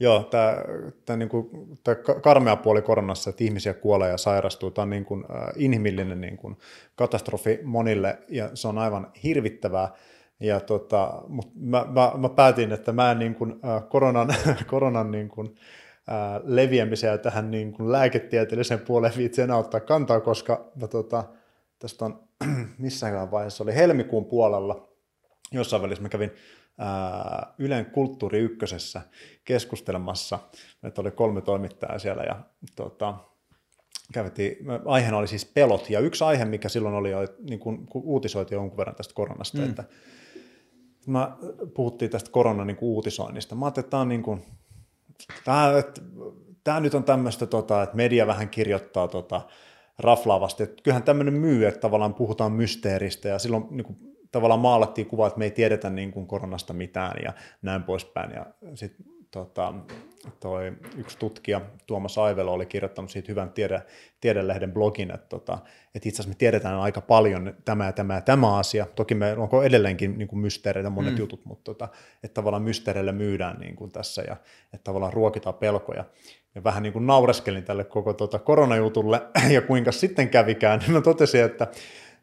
Joo, 0.00 0.22
tämä, 0.22 0.56
tämä, 1.04 1.16
niin 1.16 1.28
kuin, 1.28 1.48
tämä 1.84 1.96
karmea 2.20 2.56
puoli 2.56 2.82
koronassa, 2.82 3.30
että 3.30 3.44
ihmisiä 3.44 3.74
kuolee 3.74 4.10
ja 4.10 4.16
sairastuu, 4.16 4.70
tämä 4.70 4.82
on 4.82 4.90
niin 4.90 5.04
kuin, 5.04 5.24
äh, 5.30 5.48
inhimillinen 5.56 6.20
niin 6.20 6.36
kuin, 6.36 6.56
katastrofi 6.96 7.60
monille 7.62 8.18
ja 8.28 8.50
se 8.54 8.68
on 8.68 8.78
aivan 8.78 9.12
hirvittävää. 9.22 9.88
Ja 10.40 10.60
tota, 10.60 11.22
mutta 11.28 11.52
mä, 11.56 11.86
mä, 11.90 12.12
mä, 12.16 12.28
päätin, 12.28 12.72
että 12.72 12.92
mä 12.92 13.10
en 13.10 13.18
niin 13.18 13.34
kuin, 13.34 13.52
äh, 13.64 13.88
koronan, 13.88 14.28
koronan 14.70 15.10
niin 15.10 15.28
kuin, 15.28 15.56
äh, 16.08 16.40
leviämiseen 16.44 17.20
tähän 17.20 17.50
niin 17.50 17.72
kuin 17.72 17.92
lääketieteelliseen 17.92 18.80
puoleen 18.80 19.12
viitsi 19.16 19.42
enää 19.42 19.56
ottaa 19.56 19.80
kantaa, 19.80 20.20
koska 20.20 20.70
mä, 20.80 20.88
tota, 20.88 21.24
tästä 21.78 22.04
on 22.04 22.22
missään 22.78 23.30
vaiheessa 23.30 23.64
oli 23.64 23.74
helmikuun 23.74 24.24
puolella, 24.24 24.88
jossain 25.52 25.82
välissä 25.82 26.02
mä 26.02 26.08
kävin 26.08 26.30
ää, 26.78 27.54
Ylen 27.58 27.86
Kulttuuri 27.86 28.38
Ykkösessä 28.38 29.00
keskustelemassa. 29.44 30.38
Meitä 30.82 31.00
oli 31.00 31.10
kolme 31.10 31.40
toimittajaa 31.40 31.98
siellä 31.98 32.22
ja 32.22 32.40
tota, 32.76 33.14
kävitiin, 34.12 34.56
aiheena 34.84 35.18
oli 35.18 35.28
siis 35.28 35.44
pelot. 35.44 35.90
Ja 35.90 36.00
yksi 36.00 36.24
aihe, 36.24 36.44
mikä 36.44 36.68
silloin 36.68 36.94
oli, 36.94 37.10
niin 37.48 37.60
kuin 37.60 37.86
uutisoitiin 37.94 38.56
jonkun 38.56 38.76
verran 38.78 38.96
tästä 38.96 39.14
koronasta, 39.14 39.58
mm. 39.58 39.64
että 39.64 39.84
mä 41.06 41.36
puhuttiin 41.74 42.10
tästä 42.10 42.30
koronan 42.30 42.66
niin 42.66 42.76
kuin 42.76 42.88
uutisoinnista. 42.88 43.54
Mä 43.54 43.64
ajattelin, 43.64 43.84
että 43.84 43.90
tämä 43.90 44.00
on 44.00 44.08
niin 44.08 44.22
kuin, 44.22 44.42
tämä, 45.44 45.78
että, 45.78 46.00
tämä 46.64 46.80
nyt 46.80 46.94
on 46.94 47.04
tämmöistä, 47.04 47.46
tota, 47.46 47.82
että 47.82 47.96
media 47.96 48.26
vähän 48.26 48.48
kirjoittaa 48.48 49.08
tota, 49.08 49.40
raflaavasti. 49.98 50.62
Että 50.62 50.82
kyllähän 50.82 51.02
tämmöinen 51.02 51.34
myy, 51.34 51.66
että 51.66 51.80
tavallaan 51.80 52.14
puhutaan 52.14 52.52
mysteeristä 52.52 53.28
ja 53.28 53.38
silloin 53.38 53.66
niin 53.70 53.84
kuin, 53.84 53.98
tavallaan 54.34 54.60
maalattiin 54.60 55.06
kuvaa, 55.06 55.26
että 55.26 55.38
me 55.38 55.44
ei 55.44 55.50
tiedetä 55.50 55.90
niin 55.90 56.10
kuin 56.10 56.26
koronasta 56.26 56.72
mitään 56.72 57.16
ja 57.24 57.32
näin 57.62 57.82
poispäin. 57.82 58.30
Ja 58.30 58.46
sit, 58.74 58.96
tota, 59.30 59.74
toi 60.40 60.72
yksi 60.96 61.18
tutkija 61.18 61.60
Tuomas 61.86 62.18
Aivelo 62.18 62.52
oli 62.52 62.66
kirjoittanut 62.66 63.10
siitä 63.10 63.32
hyvän 63.32 63.50
tiede, 63.50 63.82
tiedelehden 64.20 64.72
blogin, 64.72 65.14
että, 65.14 65.26
tota, 65.28 65.58
että 65.94 66.08
itse 66.08 66.16
asiassa 66.16 66.28
me 66.28 66.34
tiedetään 66.38 66.80
aika 66.80 67.00
paljon 67.00 67.54
tämä 67.64 67.86
ja 67.86 67.92
tämä 67.92 68.14
ja 68.14 68.20
tämä 68.20 68.56
asia. 68.56 68.86
Toki 68.94 69.14
me 69.14 69.32
onko 69.36 69.62
edelleenkin 69.62 70.18
niin 70.18 70.28
kuin 70.28 70.40
mysteereitä 70.40 70.90
monet 70.90 71.12
mm. 71.12 71.18
jutut, 71.18 71.44
mutta 71.44 71.64
tota, 71.64 71.88
että 72.22 72.34
tavallaan 72.34 72.62
mysteereille 72.62 73.12
myydään 73.12 73.60
niin 73.60 73.76
kuin 73.76 73.92
tässä 73.92 74.22
ja 74.22 74.36
että 74.72 74.84
tavallaan 74.84 75.12
ruokitaan 75.12 75.54
pelkoja. 75.54 76.04
Ja 76.54 76.64
vähän 76.64 76.82
niin 76.82 76.92
kuin 76.92 77.06
naureskelin 77.06 77.64
tälle 77.64 77.84
koko 77.84 78.12
tota 78.12 78.38
koronajutulle 78.38 79.22
ja 79.54 79.62
kuinka 79.62 79.92
sitten 79.92 80.28
kävikään, 80.28 80.80
niin 80.80 80.92
mä 80.92 81.00
totesin, 81.00 81.44
että 81.44 81.66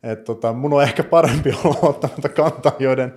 että 0.03 0.25
tota, 0.25 0.53
mun 0.53 0.73
on 0.73 0.83
ehkä 0.83 1.03
parempi 1.03 1.53
olla 1.63 1.79
ottamatta 1.81 2.29
kantaa 2.29 2.75
joiden 2.79 3.13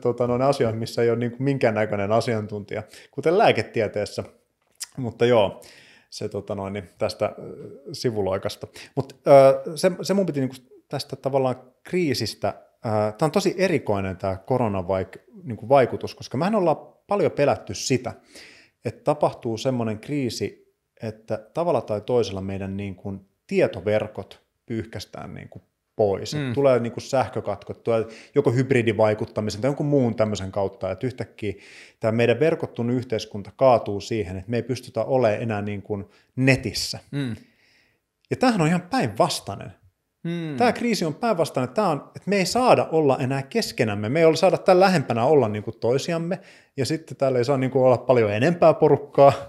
tota, 0.00 0.26
noin 0.26 0.42
asioihin, 0.42 0.78
missä 0.78 1.02
ei 1.02 1.10
ole 1.10 1.18
niin 1.18 1.36
minkäännäköinen 1.38 2.12
asiantuntija, 2.12 2.82
kuten 3.10 3.38
lääketieteessä. 3.38 4.24
Mutta 4.96 5.26
joo, 5.26 5.60
se 6.10 6.28
tota 6.28 6.54
noin, 6.54 6.72
niin 6.72 6.88
tästä 6.98 7.34
sivuloikasta. 7.92 8.66
Mutta 8.94 9.14
se, 9.74 9.92
se 10.02 10.14
mun 10.14 10.26
piti 10.26 10.40
niin 10.40 10.50
kuin 10.50 10.82
tästä 10.88 11.16
tavallaan 11.16 11.56
kriisistä, 11.84 12.54
tämä 12.82 13.26
on 13.26 13.30
tosi 13.30 13.54
erikoinen 13.58 14.16
tämä 14.16 14.36
koronavaikutus, 14.36 16.12
niin 16.12 16.18
koska 16.18 16.36
mehän 16.36 16.54
ollaan 16.54 16.76
paljon 17.06 17.32
pelätty 17.32 17.74
sitä, 17.74 18.12
että 18.84 19.04
tapahtuu 19.04 19.58
semmoinen 19.58 19.98
kriisi, 19.98 20.74
että 21.02 21.50
tavalla 21.54 21.80
tai 21.80 22.00
toisella 22.00 22.40
meidän 22.40 22.76
niin 22.76 22.94
kuin 22.94 23.20
tietoverkot 23.46 24.42
pyyhkästään 24.66 25.34
niin 25.34 25.48
kuin 25.48 25.62
pois. 25.96 26.34
Mm. 26.34 26.52
Tulee 26.54 26.78
niin 26.78 26.92
kuin 26.92 27.04
sähkökatkot, 27.04 27.82
tulee 27.82 28.06
joko 28.34 28.52
hybridivaikuttamisen 28.52 29.60
tai 29.60 29.68
jonkun 29.68 29.86
muun 29.86 30.14
tämmöisen 30.14 30.52
kautta, 30.52 30.90
että 30.90 31.06
yhtäkkiä 31.06 31.54
tämä 32.00 32.12
meidän 32.12 32.40
verkottunut 32.40 32.96
yhteiskunta 32.96 33.50
kaatuu 33.56 34.00
siihen, 34.00 34.36
että 34.36 34.50
me 34.50 34.56
ei 34.56 34.62
pystytä 34.62 35.04
olemaan 35.04 35.42
enää 35.42 35.62
niin 35.62 35.82
kuin 35.82 36.04
netissä. 36.36 36.98
Mm. 37.10 37.36
Ja 38.30 38.36
tämähän 38.36 38.60
on 38.60 38.68
ihan 38.68 38.82
päinvastainen. 38.90 39.72
Hmm. 40.28 40.56
Tämä 40.56 40.72
kriisi 40.72 41.04
on 41.04 41.14
päinvastainen. 41.14 41.74
Tämä 41.74 41.88
on, 41.88 42.10
että 42.16 42.30
me 42.30 42.36
ei 42.36 42.46
saada 42.46 42.88
olla 42.92 43.18
enää 43.18 43.42
keskenämme. 43.42 44.08
Me 44.08 44.18
ei 44.18 44.24
ole 44.24 44.36
saada 44.36 44.58
tämän 44.58 44.80
lähempänä 44.80 45.24
olla 45.24 45.48
niin 45.48 45.62
kuin 45.62 45.78
toisiamme. 45.80 46.40
Ja 46.76 46.86
sitten 46.86 47.16
täällä 47.16 47.38
ei 47.38 47.44
saa 47.44 47.56
niin 47.56 47.70
kuin 47.70 47.84
olla 47.84 47.98
paljon 47.98 48.32
enempää 48.32 48.74
porukkaa. 48.74 49.32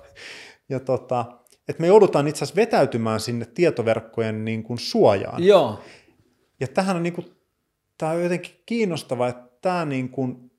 Ja 0.69 0.79
tota, 0.79 1.25
että 1.67 1.81
me 1.81 1.87
joudutaan 1.87 2.27
itse 2.27 2.37
asiassa 2.37 2.61
vetäytymään 2.61 3.19
sinne 3.19 3.45
tietoverkkojen 3.45 4.45
niin 4.45 4.63
kuin 4.63 4.79
suojaan. 4.79 5.43
Joo. 5.43 5.79
Ja 6.59 6.67
tähän 6.67 6.95
on, 6.95 7.03
niin 7.03 7.13
kuin, 7.13 7.27
tämä 7.97 8.11
on 8.11 8.23
jotenkin 8.23 8.63
kiinnostavaa, 8.65 9.27
että 9.27 9.47
tämä 9.61 9.85
niin 9.85 10.09
kuin, 10.09 10.51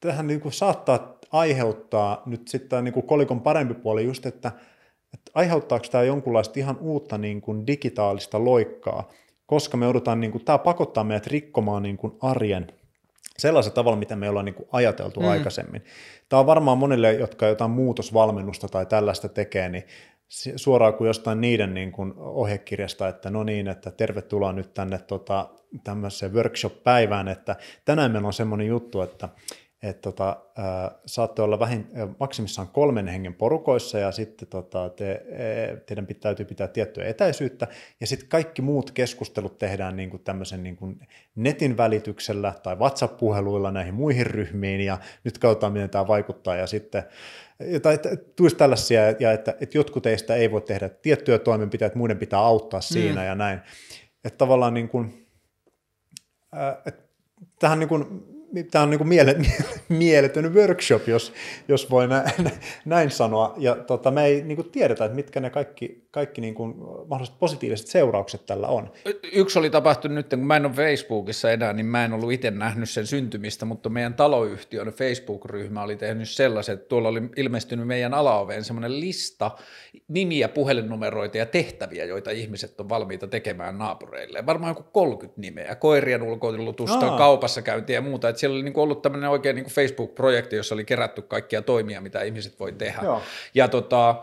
tähän 0.00 0.26
niin 0.26 0.40
kuin 0.40 0.52
saattaa 0.52 1.18
aiheuttaa 1.32 2.22
nyt 2.26 2.48
sitten 2.48 2.84
niin 2.84 2.94
kuin 2.94 3.06
kolikon 3.06 3.40
parempi 3.40 3.74
puoli 3.74 4.04
just, 4.04 4.26
että, 4.26 4.52
että 5.14 5.30
aiheuttaako 5.34 5.86
tämä 5.90 6.04
jonkunlaista 6.04 6.60
ihan 6.60 6.78
uutta 6.80 7.18
niin 7.18 7.40
kuin 7.40 7.66
digitaalista 7.66 8.44
loikkaa, 8.44 9.08
koska 9.46 9.76
me 9.76 9.84
joudutaan, 9.84 10.20
niin 10.20 10.32
kuin, 10.32 10.44
tämä 10.44 10.58
pakottaa 10.58 11.04
meidät 11.04 11.26
rikkomaan 11.26 11.82
niin 11.82 11.96
kuin 11.96 12.12
arjen 12.20 12.66
sellaisella 13.38 13.74
tavalla, 13.74 13.96
mitä 13.96 14.16
me 14.16 14.28
ollaan 14.28 14.44
niin 14.44 14.54
kuin 14.54 14.68
ajateltu 14.72 15.20
mm. 15.20 15.28
aikaisemmin. 15.28 15.84
Tämä 16.28 16.40
on 16.40 16.46
varmaan 16.46 16.78
monille, 16.78 17.12
jotka 17.12 17.46
jotain 17.46 17.70
muutosvalmennusta 17.70 18.68
tai 18.68 18.86
tällaista 18.86 19.28
tekee, 19.28 19.68
niin 19.68 19.84
suoraan 20.56 20.94
kuin 20.94 21.06
jostain 21.06 21.40
niiden 21.40 21.74
niin 21.74 21.92
kuin 21.92 22.12
ohjekirjasta, 22.16 23.08
että 23.08 23.30
no 23.30 23.44
niin, 23.44 23.68
että 23.68 23.90
tervetuloa 23.90 24.52
nyt 24.52 24.74
tänne 24.74 24.98
tota, 24.98 25.48
tämmöiseen 25.84 26.34
workshop-päivään, 26.34 27.28
että 27.28 27.56
tänään 27.84 28.12
meillä 28.12 28.26
on 28.26 28.32
semmoinen 28.32 28.66
juttu, 28.66 29.00
että 29.00 29.28
että 29.82 30.02
tota, 30.02 30.36
ää, 30.56 30.90
saatte 31.06 31.42
olla 31.42 31.58
vähin, 31.58 31.86
maksimissaan 32.20 32.68
kolmen 32.68 33.08
hengen 33.08 33.34
porukoissa 33.34 33.98
ja 33.98 34.12
sitten 34.12 34.48
tota, 34.48 34.88
te, 34.88 35.12
e, 35.12 35.76
teidän 35.76 36.06
täytyy 36.20 36.46
pitää 36.46 36.68
tiettyä 36.68 37.04
etäisyyttä 37.04 37.66
ja 38.00 38.06
sitten 38.06 38.28
kaikki 38.28 38.62
muut 38.62 38.90
keskustelut 38.90 39.58
tehdään 39.58 39.96
niin 39.96 40.10
kuin 40.10 40.22
tämmöisen 40.22 40.62
niin 40.62 40.76
kuin 40.76 41.00
netin 41.34 41.76
välityksellä 41.76 42.52
tai 42.62 42.76
WhatsApp-puheluilla 42.76 43.70
näihin 43.70 43.94
muihin 43.94 44.26
ryhmiin 44.26 44.80
ja 44.80 44.98
nyt 45.24 45.38
katsotaan, 45.38 45.72
miten 45.72 45.90
tämä 45.90 46.06
vaikuttaa 46.06 46.56
ja 46.56 46.66
sitten 46.66 47.02
tai 47.82 47.98
tulisi 48.36 48.56
tällaisia, 48.56 49.10
ja 49.10 49.32
että, 49.32 49.54
että 49.60 49.78
jotkut 49.78 50.02
teistä 50.02 50.34
ei 50.34 50.50
voi 50.50 50.60
tehdä 50.60 50.88
tiettyjä 50.88 51.38
toimenpiteitä, 51.38 51.98
muiden 51.98 52.18
pitää 52.18 52.40
auttaa 52.40 52.80
siinä 52.80 53.20
mm. 53.20 53.26
ja 53.26 53.34
näin. 53.34 53.60
Että 54.24 54.38
tavallaan 54.38 54.74
niin 54.74 54.88
kuin, 54.88 55.26
että 56.86 57.02
tähän 57.58 57.78
niin 57.78 57.88
kuin 57.88 58.24
tämä 58.70 58.82
on 58.82 58.90
niin 58.90 58.98
kuin 58.98 59.08
miele, 59.08 59.36
mieletön 59.88 60.54
workshop, 60.54 61.08
jos, 61.08 61.32
jos 61.68 61.90
voi 61.90 62.08
näin, 62.08 62.30
näin 62.84 63.10
sanoa. 63.10 63.54
Ja 63.58 63.76
tota, 63.76 64.10
me 64.10 64.24
ei 64.24 64.42
niin 64.42 64.56
kuin 64.56 64.70
tiedetä, 64.70 65.04
että 65.04 65.16
mitkä 65.16 65.40
ne 65.40 65.50
kaikki, 65.50 66.04
kaikki 66.10 66.40
niin 66.40 66.54
kuin 66.54 66.74
mahdolliset 67.08 67.38
positiiviset 67.38 67.86
seuraukset 67.86 68.46
tällä 68.46 68.68
on. 68.68 68.92
Yksi 69.32 69.58
oli 69.58 69.70
tapahtunut 69.70 70.14
nyt, 70.14 70.28
kun 70.28 70.38
mä 70.38 70.56
en 70.56 70.66
ole 70.66 70.72
Facebookissa 70.72 71.50
enää, 71.50 71.72
niin 71.72 71.86
mä 71.86 72.04
en 72.04 72.12
ollut 72.12 72.32
itse 72.32 72.50
nähnyt 72.50 72.90
sen 72.90 73.06
syntymistä, 73.06 73.64
mutta 73.64 73.88
meidän 73.88 74.14
taloyhtiön 74.14 74.86
Facebook-ryhmä 74.86 75.82
oli 75.82 75.96
tehnyt 75.96 76.28
sellaisen, 76.28 76.74
että 76.74 76.88
tuolla 76.88 77.08
oli 77.08 77.22
ilmestynyt 77.36 77.86
meidän 77.86 78.14
alaoveen 78.14 78.64
semmoinen 78.64 79.00
lista 79.00 79.50
nimiä, 80.08 80.48
puhelinnumeroita 80.48 81.38
ja 81.38 81.46
tehtäviä, 81.46 82.04
joita 82.04 82.30
ihmiset 82.30 82.80
on 82.80 82.88
valmiita 82.88 83.26
tekemään 83.26 83.78
naapureille. 83.78 84.46
Varmaan 84.46 84.70
joku 84.70 84.82
30 84.92 85.40
nimeä, 85.40 85.74
koirien 85.74 86.22
ulkoilutusta, 86.22 87.16
kaupassa 87.16 87.62
käyntiä 87.62 87.96
ja 87.96 88.00
muuta, 88.00 88.28
että 88.28 88.39
siellä 88.40 88.54
oli 88.54 88.62
niin 88.62 88.72
kuin 88.72 88.82
ollut 88.82 89.02
tämmöinen 89.02 89.30
oikein 89.30 89.56
niin 89.56 89.64
kuin 89.64 89.74
Facebook-projekti, 89.74 90.56
jossa 90.56 90.74
oli 90.74 90.84
kerätty 90.84 91.22
kaikkia 91.22 91.62
toimia, 91.62 92.00
mitä 92.00 92.22
ihmiset 92.22 92.60
voi 92.60 92.72
tehdä. 92.72 93.00
Joo. 93.02 93.22
Ja 93.54 93.68
tota, 93.68 94.14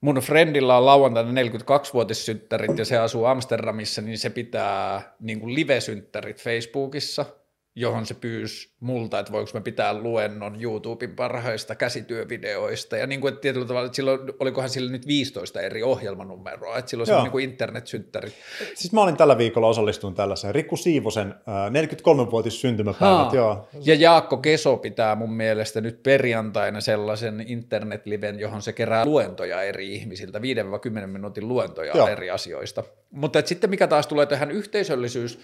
mun 0.00 0.16
friendilla 0.16 0.76
on 0.76 0.86
lauantaina 0.86 1.42
42-vuotissynttärit 1.42 2.78
ja 2.78 2.84
se 2.84 2.98
asuu 2.98 3.24
Amsterdamissa, 3.24 4.02
niin 4.02 4.18
se 4.18 4.30
pitää 4.30 5.14
niin 5.20 5.40
kuin 5.40 5.54
live-synttärit 5.54 6.42
Facebookissa– 6.42 7.24
johon 7.74 8.06
se 8.06 8.14
pyysi 8.14 8.72
multa, 8.80 9.18
että 9.18 9.32
voiko 9.32 9.50
me 9.54 9.60
pitää 9.60 9.94
luennon 9.94 10.62
YouTuben 10.62 11.16
parhaista 11.16 11.74
käsityövideoista. 11.74 12.96
Ja 12.96 13.06
niin 13.06 13.20
kuin, 13.20 13.32
että 13.32 13.40
tietyllä 13.40 13.66
tavalla, 13.66 13.86
että 13.86 13.96
silloin, 13.96 14.20
olikohan 14.40 14.70
sillä 14.70 14.92
nyt 14.92 15.06
15 15.06 15.60
eri 15.60 15.82
ohjelmanumeroa, 15.82 16.78
että 16.78 16.90
silloin 16.90 17.06
se 17.06 17.14
on 17.14 17.22
niin 17.22 17.32
kuin 17.32 17.44
internetsynttäri. 17.44 18.32
Siis 18.74 18.92
mä 18.92 19.02
olin 19.02 19.16
tällä 19.16 19.38
viikolla 19.38 19.68
osallistunut 19.68 20.16
tällaiseen 20.16 20.54
Rikku 20.54 20.76
Siivosen 20.76 21.28
äh, 21.28 21.84
43-vuotis 22.26 22.60
syntymäpäivät. 22.60 23.32
Joo. 23.32 23.68
Ja 23.84 23.94
Jaakko 23.94 24.36
Keso 24.36 24.76
pitää 24.76 25.14
mun 25.14 25.32
mielestä 25.32 25.80
nyt 25.80 26.02
perjantaina 26.02 26.80
sellaisen 26.80 27.44
internetliven, 27.46 28.40
johon 28.40 28.62
se 28.62 28.72
kerää 28.72 29.04
luentoja 29.04 29.62
eri 29.62 29.94
ihmisiltä, 29.94 30.38
5-10 30.38 31.06
minuutin 31.06 31.48
luentoja 31.48 31.96
Joo. 31.96 32.08
eri 32.08 32.30
asioista. 32.30 32.82
Mutta 33.10 33.42
sitten 33.44 33.70
mikä 33.70 33.86
taas 33.86 34.06
tulee 34.06 34.26
tähän 34.26 34.50
yhteisöllisyys, 34.50 35.40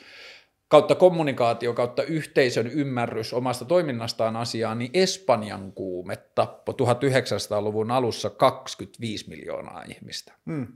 kautta 0.68 0.94
kommunikaatio, 0.94 1.72
kautta 1.72 2.02
yhteisön 2.02 2.66
ymmärrys 2.66 3.34
omasta 3.34 3.64
toiminnastaan 3.64 4.36
asiaan, 4.36 4.78
niin 4.78 4.90
Espanjan 4.94 5.72
kuume 5.72 6.16
tappoi 6.34 6.74
1900-luvun 6.74 7.90
alussa 7.90 8.30
25 8.30 9.28
miljoonaa 9.28 9.82
ihmistä. 9.88 10.32
Mm. 10.44 10.66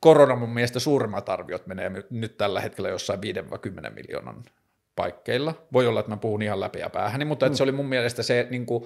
korona 0.00 0.36
mun 0.36 0.54
mielestä 0.54 0.78
suurimmat 0.78 1.28
arviot 1.28 1.66
menee 1.66 1.90
nyt 2.10 2.36
tällä 2.36 2.60
hetkellä 2.60 2.88
jossain 2.88 3.20
5-10 3.88 3.90
miljoonan 3.90 4.42
paikkeilla. 4.96 5.54
Voi 5.72 5.86
olla, 5.86 6.00
että 6.00 6.12
mä 6.12 6.16
puhun 6.16 6.42
ihan 6.42 6.60
läpi 6.60 6.78
ja 6.78 6.90
päähäni, 6.90 7.24
mutta 7.24 7.48
mm. 7.48 7.54
se 7.54 7.62
oli 7.62 7.72
mun 7.72 7.88
mielestä 7.88 8.22
se, 8.22 8.46
niin 8.50 8.66
kuin, 8.66 8.84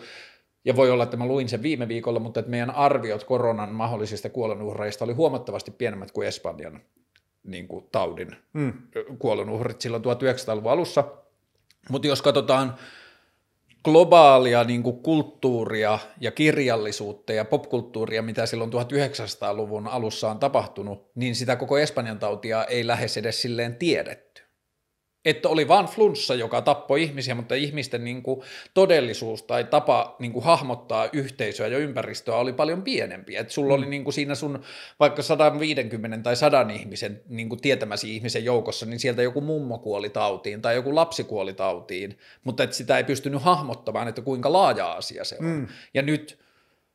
ja 0.65 0.77
voi 0.77 0.91
olla, 0.91 1.05
että 1.05 1.17
mä 1.17 1.27
luin 1.27 1.49
sen 1.49 1.63
viime 1.63 1.89
viikolla, 1.89 2.21
mutta 2.21 2.41
että 2.41 2.51
meidän 2.51 2.71
arviot 2.71 3.25
koronan 3.25 3.75
mahdollisista 3.75 4.29
kuolonuhreista 4.29 5.05
oli 5.05 5.13
huomattavasti 5.13 5.71
pienemmät 5.71 6.13
kuin 6.13 6.29
Espanjan 6.29 6.81
niin 7.45 7.69
kuin 7.69 7.87
taudin 7.93 8.37
mm. 8.53 8.73
kuolonuhrit 9.19 9.81
silloin 9.81 10.03
1900-luvun 10.03 10.73
alussa. 10.73 11.05
Mutta 11.89 12.09
jos 12.09 12.23
katsotaan 12.23 12.75
globaalia 13.85 14.65
niin 14.65 14.83
kuin 14.83 14.97
kulttuuria 14.97 15.99
ja 16.21 16.31
kirjallisuutta 16.31 17.33
ja 17.33 17.45
popkulttuuria, 17.45 18.23
mitä 18.23 18.47
silloin 18.47 18.71
1900-luvun 18.73 19.89
alussa 19.89 20.31
on 20.31 20.39
tapahtunut, 20.39 21.11
niin 21.15 21.35
sitä 21.35 21.57
koko 21.57 21.79
Espanjan 21.79 22.19
tautia 22.19 22.65
ei 22.65 22.87
lähes 22.87 23.17
edes 23.17 23.43
silleen 23.43 23.77
tiedetty 23.77 24.44
että 25.25 25.49
oli 25.49 25.69
vain 25.69 25.87
flunssa, 25.87 26.35
joka 26.35 26.63
tappoi 26.63 27.03
ihmisiä, 27.03 27.35
mutta 27.35 27.55
ihmisten 27.55 28.05
niin 28.05 28.23
kuin, 28.23 28.41
todellisuus 28.75 29.43
tai 29.43 29.65
tapa 29.65 30.17
niin 30.19 30.33
kuin, 30.33 30.45
hahmottaa 30.45 31.09
yhteisöä 31.13 31.67
ja 31.67 31.79
ympäristöä 31.79 32.37
oli 32.37 32.53
paljon 32.53 32.83
pienempi. 32.83 33.37
Että 33.37 33.53
sulla 33.53 33.77
mm. 33.77 33.83
oli 33.83 33.91
niin 33.91 34.05
kuin, 34.05 34.15
siinä 34.15 34.35
sun 34.35 34.63
vaikka 35.01 35.23
150 35.23 36.19
tai 36.19 36.37
100 36.37 36.67
ihmisen 36.75 37.23
niin 37.29 37.49
kuin, 37.49 37.61
tietämäsi 37.61 38.17
ihmisen 38.17 38.45
joukossa, 38.45 38.87
niin 38.87 39.01
sieltä 39.01 39.23
joku 39.23 39.41
mummo 39.41 39.79
kuoli 39.79 40.11
tautiin 40.11 40.63
tai 40.63 40.75
joku 40.75 40.95
lapsi 40.95 41.25
kuoli 41.25 41.53
tautiin, 41.53 42.19
mutta 42.45 42.63
että 42.63 42.77
sitä 42.77 42.97
ei 42.99 43.05
pystynyt 43.05 43.43
hahmottamaan, 43.43 44.09
että 44.09 44.23
kuinka 44.23 44.53
laaja 44.53 44.93
asia 44.93 45.25
se 45.25 45.37
on. 45.41 45.47
Mm. 45.47 45.67
Ja 45.95 46.03
nyt 46.03 46.44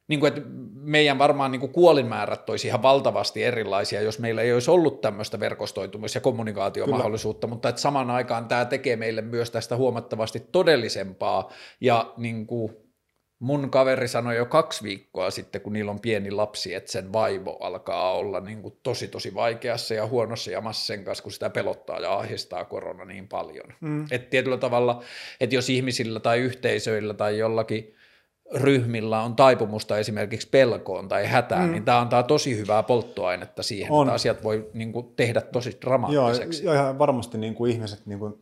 niin 0.10 0.20
kuin, 0.20 0.28
että 0.28 0.42
meidän 0.74 1.20
varmaan 1.20 1.52
niin 1.52 1.60
kuin 1.60 1.72
kuolinmäärät 1.72 2.50
olisi 2.50 2.68
ihan 2.68 2.82
valtavasti 2.82 3.44
erilaisia, 3.44 4.02
jos 4.02 4.20
meillä 4.20 4.42
ei 4.42 4.54
olisi 4.54 4.72
ollut 4.72 5.02
tämmöistä 5.02 5.38
verkostoitumis- 5.38 6.16
ja 6.16 6.22
kommunikaatiomahdollisuutta, 6.22 7.48
Kyllä. 7.48 7.56
mutta 7.56 7.70
että 7.70 7.82
samaan 7.82 8.10
aikaan 8.10 8.48
tämä 8.48 8.66
tekee 8.66 8.96
meille 8.96 9.22
myös 9.22 9.52
tästä 9.52 9.76
huomattavasti 9.76 10.40
todellisempaa 10.52 11.52
ja 11.82 12.14
niin 12.18 12.48
kuin, 12.48 12.76
mun 13.40 13.70
kaveri 13.70 14.08
sanoi 14.08 14.36
jo 14.36 14.46
kaksi 14.46 14.84
viikkoa 14.84 15.32
sitten, 15.32 15.62
kun 15.62 15.74
niillä 15.74 15.92
on 15.92 16.00
pieni 16.00 16.32
lapsi, 16.32 16.74
että 16.74 16.92
sen 16.92 17.14
vaivo 17.14 17.58
alkaa 17.60 18.14
olla 18.14 18.40
niin 18.40 18.62
kuin 18.62 18.78
tosi 18.84 19.08
tosi 19.08 19.34
vaikeassa 19.34 19.94
ja 19.94 20.08
huonossa 20.08 20.52
jamassa 20.52 20.86
sen 20.86 21.04
kanssa, 21.04 21.24
kun 21.24 21.32
sitä 21.32 21.50
pelottaa 21.50 22.00
ja 22.00 22.14
ahdistaa 22.14 22.66
korona 22.66 23.06
niin 23.06 23.28
paljon. 23.28 23.74
Mm. 23.82 24.06
Että 24.12 24.30
tietyllä 24.30 24.58
tavalla, 24.58 25.04
että 25.40 25.56
jos 25.56 25.70
ihmisillä 25.70 26.20
tai 26.20 26.40
yhteisöillä 26.40 27.14
tai 27.14 27.38
jollakin 27.38 27.96
ryhmillä 28.54 29.22
on 29.22 29.36
taipumusta 29.36 29.98
esimerkiksi 29.98 30.50
pelkoon 30.50 31.08
tai 31.08 31.26
hätään, 31.26 31.66
mm. 31.66 31.72
niin 31.72 31.86
tämä 31.86 32.00
antaa 32.00 32.24
tosi 32.24 32.58
hyvää 32.58 32.84
polttoainetta 32.84 33.64
siihen, 33.64 33.92
on. 33.92 34.08
että 34.08 34.14
asiat 34.14 34.44
voi 34.44 34.70
niin 34.74 34.94
kuin, 34.94 35.08
tehdä 35.16 35.42
tosi 35.42 35.78
dramaattiseksi. 35.82 36.66
Joo, 36.66 36.74
ja 36.74 36.96
varmasti 37.00 37.38
niin 37.38 37.56
kuin 37.56 37.72
ihmiset 37.72 38.06
niin 38.06 38.20
kuin 38.20 38.34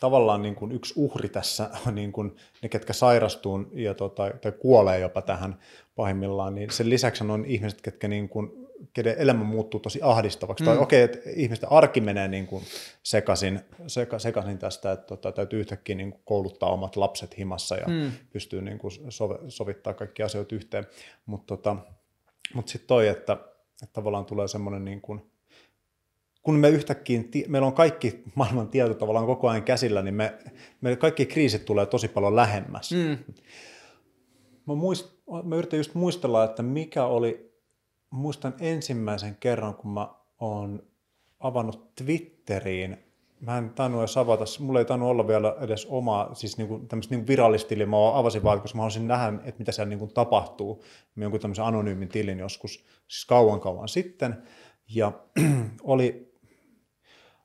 tavallaan 0.00 0.42
niin 0.42 0.54
kuin 0.54 0.72
yksi 0.72 0.94
uhri 0.96 1.28
tässä 1.28 1.70
on 1.86 1.94
niin 1.94 2.12
kuin 2.12 2.36
ne, 2.62 2.68
ketkä 2.68 2.92
sairastuu 2.92 3.66
ja 3.72 3.94
tota, 3.94 4.30
tai 4.40 4.52
kuolee 4.52 4.98
jopa 4.98 5.22
tähän 5.22 5.58
pahimmillaan, 5.96 6.54
niin 6.54 6.70
sen 6.70 6.90
lisäksi 6.90 7.24
on 7.24 7.44
ihmiset, 7.44 7.80
ketkä 7.80 8.08
niin 8.08 8.28
kuin, 8.28 8.67
kenen 8.92 9.14
elämä 9.18 9.44
muuttuu 9.44 9.80
tosi 9.80 10.00
ahdistavaksi. 10.02 10.64
Mm. 10.64 10.66
Tai 10.66 10.78
okei, 10.78 11.04
okay, 11.04 11.14
että 11.14 11.30
ihmisten 11.30 11.72
arki 11.72 12.00
menee 12.00 12.28
niin 12.28 12.46
kuin 12.46 12.64
sekaisin, 13.02 13.60
seka, 13.86 14.18
sekaisin 14.18 14.58
tästä, 14.58 14.92
että 14.92 15.06
tota, 15.06 15.32
täytyy 15.32 15.60
yhtäkkiä 15.60 15.94
niin 15.94 16.10
kuin 16.10 16.22
kouluttaa 16.24 16.72
omat 16.72 16.96
lapset 16.96 17.38
himassa 17.38 17.76
ja 17.76 17.86
mm. 17.88 18.12
pystyy 18.30 18.62
niin 18.62 18.78
kuin 18.78 18.92
sove, 19.08 19.38
sovittaa 19.48 19.94
kaikki 19.94 20.22
asioita 20.22 20.54
yhteen. 20.54 20.86
Mutta 21.26 21.56
tota, 21.56 21.76
mut 22.54 22.68
sitten 22.68 22.88
toi, 22.88 23.08
että, 23.08 23.32
että 23.82 23.92
tavallaan 23.92 24.24
tulee 24.24 24.48
semmoinen 24.48 24.84
niin 24.84 25.00
kuin, 25.00 25.32
kun 26.42 26.54
me 26.54 26.68
yhtäkkiä, 26.68 27.20
meillä 27.48 27.66
on 27.66 27.72
kaikki 27.74 28.22
maailman 28.34 28.68
tieto 28.68 28.94
tavallaan 28.94 29.26
koko 29.26 29.48
ajan 29.48 29.62
käsillä, 29.62 30.02
niin 30.02 30.14
me, 30.14 30.34
me 30.80 30.96
kaikki 30.96 31.26
kriisit 31.26 31.64
tulee 31.64 31.86
tosi 31.86 32.08
paljon 32.08 32.36
lähemmäs. 32.36 32.92
Mm. 32.92 33.34
Mä, 34.66 34.74
muist, 34.74 35.18
mä 35.44 35.56
yritän 35.56 35.78
just 35.78 35.94
muistella, 35.94 36.44
että 36.44 36.62
mikä 36.62 37.04
oli, 37.04 37.47
muistan 38.10 38.54
ensimmäisen 38.60 39.36
kerran, 39.40 39.74
kun 39.74 39.90
mä 39.90 40.08
oon 40.40 40.82
avannut 41.40 41.94
Twitteriin, 41.94 42.96
mä 43.40 43.58
en 43.58 43.70
tainnut 43.70 44.00
edes 44.00 44.16
avata, 44.16 44.44
mulla 44.60 44.78
ei 44.78 44.84
tainnut 44.84 45.08
olla 45.08 45.28
vielä 45.28 45.56
edes 45.60 45.86
omaa, 45.90 46.34
siis 46.34 46.58
niinku, 46.58 46.78
tämmöistä 46.78 47.14
niinku 47.14 47.28
virallista 47.28 47.68
tiliä, 47.68 47.86
mä 47.86 48.18
avasin 48.18 48.42
vaan, 48.42 48.60
koska 48.60 48.76
mä 48.76 48.82
haluaisin 48.82 49.08
nähdä, 49.08 49.38
että 49.44 49.58
mitä 49.58 49.72
siellä 49.72 49.88
niinku 49.88 50.06
tapahtuu. 50.06 50.84
Mä 51.14 51.24
jonkun 51.24 51.40
tämmöisen 51.40 51.64
anonyymin 51.64 52.08
tilin 52.08 52.38
joskus, 52.38 52.84
siis 53.08 53.26
kauan 53.26 53.60
kauan 53.60 53.88
sitten, 53.88 54.42
ja 54.88 55.12
oli 55.82 56.28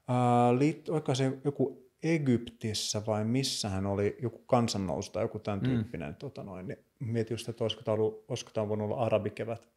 Äh, 0.10 0.58
liit, 0.60 0.90
se 1.14 1.38
joku 1.44 1.90
Egyptissä 2.04 3.02
vai 3.08 3.26
missä 3.26 3.70
hän 3.70 3.86
oli 3.86 4.18
joku 4.22 4.38
kansannous 4.38 5.10
tai 5.10 5.24
joku 5.24 5.40
tämän 5.40 5.60
mm. 5.60 5.66
tyyppinen. 5.66 6.10
Mm. 6.10 6.16
Tota 6.16 6.44
noin, 6.44 6.68
niin 6.68 6.78
mietin 7.00 7.34
just, 7.34 7.50
että 7.50 7.64
olisiko 7.64 7.84
tämä, 7.84 7.94
ollut, 7.94 8.26
olisiko 8.28 8.52
tämä 8.54 8.70
voinut 8.70 8.86
olla 8.86 9.06
arabikevät. 9.06 9.68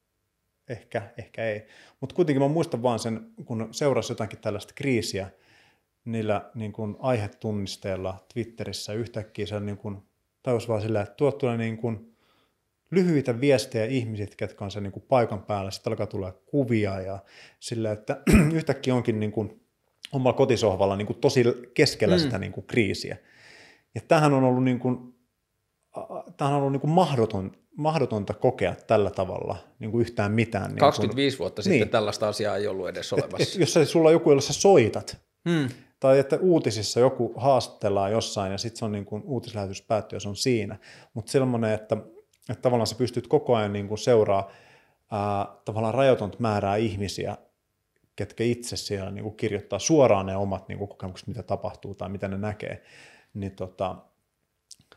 Ehkä, 0.68 1.02
ehkä 1.18 1.44
ei. 1.44 1.66
Mutta 2.00 2.14
kuitenkin 2.14 2.42
mä 2.42 2.48
muistan 2.48 2.82
vaan 2.82 2.98
sen, 2.98 3.20
kun 3.44 3.68
seurasi 3.70 4.12
jotakin 4.12 4.38
tällaista 4.38 4.74
kriisiä 4.74 5.30
niillä 6.04 6.50
niin 6.54 6.72
kuin 6.72 6.96
aihetunnisteilla 6.98 8.26
Twitterissä 8.34 8.92
yhtäkkiä 8.92 9.46
se 9.46 9.60
niin 9.60 9.76
kuin, 9.76 10.02
tajus 10.42 10.68
vaan 10.68 10.80
sillä, 10.80 11.00
että 11.00 11.14
tuot 11.14 11.38
tulee 11.38 11.56
niin 11.56 11.76
kuin 11.76 12.16
lyhyitä 12.90 13.40
viestejä 13.40 13.84
ihmiset, 13.84 14.36
ketkä 14.36 14.64
on 14.64 14.70
sen 14.70 14.82
niin 14.82 14.92
kuin 14.92 15.04
paikan 15.08 15.42
päällä, 15.42 15.70
sitten 15.70 15.90
alkaa 15.90 16.06
tulla 16.06 16.32
kuvia 16.32 17.00
ja 17.00 17.18
sillä, 17.60 17.92
että 17.92 18.20
yhtäkkiä 18.54 18.94
onkin 18.94 19.20
niin 19.20 19.32
kuin 19.32 19.60
omalla 20.12 20.36
kotisohvalla 20.36 20.96
niin 20.96 21.06
kuin 21.06 21.18
tosi 21.18 21.44
keskellä 21.74 22.16
mm. 22.16 22.20
sitä 22.20 22.38
niin 22.38 22.52
kuin 22.52 22.66
kriisiä. 22.66 23.16
Ja 23.94 24.00
tämähän 24.08 24.34
on 24.34 24.44
ollut, 24.44 24.64
niin 24.64 24.78
kuin, 24.78 25.14
tämähän 26.36 26.56
on 26.56 26.60
ollut 26.60 26.72
niin 26.72 26.80
kuin 26.80 26.90
mahdoton, 26.90 27.52
mahdotonta 27.76 28.34
kokea 28.34 28.74
tällä 28.86 29.10
tavalla 29.10 29.56
niin 29.78 29.90
kuin 29.90 30.00
yhtään 30.00 30.32
mitään. 30.32 30.70
Niin 30.70 30.78
25 30.78 31.36
kuin, 31.36 31.44
vuotta 31.44 31.62
sitten 31.62 31.80
niin. 31.80 31.88
tällaista 31.88 32.28
asiaa 32.28 32.56
ei 32.56 32.66
ollut 32.66 32.88
edes 32.88 33.12
olemassa. 33.12 33.36
Et, 33.42 33.48
et, 33.48 33.60
jos 33.60 33.72
se, 33.72 33.84
sulla 33.84 34.08
on 34.08 34.12
joku, 34.12 34.30
jolla 34.30 34.42
sä 34.42 34.52
soitat, 34.52 35.18
mm. 35.44 35.68
tai 36.00 36.18
että 36.18 36.38
uutisissa 36.40 37.00
joku 37.00 37.34
haastellaan 37.36 38.12
jossain 38.12 38.52
ja 38.52 38.58
sitten 38.58 38.78
se 38.78 38.84
on 38.84 38.92
niin 38.92 39.04
kuin, 39.04 39.22
uutislähetys 39.26 39.82
päättyy 39.82 40.16
ja 40.16 40.20
se 40.20 40.28
on 40.28 40.36
siinä. 40.36 40.78
Mutta 41.14 41.32
sellainen, 41.32 41.72
että, 41.72 41.96
että 42.50 42.62
tavallaan 42.62 42.86
sä 42.86 42.96
pystyt 42.96 43.26
koko 43.26 43.56
ajan 43.56 43.72
niin 43.72 43.88
kuin 43.88 43.98
seuraa 43.98 44.50
ää, 45.12 45.46
tavallaan 45.64 45.94
rajoitonta 45.94 46.36
määrää 46.40 46.76
ihmisiä 46.76 47.36
ketkä 48.16 48.44
itse 48.44 48.76
siellä 48.76 49.10
niin 49.10 49.22
kuin 49.22 49.36
kirjoittaa 49.36 49.78
suoraan 49.78 50.26
ne 50.26 50.36
omat 50.36 50.68
niin 50.68 50.78
kuin 50.78 50.88
kokemukset, 50.88 51.28
mitä 51.28 51.42
tapahtuu 51.42 51.94
tai 51.94 52.08
mitä 52.08 52.28
ne 52.28 52.38
näkee, 52.38 52.82
niin 53.34 53.52
tota, 53.52 53.96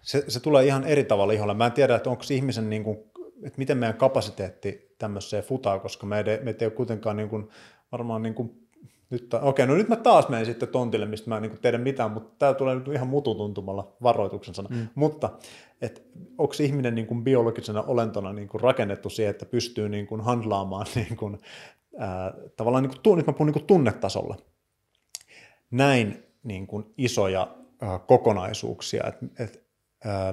se, 0.02 0.24
se 0.28 0.40
tulee 0.40 0.66
ihan 0.66 0.84
eri 0.84 1.04
tavalla 1.04 1.34
iholle. 1.34 1.54
Mä 1.54 1.66
en 1.66 1.72
tiedä, 1.72 1.96
että 1.96 2.10
onko 2.10 2.24
ihmisen, 2.32 2.70
niin 2.70 2.84
kuin, 2.84 2.98
että 3.44 3.58
miten 3.58 3.78
meidän 3.78 3.98
kapasiteetti 3.98 4.96
tämmöiseen 4.98 5.44
futaa, 5.44 5.80
koska 5.80 6.06
me 6.06 6.18
ei, 6.18 6.24
me 6.24 6.56
ei 6.60 6.68
ole 6.68 6.72
kuitenkaan 6.72 7.18
niin 7.18 7.30
kuin, 7.30 7.50
varmaan 7.92 8.22
niin 8.22 8.34
kuin, 8.34 8.68
nyt, 9.10 9.34
okei, 9.42 9.68
no 9.68 9.76
nyt 9.76 9.90
mä 9.90 9.96
taas 9.96 10.30
menen 10.30 10.46
sitten 10.46 10.70
tontille, 10.70 11.06
mistä 11.06 11.30
mä 11.30 11.36
en 11.36 11.42
niin 11.42 11.60
tiedä 11.62 11.78
mitään, 11.78 12.12
mutta 12.12 12.36
tämä 12.40 12.54
tulee 12.54 12.76
nyt 12.76 12.88
ihan 12.88 13.08
mututuntumalla 13.08 13.94
varoituksen 14.04 14.56
sana. 14.56 14.70
Mm. 14.72 14.88
Mutta 14.96 15.30
et, 15.82 16.04
onko 16.38 16.54
ihminen 16.60 16.96
niin 16.96 17.08
kuin 17.08 17.24
biologisena 17.24 17.82
olentona 17.82 18.34
niin 18.34 18.48
kuin 18.48 18.62
rakennettu 18.62 19.10
siihen, 19.10 19.32
että 19.32 19.46
pystyy 19.46 19.90
niin 19.90 20.08
kuin 20.08 20.22
handlaamaan 20.22 20.86
niin 20.96 21.18
kuin 21.18 21.40
ää, 21.98 22.34
tavallaan, 22.58 22.84
niin 22.84 23.02
kuin, 23.04 23.18
nyt 23.18 23.28
mä 23.28 23.34
puhun 23.34 23.48
niin 23.48 23.54
kuin 23.54 23.66
tunnetasolla, 23.66 24.36
näin 25.72 26.24
niin 26.44 26.68
kuin 26.68 26.86
isoja 26.98 27.48
ää, 27.82 28.00
kokonaisuuksia, 28.00 29.04
että 29.08 29.26
et, 29.44 29.69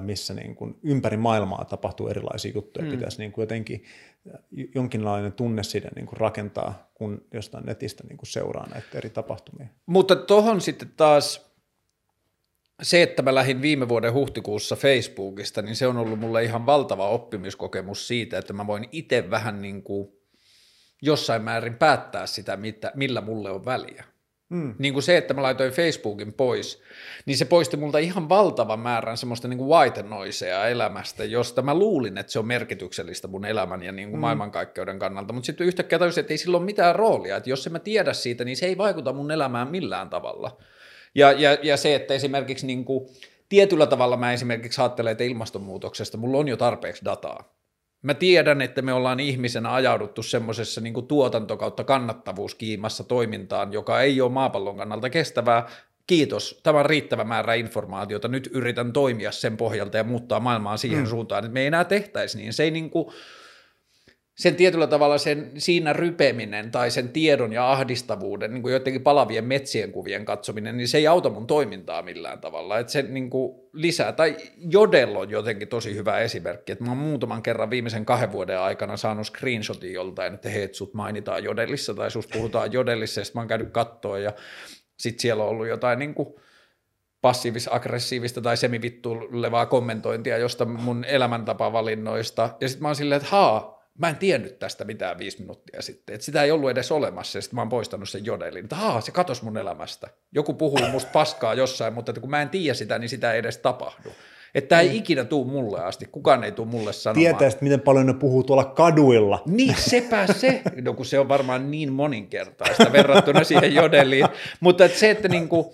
missä 0.01 0.33
niin 0.33 0.55
kuin 0.55 0.79
ympäri 0.83 1.17
maailmaa 1.17 1.65
tapahtuu 1.65 2.07
erilaisia 2.07 2.51
juttuja, 2.55 2.85
mm. 2.85 2.91
pitäisi 2.91 3.17
niin 3.17 3.31
kuin 3.31 3.43
jotenkin 3.43 3.83
jonkinlainen 4.75 5.33
tunneside 5.33 5.89
niin 5.95 6.05
kuin 6.05 6.17
rakentaa, 6.17 6.91
kun 6.93 7.25
jostain 7.33 7.65
netistä 7.65 8.03
niin 8.07 8.17
kuin 8.17 8.27
seuraa 8.27 8.67
näitä 8.69 8.87
eri 8.97 9.09
tapahtumia. 9.09 9.67
Mutta 9.85 10.15
tuohon 10.15 10.61
sitten 10.61 10.91
taas 10.97 11.47
se, 12.81 13.03
että 13.03 13.21
mä 13.21 13.35
lähdin 13.35 13.61
viime 13.61 13.89
vuoden 13.89 14.13
huhtikuussa 14.13 14.75
Facebookista, 14.75 15.61
niin 15.61 15.75
se 15.75 15.87
on 15.87 15.97
ollut 15.97 16.19
mulle 16.19 16.43
ihan 16.43 16.65
valtava 16.65 17.09
oppimiskokemus 17.09 18.07
siitä, 18.07 18.37
että 18.37 18.53
mä 18.53 18.67
voin 18.67 18.89
itse 18.91 19.29
vähän 19.29 19.61
niin 19.61 19.83
kuin 19.83 20.09
jossain 21.01 21.41
määrin 21.41 21.75
päättää 21.75 22.27
sitä, 22.27 22.57
mitä, 22.57 22.91
millä 22.95 23.21
mulle 23.21 23.51
on 23.51 23.65
väliä. 23.65 24.03
Mm. 24.49 24.75
Niin 24.79 24.93
kuin 24.93 25.03
se, 25.03 25.17
että 25.17 25.33
mä 25.33 25.41
laitoin 25.41 25.71
Facebookin 25.71 26.33
pois, 26.33 26.81
niin 27.25 27.37
se 27.37 27.45
poisti 27.45 27.77
multa 27.77 27.97
ihan 27.97 28.29
valtavan 28.29 28.79
määrän 28.79 29.17
semmoista 29.17 29.47
niin 29.47 29.57
kuin 29.57 29.69
white 29.69 30.03
noisea 30.03 30.67
elämästä, 30.67 31.23
josta 31.23 31.61
mä 31.61 31.75
luulin, 31.75 32.17
että 32.17 32.31
se 32.31 32.39
on 32.39 32.47
merkityksellistä 32.47 33.27
mun 33.27 33.45
elämän 33.45 33.83
ja 33.83 33.91
niin 33.91 34.09
kuin 34.09 34.19
mm. 34.19 34.21
maailmankaikkeuden 34.21 34.99
kannalta, 34.99 35.33
mutta 35.33 35.45
sitten 35.45 35.67
yhtäkkiä 35.67 35.99
tajusin, 35.99 36.21
että 36.21 36.33
ei 36.33 36.37
sillä 36.37 36.57
ole 36.57 36.65
mitään 36.65 36.95
roolia, 36.95 37.37
että 37.37 37.49
jos 37.49 37.67
en 37.67 37.73
mä 37.73 37.79
tiedä 37.79 38.13
siitä, 38.13 38.45
niin 38.45 38.57
se 38.57 38.65
ei 38.65 38.77
vaikuta 38.77 39.13
mun 39.13 39.31
elämään 39.31 39.67
millään 39.67 40.09
tavalla. 40.09 40.57
Ja, 41.15 41.31
ja, 41.31 41.57
ja 41.63 41.77
se, 41.77 41.95
että 41.95 42.13
esimerkiksi 42.13 42.67
niin 42.67 42.85
kuin, 42.85 43.07
tietyllä 43.49 43.87
tavalla 43.87 44.17
mä 44.17 44.33
esimerkiksi 44.33 44.81
ajattelen, 44.81 45.11
että 45.11 45.23
ilmastonmuutoksesta 45.23 46.17
mulla 46.17 46.37
on 46.37 46.47
jo 46.47 46.57
tarpeeksi 46.57 47.05
dataa. 47.05 47.56
Mä 48.01 48.13
tiedän, 48.13 48.61
että 48.61 48.81
me 48.81 48.93
ollaan 48.93 49.19
ihmisenä 49.19 49.73
ajauduttu 49.73 50.23
semmoisessa 50.23 50.81
niin 50.81 51.07
tuotanto- 51.07 51.57
kautta 51.57 51.83
kannattavuuskiimassa 51.83 53.03
toimintaan, 53.03 53.73
joka 53.73 54.01
ei 54.01 54.21
ole 54.21 54.31
maapallon 54.31 54.77
kannalta 54.77 55.09
kestävää. 55.09 55.67
Kiitos, 56.07 56.59
tämä 56.63 56.79
on 56.79 56.85
riittävä 56.85 57.23
määrä 57.23 57.53
informaatiota. 57.53 58.27
Nyt 58.27 58.49
yritän 58.53 58.93
toimia 58.93 59.31
sen 59.31 59.57
pohjalta 59.57 59.97
ja 59.97 60.03
muuttaa 60.03 60.39
maailmaa 60.39 60.77
siihen 60.77 60.99
mm. 60.99 61.07
suuntaan, 61.07 61.43
että 61.43 61.53
me 61.53 61.59
ei 61.61 61.67
enää 61.67 61.83
tehtäisi 61.83 62.37
niin. 62.37 62.53
Se 62.53 62.63
ei 62.63 62.71
niin 62.71 62.89
kuin, 62.89 63.07
sen 64.37 64.55
tietyllä 64.55 64.87
tavalla 64.87 65.17
sen, 65.17 65.51
siinä 65.57 65.93
rypeminen 65.93 66.71
tai 66.71 66.91
sen 66.91 67.09
tiedon 67.09 67.53
ja 67.53 67.71
ahdistavuuden, 67.71 68.53
niin 68.53 68.61
kuin 68.61 68.73
jotenkin 68.73 69.03
palavien 69.03 69.45
metsien 69.45 69.91
kuvien 69.91 70.25
katsominen, 70.25 70.77
niin 70.77 70.87
se 70.87 70.97
ei 70.97 71.07
auta 71.07 71.29
mun 71.29 71.47
toimintaa 71.47 72.01
millään 72.01 72.41
tavalla. 72.41 72.79
Että 72.79 72.91
se 72.91 73.01
niin 73.01 73.29
kuin 73.29 73.61
lisää, 73.73 74.11
tai 74.11 74.37
Jodel 74.57 75.15
on 75.15 75.29
jotenkin 75.29 75.67
tosi 75.67 75.95
hyvä 75.95 76.19
esimerkki, 76.19 76.71
että 76.71 76.83
mä 76.83 76.91
oon 76.91 76.97
muutaman 76.97 77.43
kerran 77.43 77.69
viimeisen 77.69 78.05
kahden 78.05 78.31
vuoden 78.31 78.59
aikana 78.59 78.97
saanut 78.97 79.27
screenshotin 79.27 79.93
joltain, 79.93 80.33
että 80.33 80.49
hei, 80.49 80.69
sut 80.71 80.93
mainitaan 80.93 81.43
Jodelissa 81.43 81.93
tai 81.93 82.11
sus 82.11 82.27
puhutaan 82.27 82.73
Jodelissa, 82.73 83.21
ja 83.21 83.25
sitten 83.25 83.39
mä 83.39 83.41
oon 83.41 83.47
käynyt 83.47 83.71
kattoon, 83.71 84.23
ja 84.23 84.33
sitten 84.99 85.21
siellä 85.21 85.43
on 85.43 85.49
ollut 85.49 85.67
jotain 85.67 85.99
niin 85.99 86.13
kuin 86.13 86.29
passiivis-aggressiivista 87.21 88.41
tai 88.41 88.57
semivittulevaa 88.57 89.65
kommentointia 89.65 90.37
josta 90.37 90.65
mun 90.65 91.05
elämäntapavalinnoista, 91.05 92.49
ja 92.61 92.67
sitten 92.69 92.81
mä 92.81 92.87
oon 92.87 92.95
silleen, 92.95 93.21
että 93.21 93.29
haa, 93.29 93.76
mä 93.97 94.09
en 94.09 94.15
tiennyt 94.15 94.59
tästä 94.59 94.85
mitään 94.85 95.17
viisi 95.17 95.39
minuuttia 95.39 95.81
sitten, 95.81 96.13
että 96.15 96.25
sitä 96.25 96.43
ei 96.43 96.51
ollut 96.51 96.69
edes 96.69 96.91
olemassa, 96.91 97.37
ja 97.37 97.41
sitten 97.41 97.55
mä 97.55 97.61
oon 97.61 97.69
poistanut 97.69 98.09
sen 98.09 98.25
jodelin, 98.25 98.63
että 98.63 98.75
haa, 98.75 99.01
se 99.01 99.11
katos 99.11 99.41
mun 99.41 99.57
elämästä. 99.57 100.07
Joku 100.31 100.53
puhuu 100.53 100.87
musta 100.91 101.11
paskaa 101.13 101.53
jossain, 101.53 101.93
mutta 101.93 102.11
että 102.11 102.21
kun 102.21 102.29
mä 102.29 102.41
en 102.41 102.49
tiedä 102.49 102.73
sitä, 102.73 102.99
niin 102.99 103.09
sitä 103.09 103.33
ei 103.33 103.39
edes 103.39 103.57
tapahdu. 103.57 104.09
Että 104.55 104.69
tämä 104.69 104.81
ei 104.81 104.89
mm. 104.89 104.95
ikinä 104.95 105.25
tuu 105.25 105.45
mulle 105.45 105.79
asti, 105.79 106.05
kukaan 106.05 106.43
ei 106.43 106.51
tuu 106.51 106.65
mulle 106.65 106.93
sanomaan. 106.93 107.23
Tietää 107.23 107.49
sitten, 107.49 107.65
miten 107.65 107.81
paljon 107.81 108.05
ne 108.05 108.13
puhuu 108.13 108.43
tuolla 108.43 108.65
kaduilla. 108.65 109.43
Niin, 109.45 109.75
sepä 109.77 110.27
se, 110.27 110.61
no 110.81 110.93
kun 110.93 111.05
se 111.05 111.19
on 111.19 111.29
varmaan 111.29 111.71
niin 111.71 111.93
moninkertaista 111.93 112.91
verrattuna 112.91 113.43
siihen 113.43 113.75
jodeliin, 113.75 114.27
mutta 114.59 114.85
että 114.85 114.97
se, 114.97 115.09
että 115.09 115.27
niinku, 115.27 115.73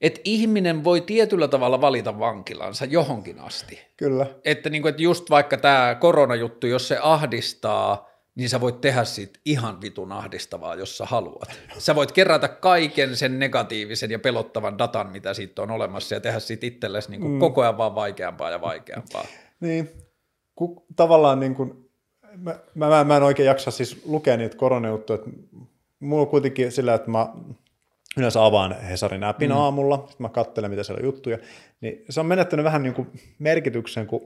että 0.00 0.20
ihminen 0.24 0.84
voi 0.84 1.00
tietyllä 1.00 1.48
tavalla 1.48 1.80
valita 1.80 2.18
vankilansa 2.18 2.84
johonkin 2.84 3.38
asti. 3.38 3.80
Kyllä. 3.96 4.26
Että, 4.44 4.70
niin 4.70 4.82
kuin, 4.82 4.90
että 4.90 5.02
just 5.02 5.30
vaikka 5.30 5.56
tämä 5.56 5.96
koronajuttu, 6.00 6.66
jos 6.66 6.88
se 6.88 6.98
ahdistaa, 7.02 8.08
niin 8.34 8.48
sä 8.48 8.60
voit 8.60 8.80
tehdä 8.80 9.04
siitä 9.04 9.40
ihan 9.44 9.80
vitun 9.80 10.12
ahdistavaa, 10.12 10.74
jos 10.74 10.98
sä 10.98 11.04
haluat. 11.04 11.60
Sä 11.78 11.94
voit 11.94 12.12
kerätä 12.12 12.48
kaiken 12.48 13.16
sen 13.16 13.38
negatiivisen 13.38 14.10
ja 14.10 14.18
pelottavan 14.18 14.78
datan, 14.78 15.10
mitä 15.10 15.34
siitä 15.34 15.62
on 15.62 15.70
olemassa, 15.70 16.14
ja 16.14 16.20
tehdä 16.20 16.38
siitä 16.38 16.66
itsellesi 16.66 17.10
niin 17.10 17.20
kuin 17.20 17.32
mm. 17.32 17.38
koko 17.38 17.62
ajan 17.62 17.78
vaan 17.78 17.94
vaikeampaa 17.94 18.50
ja 18.50 18.60
vaikeampaa. 18.60 19.24
Niin, 19.60 19.90
Ku, 20.56 20.86
tavallaan 20.96 21.40
niin 21.40 21.54
kuin, 21.54 21.90
mä, 22.36 22.58
mä, 22.74 23.04
mä 23.04 23.16
en 23.16 23.22
oikein 23.22 23.46
jaksa 23.46 23.70
siis 23.70 24.02
lukea 24.06 24.36
niitä 24.36 24.56
koronajuttuja, 24.56 25.14
että 25.14 25.30
mulla 26.00 26.22
on 26.22 26.28
kuitenkin 26.28 26.72
sillä, 26.72 26.94
että 26.94 27.10
mä 27.10 27.28
yleensä 28.16 28.44
avaan 28.44 28.80
Hesarin 28.80 29.24
appin 29.24 29.50
mm. 29.50 29.56
aamulla, 29.56 29.96
sitten 29.96 30.24
mä 30.24 30.28
katselen, 30.28 30.70
mitä 30.70 30.82
siellä 30.82 31.00
on 31.00 31.04
juttuja, 31.04 31.38
niin 31.80 32.04
se 32.10 32.20
on 32.20 32.26
menettänyt 32.26 32.64
vähän 32.64 32.82
niin 32.82 32.94
kuin 32.94 33.08
merkityksen, 33.38 34.06
kun 34.06 34.20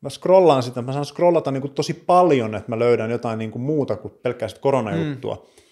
mä 0.00 0.08
scrollaan 0.08 0.62
sitä, 0.62 0.82
mä 0.82 0.92
saan 0.92 1.04
scrollata 1.04 1.50
niin 1.50 1.60
kuin 1.60 1.74
tosi 1.74 1.94
paljon, 1.94 2.54
että 2.54 2.70
mä 2.70 2.78
löydän 2.78 3.10
jotain 3.10 3.38
niin 3.38 3.50
kuin 3.50 3.62
muuta 3.62 3.96
kuin 3.96 4.14
pelkkää 4.22 4.48
sitä 4.48 4.60
koronajuttua. 4.60 5.34
Mm. 5.34 5.62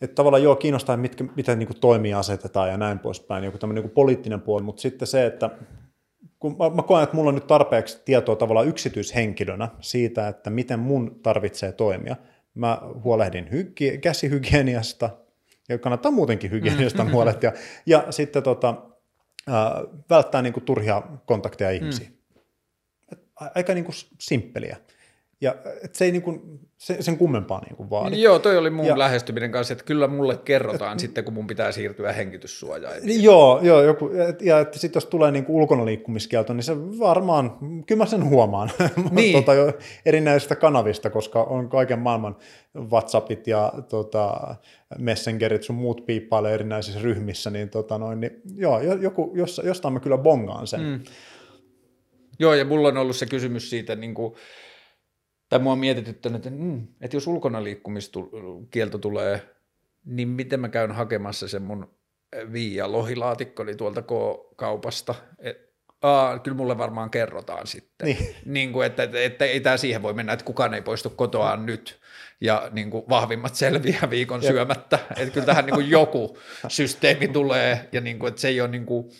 Että 0.00 0.14
tavallaan 0.14 0.42
joo, 0.42 0.56
kiinnostaa, 0.56 0.96
mitkä, 0.96 1.24
miten 1.36 1.58
niin 1.58 1.66
kuin 1.66 1.80
toimia 1.80 2.18
asetetaan 2.18 2.68
ja 2.68 2.76
näin 2.76 2.98
poispäin, 2.98 3.44
joku 3.44 3.58
tämmöinen 3.58 3.82
niin 3.82 3.90
kuin 3.90 3.94
poliittinen 3.94 4.40
puoli, 4.40 4.62
mutta 4.62 4.82
sitten 4.82 5.08
se, 5.08 5.26
että 5.26 5.50
kun 6.38 6.56
mä, 6.58 6.70
mä 6.70 6.82
koen, 6.82 7.02
että 7.02 7.16
mulla 7.16 7.28
on 7.28 7.34
nyt 7.34 7.46
tarpeeksi 7.46 8.02
tietoa 8.04 8.36
tavallaan 8.36 8.68
yksityishenkilönä 8.68 9.68
siitä, 9.80 10.28
että 10.28 10.50
miten 10.50 10.78
mun 10.78 11.20
tarvitsee 11.22 11.72
toimia. 11.72 12.16
Mä 12.54 12.78
huolehdin 13.04 13.48
hygi- 13.50 13.98
käsihygieniasta, 13.98 15.10
ja 15.68 15.78
kannattaa 15.78 16.12
muutenkin 16.12 16.50
hygieniasta 16.50 17.04
mm. 17.04 17.10
huolehtia, 17.12 17.52
ja 17.86 18.06
sitten 18.10 18.42
tota, 18.42 18.74
äh, 19.48 19.54
välttää 20.10 20.42
niin 20.42 20.52
kuin 20.52 20.64
turhia 20.64 21.02
kontakteja 21.26 21.70
ihmisiin. 21.70 22.08
Mm 22.08 22.22
aika 23.54 23.74
niin 23.74 23.84
kuin 23.84 23.94
simppeliä. 24.18 24.76
Ja 25.42 25.54
et 25.84 25.94
se 25.94 26.04
ei 26.04 26.12
niin 26.12 26.22
kuin, 26.22 26.60
se, 26.78 26.96
sen 27.00 27.18
kummempaa 27.18 27.60
niin 27.64 27.76
kuin 27.76 27.90
vaadi. 27.90 28.22
Joo, 28.22 28.38
toi 28.38 28.56
oli 28.56 28.70
mun 28.70 28.86
ja, 28.86 28.98
lähestyminen 28.98 29.52
kanssa, 29.52 29.72
että 29.72 29.84
kyllä 29.84 30.08
mulle 30.08 30.36
kerrotaan 30.36 30.92
et, 30.92 30.98
sitten, 31.04 31.24
kun 31.24 31.34
mun 31.34 31.46
pitää 31.46 31.72
siirtyä 31.72 32.12
hengityssuojaan. 32.12 32.94
Joo, 33.04 33.60
joo 33.62 33.82
joku, 33.82 34.10
et, 34.28 34.42
ja 34.42 34.60
että 34.60 34.78
sitten 34.78 35.00
jos 35.00 35.06
tulee 35.06 35.30
niin 35.30 35.44
kuin 35.44 35.56
ulkona 35.56 35.84
liikkumiskielto, 35.84 36.52
niin 36.52 36.64
se 36.64 36.76
varmaan, 36.78 37.58
kyllä 37.86 38.02
mä 38.02 38.06
sen 38.06 38.24
huomaan 38.24 38.70
niin. 39.10 39.32
tota, 39.32 39.54
jo 39.54 39.72
erinäisistä 40.06 40.56
kanavista, 40.56 41.10
koska 41.10 41.42
on 41.42 41.68
kaiken 41.68 41.98
maailman 41.98 42.36
WhatsAppit 42.90 43.46
ja 43.46 43.72
tota, 43.88 44.56
Messengerit 44.98 45.62
sun 45.62 45.76
muut 45.76 46.06
piippailee 46.06 46.54
erinäisissä 46.54 47.00
ryhmissä, 47.00 47.50
niin, 47.50 47.68
tota 47.68 47.98
noin, 47.98 48.20
niin 48.20 48.40
joo, 48.56 48.80
joku, 48.80 49.32
jos, 49.34 49.60
jostain 49.64 49.94
mä 49.94 50.00
kyllä 50.00 50.18
bongaan 50.18 50.66
sen. 50.66 50.80
Mm. 50.80 51.00
Joo, 52.38 52.54
ja 52.54 52.64
mulla 52.64 52.88
on 52.88 52.96
ollut 52.96 53.16
se 53.16 53.26
kysymys 53.26 53.70
siitä, 53.70 53.96
niin 53.96 54.14
kuin, 54.14 54.34
tai 55.52 55.58
mua 55.58 55.72
on 55.72 55.78
mietityttänyt, 55.78 56.46
että, 56.46 56.58
mm, 56.58 56.86
että 57.00 57.16
jos 57.16 57.26
ulkona 57.26 57.64
liikkumiskielto 57.64 58.98
tulee, 59.00 59.42
niin 60.04 60.28
miten 60.28 60.60
mä 60.60 60.68
käyn 60.68 60.92
hakemassa 60.92 61.48
sen 61.48 61.62
mun 61.62 61.94
viia 62.52 62.92
lohilaatikkoni 62.92 63.74
tuolta 63.74 64.02
kaupasta. 64.56 65.14
Et, 65.38 65.72
Aa, 66.02 66.38
kyllä 66.38 66.56
mulle 66.56 66.78
varmaan 66.78 67.10
kerrotaan 67.10 67.66
sitten. 67.66 68.06
Niin. 68.06 68.36
Niin 68.44 68.72
kuin, 68.72 68.86
että, 68.86 69.02
että, 69.02 69.18
että 69.20 69.44
ei 69.44 69.60
tämä 69.60 69.76
siihen 69.76 70.02
voi 70.02 70.12
mennä, 70.12 70.32
että 70.32 70.44
kukaan 70.44 70.74
ei 70.74 70.82
poistu 70.82 71.10
kotoaan 71.10 71.66
nyt 71.66 72.00
ja 72.40 72.68
niin 72.72 72.90
kuin 72.90 73.04
vahvimmat 73.08 73.54
selviää 73.54 74.10
viikon 74.10 74.42
Jep. 74.42 74.52
syömättä. 74.52 74.98
Että 75.16 75.34
kyllä 75.34 75.46
tähän 75.46 75.66
niin 75.66 75.74
kuin 75.74 75.90
joku 75.90 76.38
systeemi 76.68 77.28
tulee 77.28 77.88
ja 77.92 78.00
niin 78.00 78.18
kuin, 78.18 78.28
että 78.28 78.40
se 78.40 78.48
ei 78.48 78.60
ole 78.60 78.70
niin 78.70 78.86
kuin, 78.86 79.10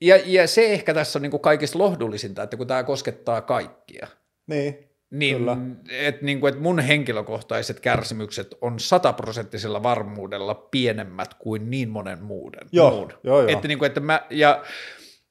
ja, 0.00 0.20
ja 0.24 0.46
se 0.46 0.72
ehkä 0.72 0.94
tässä 0.94 1.18
on 1.18 1.22
niin 1.22 1.30
kuin 1.30 1.40
kaikista 1.40 1.78
lohdullisinta, 1.78 2.42
että 2.42 2.56
kun 2.56 2.66
tämä 2.66 2.84
koskettaa 2.84 3.40
kaikkia. 3.40 4.08
Niin, 4.48 4.78
niin, 5.10 5.36
kyllä. 5.36 5.56
Et, 5.90 6.22
niin 6.22 6.40
kuin, 6.40 6.48
että 6.48 6.62
mun 6.62 6.78
henkilökohtaiset 6.78 7.80
kärsimykset 7.80 8.54
on 8.60 8.80
sataprosenttisella 8.80 9.82
varmuudella 9.82 10.54
pienemmät 10.54 11.34
kuin 11.34 11.70
niin 11.70 11.88
monen 11.88 12.22
muuden. 12.22 12.68
Joo, 12.72 12.90
muun. 12.90 13.12
joo, 13.24 13.40
joo. 13.40 13.48
Että, 13.48 13.68
niin 13.68 13.78
kuin, 13.78 13.86
että 13.86 14.00
mä, 14.00 14.26
ja 14.30 14.62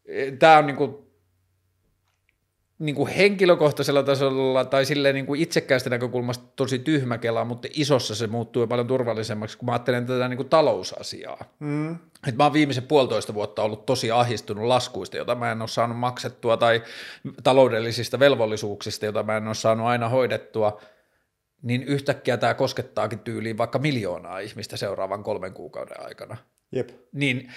e, 0.06 0.32
tämä 0.32 0.58
on 0.58 0.66
niin 0.66 0.76
kuin, 0.76 1.07
niin 2.80 2.96
kuin 2.96 3.10
henkilökohtaisella 3.10 4.04
tasolla 4.04 4.66
tai 4.66 4.86
silleen 4.86 5.16
niin 5.16 5.26
kuin 5.26 5.42
itsekkäästä 5.42 5.90
näkökulmasta 5.90 6.46
tosi 6.56 6.80
tyhmä 6.80 7.18
kela, 7.18 7.46
mutta 7.46 7.68
isossa 7.74 8.16
se 8.16 8.28
muuttuu 8.28 8.68
paljon 8.68 8.88
turvallisemmaksi, 8.88 9.58
kun 9.58 9.66
mä 9.66 9.72
ajattelen 9.72 10.06
tätä 10.06 10.28
niin 10.28 10.38
kuin 10.38 10.50
talousasiaa. 10.50 11.44
Mm. 11.60 11.96
Et 12.28 12.36
mä 12.38 12.44
oon 12.44 12.54
viimeisen 12.54 12.84
puolitoista 12.84 13.34
vuotta 13.34 13.64
ollut 13.64 13.86
tosi 13.86 14.12
ahistunut 14.12 14.66
laskuista, 14.66 15.18
jota 15.18 15.36
mä 15.36 15.52
en 15.52 15.62
ole 15.62 15.68
saanut 15.68 16.00
maksettua, 16.00 16.58
tai 16.58 16.84
taloudellisista 17.44 18.20
velvollisuuksista, 18.20 19.06
jota 19.06 19.24
mä 19.24 19.38
en 19.38 19.48
ole 19.48 19.56
saanut 19.56 19.88
aina 19.88 20.10
hoidettua, 20.10 20.82
niin 21.62 21.84
yhtäkkiä 21.84 22.38
tämä 22.38 22.54
koskettaakin 22.54 23.20
tyyliin 23.20 23.58
vaikka 23.58 23.80
miljoonaa 23.80 24.40
ihmistä 24.40 24.78
seuraavan 24.78 25.24
kolmen 25.24 25.54
kuukauden 25.54 26.06
aikana. 26.06 26.38
Jep. 26.72 26.90
Niin 27.14 27.52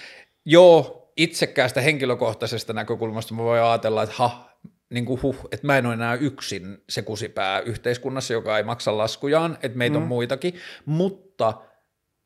joo, 0.45 1.13
itsekkäästä 1.17 1.81
henkilökohtaisesta 1.81 2.73
näkökulmasta 2.73 3.35
mä 3.35 3.43
voin 3.43 3.63
ajatella, 3.63 4.03
että 4.03 4.15
ha, 4.19 4.50
niin 4.91 5.05
kuin 5.05 5.23
huh, 5.23 5.49
että 5.53 5.67
mä 5.67 5.79
en 5.79 5.87
ole 5.87 5.95
enää 5.95 6.15
yksin 6.15 6.79
se 6.89 7.03
kusipää 7.03 7.61
yhteiskunnassa, 7.61 8.33
joka 8.33 8.57
ei 8.57 8.62
maksa 8.62 8.99
laskujaan, 8.99 9.59
että 9.62 9.79
meitä 9.79 9.97
mm. 9.97 10.03
on 10.03 10.09
muitakin, 10.09 10.55
mutta 10.87 11.55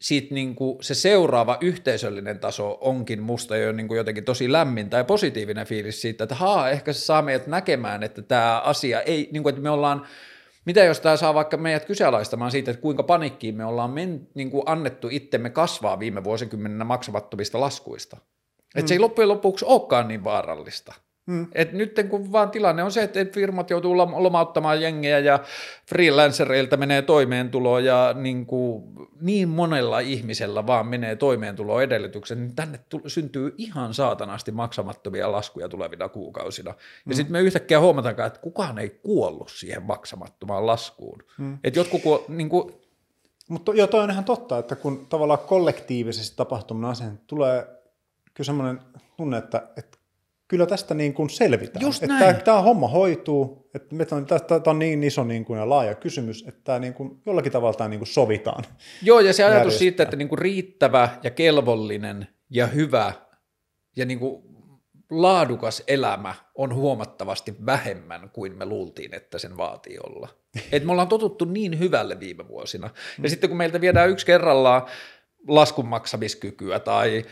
sitten 0.01 0.35
niin 0.35 0.55
kuin 0.55 0.79
se 0.81 0.95
seuraava 0.95 1.59
yhteisöllinen 1.61 2.39
taso 2.39 2.79
onkin 2.81 3.23
musta 3.23 3.57
jo 3.57 3.73
niin 3.73 3.89
kuin 3.89 3.99
jotenkin 3.99 4.25
tosi 4.25 4.53
lämmin 4.53 4.91
tai 4.91 5.05
positiivinen 5.05 5.67
fiilis 5.67 6.01
siitä, 6.03 6.25
että 6.25 6.35
haa, 6.35 6.71
ehkä 6.71 6.93
se 6.93 7.01
saa 7.01 7.23
meidät 7.23 7.47
näkemään, 7.47 8.03
että 8.03 8.23
tämä 8.23 8.61
asia 8.61 9.01
ei, 9.01 9.29
niin 9.33 9.43
kuin, 9.43 9.51
että 9.51 9.63
me 9.63 9.71
ollaan, 9.71 10.07
mitä 10.65 10.85
jos 10.85 11.01
tämä 11.01 11.17
saa 11.17 11.35
vaikka 11.35 11.57
meidät 11.57 11.85
kyseenalaistamaan 11.85 12.51
siitä, 12.51 12.71
että 12.71 12.83
kuinka 12.83 13.03
panikkiin 13.03 13.57
me 13.57 13.65
ollaan 13.65 13.91
men, 13.91 14.29
niin 14.35 14.51
kuin 14.51 14.63
annettu 14.67 15.09
itsemme 15.11 15.51
kasvaa 15.51 15.99
viime 15.99 16.25
vuosikymmenenä 16.25 16.85
maksamattomista 16.85 17.61
laskuista. 17.61 18.17
Että 18.75 18.81
mm. 18.81 18.87
se 18.87 18.95
ei 18.95 18.99
loppujen 18.99 19.29
lopuksi 19.29 19.65
olekaan 19.65 20.09
niin 20.09 20.25
vaarallista. 20.25 20.95
Hmm. 21.27 21.47
Et 21.53 21.73
nyt 21.73 21.95
kun 22.11 22.33
vaan 22.33 22.51
tilanne 22.51 22.83
on 22.83 22.93
se, 22.93 23.03
että 23.03 23.25
firmat 23.33 23.71
joutuu 23.71 23.97
lomauttamaan 23.97 24.81
jengejä 24.81 25.19
ja 25.19 25.39
freelancereilta 25.89 26.77
menee 26.77 27.03
toimeentulo 27.03 27.79
ja 27.79 28.15
niin, 28.19 28.47
kuin 28.47 28.85
niin 29.21 29.49
monella 29.49 30.01
ihmisellä 30.01 30.67
vaan 30.67 30.87
menee 30.87 31.17
toimeentulo 31.17 31.81
edellytyksen, 31.81 32.41
niin 32.41 32.57
tänne 32.57 32.81
syntyy 33.07 33.55
ihan 33.59 33.95
saatanasti 33.95 34.53
maksamattomia 34.53 35.33
laskuja 35.33 35.69
tulevina 35.69 36.09
kuukausina. 36.09 36.71
Ja 36.71 36.77
hmm. 37.05 37.15
sitten 37.15 37.33
me 37.33 37.41
yhtäkkiä 37.41 37.81
huomataan, 37.81 38.27
että 38.27 38.41
kukaan 38.41 38.79
ei 38.79 39.01
kuollut 39.03 39.51
siihen 39.51 39.83
maksamattomaan 39.83 40.67
laskuun. 40.67 41.23
Hmm. 41.39 41.59
Että 41.65 41.81
jotkut, 41.81 42.29
niin 42.29 42.49
kuin, 42.49 42.75
mutta 43.49 43.75
joo, 43.75 43.87
toi 43.87 44.03
on 44.03 44.11
ihan 44.11 44.25
totta, 44.25 44.59
että 44.59 44.77
kun 44.77 45.07
tavallaan 45.09 45.39
kollektiivisesti 45.39 46.37
tapahtuminen 46.37 46.91
asia, 46.91 47.07
tulee 47.27 47.67
kyllä 48.35 48.47
semmoinen 48.47 48.81
tunne, 49.17 49.39
että, 49.39 49.63
että 49.77 49.99
kyllä 50.49 50.67
tästä 50.67 50.95
niin 50.95 51.15
kuin 51.15 51.31
selvitään. 51.31 51.83
Just 51.83 52.03
että 52.03 52.19
näin. 52.19 52.35
Tämä, 52.35 52.45
tämä 52.45 52.63
homma 52.63 52.89
hoituu, 52.89 53.71
että 53.75 53.95
me 53.95 54.05
tämä, 54.05 54.21
tämä 54.25 54.61
on 54.67 54.79
niin 54.79 55.05
iso 55.05 55.25
niin 55.25 55.45
kuin 55.45 55.59
ja 55.59 55.69
laaja 55.69 55.95
kysymys, 55.95 56.45
että 56.49 56.61
tämä 56.65 56.79
niin 56.79 56.95
kuin, 56.95 57.23
jollakin 57.27 57.53
tavalla 57.53 57.75
tämä 57.75 57.89
niin 57.89 58.01
kuin 58.01 58.09
sovitaan. 58.09 58.65
Joo, 59.03 59.21
ja 59.21 59.33
se 59.33 59.45
ajatus 59.45 59.79
siitä, 59.79 60.03
että 60.03 60.17
niin 60.17 60.29
kuin 60.29 60.39
riittävä 60.39 61.09
ja 61.23 61.31
kelvollinen 61.31 62.27
ja 62.51 62.67
hyvä 62.67 63.13
ja 63.97 64.07
niin 64.07 64.19
kuin 64.19 64.43
laadukas 65.11 65.83
elämä 65.87 66.35
on 66.55 66.75
huomattavasti 66.75 67.55
vähemmän 67.67 68.31
kuin 68.31 68.59
me 68.59 68.67
luultiin, 68.67 69.15
että 69.15 69.39
sen 69.39 69.57
vaatii 69.57 69.99
olla. 69.99 70.29
Et 70.73 70.85
me 70.85 70.93
ollaan 70.93 71.09
totuttu 71.09 71.45
niin 71.45 71.79
hyvälle 71.79 72.21
viime 72.21 72.49
vuosina. 72.49 72.87
Ja 72.87 73.23
mm. 73.23 73.29
sitten 73.29 73.51
kun 73.51 73.57
meiltä 73.57 73.81
viedään 73.81 74.11
yksi 74.11 74.27
kerrallaan 74.27 74.83
laskun 75.49 75.89
maksamiskykyä 75.89 76.79
tai 76.79 77.25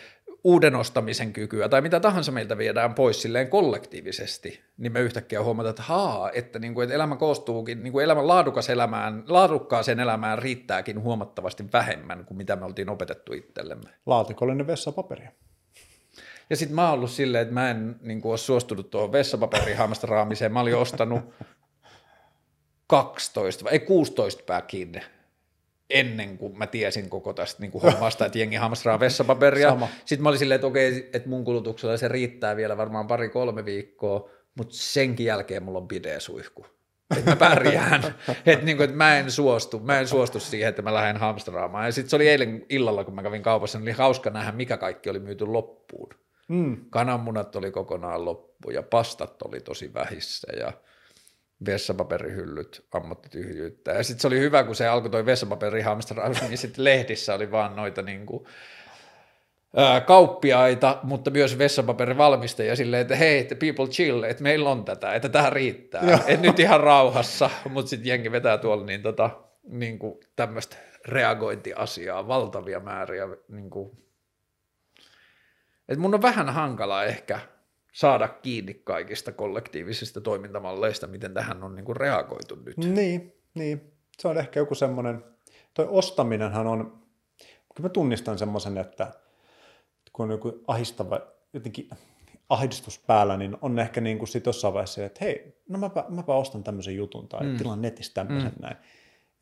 uuden 0.44 0.74
ostamisen 0.74 1.32
kykyä 1.32 1.68
tai 1.68 1.80
mitä 1.80 2.00
tahansa 2.00 2.32
meiltä 2.32 2.58
viedään 2.58 2.94
pois 2.94 3.22
silleen 3.22 3.48
kollektiivisesti, 3.48 4.60
niin 4.76 4.92
me 4.92 5.00
yhtäkkiä 5.00 5.42
huomataan, 5.42 5.70
että 5.70 5.82
haa, 5.82 6.30
että, 6.30 6.58
niin 6.58 6.74
kuin, 6.74 6.84
että 6.84 6.94
elämä 6.94 7.16
koostuukin, 7.16 7.82
niin 7.82 7.92
kuin 7.92 8.04
elämän 8.04 8.28
laadukas 8.28 8.70
elämään, 8.70 9.24
laadukkaaseen 9.28 10.00
elämään 10.00 10.38
riittääkin 10.38 11.00
huomattavasti 11.02 11.64
vähemmän 11.72 12.24
kuin 12.24 12.38
mitä 12.38 12.56
me 12.56 12.64
oltiin 12.64 12.88
opetettu 12.88 13.32
itsellemme. 13.32 13.90
Laatikollinen 14.06 14.66
vessapaperia. 14.66 15.32
Ja 16.50 16.56
sitten 16.56 16.74
mä 16.74 16.84
oon 16.84 16.94
ollut 16.94 17.10
silleen, 17.10 17.42
että 17.42 17.54
mä 17.54 17.70
en 17.70 17.96
niin 18.00 18.20
kuin, 18.20 18.30
ole 18.30 18.38
suostunut 18.38 18.90
tuohon 18.90 19.12
vessapaperin 19.12 19.76
haamasta 19.76 20.06
raamiseen. 20.06 20.52
Mä 20.52 20.60
olin 20.60 20.76
ostanut 20.76 21.34
12 22.86 23.64
vai 23.64 23.72
ei 23.72 23.78
16 23.78 24.42
päkin 24.46 25.02
ennen 25.92 26.38
kuin 26.38 26.58
mä 26.58 26.66
tiesin 26.66 27.10
koko 27.10 27.32
tästä 27.32 27.62
niin 27.62 27.70
kuin 27.70 27.82
hommasta, 27.82 28.26
että 28.26 28.38
jengi 28.38 28.56
hamstraa 28.56 29.00
vessapaperia. 29.00 29.68
Sama. 29.68 29.88
Sitten 30.04 30.22
mä 30.22 30.28
olin 30.28 30.38
silleen, 30.38 30.56
että 30.56 30.66
okei, 30.66 31.10
että 31.12 31.28
mun 31.28 31.44
kulutuksella 31.44 31.96
se 31.96 32.08
riittää 32.08 32.56
vielä 32.56 32.76
varmaan 32.76 33.06
pari-kolme 33.06 33.64
viikkoa, 33.64 34.30
mutta 34.54 34.74
senkin 34.76 35.26
jälkeen 35.26 35.62
mulla 35.62 35.78
on 35.78 35.88
suihku. 36.18 36.66
että 37.16 37.30
mä 37.30 37.36
pärjään, 37.36 38.04
että, 38.46 38.64
niin 38.64 38.76
kuin, 38.76 38.84
että 38.84 38.96
mä 38.96 39.18
en 39.18 39.30
suostu, 39.30 39.78
mä 39.78 40.00
en 40.00 40.08
suostu 40.08 40.40
siihen, 40.40 40.68
että 40.68 40.82
mä 40.82 40.94
lähden 40.94 41.16
hamstraamaan. 41.16 41.86
Ja 41.86 41.92
sitten 41.92 42.10
se 42.10 42.16
oli 42.16 42.28
eilen 42.28 42.66
illalla, 42.68 43.04
kun 43.04 43.14
mä 43.14 43.22
kävin 43.22 43.42
kaupassa, 43.42 43.78
niin 43.78 43.84
oli 43.84 43.92
hauska 43.92 44.30
nähdä, 44.30 44.52
mikä 44.52 44.76
kaikki 44.76 45.10
oli 45.10 45.18
myyty 45.18 45.46
loppuun. 45.46 46.08
Mm. 46.48 46.76
Kananmunat 46.90 47.56
oli 47.56 47.70
kokonaan 47.70 48.24
loppu 48.24 48.70
ja 48.70 48.82
pastat 48.82 49.42
oli 49.42 49.60
tosi 49.60 49.94
vähissä 49.94 50.52
ja 50.56 50.72
vessapaperihyllyt 51.66 52.86
ammotti 52.92 53.28
tyhjyyttä. 53.28 53.92
Ja 53.92 54.02
sitten 54.02 54.20
se 54.20 54.26
oli 54.26 54.40
hyvä, 54.40 54.64
kun 54.64 54.74
se 54.74 54.88
alkoi 54.88 55.10
toi 55.10 55.26
vessapaperihamstraus, 55.26 56.42
niin 56.42 56.58
sitten 56.58 56.84
lehdissä 56.84 57.34
oli 57.34 57.50
vaan 57.50 57.76
noita 57.76 58.02
niin 58.02 58.26
kuin, 58.26 58.44
ää, 59.76 60.00
kauppiaita, 60.00 60.98
mutta 61.02 61.30
myös 61.30 61.58
vessapaperivalmistajia 61.58 62.76
silleen, 62.76 63.02
että 63.02 63.16
hei, 63.16 63.38
että 63.38 63.54
people 63.54 63.86
chill, 63.86 64.22
että 64.22 64.42
meillä 64.42 64.70
on 64.70 64.84
tätä, 64.84 65.14
että 65.14 65.28
tämä 65.28 65.50
riittää, 65.50 66.02
että 66.26 66.46
nyt 66.46 66.58
ihan 66.58 66.80
rauhassa, 66.80 67.50
mutta 67.68 67.88
sitten 67.88 68.08
jengi 68.08 68.32
vetää 68.32 68.58
tuolla 68.58 68.86
niin, 68.86 69.02
tota, 69.02 69.30
niin 69.62 69.98
kuin 69.98 70.20
tämmöistä 70.36 70.76
reagointiasiaa, 71.08 72.28
valtavia 72.28 72.80
määriä, 72.80 73.28
niin 73.48 73.70
kuin, 73.70 73.90
että 75.88 76.00
mun 76.00 76.14
on 76.14 76.22
vähän 76.22 76.48
hankala 76.48 77.04
ehkä 77.04 77.40
saada 77.92 78.28
kiinni 78.28 78.74
kaikista 78.74 79.32
kollektiivisista 79.32 80.20
toimintamalleista, 80.20 81.06
miten 81.06 81.34
tähän 81.34 81.62
on 81.62 81.74
niin 81.74 81.84
kuin 81.84 81.96
reagoitu 81.96 82.54
nyt. 82.54 82.76
Niin, 82.76 83.32
niin, 83.54 83.92
se 84.18 84.28
on 84.28 84.38
ehkä 84.38 84.60
joku 84.60 84.74
semmoinen, 84.74 85.24
toi 85.74 85.86
ostaminenhan 85.90 86.66
on, 86.66 87.02
kyllä 87.74 87.88
mä 87.88 87.88
tunnistan 87.88 88.38
semmoisen, 88.38 88.78
että 88.78 89.12
kun 90.12 90.24
on 90.24 90.30
joku 90.30 90.64
ahistava, 90.66 91.20
jotenkin 91.52 91.88
ahdistus 92.48 92.98
päällä, 92.98 93.36
niin 93.36 93.56
on 93.60 93.78
ehkä 93.78 94.00
niin 94.00 94.18
kuin 94.18 94.28
sit 94.28 94.46
jossain 94.46 94.74
vaiheessa, 94.74 95.04
että 95.04 95.24
hei, 95.24 95.56
no 95.68 95.78
mäpä, 95.78 96.04
mäpä 96.08 96.34
ostan 96.34 96.64
tämmöisen 96.64 96.96
jutun 96.96 97.28
tai 97.28 97.46
mm. 97.46 97.56
tilaan 97.56 97.82
netistä 97.82 98.14
tämmöisen 98.14 98.52
mm. 98.52 98.62
näin. 98.62 98.76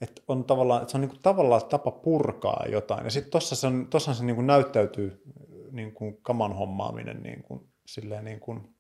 Että 0.01 0.23
on 0.29 0.45
tavallaan, 0.45 0.83
että 0.83 0.91
se 0.91 0.97
on 0.97 1.01
niin 1.01 1.09
kuin 1.11 1.23
tavallaan 1.23 1.65
tapa 1.65 1.91
purkaa 1.91 2.65
jotain. 2.69 3.05
Ja 3.05 3.11
sitten 3.11 3.31
tuossa 3.31 3.57
se, 3.57 3.67
on, 3.67 3.89
se 4.15 4.25
niin 4.25 4.37
kuin 4.37 4.47
näyttäytyy 4.47 5.23
niin 5.73 5.95
kuin 5.95 6.19
kaman 6.23 6.57
hommaaminen 6.57 7.23
niin 7.23 7.43
kuin, 7.43 7.69
silleen 7.95 8.25
niin 8.25 8.41
kuin 8.41 8.75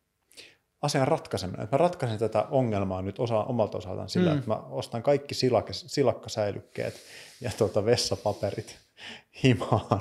asian 0.82 1.09
ratkaiseminen. 1.09 1.65
Että 1.65 1.77
mä 1.77 1.78
ratkaisen 1.78 2.19
tätä 2.19 2.43
ongelmaa 2.51 3.03
nyt 3.03 3.19
osa, 3.19 3.45
omalta 3.45 3.78
osaltaan 3.78 4.09
sillä, 4.09 4.31
mm. 4.31 4.39
että 4.39 4.51
mä 4.51 4.57
ostan 4.57 5.03
kaikki 5.03 5.35
silakka, 5.35 5.73
silakkasäilykkeet 5.73 6.95
ja 7.41 7.51
tuota 7.59 7.85
vessapaperit 7.85 8.78
himaan. 9.43 10.01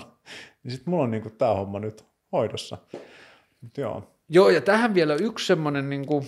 Niin 0.64 0.72
sitten 0.72 0.90
mulla 0.90 1.03
on 1.03 1.11
niin 1.11 1.38
tämä 1.38 1.53
homma 1.53 1.80
nyt 1.80 2.06
hoidossa. 2.31 2.77
Mut 3.61 3.77
joo. 3.77 4.03
joo, 4.30 4.49
ja 4.49 4.61
tähän 4.61 4.94
vielä 4.94 5.15
yksi 5.15 5.45
semmoinen 5.48 5.90
niin 5.90 6.06
kuin 6.06 6.27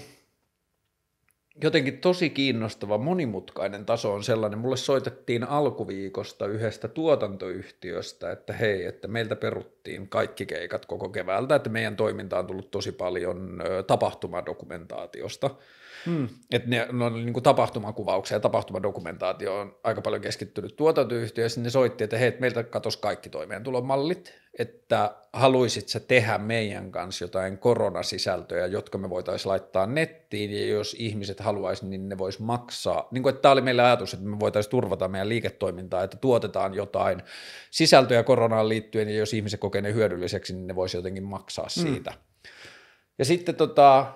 jotenkin 1.64 1.98
tosi 1.98 2.30
kiinnostava, 2.30 2.98
monimutkainen 2.98 3.86
taso 3.86 4.14
on 4.14 4.24
sellainen. 4.24 4.60
Mulle 4.60 4.78
soitettiin 4.78 5.44
alkuviikosta 5.44 6.46
yhdestä 6.46 6.88
tuotantoyhtiöstä, 6.88 8.32
että 8.32 8.54
hei, 8.54 8.86
että 8.86 9.08
meiltä 9.08 9.36
peruttiin 9.36 10.10
kaikki 10.10 10.46
keikat 10.46 10.86
koko 10.86 11.10
keväältä, 11.10 11.56
että 11.56 11.70
meidän 11.70 11.96
toiminta 11.96 12.40
on 12.40 12.48
tullut 12.48 12.72
tosi 12.72 12.92
paljon 12.92 13.64
tapahtumadokumentaatiosta. 13.88 15.50
Hmm. 16.06 16.30
Että 16.52 16.70
ne, 16.70 16.88
ne 16.92 17.06
on 17.06 17.14
niin 17.14 17.34
kuin 17.34 17.44
tapahtumakuvauksia 17.44 18.36
ja 18.36 18.40
tapahtumadokumentaatio 18.40 19.60
on 19.60 19.76
aika 19.84 20.02
paljon 20.02 20.22
keskittynyt 20.22 20.76
tuotantoyhtiö, 20.76 21.44
ja 21.44 21.62
ne 21.62 21.70
soitti, 21.70 22.04
että 22.04 22.18
hei, 22.18 22.38
meiltä 22.40 22.64
katosi 22.64 23.00
kaikki 23.00 23.30
toimeentulomallit, 23.30 24.34
että 24.60 25.16
haluisit 25.34 25.90
sä 25.90 26.00
tehdä 26.00 26.38
meidän 26.38 26.92
kanssa 26.92 27.24
jotain 27.24 27.58
koronasisältöjä, 27.58 28.66
jotka 28.66 28.98
me 28.98 29.10
voitaisiin 29.10 29.50
laittaa 29.50 29.86
nettiin, 29.86 30.52
ja 30.52 30.66
jos 30.66 30.96
ihmiset 31.00 31.40
haluaisi, 31.40 31.86
niin 31.86 32.10
ne 32.10 32.18
vois 32.18 32.40
maksaa. 32.40 33.08
Niin 33.12 33.24
kuin, 33.24 33.34
että 33.34 33.42
tämä 33.42 33.52
oli 33.52 33.62
meillä 33.62 33.86
ajatus, 33.86 34.14
että 34.14 34.26
me 34.26 34.40
voitaisiin 34.40 34.72
turvata 34.72 35.08
meidän 35.08 35.30
liiketoimintaa, 35.30 36.04
että 36.04 36.18
tuotetaan 36.18 36.74
jotain 36.74 37.24
sisältöjä 37.72 38.24
koronaan 38.24 38.70
liittyen, 38.70 39.10
ja 39.10 39.16
jos 39.16 39.34
ihmiset 39.34 39.60
kokee 39.60 39.82
ne 39.82 39.94
hyödylliseksi, 39.94 40.54
niin 40.54 40.68
ne 40.68 40.76
voisi 40.76 40.98
jotenkin 40.98 41.24
maksaa 41.24 41.68
hmm. 41.76 41.88
siitä. 41.88 42.12
Hmm. 42.12 42.22
Ja 43.20 43.26
sitten 43.26 43.56
tota, 43.56 44.14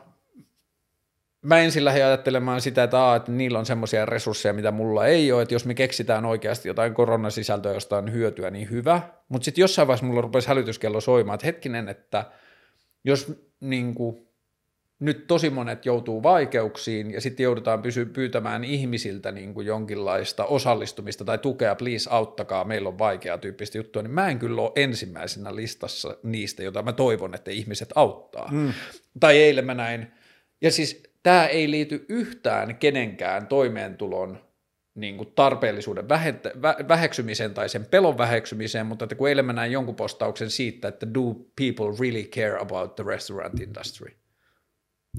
mä 1.45 1.59
ensin 1.59 1.85
lähdin 1.85 2.05
ajattelemaan 2.05 2.61
sitä, 2.61 2.83
että, 2.83 2.99
aa, 2.99 3.15
että 3.15 3.31
niillä 3.31 3.59
on 3.59 3.65
semmoisia 3.65 4.05
resursseja, 4.05 4.53
mitä 4.53 4.71
mulla 4.71 5.05
ei 5.05 5.31
ole, 5.31 5.41
että 5.41 5.55
jos 5.55 5.65
me 5.65 5.73
keksitään 5.73 6.25
oikeasti 6.25 6.67
jotain 6.67 6.93
koronasisältöä, 6.93 7.73
josta 7.73 7.97
on 7.97 8.11
hyötyä, 8.11 8.49
niin 8.49 8.69
hyvä. 8.69 9.01
Mutta 9.29 9.45
sitten 9.45 9.61
jossain 9.61 9.87
vaiheessa 9.87 10.05
mulla 10.05 10.21
rupesi 10.21 10.47
hälytyskello 10.47 11.01
soimaan, 11.01 11.35
että 11.35 11.45
hetkinen, 11.45 11.89
että 11.89 12.25
jos 13.03 13.33
niin 13.59 13.95
kuin, 13.95 14.25
nyt 14.99 15.27
tosi 15.27 15.49
monet 15.49 15.85
joutuu 15.85 16.23
vaikeuksiin 16.23 17.11
ja 17.11 17.21
sitten 17.21 17.43
joudutaan 17.43 17.81
pysy, 17.81 18.05
pyytämään 18.05 18.63
ihmisiltä 18.63 19.31
niin 19.31 19.53
kuin 19.53 19.67
jonkinlaista 19.67 20.45
osallistumista 20.45 21.25
tai 21.25 21.37
tukea, 21.37 21.75
please 21.75 22.09
auttakaa, 22.09 22.63
meillä 22.63 22.89
on 22.89 22.99
vaikeaa 22.99 23.37
tyyppistä 23.37 23.77
juttua, 23.77 24.01
niin 24.01 24.11
mä 24.11 24.29
en 24.29 24.39
kyllä 24.39 24.61
ole 24.61 24.71
ensimmäisenä 24.75 25.55
listassa 25.55 26.17
niistä, 26.23 26.63
joita 26.63 26.83
mä 26.83 26.93
toivon, 26.93 27.35
että 27.35 27.51
ihmiset 27.51 27.89
auttaa. 27.95 28.49
Mm. 28.51 28.73
Tai 29.19 29.37
eilen 29.37 29.65
mä 29.65 29.73
näin, 29.73 30.07
ja 30.61 30.71
siis 30.71 31.14
tämä 31.25 31.45
ei 31.45 31.71
liity 31.71 32.05
yhtään 32.09 32.75
kenenkään 32.75 33.47
toimeentulon 33.47 34.39
niin 34.95 35.17
kuin 35.17 35.31
tarpeellisuuden 35.35 36.09
vähentä, 36.09 36.51
vä, 36.61 36.75
väheksymiseen 36.87 37.53
tai 37.53 37.69
sen 37.69 37.85
pelon 37.85 38.17
väheksymiseen, 38.17 38.85
mutta 38.85 39.05
että 39.05 39.15
kun 39.15 39.29
eilen 39.29 39.45
mä 39.45 39.53
näin 39.53 39.71
jonkun 39.71 39.95
postauksen 39.95 40.49
siitä, 40.49 40.87
että 40.87 41.13
do 41.13 41.33
people 41.33 41.95
really 41.99 42.23
care 42.23 42.57
about 42.59 42.95
the 42.95 43.03
restaurant 43.07 43.59
industry– 43.59 44.11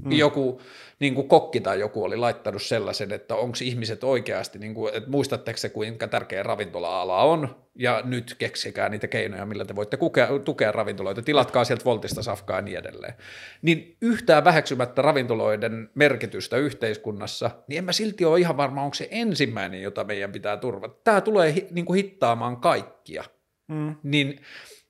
Mm. 0.05 0.11
Joku 0.11 0.61
niin 0.99 1.15
kuin 1.15 1.27
kokki 1.27 1.61
tai 1.61 1.79
joku 1.79 2.03
oli 2.03 2.17
laittanut 2.17 2.61
sellaisen, 2.61 3.11
että 3.11 3.35
onko 3.35 3.57
ihmiset 3.61 4.03
oikeasti, 4.03 4.59
niin 4.59 4.73
kuin, 4.73 4.93
että 4.95 5.09
muistatteko 5.09 5.57
se, 5.57 5.69
kuinka 5.69 6.07
tärkeä 6.07 6.43
ravintola-ala 6.43 7.23
on, 7.23 7.55
ja 7.75 8.01
nyt 8.05 8.35
keksikää 8.37 8.89
niitä 8.89 9.07
keinoja, 9.07 9.45
millä 9.45 9.65
te 9.65 9.75
voitte 9.75 9.97
kukea, 9.97 10.27
tukea 10.45 10.71
ravintoloita, 10.71 11.21
tilatkaa 11.21 11.63
sieltä 11.63 11.85
Voltista 11.85 12.23
safkaa 12.23 12.57
ja 12.57 12.61
niin 12.61 12.77
edelleen. 12.77 13.13
Niin 13.61 13.97
yhtään 14.01 14.43
väheksymättä 14.43 15.01
ravintoloiden 15.01 15.89
merkitystä 15.95 16.57
yhteiskunnassa, 16.57 17.51
niin 17.67 17.77
en 17.77 17.83
mä 17.83 17.91
silti 17.91 18.25
ole 18.25 18.39
ihan 18.39 18.57
varma, 18.57 18.83
onko 18.83 18.93
se 18.93 19.07
ensimmäinen, 19.11 19.81
jota 19.81 20.03
meidän 20.03 20.31
pitää 20.31 20.57
turvata. 20.57 20.95
Tämä 21.03 21.21
tulee 21.21 21.67
niin 21.71 21.85
kuin 21.85 21.97
hittaamaan 21.97 22.57
kaikkia. 22.57 23.23
Mm. 23.67 23.95
Niin 24.03 24.41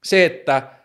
se, 0.04 0.26
että 0.26 0.77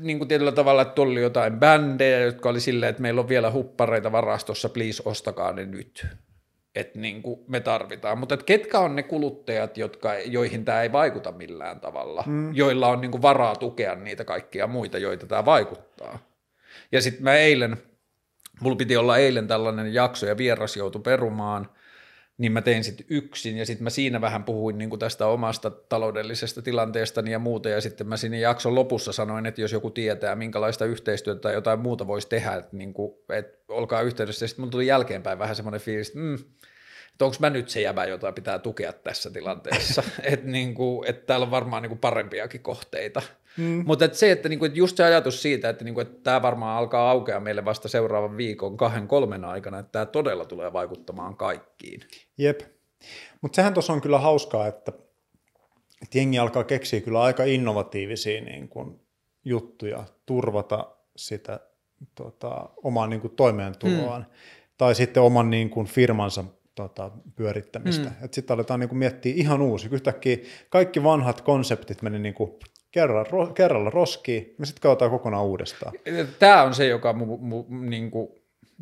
niin 0.00 0.18
kuin 0.18 0.28
tietyllä 0.28 0.52
tavalla, 0.52 0.82
että 0.82 1.02
oli 1.02 1.22
jotain 1.22 1.58
bändejä, 1.60 2.20
jotka 2.20 2.48
oli 2.48 2.60
silleen, 2.60 2.90
että 2.90 3.02
meillä 3.02 3.20
on 3.20 3.28
vielä 3.28 3.50
huppareita 3.50 4.12
varastossa, 4.12 4.68
please 4.68 5.02
ostakaa 5.04 5.52
ne 5.52 5.66
nyt. 5.66 6.06
Että 6.74 6.98
niin 6.98 7.22
kuin 7.22 7.40
me 7.48 7.60
tarvitaan. 7.60 8.18
Mutta 8.18 8.36
ketkä 8.36 8.78
on 8.78 8.96
ne 8.96 9.02
kuluttajat, 9.02 9.78
jotka, 9.78 10.14
joihin 10.14 10.64
tämä 10.64 10.82
ei 10.82 10.92
vaikuta 10.92 11.32
millään 11.32 11.80
tavalla, 11.80 12.24
mm. 12.26 12.54
joilla 12.54 12.88
on 12.88 13.00
niin 13.00 13.10
kuin 13.10 13.22
varaa 13.22 13.56
tukea 13.56 13.94
niitä 13.94 14.24
kaikkia 14.24 14.66
muita, 14.66 14.98
joita 14.98 15.26
tämä 15.26 15.44
vaikuttaa. 15.44 16.18
Ja 16.92 17.02
sitten 17.02 17.24
mä 17.24 17.34
eilen, 17.34 17.76
mulla 18.60 18.76
piti 18.76 18.96
olla 18.96 19.16
eilen 19.16 19.48
tällainen 19.48 19.94
jakso 19.94 20.26
ja 20.26 20.36
vieras 20.36 20.76
joutui 20.76 21.02
perumaan– 21.02 21.68
niin 22.38 22.52
mä 22.52 22.62
tein 22.62 22.84
sitten 22.84 23.06
yksin 23.10 23.56
ja 23.56 23.66
sitten 23.66 23.84
mä 23.84 23.90
siinä 23.90 24.20
vähän 24.20 24.44
puhuin 24.44 24.78
niin 24.78 24.98
tästä 24.98 25.26
omasta 25.26 25.70
taloudellisesta 25.70 26.62
tilanteestani 26.62 27.32
ja 27.32 27.38
muuta. 27.38 27.68
Ja 27.68 27.80
sitten 27.80 28.08
mä 28.08 28.16
siinä 28.16 28.36
jakson 28.36 28.74
lopussa 28.74 29.12
sanoin, 29.12 29.46
että 29.46 29.60
jos 29.60 29.72
joku 29.72 29.90
tietää 29.90 30.34
minkälaista 30.34 30.84
yhteistyötä 30.84 31.40
tai 31.40 31.54
jotain 31.54 31.80
muuta 31.80 32.06
voisi 32.06 32.28
tehdä, 32.28 32.54
että, 32.54 32.76
niin 32.76 32.94
kuin, 32.94 33.12
että 33.28 33.58
olkaa 33.68 34.02
yhteydessä. 34.02 34.44
Ja 34.44 34.48
sitten 34.48 34.62
mun 34.62 34.70
tuli 34.70 34.86
jälkeenpäin 34.86 35.38
vähän 35.38 35.56
semmoinen 35.56 35.80
fiilis, 35.80 36.08
että 36.08 36.20
mm, 36.20 36.38
että 37.16 37.24
onko 37.24 37.36
mä 37.40 37.50
nyt 37.50 37.68
se 37.68 37.80
jäbä, 37.80 38.04
jota 38.04 38.32
pitää 38.32 38.58
tukea 38.58 38.92
tässä 38.92 39.30
tilanteessa, 39.30 40.02
että 40.22 40.46
niinku, 40.46 41.04
et 41.06 41.26
täällä 41.26 41.44
on 41.44 41.50
varmaan 41.50 41.82
niinku 41.82 41.96
parempiakin 41.96 42.62
kohteita. 42.62 43.22
Mm. 43.58 43.84
Mutta 43.86 44.04
et 44.04 44.14
se, 44.14 44.32
että 44.32 44.48
niinku, 44.48 44.64
et 44.64 44.76
just 44.76 44.96
se 44.96 45.04
ajatus 45.04 45.42
siitä, 45.42 45.68
että 45.68 45.84
niinku, 45.84 46.00
et 46.00 46.22
tämä 46.22 46.42
varmaan 46.42 46.78
alkaa 46.78 47.10
aukea 47.10 47.40
meille 47.40 47.64
vasta 47.64 47.88
seuraavan 47.88 48.36
viikon 48.36 48.76
kahden 48.76 49.08
kolmen 49.08 49.44
aikana, 49.44 49.78
että 49.78 49.92
tämä 49.92 50.06
todella 50.06 50.44
tulee 50.44 50.72
vaikuttamaan 50.72 51.36
kaikkiin. 51.36 52.00
Jep, 52.38 52.60
mutta 53.40 53.56
sehän 53.56 53.74
tuossa 53.74 53.92
on 53.92 54.00
kyllä 54.00 54.18
hauskaa, 54.18 54.66
että, 54.66 54.92
että 56.02 56.18
jengi 56.18 56.38
alkaa 56.38 56.64
keksiä 56.64 57.00
kyllä 57.00 57.22
aika 57.22 57.44
innovatiivisia 57.44 58.40
niin 58.40 58.68
kun, 58.68 59.00
juttuja 59.44 60.04
turvata 60.26 60.86
sitä 61.16 61.60
tota, 62.14 62.68
omaa 62.82 63.06
niin 63.06 63.20
kun, 63.20 63.30
toimeentuloaan. 63.30 64.22
Mm. 64.22 64.34
Tai 64.78 64.94
sitten 64.94 65.22
oman 65.22 65.50
niin 65.50 65.70
kun, 65.70 65.86
firmansa 65.86 66.44
tota, 66.74 67.10
pyörittämistä. 67.36 68.08
Mm. 68.08 68.28
Sitten 68.32 68.54
aletaan 68.54 68.80
niin 68.80 68.88
kuin, 68.88 68.98
miettiä 68.98 69.32
ihan 69.36 69.62
uusi. 69.62 69.88
Yhtäkkiä 69.92 70.36
kaikki 70.68 71.02
vanhat 71.02 71.40
konseptit 71.40 72.02
meni 72.02 72.18
niin 72.18 72.34
kuin, 72.34 72.52
kerralla, 72.96 73.24
ro, 73.30 73.46
kerralla 73.46 73.90
roskiin, 73.90 74.54
ja 74.58 74.66
sitten 74.66 74.80
katsotaan 74.80 75.10
kokonaan 75.10 75.44
uudestaan. 75.44 75.92
Tämä 76.38 76.62
on 76.62 76.74
se, 76.74 76.86
joka 76.86 77.12
mu, 77.12 77.36
mu, 77.36 77.64
niin 77.68 78.10
kuin, 78.10 78.28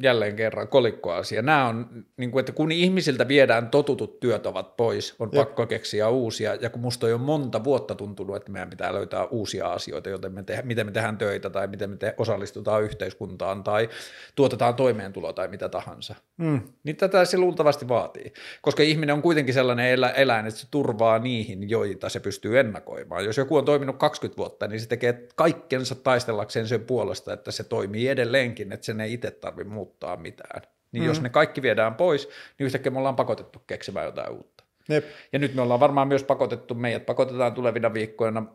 jälleen 0.02 0.36
kerran 0.36 0.68
kolikkoasia. 0.68 1.42
Nämä 1.42 1.66
on, 1.68 2.04
niin 2.16 2.30
kuin, 2.30 2.40
että 2.40 2.52
kun 2.52 2.72
ihmisiltä 2.72 3.28
viedään 3.28 3.68
totutut 3.68 4.20
työt 4.20 4.46
ovat 4.46 4.76
pois, 4.76 5.14
on 5.18 5.28
Jep. 5.32 5.40
pakko 5.40 5.66
keksiä 5.66 6.08
uusia, 6.08 6.54
ja 6.54 6.70
kun 6.70 6.80
musta 6.80 7.06
on 7.06 7.10
jo 7.10 7.18
monta 7.18 7.64
vuotta 7.64 7.94
tuntunut, 7.94 8.36
että 8.36 8.52
meidän 8.52 8.70
pitää 8.70 8.94
löytää 8.94 9.24
uusia 9.24 9.72
asioita, 9.72 10.08
joten 10.08 10.32
me 10.32 10.42
tehdään, 10.42 10.66
miten 10.66 10.86
me 10.86 10.92
tehdään 10.92 11.18
töitä, 11.18 11.50
tai 11.50 11.66
miten 11.66 11.90
me 11.90 11.96
te, 11.96 12.14
osallistutaan 12.18 12.82
yhteiskuntaan, 12.82 13.64
tai 13.64 13.88
tuotetaan 14.34 14.74
toimeentuloa, 14.74 15.32
tai 15.32 15.48
mitä 15.48 15.68
tahansa. 15.68 16.14
Mm. 16.36 16.60
Niin 16.84 16.96
tätä 16.96 17.24
se 17.24 17.38
luultavasti 17.38 17.88
vaatii, 17.88 18.32
koska 18.62 18.82
ihminen 18.82 19.14
on 19.14 19.22
kuitenkin 19.22 19.54
sellainen 19.54 19.90
elä, 19.90 20.10
eläin, 20.10 20.46
että 20.46 20.60
se 20.60 20.66
turvaa 20.70 21.18
niihin, 21.18 21.70
joita 21.70 22.08
se 22.08 22.20
pystyy 22.20 22.60
ennakoimaan. 22.60 23.24
Jos 23.24 23.36
joku 23.36 23.56
on 23.56 23.64
toiminut 23.64 23.96
20 23.96 24.36
vuotta, 24.36 24.66
niin 24.66 24.80
se 24.80 24.88
tekee 24.88 25.28
kaikkensa 25.34 25.94
taistellakseen 25.94 26.68
sen 26.68 26.80
puolesta, 26.80 27.32
että 27.32 27.50
se 27.50 27.64
toimii 27.64 28.08
edelleenkin, 28.08 28.72
että 28.72 28.86
sen 28.86 29.00
ei 29.00 29.12
itse 29.12 29.30
tarvitse 29.30 29.84
muuttaa 29.85 30.16
mitään. 30.16 30.62
Niin 30.93 31.02
mm. 31.02 31.06
jos 31.06 31.23
ne 31.23 31.28
kaikki 31.28 31.62
viedään 31.62 31.94
pois, 31.94 32.28
niin 32.59 32.66
yhtäkkiä 32.66 32.93
me 32.93 32.98
ollaan 32.98 33.16
pakotettu 33.16 33.59
keksimään 33.66 34.06
jotain 34.06 34.32
uutta. 34.32 34.65
Jep. 34.89 35.05
Ja 35.32 35.39
nyt 35.39 35.55
me 35.55 35.62
ollaan 35.62 35.81
varmaan 35.81 36.09
myös 36.09 36.24
pakotettu, 36.24 36.74
meidät 36.74 37.06
pakotetaan 37.06 37.55
tulevina 37.55 37.94
viikkoina 37.94 38.47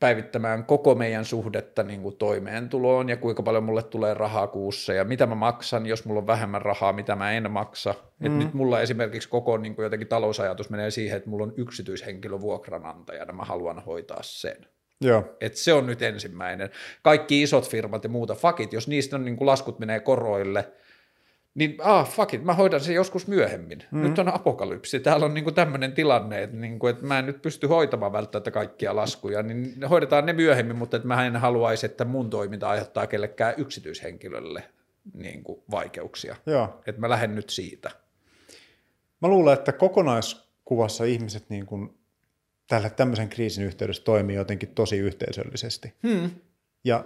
päivittämään 0.00 0.64
koko 0.64 0.94
meidän 0.94 1.24
suhdetta 1.24 1.82
niin 1.82 2.02
kuin 2.02 2.16
toimeentuloon 2.16 3.08
ja 3.08 3.16
kuinka 3.16 3.42
paljon 3.42 3.64
mulle 3.64 3.82
tulee 3.82 4.14
rahaa 4.14 4.46
kuussa 4.46 4.92
ja 4.92 5.04
mitä 5.04 5.26
mä 5.26 5.34
maksan, 5.34 5.86
jos 5.86 6.04
mulla 6.04 6.20
on 6.20 6.26
vähemmän 6.26 6.62
rahaa, 6.62 6.92
mitä 6.92 7.16
mä 7.16 7.32
en 7.32 7.50
maksa. 7.50 7.94
Mm. 8.18 8.26
Et 8.26 8.32
nyt 8.32 8.54
mulla 8.54 8.80
esimerkiksi 8.80 9.28
koko 9.28 9.56
niin 9.56 9.74
kuin 9.74 9.84
jotenkin 9.84 10.08
talousajatus 10.08 10.70
menee 10.70 10.90
siihen, 10.90 11.16
että 11.16 11.30
mulla 11.30 11.44
on 11.44 11.52
yksityishenkilö 11.56 12.40
vuokranantajana, 12.40 13.32
mä 13.32 13.44
haluan 13.44 13.82
hoitaa 13.84 14.22
sen. 14.22 14.66
Joo. 15.00 15.36
Et 15.40 15.56
se 15.56 15.72
on 15.72 15.86
nyt 15.86 16.02
ensimmäinen. 16.02 16.70
Kaikki 17.02 17.42
isot 17.42 17.70
firmat 17.70 18.04
ja 18.04 18.10
muuta, 18.10 18.34
fakit, 18.34 18.72
jos 18.72 18.88
niistä 18.88 19.16
on, 19.16 19.24
niin 19.24 19.36
kuin 19.36 19.46
laskut 19.46 19.78
menee 19.78 20.00
koroille, 20.00 20.72
niin 21.54 21.76
ah, 21.82 22.10
fuck 22.10 22.34
it, 22.34 22.44
mä 22.44 22.54
hoidan 22.54 22.80
sen 22.80 22.94
joskus 22.94 23.26
myöhemmin. 23.26 23.84
Mm. 23.90 24.02
Nyt 24.02 24.18
on 24.18 24.34
apokalypsi. 24.34 25.00
Täällä 25.00 25.26
on 25.26 25.34
niinku 25.34 25.52
tämmöinen 25.52 25.92
tilanne, 25.92 26.42
että, 26.42 26.56
niinku, 26.56 26.86
että 26.86 27.06
mä 27.06 27.18
en 27.18 27.26
nyt 27.26 27.42
pysty 27.42 27.66
hoitamaan 27.66 28.12
välttämättä 28.12 28.50
kaikkia 28.50 28.96
laskuja, 28.96 29.42
niin 29.42 29.84
hoidetaan 29.90 30.26
ne 30.26 30.32
myöhemmin, 30.32 30.76
mutta 30.76 30.96
että 30.96 31.08
mä 31.08 31.26
en 31.26 31.36
haluaisi, 31.36 31.86
että 31.86 32.04
mun 32.04 32.30
toiminta 32.30 32.68
aiheuttaa 32.68 33.06
kellekään 33.06 33.54
yksityishenkilölle 33.56 34.62
niinku, 35.14 35.64
vaikeuksia. 35.70 36.36
Joo. 36.46 36.80
Että 36.86 37.00
mä 37.00 37.08
lähden 37.08 37.34
nyt 37.34 37.50
siitä. 37.50 37.90
Mä 39.22 39.28
luulen, 39.28 39.54
että 39.54 39.72
kokonaiskuvassa 39.72 41.04
ihmiset 41.04 41.50
niin 41.50 41.66
kuin 41.66 41.97
tällä 42.68 42.90
tämmöisen 42.90 43.28
kriisin 43.28 43.64
yhteydessä 43.64 44.04
toimii 44.04 44.36
jotenkin 44.36 44.68
tosi 44.68 44.96
yhteisöllisesti. 44.96 45.92
Hmm. 46.02 46.30
Ja 46.84 47.04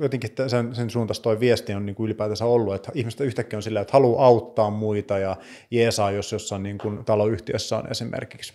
jotenkin 0.00 0.30
sen, 0.46 0.74
sen 0.74 0.90
suuntaista 0.90 1.22
toi 1.22 1.40
viesti 1.40 1.74
on 1.74 1.86
niin 1.86 1.96
kuin 1.96 2.04
ylipäätänsä 2.04 2.44
ollut, 2.44 2.74
että 2.74 2.92
ihmiset 2.94 3.20
yhtäkkiä 3.20 3.56
on 3.56 3.62
sillä, 3.62 3.80
että 3.80 3.92
haluaa 3.92 4.26
auttaa 4.26 4.70
muita 4.70 5.18
ja 5.18 5.36
jeesaa, 5.70 6.10
jos 6.10 6.32
jossain 6.32 6.62
niin 6.62 6.78
kuin 6.78 7.04
taloyhtiössä 7.04 7.76
on 7.76 7.90
esimerkiksi 7.90 8.54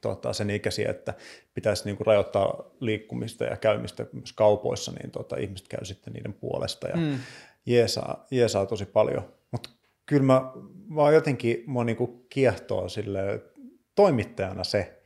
tota, 0.00 0.32
sen 0.32 0.50
ikäisiä, 0.50 0.90
että 0.90 1.14
pitäisi 1.54 1.84
niin 1.84 1.96
kuin 1.96 2.06
rajoittaa 2.06 2.64
liikkumista 2.80 3.44
ja 3.44 3.56
käymistä 3.56 4.06
myös 4.12 4.32
kaupoissa, 4.32 4.92
niin 4.92 5.10
tota, 5.10 5.36
ihmiset 5.36 5.68
käy 5.68 5.84
sitten 5.84 6.12
niiden 6.12 6.32
puolesta 6.32 6.88
ja 6.88 6.96
mm. 6.96 7.18
jeesaa, 7.66 8.26
jeesaa 8.30 8.66
tosi 8.66 8.86
paljon. 8.86 9.22
Mutta 9.50 9.70
kyllä 10.06 10.22
mä 10.22 10.52
vaan 10.94 11.14
jotenkin 11.14 11.64
mua 11.66 11.84
niin 11.84 11.96
kuin 11.96 12.24
kiehtoo 12.28 12.88
sille 12.88 13.42
toimittajana 13.94 14.64
se, 14.64 14.99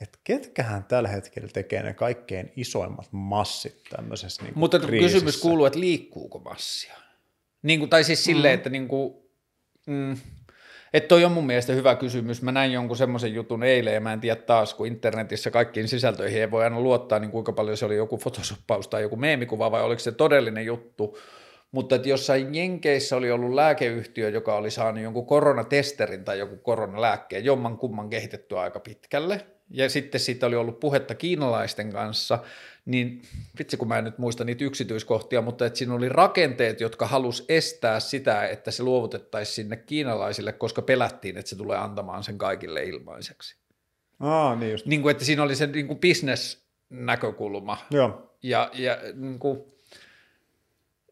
että 0.00 0.18
ketkähän 0.24 0.84
tällä 0.84 1.08
hetkellä 1.08 1.48
tekee 1.52 1.82
ne 1.82 1.94
kaikkein 1.94 2.52
isoimmat 2.56 3.08
massit 3.10 3.82
tämmöisessä 3.90 4.42
niin 4.42 4.52
Mutta 4.56 4.78
kriisissä. 4.78 5.14
kysymys 5.14 5.40
kuuluu, 5.40 5.66
että 5.66 5.80
liikkuuko 5.80 6.38
massia? 6.38 6.94
Niin 7.62 7.78
kuin, 7.78 7.90
tai 7.90 8.04
siis 8.04 8.24
silleen, 8.24 8.54
mm. 8.54 8.58
että 8.58 8.70
niin 8.70 8.88
kuin, 8.88 9.14
mm, 9.86 10.16
että 10.92 11.08
toi 11.08 11.24
on 11.24 11.32
mun 11.32 11.46
mielestä 11.46 11.72
hyvä 11.72 11.94
kysymys. 11.94 12.42
Mä 12.42 12.52
näin 12.52 12.72
jonkun 12.72 12.96
semmoisen 12.96 13.34
jutun 13.34 13.62
eilen 13.62 13.94
ja 13.94 14.00
mä 14.00 14.12
en 14.12 14.20
tiedä 14.20 14.40
taas, 14.40 14.74
kun 14.74 14.86
internetissä 14.86 15.50
kaikkiin 15.50 15.88
sisältöihin 15.88 16.40
ei 16.40 16.50
voi 16.50 16.64
aina 16.64 16.80
luottaa, 16.80 17.18
niin 17.18 17.30
kuinka 17.30 17.52
paljon 17.52 17.76
se 17.76 17.86
oli 17.86 17.96
joku 17.96 18.18
photosoppaus 18.18 18.88
tai 18.88 19.02
joku 19.02 19.16
meemikuva 19.16 19.70
vai 19.70 19.82
oliko 19.82 19.98
se 19.98 20.12
todellinen 20.12 20.66
juttu. 20.66 21.18
Mutta 21.72 21.94
että 21.94 22.08
jossain 22.08 22.54
Jenkeissä 22.54 23.16
oli 23.16 23.30
ollut 23.30 23.54
lääkeyhtiö, 23.54 24.28
joka 24.28 24.56
oli 24.56 24.70
saanut 24.70 25.02
jonkun 25.02 25.26
koronatesterin 25.26 26.24
tai 26.24 26.38
joku 26.38 26.56
koronalääkkeen, 26.56 27.44
jomman 27.44 27.78
kumman 27.78 28.10
kehitettyä 28.10 28.60
aika 28.60 28.80
pitkälle– 28.80 29.46
ja 29.70 29.90
sitten 29.90 30.20
siitä 30.20 30.46
oli 30.46 30.56
ollut 30.56 30.80
puhetta 30.80 31.14
kiinalaisten 31.14 31.92
kanssa, 31.92 32.38
niin 32.84 33.22
vitsi 33.58 33.76
kun 33.76 33.88
mä 33.88 33.98
en 33.98 34.04
nyt 34.04 34.18
muista 34.18 34.44
niitä 34.44 34.64
yksityiskohtia, 34.64 35.42
mutta 35.42 35.66
että 35.66 35.78
siinä 35.78 35.94
oli 35.94 36.08
rakenteet, 36.08 36.80
jotka 36.80 37.06
halus 37.06 37.44
estää 37.48 38.00
sitä, 38.00 38.46
että 38.46 38.70
se 38.70 38.82
luovutettaisiin 38.82 39.54
sinne 39.54 39.76
kiinalaisille, 39.76 40.52
koska 40.52 40.82
pelättiin, 40.82 41.36
että 41.36 41.48
se 41.48 41.56
tulee 41.56 41.78
antamaan 41.78 42.24
sen 42.24 42.38
kaikille 42.38 42.84
ilmaiseksi. 42.84 43.56
Aa, 44.20 44.56
niin 44.56 44.72
just. 44.72 44.86
Niin 44.86 45.02
kuin, 45.02 45.10
että 45.10 45.24
siinä 45.24 45.42
oli 45.42 45.56
se 45.56 45.66
niin 45.66 45.86
kuin 45.86 45.98
business-näkökulma. 45.98 47.78
Joo. 47.90 48.36
Ja, 48.42 48.70
ja 48.74 48.98
niin 49.14 49.38
kuin, 49.38 49.60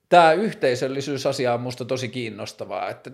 tämä 0.08 0.32
yhteisöllisyysasia 0.32 1.54
on 1.54 1.60
minusta 1.60 1.84
tosi 1.84 2.08
kiinnostavaa, 2.08 2.90
että 2.90 3.10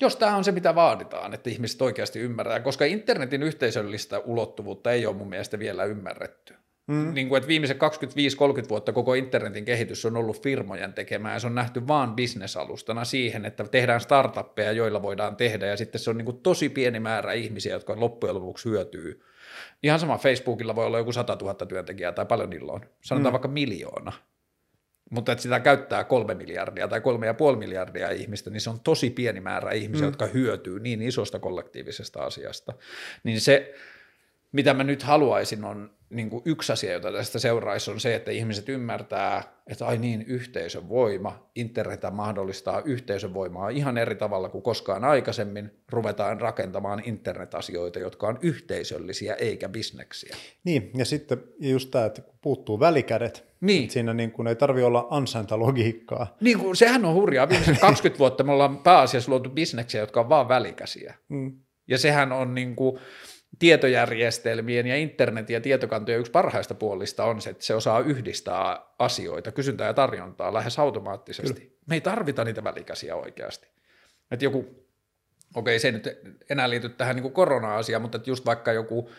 jos 0.00 0.16
tämä 0.16 0.36
on 0.36 0.44
se, 0.44 0.52
mitä 0.52 0.74
vaaditaan, 0.74 1.34
että 1.34 1.50
ihmiset 1.50 1.82
oikeasti 1.82 2.18
ymmärtää, 2.18 2.60
koska 2.60 2.84
internetin 2.84 3.42
yhteisöllistä 3.42 4.18
ulottuvuutta 4.18 4.92
ei 4.92 5.06
ole 5.06 5.16
mun 5.16 5.28
mielestä 5.28 5.58
vielä 5.58 5.84
ymmärretty. 5.84 6.54
Mm. 6.86 7.14
Niin 7.14 7.28
kuin, 7.28 7.36
että 7.36 7.48
viimeiset 7.48 7.78
25-30 8.64 8.68
vuotta 8.68 8.92
koko 8.92 9.14
internetin 9.14 9.64
kehitys 9.64 10.04
on 10.04 10.16
ollut 10.16 10.42
firmojen 10.42 10.92
tekemään 10.92 11.34
ja 11.34 11.40
se 11.40 11.46
on 11.46 11.54
nähty 11.54 11.88
vaan 11.88 12.14
bisnesalustana 12.14 13.04
siihen, 13.04 13.44
että 13.44 13.64
tehdään 13.64 14.00
startuppeja, 14.00 14.72
joilla 14.72 15.02
voidaan 15.02 15.36
tehdä 15.36 15.66
ja 15.66 15.76
sitten 15.76 16.00
se 16.00 16.10
on 16.10 16.16
niin 16.18 16.24
kuin 16.26 16.40
tosi 16.40 16.68
pieni 16.68 17.00
määrä 17.00 17.32
ihmisiä, 17.32 17.72
jotka 17.72 18.00
loppujen 18.00 18.34
lopuksi 18.34 18.68
hyötyy. 18.68 19.22
Ihan 19.82 20.00
sama 20.00 20.18
Facebookilla 20.18 20.76
voi 20.76 20.86
olla 20.86 20.98
joku 20.98 21.12
100 21.12 21.36
000 21.40 21.54
työntekijää 21.54 22.12
tai 22.12 22.26
paljon 22.26 22.50
niillä 22.50 22.72
on, 22.72 22.80
sanotaan 23.00 23.30
mm. 23.30 23.32
vaikka 23.32 23.48
miljoona 23.48 24.12
mutta 25.10 25.32
että 25.32 25.42
sitä 25.42 25.60
käyttää 25.60 26.04
kolme 26.04 26.34
miljardia 26.34 26.88
tai 26.88 27.00
kolme 27.00 27.26
ja 27.26 27.34
puoli 27.34 27.56
miljardia 27.56 28.10
ihmistä, 28.10 28.50
niin 28.50 28.60
se 28.60 28.70
on 28.70 28.80
tosi 28.80 29.10
pieni 29.10 29.40
määrä 29.40 29.70
ihmisiä, 29.70 30.06
mm. 30.06 30.08
jotka 30.08 30.26
hyötyy 30.26 30.80
niin 30.80 31.02
isosta 31.02 31.38
kollektiivisesta 31.38 32.22
asiasta. 32.22 32.72
Niin 33.24 33.40
se, 33.40 33.74
mitä 34.52 34.74
mä 34.74 34.84
nyt 34.84 35.02
haluaisin, 35.02 35.64
on 35.64 35.90
niin 36.10 36.30
kuin 36.30 36.42
yksi 36.44 36.72
asia, 36.72 36.92
jota 36.92 37.12
tästä 37.12 37.38
seuraisi, 37.38 37.90
on 37.90 38.00
se, 38.00 38.14
että 38.14 38.30
ihmiset 38.30 38.68
ymmärtää, 38.68 39.42
että 39.66 39.86
ai 39.86 39.98
niin, 39.98 40.22
yhteisön 40.22 40.88
voima, 40.88 41.50
internet 41.54 42.00
mahdollistaa 42.10 42.82
yhteisön 42.84 43.34
voimaa 43.34 43.68
ihan 43.68 43.98
eri 43.98 44.14
tavalla 44.14 44.48
kuin 44.48 44.62
koskaan 44.62 45.04
aikaisemmin. 45.04 45.70
Ruvetaan 45.90 46.40
rakentamaan 46.40 47.02
internetasioita, 47.04 47.98
jotka 47.98 48.26
on 48.26 48.38
yhteisöllisiä 48.42 49.34
eikä 49.34 49.68
bisneksiä. 49.68 50.36
Niin, 50.64 50.90
ja 50.96 51.04
sitten 51.04 51.42
just 51.60 51.90
tämä, 51.90 52.04
että 52.04 52.22
puuttuu 52.40 52.80
välikädet, 52.80 53.49
niin. 53.60 53.90
siinä 53.90 54.14
niin 54.14 54.32
kuin 54.32 54.48
ei 54.48 54.56
tarvitse 54.56 54.84
olla 54.84 55.06
ansaintalogiikkaa. 55.10 56.36
Niin 56.40 56.58
kuin, 56.58 56.76
sehän 56.76 57.04
on 57.04 57.14
hurjaa. 57.14 57.48
Viimeiset 57.48 57.80
20 57.88 58.18
vuotta 58.18 58.44
me 58.44 58.52
ollaan 58.52 58.78
pääasiassa 58.78 59.30
luotu 59.30 59.50
bisneksiä, 59.50 60.00
jotka 60.00 60.20
on 60.20 60.28
vaan 60.28 60.48
välikäsiä. 60.48 61.14
Mm. 61.28 61.52
Ja 61.88 61.98
sehän 61.98 62.32
on 62.32 62.54
niin 62.54 62.76
kuin, 62.76 63.00
tietojärjestelmien 63.58 64.86
ja 64.86 64.96
internetin 64.96 65.54
ja 65.54 65.60
tietokantojen 65.60 66.20
yksi 66.20 66.32
parhaista 66.32 66.74
puolista 66.74 67.24
on 67.24 67.40
se, 67.40 67.50
että 67.50 67.64
se 67.64 67.74
osaa 67.74 68.00
yhdistää 68.00 68.80
asioita, 68.98 69.52
kysyntää 69.52 69.86
ja 69.86 69.94
tarjontaa 69.94 70.54
lähes 70.54 70.78
automaattisesti. 70.78 71.60
Kyllä. 71.60 71.72
Me 71.86 71.94
ei 71.94 72.00
tarvita 72.00 72.44
niitä 72.44 72.64
välikäsiä 72.64 73.16
oikeasti. 73.16 73.68
Että 74.30 74.44
joku, 74.44 74.86
okei 75.54 75.78
se 75.78 75.88
ei 75.88 75.92
nyt 75.92 76.08
enää 76.50 76.70
liity 76.70 76.88
tähän 76.88 77.16
niin 77.16 77.32
korona-asiaan, 77.32 78.02
mutta 78.02 78.16
että 78.16 78.30
just 78.30 78.46
vaikka 78.46 78.72
joku 78.72 79.10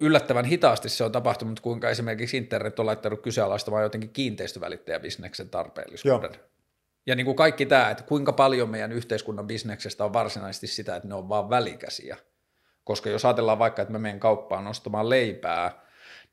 yllättävän 0.00 0.44
hitaasti 0.44 0.88
se 0.88 1.04
on 1.04 1.12
tapahtunut, 1.12 1.60
kuinka 1.60 1.90
esimerkiksi 1.90 2.36
internet 2.36 2.78
on 2.78 2.86
laittanut 2.86 3.22
kyseenalaistamaan 3.22 3.82
jotenkin 3.82 4.10
kiinteistövälittäjäbisneksen 4.10 5.48
tarpeellisuuden. 5.48 6.30
Joo. 6.34 6.44
Ja 7.06 7.14
niin 7.14 7.26
kuin 7.26 7.36
kaikki 7.36 7.66
tämä, 7.66 7.90
että 7.90 8.04
kuinka 8.04 8.32
paljon 8.32 8.70
meidän 8.70 8.92
yhteiskunnan 8.92 9.46
bisneksestä 9.46 10.04
on 10.04 10.12
varsinaisesti 10.12 10.66
sitä, 10.66 10.96
että 10.96 11.08
ne 11.08 11.14
on 11.14 11.28
vaan 11.28 11.50
välikäsiä– 11.50 12.16
koska 12.86 13.10
jos 13.10 13.24
ajatellaan 13.24 13.58
vaikka, 13.58 13.82
että 13.82 13.92
mä 13.92 13.98
menen 13.98 14.20
kauppaan 14.20 14.66
ostamaan 14.66 15.10
leipää, 15.10 15.85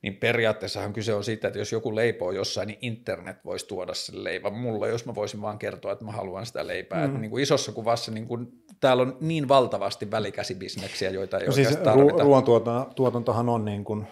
niin 0.04 0.16
periaatteessahan 0.16 0.92
kyse 0.92 1.14
on 1.14 1.24
siitä, 1.24 1.48
että 1.48 1.58
jos 1.58 1.72
joku 1.72 1.96
leipoo 1.96 2.32
jossain, 2.32 2.66
niin 2.66 2.78
internet 2.80 3.44
voisi 3.44 3.66
tuoda 3.66 3.94
sen 3.94 4.24
leivän 4.24 4.52
mulle, 4.52 4.88
jos 4.88 5.06
mä 5.06 5.14
voisin 5.14 5.42
vaan 5.42 5.58
kertoa, 5.58 5.92
että 5.92 6.04
mä 6.04 6.12
haluan 6.12 6.46
sitä 6.46 6.66
leipää. 6.66 6.98
Mm. 6.98 7.04
Että 7.04 7.18
niin 7.18 7.30
kuin 7.30 7.42
isossa 7.42 7.72
kuvassa 7.72 8.12
niin 8.12 8.26
kuin, 8.26 8.64
täällä 8.80 9.02
on 9.02 9.16
niin 9.20 9.48
valtavasti 9.48 10.10
välikäsibisneksiä, 10.10 11.10
joita 11.10 11.38
ei 11.38 11.46
no 11.46 11.52
siis 11.52 11.76
tarvita. 11.76 12.22
Ruoantuotantohan 12.22 13.48
on 13.48 13.64
niin 13.64 13.84
kuin, 13.84 14.06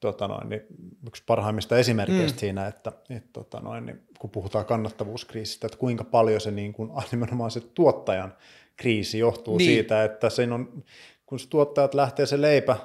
tota 0.00 0.28
noin, 0.28 0.48
niin 0.48 0.62
yksi 1.06 1.22
parhaimmista 1.26 1.78
esimerkkeistä 1.78 2.36
mm. 2.36 2.40
siinä, 2.40 2.66
että 2.66 2.92
et, 3.10 3.32
tota 3.32 3.60
noin, 3.60 3.86
niin 3.86 4.00
kun 4.18 4.30
puhutaan 4.30 4.64
kannattavuuskriisistä, 4.64 5.66
että 5.66 5.78
kuinka 5.78 6.04
paljon 6.04 6.40
se 6.40 6.50
niin 6.50 6.72
kuin, 6.72 6.90
nimenomaan 7.12 7.50
se 7.50 7.60
tuottajan 7.60 8.34
kriisi 8.76 9.18
johtuu 9.18 9.58
niin. 9.58 9.70
siitä, 9.70 10.04
että 10.04 10.30
sen 10.30 10.52
on 10.52 10.84
kun 11.26 11.38
tuottajat 11.50 11.94
lähtee 11.94 12.26
se 12.26 12.40
leipä, 12.40 12.76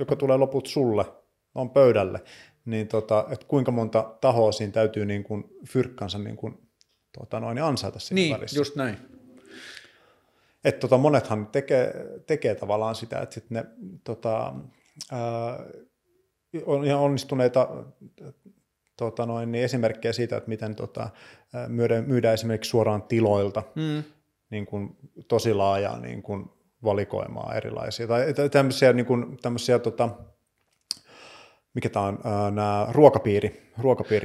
joka 0.00 0.16
tulee 0.16 0.36
loput 0.36 0.66
sulle, 0.66 1.04
on 1.54 1.70
pöydälle, 1.70 2.20
niin 2.64 2.88
tota, 2.88 3.26
että 3.30 3.46
kuinka 3.46 3.70
monta 3.70 4.14
tahoa 4.20 4.52
siinä 4.52 4.72
täytyy 4.72 5.06
niin 5.06 5.24
kuin 5.24 5.44
fyrkkansa 5.68 6.18
niin 6.18 6.36
kuin 6.36 6.58
tuota, 7.18 7.40
noin, 7.40 7.58
ansaita 7.62 7.98
siinä 7.98 8.14
Niin, 8.20 8.36
välissä. 8.36 8.60
just 8.60 8.76
näin. 8.76 8.96
Et 10.64 10.78
tota, 10.78 10.98
monethan 10.98 11.46
tekee, 11.46 11.94
tekee 12.26 12.54
tavallaan 12.54 12.94
sitä, 12.94 13.20
että 13.20 13.34
sit 13.34 13.50
ne 13.50 13.64
tota, 14.04 14.54
ää, 15.12 15.58
on 16.66 16.84
ihan 16.84 17.00
onnistuneita 17.00 17.68
tota 18.96 19.26
noin, 19.26 19.52
niin 19.52 19.64
esimerkkejä 19.64 20.12
siitä, 20.12 20.36
että 20.36 20.48
miten 20.48 20.74
tota, 20.74 21.10
ää, 21.54 21.68
myydään, 21.68 22.04
myydään 22.08 22.34
esimerkiksi 22.34 22.68
suoraan 22.70 23.02
tiloilta 23.02 23.62
Mm. 23.74 24.02
niin 24.50 24.66
kuin, 24.66 24.96
tosi 25.28 25.54
laajaa 25.54 25.98
niin 26.00 26.22
kuin, 26.22 26.50
valikoimaa 26.84 27.54
erilaisia. 27.54 28.06
Tai 28.06 28.34
tä- 28.34 28.48
tämmöisiä, 28.48 28.92
niin 28.92 29.06
kuin, 29.06 29.36
tämmöisiä 29.42 29.78
tota, 29.78 30.08
mikä 31.74 31.88
tämä 31.88 32.06
on, 32.06 32.18
ää, 32.24 32.50
nämä 32.50 32.86
ruokapiiri, 32.90 33.62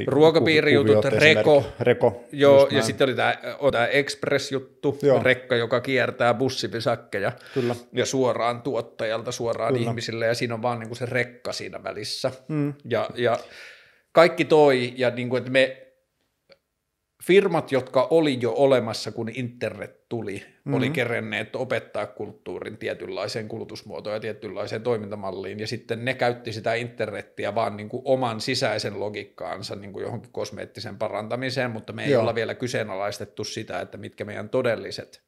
ruokapiiri 0.07 0.75
kuviot 0.75 1.05
esimerkiksi. 1.05 1.35
Reko. 1.35 1.63
Reko 1.79 2.23
Joo, 2.31 2.67
ja 2.71 2.81
sitten 2.81 3.05
oli 3.05 3.15
tämä, 3.15 3.35
tämä 3.71 3.85
Express-juttu, 3.85 4.97
Joo. 5.01 5.23
rekka, 5.23 5.55
joka 5.55 5.81
kiertää 5.81 6.33
bussipisakkeja 6.33 7.31
Kyllä. 7.53 7.75
ja 7.93 8.05
suoraan 8.05 8.61
tuottajalta 8.61 9.31
suoraan 9.31 9.73
Kyllä. 9.73 9.89
ihmisille, 9.89 10.25
ja 10.25 10.33
siinä 10.33 10.53
on 10.53 10.61
vaan 10.61 10.79
niin 10.79 10.87
kuin 10.87 10.97
se 10.97 11.05
rekka 11.05 11.51
siinä 11.53 11.83
välissä. 11.83 12.31
Mm. 12.47 12.73
Ja, 12.85 13.09
ja 13.15 13.39
kaikki 14.11 14.45
toi, 14.45 14.93
ja 14.97 15.09
niin 15.09 15.29
kuin, 15.29 15.37
että 15.37 15.51
me 15.51 15.86
firmat, 17.27 17.71
jotka 17.71 18.07
oli 18.09 18.37
jo 18.41 18.53
olemassa, 18.55 19.11
kun 19.11 19.29
internet 19.33 20.09
tuli, 20.09 20.33
mm-hmm. 20.33 20.73
oli 20.73 20.89
kerenneet 20.89 21.55
opettaa 21.55 22.07
kulttuurin 22.07 22.77
tietynlaiseen 22.77 23.47
kulutusmuotoon 23.47 24.15
ja 24.15 24.19
tietynlaiseen 24.19 24.81
toimintamalliin, 24.81 25.59
ja 25.59 25.67
sitten 25.67 26.05
ne 26.05 26.13
käytti 26.13 26.53
sitä 26.53 26.73
internettiä 26.73 27.55
vaan 27.55 27.77
niin 27.77 27.89
kuin 27.89 28.01
oman 28.05 28.41
sisäisen 28.41 28.99
logiikkaansa 28.99 29.75
niin 29.75 29.93
kuin 29.93 30.03
johonkin 30.03 30.31
kosmeettiseen 30.31 30.97
parantamiseen, 30.97 31.71
mutta 31.71 31.93
me 31.93 32.05
ei 32.05 32.11
Joo. 32.11 32.21
olla 32.21 32.35
vielä 32.35 32.55
kyseenalaistettu 32.55 33.43
sitä, 33.43 33.81
että 33.81 33.97
mitkä 33.97 34.25
meidän 34.25 34.49
todelliset 34.49 35.26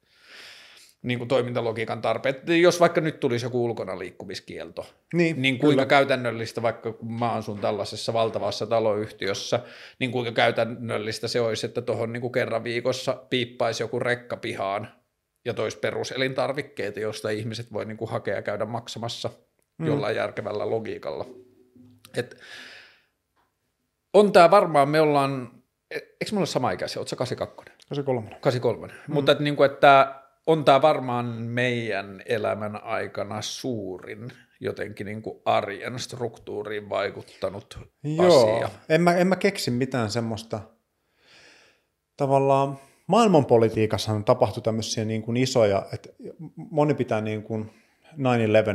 niin 1.02 1.18
kuin 1.18 1.28
toimintalogiikan 1.28 2.02
tarpeet. 2.02 2.48
Jos 2.48 2.80
vaikka 2.80 3.00
nyt 3.00 3.20
tulisi 3.20 3.46
joku 3.46 3.64
ulkona 3.64 3.98
liikkumiskielto, 3.98 4.86
Niin, 5.14 5.42
niin 5.42 5.58
kuinka 5.58 5.86
käytännöllistä, 5.86 6.62
vaikka 6.62 6.92
kun 6.92 7.12
mä 7.12 7.32
asun 7.32 7.58
tällaisessa 7.58 8.12
valtavassa 8.12 8.66
taloyhtiössä, 8.66 9.60
niin 9.98 10.10
kuinka 10.10 10.32
käytännöllistä 10.32 11.28
se 11.28 11.40
olisi, 11.40 11.66
että 11.66 11.82
tuohon 11.82 12.12
niin 12.12 12.32
kerran 12.32 12.64
viikossa 12.64 13.14
piippaisi 13.30 13.82
joku 13.82 13.98
rekka 13.98 14.36
pihaan 14.36 14.88
ja 15.44 15.54
toisi 15.54 15.78
peruselintarvikkeita, 15.78 17.00
joista 17.00 17.30
ihmiset 17.30 17.72
voi 17.72 17.84
niin 17.84 17.96
kuin 17.96 18.10
hakea 18.10 18.34
ja 18.34 18.42
käydä 18.42 18.64
maksamassa 18.64 19.30
mm. 19.78 19.86
jollain 19.86 20.16
järkevällä 20.16 20.70
logiikalla. 20.70 21.26
Et 22.16 22.36
on 24.12 24.32
tämä 24.32 24.50
varmaan, 24.50 24.88
me 24.88 25.00
ollaan, 25.00 25.50
e- 25.90 25.94
eikö 25.94 26.32
me 26.32 26.38
ole 26.38 26.46
sama 26.46 26.70
ikäisiä, 26.70 27.00
ootko 27.00 27.08
sä 27.08 27.16
82? 27.16 27.74
Se 27.92 28.02
kolme. 28.02 28.30
83. 28.40 28.86
Mm. 28.86 29.14
Mutta 29.14 29.32
että, 29.32 29.44
niin 29.44 29.56
kuin, 29.56 29.70
että 29.70 30.19
on 30.46 30.64
tämä 30.64 30.82
varmaan 30.82 31.26
meidän 31.26 32.22
elämän 32.26 32.84
aikana 32.84 33.42
suurin 33.42 34.32
jotenkin 34.60 35.06
niin 35.06 35.22
kuin 35.22 35.40
arjen 35.44 35.98
struktuuriin 35.98 36.88
vaikuttanut 36.88 37.78
Joo, 38.04 38.56
asia. 38.56 38.70
en 38.88 39.00
mä, 39.00 39.16
en 39.16 39.26
mä 39.26 39.36
keksi 39.36 39.70
mitään 39.70 40.10
semmoista 40.10 40.60
tavallaan 42.16 42.78
maailmanpolitiikassa 43.06 44.12
on 44.12 44.24
tapahtunut 44.24 44.64
tämmöisiä 44.64 45.04
niin 45.04 45.22
kuin 45.22 45.36
isoja, 45.36 45.86
että 45.92 46.08
moni 46.56 46.94
pitää 46.94 47.20
niin 47.20 47.42
kuin 47.42 47.70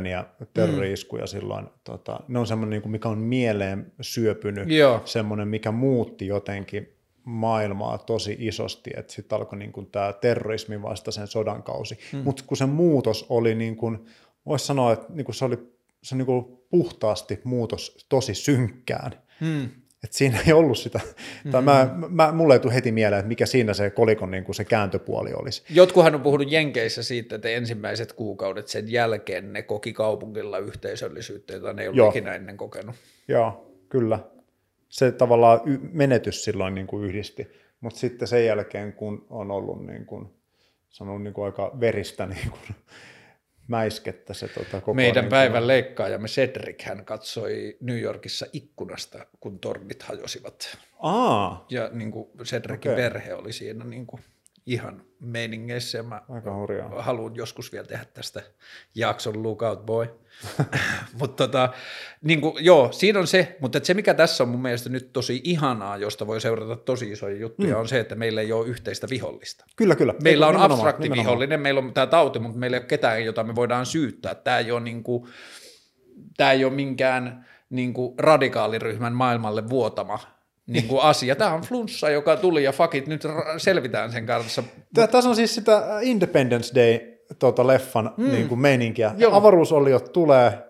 9-11 0.04 0.06
ja 0.06 0.24
terrori-iskuja 0.54 1.22
mm. 1.22 1.28
silloin, 1.28 1.66
tota, 1.84 2.20
ne 2.28 2.38
on 2.38 2.46
semmoinen, 2.46 2.70
niin 2.70 2.82
kuin, 2.82 2.92
mikä 2.92 3.08
on 3.08 3.18
mieleen 3.18 3.92
syöpynyt, 4.00 4.70
Joo. 4.70 5.02
semmoinen, 5.04 5.48
mikä 5.48 5.72
muutti 5.72 6.26
jotenkin 6.26 6.95
maailmaa 7.26 7.98
tosi 7.98 8.36
isosti, 8.38 8.90
että 8.96 9.12
sitten 9.12 9.38
alkoi 9.38 9.58
niin 9.58 9.72
kuin 9.72 9.86
tämä 9.86 10.12
terrorismin 10.12 10.82
vastaisen 10.82 11.26
sodan 11.26 11.62
kausi. 11.62 11.98
Mm. 12.12 12.18
Mutta 12.18 12.44
kun 12.46 12.56
se 12.56 12.66
muutos 12.66 13.26
oli, 13.28 13.54
niin 13.54 13.76
kuin, 13.76 13.98
voisi 14.46 14.66
sanoa, 14.66 14.92
että 14.92 15.06
niin 15.08 15.24
kuin 15.24 15.34
se 15.34 15.44
oli 15.44 15.58
se 16.02 16.16
niin 16.16 16.26
kuin 16.26 16.44
puhtaasti 16.70 17.40
muutos 17.44 18.06
tosi 18.08 18.34
synkkään. 18.34 19.12
Hmm. 19.40 19.68
Et 20.04 20.12
siinä 20.12 20.38
ei 20.46 20.52
ollut 20.52 20.78
sitä, 20.78 20.98
mm-hmm. 20.98 21.50
tai 21.50 21.62
mä, 21.62 21.94
mä, 22.08 22.32
mulle 22.32 22.54
ei 22.54 22.60
tule 22.60 22.74
heti 22.74 22.92
mieleen, 22.92 23.20
että 23.20 23.28
mikä 23.28 23.46
siinä 23.46 23.74
se 23.74 23.90
kolikon 23.90 24.30
niin 24.30 24.44
kuin 24.44 24.54
se 24.54 24.64
kääntöpuoli 24.64 25.32
olisi. 25.34 25.62
Jotkuhan 25.70 26.14
on 26.14 26.20
puhunut 26.20 26.50
Jenkeissä 26.50 27.02
siitä, 27.02 27.34
että 27.36 27.48
ensimmäiset 27.48 28.12
kuukaudet 28.12 28.68
sen 28.68 28.92
jälkeen 28.92 29.52
ne 29.52 29.62
koki 29.62 29.92
kaupungilla 29.92 30.58
yhteisöllisyyttä, 30.58 31.52
jota 31.52 31.72
ne 31.72 31.82
ei 31.82 31.88
ollut 31.88 31.98
Joo. 31.98 32.08
ikinä 32.10 32.34
ennen 32.34 32.56
kokenut. 32.56 32.94
Joo, 33.28 33.72
kyllä. 33.88 34.18
Se 34.96 35.12
tavallaan 35.12 35.60
menetys 35.92 36.44
silloin 36.44 36.74
niin 36.74 36.86
kuin 36.86 37.04
yhdisti, 37.04 37.48
mutta 37.80 37.98
sitten 37.98 38.28
sen 38.28 38.46
jälkeen, 38.46 38.92
kun 38.92 39.26
on 39.30 39.50
ollut 39.50 39.86
niin 39.86 40.06
kuin, 40.06 40.28
sanon 40.88 41.24
niin 41.24 41.34
kuin 41.34 41.44
aika 41.44 41.76
veristä 41.80 42.26
niin 42.36 42.50
kuin, 42.50 42.76
mäiskettä 43.68 44.34
se 44.34 44.48
tota, 44.48 44.80
koko 44.80 44.94
Meidän 44.94 45.24
niin 45.24 45.30
päivän 45.30 45.66
leikkaajamme 45.66 46.28
Cedric, 46.28 46.82
hän 46.82 47.04
katsoi 47.04 47.76
New 47.80 48.00
Yorkissa 48.00 48.46
ikkunasta, 48.52 49.26
kun 49.40 49.58
tornit 49.58 50.02
hajosivat. 50.02 50.78
Aa, 50.98 51.66
Ja 51.70 51.90
niin 51.92 52.10
kuin 52.10 52.28
Cedricin 52.42 52.92
Okei. 52.92 52.96
perhe 52.96 53.34
oli 53.34 53.52
siinä 53.52 53.84
niin 53.84 54.06
kuin 54.06 54.22
ihan 54.66 55.04
meiningeissä. 55.20 55.98
Ja 55.98 56.02
mä 56.02 56.22
aika 56.28 56.54
hurjaa. 56.54 57.02
haluan 57.02 57.36
joskus 57.36 57.72
vielä 57.72 57.86
tehdä 57.86 58.04
tästä 58.14 58.42
jakson 58.94 59.42
Lookout 59.42 59.86
Boy. 59.86 60.08
mutta 61.20 61.46
tota, 61.46 61.68
niin 62.22 62.40
kuin, 62.40 62.64
joo, 62.64 62.92
siinä 62.92 63.18
on 63.18 63.26
se, 63.26 63.56
mutta 63.60 63.80
se 63.82 63.94
mikä 63.94 64.14
tässä 64.14 64.44
on 64.44 64.48
mun 64.48 64.62
mielestä 64.62 64.88
nyt 64.88 65.12
tosi 65.12 65.40
ihanaa, 65.44 65.96
josta 65.96 66.26
voi 66.26 66.40
seurata 66.40 66.76
tosi 66.76 67.10
isoja 67.10 67.36
juttuja, 67.36 67.74
mm. 67.74 67.80
on 67.80 67.88
se, 67.88 68.00
että 68.00 68.14
meillä 68.14 68.40
ei 68.40 68.52
ole 68.52 68.66
yhteistä 68.66 69.06
vihollista. 69.10 69.64
Kyllä, 69.76 69.96
kyllä. 69.96 70.14
Meillä 70.22 70.46
on 70.46 70.52
Nimenomaan, 70.54 70.72
abstrakti 70.72 71.02
nimenomaan. 71.02 71.26
vihollinen, 71.26 71.60
meillä 71.60 71.80
on 71.80 71.94
tämä 71.94 72.06
tauti, 72.06 72.38
mutta 72.38 72.58
meillä 72.58 72.76
ei 72.76 72.80
ole 72.80 72.86
ketään, 72.86 73.24
jota 73.24 73.44
me 73.44 73.54
voidaan 73.54 73.86
syyttää. 73.86 74.34
Tämä 74.34 74.58
ei 74.58 74.72
ole, 74.72 74.80
niin 74.80 75.02
kuin, 75.02 75.28
tämä 76.36 76.52
ei 76.52 76.64
ole 76.64 76.72
minkään 76.72 77.46
niin 77.70 77.94
kuin 77.94 78.14
radikaaliryhmän 78.18 79.12
maailmalle 79.12 79.68
vuotama 79.68 80.18
niin 80.66 80.88
kuin 80.88 81.02
asia. 81.12 81.36
Tämä 81.36 81.54
on 81.54 81.60
flunssa, 81.60 82.10
joka 82.10 82.36
tuli 82.36 82.64
ja 82.64 82.72
fakit, 82.72 83.06
nyt 83.06 83.22
selvitään 83.58 84.12
sen 84.12 84.26
kanssa. 84.26 84.62
Tässä 84.94 85.28
on 85.28 85.36
siis 85.36 85.54
sitä 85.54 85.98
Independence 86.02 86.74
Day 86.74 87.15
tota, 87.38 87.66
leffan 87.66 88.14
mm. 88.16 88.30
niin 88.30 88.48
kuin 88.48 88.60
meininkiä. 88.60 89.14
Joo. 89.16 89.34
Avaruusoliot 89.34 90.12
tulee 90.12 90.66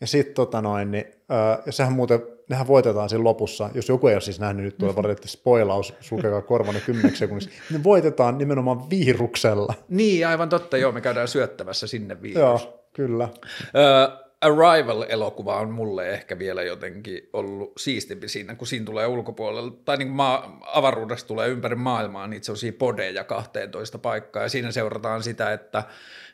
ja 0.00 0.06
sitten 0.06 0.34
tota 0.34 0.62
noin, 0.62 0.90
niin, 0.90 1.04
äh, 1.06 1.58
ja 1.66 1.72
sehän 1.72 1.92
muuten, 1.92 2.22
nehän 2.50 2.66
voitetaan 2.66 3.08
siinä 3.08 3.24
lopussa, 3.24 3.70
jos 3.74 3.88
joku 3.88 4.08
ei 4.08 4.14
ole 4.14 4.20
siis 4.20 4.40
nähnyt, 4.40 4.64
nyt 4.64 4.78
tulee 4.78 4.96
valitettavasti 4.96 5.38
spoilaus, 5.38 5.94
sulkekaa 6.00 6.42
korvanne 6.42 6.80
kymmeneksi 6.80 7.18
sekunniksi, 7.18 7.50
ne 7.70 7.84
voitetaan 7.84 8.38
nimenomaan 8.38 8.90
viruksella. 8.90 9.74
Niin, 9.88 10.28
aivan 10.28 10.48
totta, 10.48 10.76
joo, 10.76 10.92
me 10.92 11.00
käydään 11.00 11.28
syöttävässä 11.28 11.86
sinne 11.86 12.22
virus. 12.22 12.38
Joo, 12.38 12.84
kyllä. 12.92 13.28
Ö, 13.76 14.27
Arrival-elokuva 14.40 15.56
on 15.56 15.70
mulle 15.70 16.10
ehkä 16.10 16.38
vielä 16.38 16.62
jotenkin 16.62 17.28
ollut 17.32 17.72
siistimpi 17.78 18.28
siinä, 18.28 18.54
kun 18.54 18.66
siinä 18.66 18.86
tulee 18.86 19.06
ulkopuolella, 19.06 19.70
tai 19.84 19.96
niin 19.96 20.08
kuin 20.08 20.16
maa, 20.16 20.60
avaruudesta 20.66 21.28
tulee 21.28 21.48
ympäri 21.48 21.76
maailmaa 21.76 22.26
niitä 22.26 22.46
sellaisia 22.46 22.72
podeja 22.72 23.24
12 23.24 23.98
paikkaa, 23.98 24.42
ja 24.42 24.48
siinä 24.48 24.72
seurataan 24.72 25.22
sitä, 25.22 25.52
että 25.52 25.82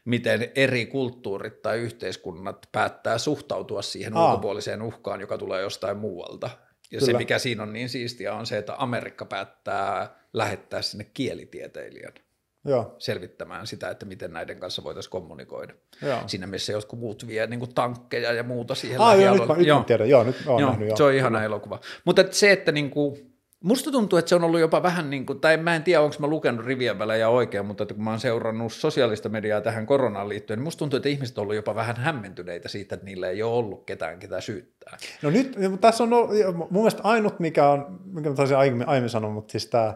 miten 0.05 0.53
eri 0.55 0.87
kulttuurit 0.87 1.63
tai 1.63 1.79
yhteiskunnat 1.79 2.69
päättää 2.73 3.19
suhtautua 3.19 3.83
siihen 3.83 4.17
Aa. 4.17 4.31
ulkopuoliseen 4.31 4.83
uhkaan, 4.83 5.21
joka 5.21 5.39
tulee 5.39 5.63
jostain 5.63 5.97
muualta. 5.97 6.51
Ja 6.91 7.01
se, 7.01 7.07
Kyllä. 7.07 7.19
mikä 7.19 7.39
siinä 7.39 7.63
on 7.63 7.73
niin 7.73 7.89
siistiä, 7.89 8.35
on 8.35 8.47
se, 8.47 8.59
että 8.59 8.75
Amerikka 8.79 9.25
päättää 9.25 10.17
lähettää 10.33 10.83
sinne 10.83 11.07
kielitieteilijän 11.15 12.13
Joo, 12.65 12.95
selvittämään 12.99 13.67
sitä, 13.67 13.91
että 13.91 14.07
miten 14.07 14.33
näiden 14.33 14.61
kanssa 14.61 14.85
voitaisiin 14.85 15.11
kommunikoida. 15.11 15.75
joo. 16.03 16.19
Siinä 16.27 16.47
missä 16.47 16.73
jotkut 16.73 16.99
muut 16.99 17.27
vie 17.27 17.47
niin 17.47 17.61
kuin 17.61 17.75
tankkeja 17.75 18.33
ja 18.33 18.43
muuta 18.43 18.75
siihen 18.75 19.01
Ah, 19.01 19.21
joo, 19.21 19.35
nyt 19.35 19.49
mä, 19.49 19.55
nyt 19.57 19.69
mä 19.69 19.85
tiedän. 19.87 20.09
Joo, 20.09 20.25
nyt 20.25 20.37
joo, 20.47 20.61
nähnyt. 20.61 20.89
Joo. 20.89 20.97
se 20.97 21.03
on 21.05 21.15
ihana 21.15 21.43
elokuva. 21.45 21.81
Mutta 22.05 22.21
et 22.23 22.33
se, 22.33 22.53
että 22.53 22.73
niin 22.73 22.91
kuin, 22.91 23.35
musta 23.61 23.91
tuntuu, 23.91 24.19
että 24.19 24.29
se 24.29 24.35
on 24.35 24.45
ollut 24.45 24.61
jopa 24.61 24.83
vähän 24.83 25.11
niin 25.11 25.27
kuin, 25.27 25.41
tai 25.41 25.57
mä 25.57 25.77
en 25.77 25.83
tiedä, 25.83 26.01
onko 26.01 26.17
mä 26.19 26.27
lukenut 26.27 26.67
rivien 26.67 26.99
välejä 26.99 27.29
oikein, 27.29 27.67
mutta 27.67 27.83
että 27.85 27.95
kun 27.95 28.05
mä 28.05 28.11
oon 28.11 28.21
seurannut 28.21 28.73
sosiaalista 28.73 29.29
mediaa 29.29 29.61
tähän 29.61 29.87
koronaan 29.87 30.29
liittyen, 30.29 30.59
niin 30.59 30.65
musta 30.65 30.79
tuntuu, 30.79 30.97
että 30.97 31.09
ihmiset 31.09 31.39
on 31.39 31.43
ollut 31.43 31.55
jopa 31.57 31.75
vähän 31.75 31.97
hämmentyneitä 31.97 32.69
siitä, 32.69 32.95
että 32.95 33.05
niillä 33.05 33.29
ei 33.29 33.43
ole 33.43 33.55
ollut 33.55 33.85
ketään, 33.87 34.19
ketä 34.19 34.41
syyttää. 34.41 34.97
No 35.23 35.31
nyt, 35.31 35.57
tässä 35.81 36.05
on 36.05 36.13
ollut- 36.13 36.57
mun 36.57 36.69
mielestä 36.83 37.03
ainut, 37.05 37.41
mikä 37.41 37.69
on, 37.69 38.01
mikä 38.05 38.29
mä 38.29 38.35
taisin 38.35 38.57
aiemmin, 38.57 38.89
aiemmin 38.89 39.11
sanoa, 39.11 39.31
mutta 39.31 39.53
siis 39.53 39.67
tämä, 39.67 39.95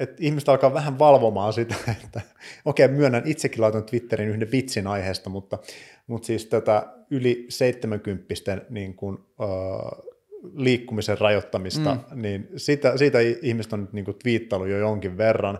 että 0.00 0.16
ihmiset 0.20 0.48
alkaa 0.48 0.74
vähän 0.74 0.98
valvomaan 0.98 1.52
sitä, 1.52 1.74
että 2.04 2.20
okei, 2.64 2.88
myönnän, 2.88 3.22
itsekin 3.26 3.60
laitan 3.60 3.84
Twitterin 3.84 4.28
yhden 4.28 4.52
vitsin 4.52 4.86
aiheesta, 4.86 5.30
mutta, 5.30 5.58
mutta 6.06 6.26
siis 6.26 6.46
tätä 6.46 6.86
yli 7.10 7.46
70 7.48 8.24
niin 8.70 8.94
kuin, 8.94 9.18
äh, 9.40 10.12
liikkumisen 10.54 11.18
rajoittamista, 11.18 11.94
mm. 11.94 12.22
niin 12.22 12.48
siitä, 12.56 12.96
siitä 12.96 13.18
ihmiset 13.42 13.72
on 13.72 13.80
nyt 13.80 13.92
niin 13.92 14.04
kuin 14.04 14.18
twiittailu 14.22 14.64
jo 14.64 14.78
jonkin 14.78 15.18
verran, 15.18 15.58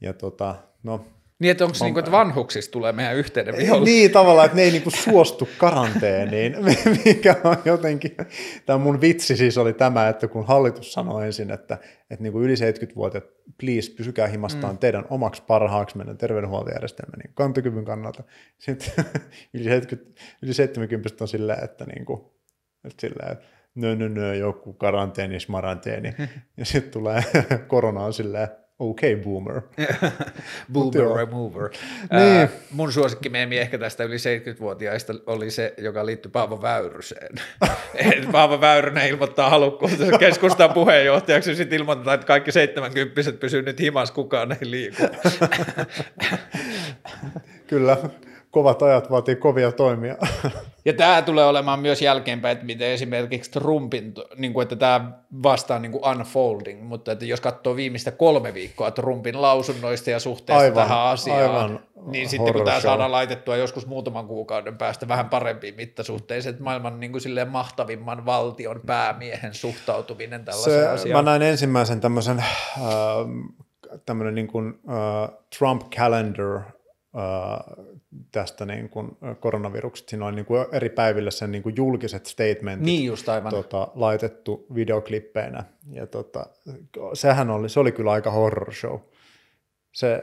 ja 0.00 0.12
tota, 0.12 0.54
no, 0.82 1.06
Niin, 1.42 1.50
että 1.50 1.64
onko 1.64 1.76
niin 1.80 1.94
kuin, 1.94 2.00
että 2.00 2.12
vanhuksista 2.12 2.72
tulee 2.72 2.92
meidän 2.92 3.16
yhteinen 3.16 3.56
vihollinen? 3.56 3.94
Niin, 3.94 4.10
tavallaan, 4.10 4.46
että 4.46 4.56
ne 4.56 4.62
ei 4.62 4.70
niinku 4.70 4.90
suostu 4.90 5.48
karanteeniin, 5.58 6.56
mikä 7.04 7.36
on 7.44 7.56
jotenkin, 7.64 8.16
tämä 8.66 8.78
mun 8.78 9.00
vitsi 9.00 9.36
siis 9.36 9.58
oli 9.58 9.72
tämä, 9.72 10.08
että 10.08 10.28
kun 10.28 10.46
hallitus 10.46 10.92
sanoi 10.92 11.26
ensin, 11.26 11.50
että, 11.50 11.78
että 12.10 12.22
niinku 12.22 12.40
yli 12.40 12.54
70-vuotiaat, 12.54 13.24
please, 13.60 13.92
pysykää 13.96 14.26
himastaan 14.26 14.74
mm. 14.74 14.78
teidän 14.78 15.04
omaksi 15.10 15.42
parhaaksi 15.46 15.96
meidän 15.96 16.18
terveydenhuoltojärjestelmän 16.18 17.18
niin 17.18 17.34
kantokyvyn 17.34 17.84
kannalta. 17.84 18.22
Sitten 18.58 19.04
yli, 19.54 19.64
70, 19.64 20.20
yli 20.42 20.54
70 20.54 21.24
on 21.24 21.28
silleen, 21.28 21.64
että, 21.64 21.84
niinku, 21.84 22.40
että 22.84 23.00
silleen, 23.00 23.32
että 23.32 23.44
nö, 23.74 23.96
nö, 23.96 24.08
nö, 24.08 24.34
joku 24.34 24.72
karanteeni, 24.72 25.40
smaranteeni. 25.40 26.14
ja 26.58 26.64
sitten 26.64 26.92
tulee 26.92 27.22
korona 27.66 28.00
on 28.00 28.12
silleen, 28.82 28.90
okay 28.90 29.16
boomer. 29.16 29.62
boomer 30.72 31.16
remover. 31.16 31.70
niin. 32.12 32.42
Äh, 32.42 32.50
mun 32.70 32.92
suosikkimeemi 32.92 33.58
ehkä 33.58 33.78
tästä 33.78 34.04
yli 34.04 34.16
70-vuotiaista 34.16 35.14
oli 35.26 35.50
se, 35.50 35.74
joka 35.78 36.06
liittyi 36.06 36.30
Paavo 36.30 36.62
Väyryseen. 36.62 37.34
Paavo 38.32 38.60
Väyrynen 38.60 39.08
ilmoittaa 39.08 39.50
halukkuutensa 39.50 40.18
keskustan 40.18 40.72
puheenjohtajaksi 40.72 41.50
ja 41.50 41.56
sitten 41.56 41.78
ilmoittaa, 41.78 42.14
että 42.14 42.26
kaikki 42.26 42.52
70 42.52 43.32
pysyvät 43.40 43.66
nyt 43.66 43.80
himas, 43.80 44.10
kukaan 44.10 44.52
ei 44.52 44.70
liiku. 44.70 45.02
Kyllä 47.66 47.96
kovat 48.52 48.82
ajat 48.82 49.10
vaatii 49.10 49.36
kovia 49.36 49.72
toimia. 49.72 50.16
Ja 50.84 50.92
tämä 50.92 51.22
tulee 51.22 51.44
olemaan 51.44 51.80
myös 51.80 52.02
jälkeenpäin, 52.02 52.52
että 52.52 52.66
miten 52.66 52.88
esimerkiksi 52.88 53.50
Trumpin, 53.50 54.14
niin 54.36 54.52
kuin, 54.52 54.62
että 54.62 54.76
tämä 54.76 55.12
vastaa 55.42 55.78
niin 55.78 55.92
kuin 55.92 56.08
unfolding, 56.08 56.82
mutta 56.82 57.12
että 57.12 57.24
jos 57.24 57.40
katsoo 57.40 57.76
viimeistä 57.76 58.10
kolme 58.10 58.54
viikkoa 58.54 58.90
Trumpin 58.90 59.42
lausunnoista 59.42 60.10
ja 60.10 60.20
suhteesta 60.20 60.62
aivan, 60.62 60.82
tähän 60.82 60.98
asiaan, 60.98 61.42
aivan 61.42 61.80
niin 62.06 62.28
sitten 62.28 62.54
kun 62.54 62.64
tämä 62.64 62.80
saadaan 62.80 63.12
laitettua 63.12 63.56
joskus 63.56 63.86
muutaman 63.86 64.26
kuukauden 64.26 64.78
päästä 64.78 65.08
vähän 65.08 65.28
parempiin 65.28 65.74
mittasuhteisiin, 65.74 66.50
että 66.50 66.64
maailman 66.64 67.00
niin 67.00 67.12
kuin 67.12 67.22
silleen 67.22 67.48
mahtavimman 67.48 68.26
valtion 68.26 68.80
päämiehen 68.86 69.54
suhtautuminen 69.54 70.44
tällaiseen 70.44 70.80
Se, 70.80 70.88
asiaan. 70.88 71.24
Mä 71.24 71.30
näin 71.30 71.42
ensimmäisen 71.42 72.00
tämmöisen 72.00 72.38
äh, 72.38 72.46
tämmöinen 74.06 74.34
niin 74.34 74.48
kuin, 74.48 74.80
äh, 74.88 75.30
Trump 75.58 75.82
calendar 75.90 76.62
tästä 78.32 78.66
niin 78.66 78.88
kuin 78.88 79.16
koronaviruksesta. 79.40 80.10
Siinä 80.10 80.26
oli 80.26 80.36
niin 80.36 80.46
kuin 80.46 80.66
eri 80.72 80.88
päiville 80.88 81.30
sen 81.30 81.52
niin 81.52 81.62
kuin 81.62 81.76
julkiset 81.76 82.26
statementit 82.26 82.84
niin 82.84 83.04
just 83.04 83.28
aivan. 83.28 83.50
Tota, 83.50 83.88
laitettu 83.94 84.66
videoklippeinä. 84.74 85.64
Ja 85.90 86.06
tota, 86.06 86.46
sehän 87.14 87.50
oli, 87.50 87.68
se 87.68 87.80
oli 87.80 87.92
kyllä 87.92 88.12
aika 88.12 88.30
horror 88.30 88.74
show. 88.74 88.98
Se, 89.92 90.22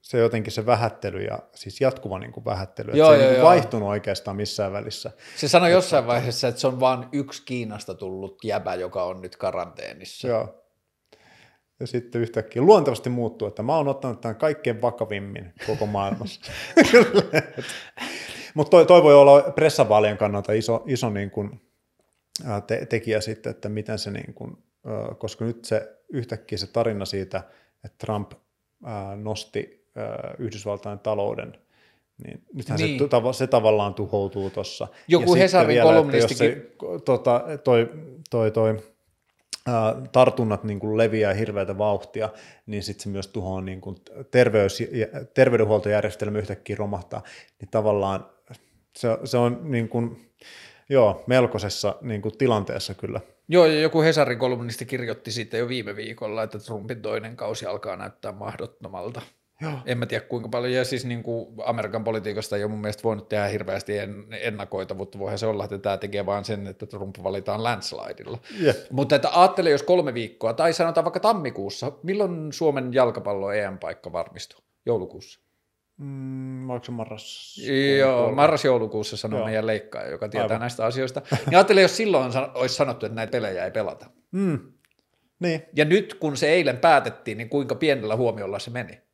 se 0.00 0.18
jotenkin 0.18 0.52
se 0.52 0.66
vähättely 0.66 1.22
ja 1.22 1.38
siis 1.54 1.80
jatkuva 1.80 2.18
niin 2.18 2.32
kuin 2.32 2.44
vähättely, 2.44 2.92
joo, 2.94 3.12
että 3.12 3.22
se 3.22 3.28
ei 3.28 3.34
niin 3.34 3.44
vaihtunut 3.44 3.88
oikeastaan 3.88 4.36
missään 4.36 4.72
välissä. 4.72 5.10
Se 5.36 5.48
sanoi 5.48 5.70
jossain 5.70 6.06
vaiheessa, 6.06 6.48
että 6.48 6.60
se 6.60 6.66
on 6.66 6.80
vain 6.80 7.04
yksi 7.12 7.42
Kiinasta 7.44 7.94
tullut 7.94 8.44
jäbä, 8.44 8.74
joka 8.74 9.04
on 9.04 9.20
nyt 9.20 9.36
karanteenissa. 9.36 10.28
Joo, 10.28 10.64
ja 11.80 11.86
sitten 11.86 12.20
yhtäkkiä 12.20 12.62
luontevasti 12.62 13.10
muuttuu, 13.10 13.48
että 13.48 13.62
mä 13.62 13.76
oon 13.76 13.88
ottanut 13.88 14.20
tämän 14.20 14.36
kaikkein 14.36 14.82
vakavimmin 14.82 15.52
koko 15.66 15.86
maailmassa. 15.86 16.40
Mutta 18.54 18.70
toi, 18.70 18.86
toi 18.86 19.02
voi 19.02 19.14
olla 19.14 19.40
pressavaalien 19.40 20.18
kannalta 20.18 20.52
iso, 20.52 20.82
iso 20.86 21.10
niin 21.10 21.30
kuin, 21.30 21.60
te, 22.66 22.86
tekijä 22.86 23.20
sitten, 23.20 23.50
että 23.50 23.68
miten 23.68 23.98
se, 23.98 24.10
niin 24.10 24.34
kuin, 24.34 24.58
koska 25.18 25.44
nyt 25.44 25.64
se 25.64 25.98
yhtäkkiä 26.08 26.58
se 26.58 26.66
tarina 26.66 27.04
siitä, 27.04 27.42
että 27.84 28.06
Trump 28.06 28.32
nosti 29.16 29.90
Yhdysvaltain 30.38 30.98
talouden 30.98 31.54
niin 32.24 32.42
nythän 32.54 32.78
niin. 32.78 32.98
Se, 32.98 33.38
se 33.38 33.46
tavallaan 33.46 33.94
tuhoutuu 33.94 34.50
tuossa. 34.50 34.88
Joku 35.08 35.34
Hesarin 35.34 35.82
kolumnistikin. 35.82 36.36
Se, 36.36 36.70
tota, 37.04 37.44
toi, 37.64 37.90
toi, 38.30 38.50
toi, 38.50 38.76
tartunnat 40.12 40.64
niin 40.64 40.80
kuin 40.80 40.96
leviää 40.96 41.34
hirveätä 41.34 41.78
vauhtia, 41.78 42.28
niin 42.66 42.82
sitten 42.82 43.02
se 43.02 43.08
myös 43.08 43.28
tuhoaa 43.28 43.60
niin 43.60 43.80
kuin 43.80 43.96
terveys, 44.30 44.82
terveydenhuoltojärjestelmä 45.34 46.38
yhtäkkiä 46.38 46.76
romahtaa, 46.76 47.22
niin 47.60 47.68
tavallaan 47.70 48.26
se, 48.96 49.08
se 49.24 49.36
on 49.36 49.60
niin 49.62 49.88
kuin, 49.88 50.32
joo, 50.88 51.24
melkoisessa 51.26 51.96
niin 52.00 52.22
kuin 52.22 52.38
tilanteessa 52.38 52.94
kyllä. 52.94 53.20
Joo, 53.48 53.66
ja 53.66 53.80
joku 53.80 54.02
Hesarin 54.02 54.38
kolumnisti 54.38 54.86
kirjoitti 54.86 55.32
sitten 55.32 55.60
jo 55.60 55.68
viime 55.68 55.96
viikolla, 55.96 56.42
että 56.42 56.58
Trumpin 56.58 57.02
toinen 57.02 57.36
kausi 57.36 57.66
alkaa 57.66 57.96
näyttää 57.96 58.32
mahdottomalta. 58.32 59.22
Joo. 59.62 59.72
En 59.86 59.98
mä 59.98 60.06
tiedä 60.06 60.24
kuinka 60.24 60.48
paljon, 60.48 60.72
ja 60.72 60.84
siis 60.84 61.04
niin 61.04 61.22
kuin 61.22 61.46
Amerikan 61.64 62.04
politiikasta 62.04 62.56
ei 62.56 62.64
ole 62.64 62.70
mun 62.70 62.80
mielestä 62.80 63.02
voinut 63.02 63.28
tehdä 63.28 63.46
hirveästi 63.46 63.92
ennakoitavuutta, 64.40 65.18
voihan 65.18 65.38
se 65.38 65.46
olla, 65.46 65.64
että 65.64 65.78
tämä 65.78 65.96
tekee 65.96 66.26
vain 66.26 66.44
sen, 66.44 66.66
että 66.66 66.86
Trump 66.86 67.16
valitaan 67.22 67.62
landslideilla. 67.62 68.38
Yeah. 68.62 68.76
Mutta 68.90 69.16
että 69.16 69.40
ajattele, 69.40 69.70
jos 69.70 69.82
kolme 69.82 70.14
viikkoa, 70.14 70.52
tai 70.52 70.72
sanotaan 70.72 71.04
vaikka 71.04 71.20
tammikuussa, 71.20 71.92
milloin 72.02 72.52
Suomen 72.52 72.94
jalkapallo 72.94 73.52
EM-paikka 73.52 74.12
varmistuu? 74.12 74.60
Joulukuussa? 74.86 75.40
Mm, 75.96 76.70
oliko 76.70 76.84
se 76.84 76.92
marras? 76.92 77.56
Joo, 77.98 78.32
marras-joulukuussa 78.32 79.16
sanoo 79.16 79.38
Joo. 79.38 79.46
meidän 79.46 79.66
leikkaaja, 79.66 80.10
joka 80.10 80.28
tietää 80.28 80.44
Aivan. 80.44 80.60
näistä 80.60 80.84
asioista. 80.84 81.22
Niin 81.30 81.56
ajattele, 81.56 81.82
jos 81.82 81.96
silloin 81.96 82.32
olisi 82.54 82.74
sanottu, 82.74 83.06
että 83.06 83.16
näitä 83.16 83.30
pelejä 83.30 83.64
ei 83.64 83.70
pelata. 83.70 84.06
Mm. 84.32 84.58
Niin. 85.40 85.62
Ja 85.76 85.84
nyt 85.84 86.14
kun 86.14 86.36
se 86.36 86.48
eilen 86.48 86.78
päätettiin, 86.78 87.38
niin 87.38 87.48
kuinka 87.48 87.74
pienellä 87.74 88.16
huomiolla 88.16 88.58
se 88.58 88.70
meni? 88.70 89.07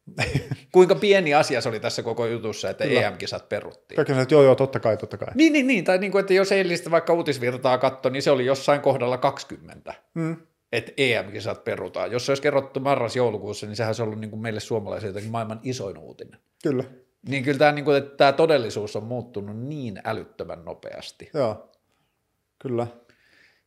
Kuinka 0.72 0.94
pieni 0.94 1.34
asia 1.34 1.60
se 1.60 1.68
oli 1.68 1.80
tässä 1.80 2.02
koko 2.02 2.26
jutussa, 2.26 2.70
että 2.70 2.84
Kyllä. 2.84 3.00
EM-kisat 3.00 3.48
peruttiin. 3.48 3.96
Kaikki 3.96 4.12
että 4.12 4.34
joo, 4.34 4.42
joo, 4.42 4.54
totta 4.54 4.80
kai, 4.80 4.96
totta 4.96 5.16
kai. 5.16 5.28
Niin, 5.34 5.52
niin, 5.52 5.66
niin. 5.66 5.84
tai 5.84 5.98
niin 5.98 6.12
kuin, 6.12 6.20
että 6.20 6.34
jos 6.34 6.52
eilistä 6.52 6.90
vaikka 6.90 7.12
uutisvirtaa 7.12 7.78
katso, 7.78 8.08
niin 8.08 8.22
se 8.22 8.30
oli 8.30 8.46
jossain 8.46 8.80
kohdalla 8.80 9.18
20. 9.18 9.94
Mm. 10.14 10.36
Että 10.72 10.92
EM-kisat 10.96 11.64
perutaan. 11.64 12.12
Jos 12.12 12.26
se 12.26 12.32
olisi 12.32 12.42
kerrottu 12.42 12.80
marras-joulukuussa, 12.80 13.66
niin 13.66 13.76
sehän 13.76 13.88
olisi 13.88 14.02
ollut 14.02 14.20
niin 14.20 14.30
kuin 14.30 14.42
meille 14.42 14.60
suomalaisille 14.60 15.10
jotenkin 15.10 15.32
maailman 15.32 15.60
isoin 15.62 15.98
uutinen. 15.98 16.40
Kyllä. 16.62 16.84
Niin 17.28 17.44
kyllä 17.44 17.58
tämä, 17.58 17.72
niin 17.72 17.84
kuin, 17.84 17.96
että 17.96 18.16
tämä 18.16 18.32
todellisuus 18.32 18.96
on 18.96 19.04
muuttunut 19.04 19.58
niin 19.58 20.00
älyttömän 20.04 20.64
nopeasti. 20.64 21.30
Joo, 21.34 21.72
kyllä. 22.58 22.86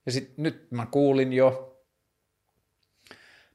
Ja 0.06 0.12
sitten 0.12 0.44
nyt 0.44 0.68
mä 0.72 0.86
kuulin 0.86 1.34
jo 1.34 1.77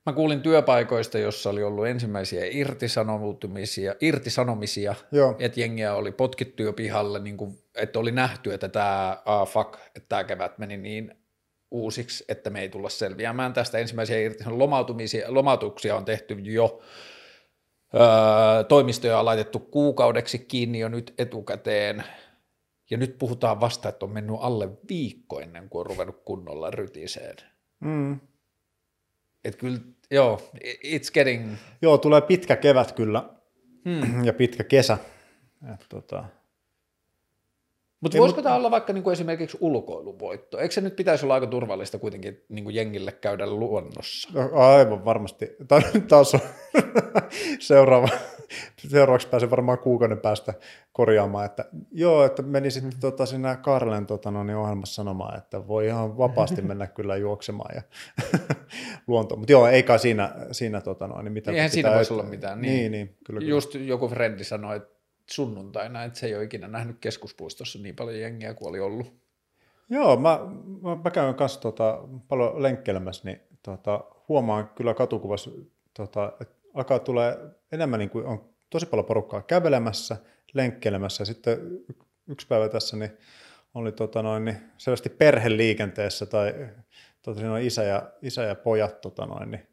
Mä 0.07 0.13
kuulin 0.13 0.41
työpaikoista, 0.41 1.19
jossa 1.19 1.51
oli 1.51 1.63
ollut 1.63 1.87
ensimmäisiä 1.87 2.45
irtisanomisia, 2.51 3.95
irtisanomisia 4.01 4.95
että 5.39 5.61
jengiä 5.61 5.95
oli 5.95 6.13
potkittu 6.13 6.63
jo 6.63 6.73
pihalle, 6.73 7.19
niin 7.19 7.37
kuin, 7.37 7.59
että 7.75 7.99
oli 7.99 8.13
nähty, 8.13 8.55
että 8.55 8.69
tämä 8.69 9.23
uh, 9.27 9.49
fuck, 9.49 9.75
että 9.75 10.09
tämä 10.09 10.25
kevät 10.25 10.59
meni 10.59 10.77
niin 10.77 11.15
uusiksi, 11.71 12.25
että 12.29 12.51
me 12.51 12.61
ei 12.61 12.69
tulla 12.69 12.89
selviämään 12.89 13.53
tästä. 13.53 13.79
Ensimmäisiä 13.79 14.17
lomautumisia, 14.47 15.35
lomautuksia 15.35 15.97
on 15.97 16.05
tehty 16.05 16.35
jo, 16.35 16.81
öö, 17.95 18.65
toimistoja 18.65 19.19
on 19.19 19.25
laitettu 19.25 19.59
kuukaudeksi 19.59 20.39
kiinni 20.39 20.79
jo 20.79 20.89
nyt 20.89 21.15
etukäteen, 21.19 22.05
ja 22.91 22.99
nyt 22.99 23.19
puhutaan 23.19 23.61
vasta, 23.61 23.89
että 23.89 24.05
on 24.05 24.13
mennyt 24.13 24.37
alle 24.41 24.69
viikko 24.89 25.41
ennen 25.41 25.69
kuin 25.69 25.81
on 25.81 25.87
ruvennut 25.87 26.23
kunnolla 26.25 26.71
rytiseen. 26.71 27.37
Mm. 27.81 28.21
Että 29.45 29.59
kyllä, 29.59 29.79
joo, 30.11 30.41
it's 30.85 31.13
getting... 31.15 31.55
Joo, 31.83 31.99
tulee 31.99 32.21
pitkä 32.21 32.57
kevät 32.57 32.93
kyllä 32.93 33.29
hmm. 33.85 34.25
ja 34.27 34.33
pitkä 34.33 34.65
kesä. 34.65 34.99
Et, 35.75 35.87
tota... 35.89 36.25
Mutta 38.01 38.19
voisiko 38.19 38.39
mut... 38.39 38.45
tämä 38.45 38.57
olla 38.57 38.71
vaikka 38.71 38.93
niinku 38.93 39.11
esimerkiksi 39.11 39.59
ulkoiluvoitto? 39.61 40.59
Eikö 40.59 40.75
se 40.75 40.81
nyt 40.81 40.97
pitäisi 40.97 41.27
olla 41.27 41.35
aika 41.35 41.47
turvallista 41.47 41.99
kuitenkin 41.99 42.45
niinku 42.49 42.71
jengille 42.71 43.13
käydä 43.13 43.47
luonnossa? 43.47 44.29
No, 44.33 44.51
aivan 44.53 45.05
varmasti. 45.05 45.57
Taas 46.09 46.35
on 46.35 46.41
seuraava 47.59 48.09
seuraavaksi 48.89 49.29
pääsen 49.29 49.51
varmaan 49.51 49.79
kuukauden 49.79 50.19
päästä 50.19 50.55
korjaamaan, 50.93 51.47
että 51.47 51.65
joo, 51.93 52.25
että 52.25 52.43
menisit 52.43 52.85
mm-hmm. 52.85 53.01
tota, 53.01 53.27
sinä 53.27 53.57
Karlen 53.57 54.07
tota, 54.07 54.31
no, 54.31 54.45
niin 54.45 54.57
ohjelmassa 54.57 54.95
sanomaan, 54.95 55.39
että 55.39 55.69
voi 55.69 55.87
ihan 55.87 56.19
vapaasti 56.19 56.63
mennä 56.73 56.87
kyllä 56.87 57.17
juoksemaan 57.17 57.75
ja 57.75 57.83
luontoon. 59.07 59.39
Mutta 59.39 59.53
joo, 59.53 59.67
eikä 59.67 59.99
siinä, 59.99 60.35
siinä 60.53 60.81
tota, 60.81 61.07
no, 61.07 61.23
niin 61.23 61.33
mitä 61.33 61.51
Eihän 61.51 61.71
siinä 61.71 61.95
voisi 61.95 62.13
olla 62.13 62.23
mitään. 62.23 62.61
Niin, 62.61 62.75
niin, 62.75 62.93
niin 62.93 63.17
kyllä, 63.25 63.41
kyllä. 63.41 63.51
Just 63.51 63.75
joku 63.75 64.09
frendi 64.09 64.45
sanoi, 64.45 64.77
että 64.77 64.93
sunnuntaina, 65.31 66.05
että 66.05 66.19
se 66.19 66.27
ei 66.27 66.35
ole 66.35 66.45
ikinä 66.45 66.69
nähnyt 66.69 66.97
keskuspuistossa 67.01 67.79
niin 67.79 67.97
paljon 67.97 68.21
jengiä 68.21 68.55
kuin 68.55 68.69
oli 68.69 68.81
ollut. 68.81 69.23
Joo, 69.91 70.17
mä, 70.17 70.39
mä, 70.83 70.97
mä 71.05 71.11
käyn 71.11 71.35
kanssa 71.35 71.61
tota, 71.61 72.09
paljon 72.29 72.63
lenkkeilemässä, 72.63 73.23
niin 73.25 73.41
tota, 73.63 74.05
huomaan 74.29 74.69
kyllä 74.69 74.95
katukuvassa, 74.95 75.51
tota, 75.95 76.33
että 76.41 76.55
alkaa 76.75 76.99
tulee 76.99 77.39
enemmän 77.73 77.99
niin 77.99 78.11
kuin 78.11 78.27
on 78.27 78.51
tosi 78.71 78.87
paljon 78.87 79.07
porukkaa 79.07 79.43
kävelemässä, 79.43 80.17
lenkkeilemässä. 80.55 81.23
Ja 81.23 81.27
sitten 81.27 81.59
yksi 82.29 82.47
päivä 82.47 82.69
tässä 82.69 82.97
niin 82.97 83.11
oli 83.75 83.93
tota 83.93 84.23
noin, 84.23 84.45
niin 84.45 84.57
selvästi 84.79 85.09
perheliikenteessä 85.09 86.27
tai 86.27 86.55
tota, 87.23 87.39
siinä 87.39 87.53
on 87.53 87.61
isä 87.61 87.83
ja, 87.83 88.03
isä 88.23 88.43
ja 88.43 88.55
pojat 88.55 89.01
tota 89.01 89.27
noin, 89.27 89.51
niin, 89.51 89.67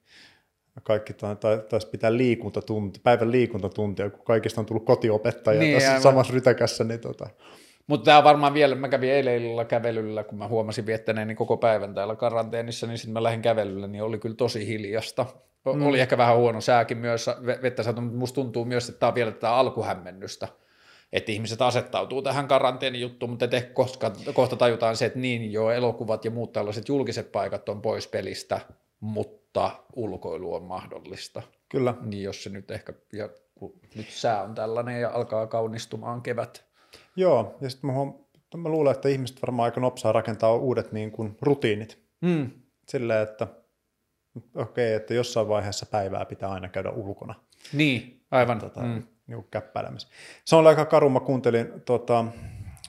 kaikki 0.84 1.14
tai, 1.14 1.36
tai, 1.36 1.62
taisi 1.70 1.88
pitää 1.88 2.18
liikuntatunti, 2.18 3.00
päivän 3.04 3.32
liikuntatuntia, 3.32 4.10
kun 4.10 4.26
kaikista 4.26 4.62
on 4.62 4.66
tullut 4.66 4.86
kotiopettaja 4.86 5.60
Niin, 5.60 5.68
niin, 5.68 5.78
tässä 5.78 5.90
aivan. 5.90 6.04
samassa 6.04 6.34
rytäkässä. 6.34 6.84
Niin 6.84 7.00
tota, 7.00 7.30
Mutta 7.88 8.06
tämä 8.06 8.24
varmaan 8.24 8.54
vielä, 8.54 8.76
mä 8.76 8.90
kävin 8.90 9.12
eilen 9.12 9.42
illalla 9.42 9.66
kävelyllä, 9.66 10.24
kun 10.24 10.38
mä 10.38 10.48
huomasin 10.48 10.86
viettäneeni 10.86 11.36
koko 11.36 11.58
päivän 11.58 11.94
täällä 11.94 12.16
karanteenissa, 12.16 12.88
niin 12.88 12.98
sitten 12.98 13.14
mä 13.14 13.24
lähdin 13.24 13.42
kävelyllä, 13.42 13.88
niin 13.88 14.04
oli 14.04 14.20
kyllä 14.20 14.36
tosi 14.36 14.68
hiljasta. 14.68 15.26
O- 15.66 15.74
Mm. 15.74 15.86
Oli 15.86 16.00
ehkä 16.00 16.18
vähän 16.18 16.38
huono 16.38 16.62
sääkin 16.62 16.98
myös, 16.98 17.28
ve- 17.28 17.62
vettä 17.62 17.84
saatu, 17.84 18.02
mutta 18.02 18.18
musta 18.18 18.36
tuntuu 18.36 18.66
myös, 18.66 18.90
että 18.90 19.00
tämä 19.00 19.08
on 19.08 19.16
vielä 19.16 19.32
tätä 19.32 19.54
alkuhämmennystä, 19.56 20.48
että 21.14 21.32
ihmiset 21.32 21.62
asettautuu 21.62 22.22
tähän 22.22 22.48
karanteenijuttuun, 22.48 23.30
mutta 23.30 23.50
ehkä 23.52 23.74
koska, 23.74 24.12
kohta 24.34 24.56
tajutaan 24.56 24.98
se, 24.98 25.06
että 25.06 25.20
niin 25.20 25.52
joo, 25.54 25.72
elokuvat 25.72 26.26
ja 26.26 26.32
muut 26.32 26.54
tällaiset 26.54 26.88
julkiset 26.90 27.32
paikat 27.32 27.70
on 27.70 27.82
pois 27.82 28.08
pelistä, 28.08 28.60
mutta 29.00 29.72
ulkoilu 29.96 30.54
on 30.54 30.64
mahdollista. 30.64 31.42
kyllä, 31.70 31.94
Niin 32.02 32.24
jos 32.24 32.44
se 32.44 32.50
nyt 32.50 32.72
ehkä, 32.72 32.94
ja 33.14 33.30
kun 33.56 33.74
nyt 33.96 34.10
sää 34.10 34.44
on 34.44 34.56
tällainen 34.56 35.02
ja 35.02 35.10
alkaa 35.14 35.48
kaunistumaan 35.48 36.22
kevät, 36.22 36.66
joo. 37.16 37.58
Ja 37.62 37.70
sitten 37.70 37.88
mä, 37.90 37.94
huom- 37.94 38.26
mä 38.58 38.70
luulen, 38.70 38.92
että 38.96 39.10
ihmiset 39.10 39.42
varmaan 39.42 39.66
aika 39.66 39.80
nopsaa 39.82 40.12
rakentaa 40.12 40.56
uudet 40.56 40.92
niin 40.92 41.12
kuin, 41.12 41.38
rutiinit. 41.42 42.00
mm. 42.22 42.52
Silleen, 42.88 43.24
että 43.24 43.48
okei, 44.36 44.62
okay, 44.62 44.94
että 44.94 45.14
jossain 45.14 45.48
vaiheessa 45.48 45.86
päivää 45.86 46.26
pitää 46.26 46.50
aina 46.50 46.70
käydä 46.70 46.90
ulkona. 46.90 47.36
Niin, 47.74 48.26
aivan. 48.32 48.60
tota, 48.60 48.82
mm. 48.82 49.04
niin 49.28 49.48
käppäilemässä. 49.52 50.08
Se 50.46 50.56
on 50.56 50.68
aika 50.68 50.86
karu, 50.86 51.10
mä 51.10 51.20
kuuntelin, 51.20 51.68
tota, 51.86 52.26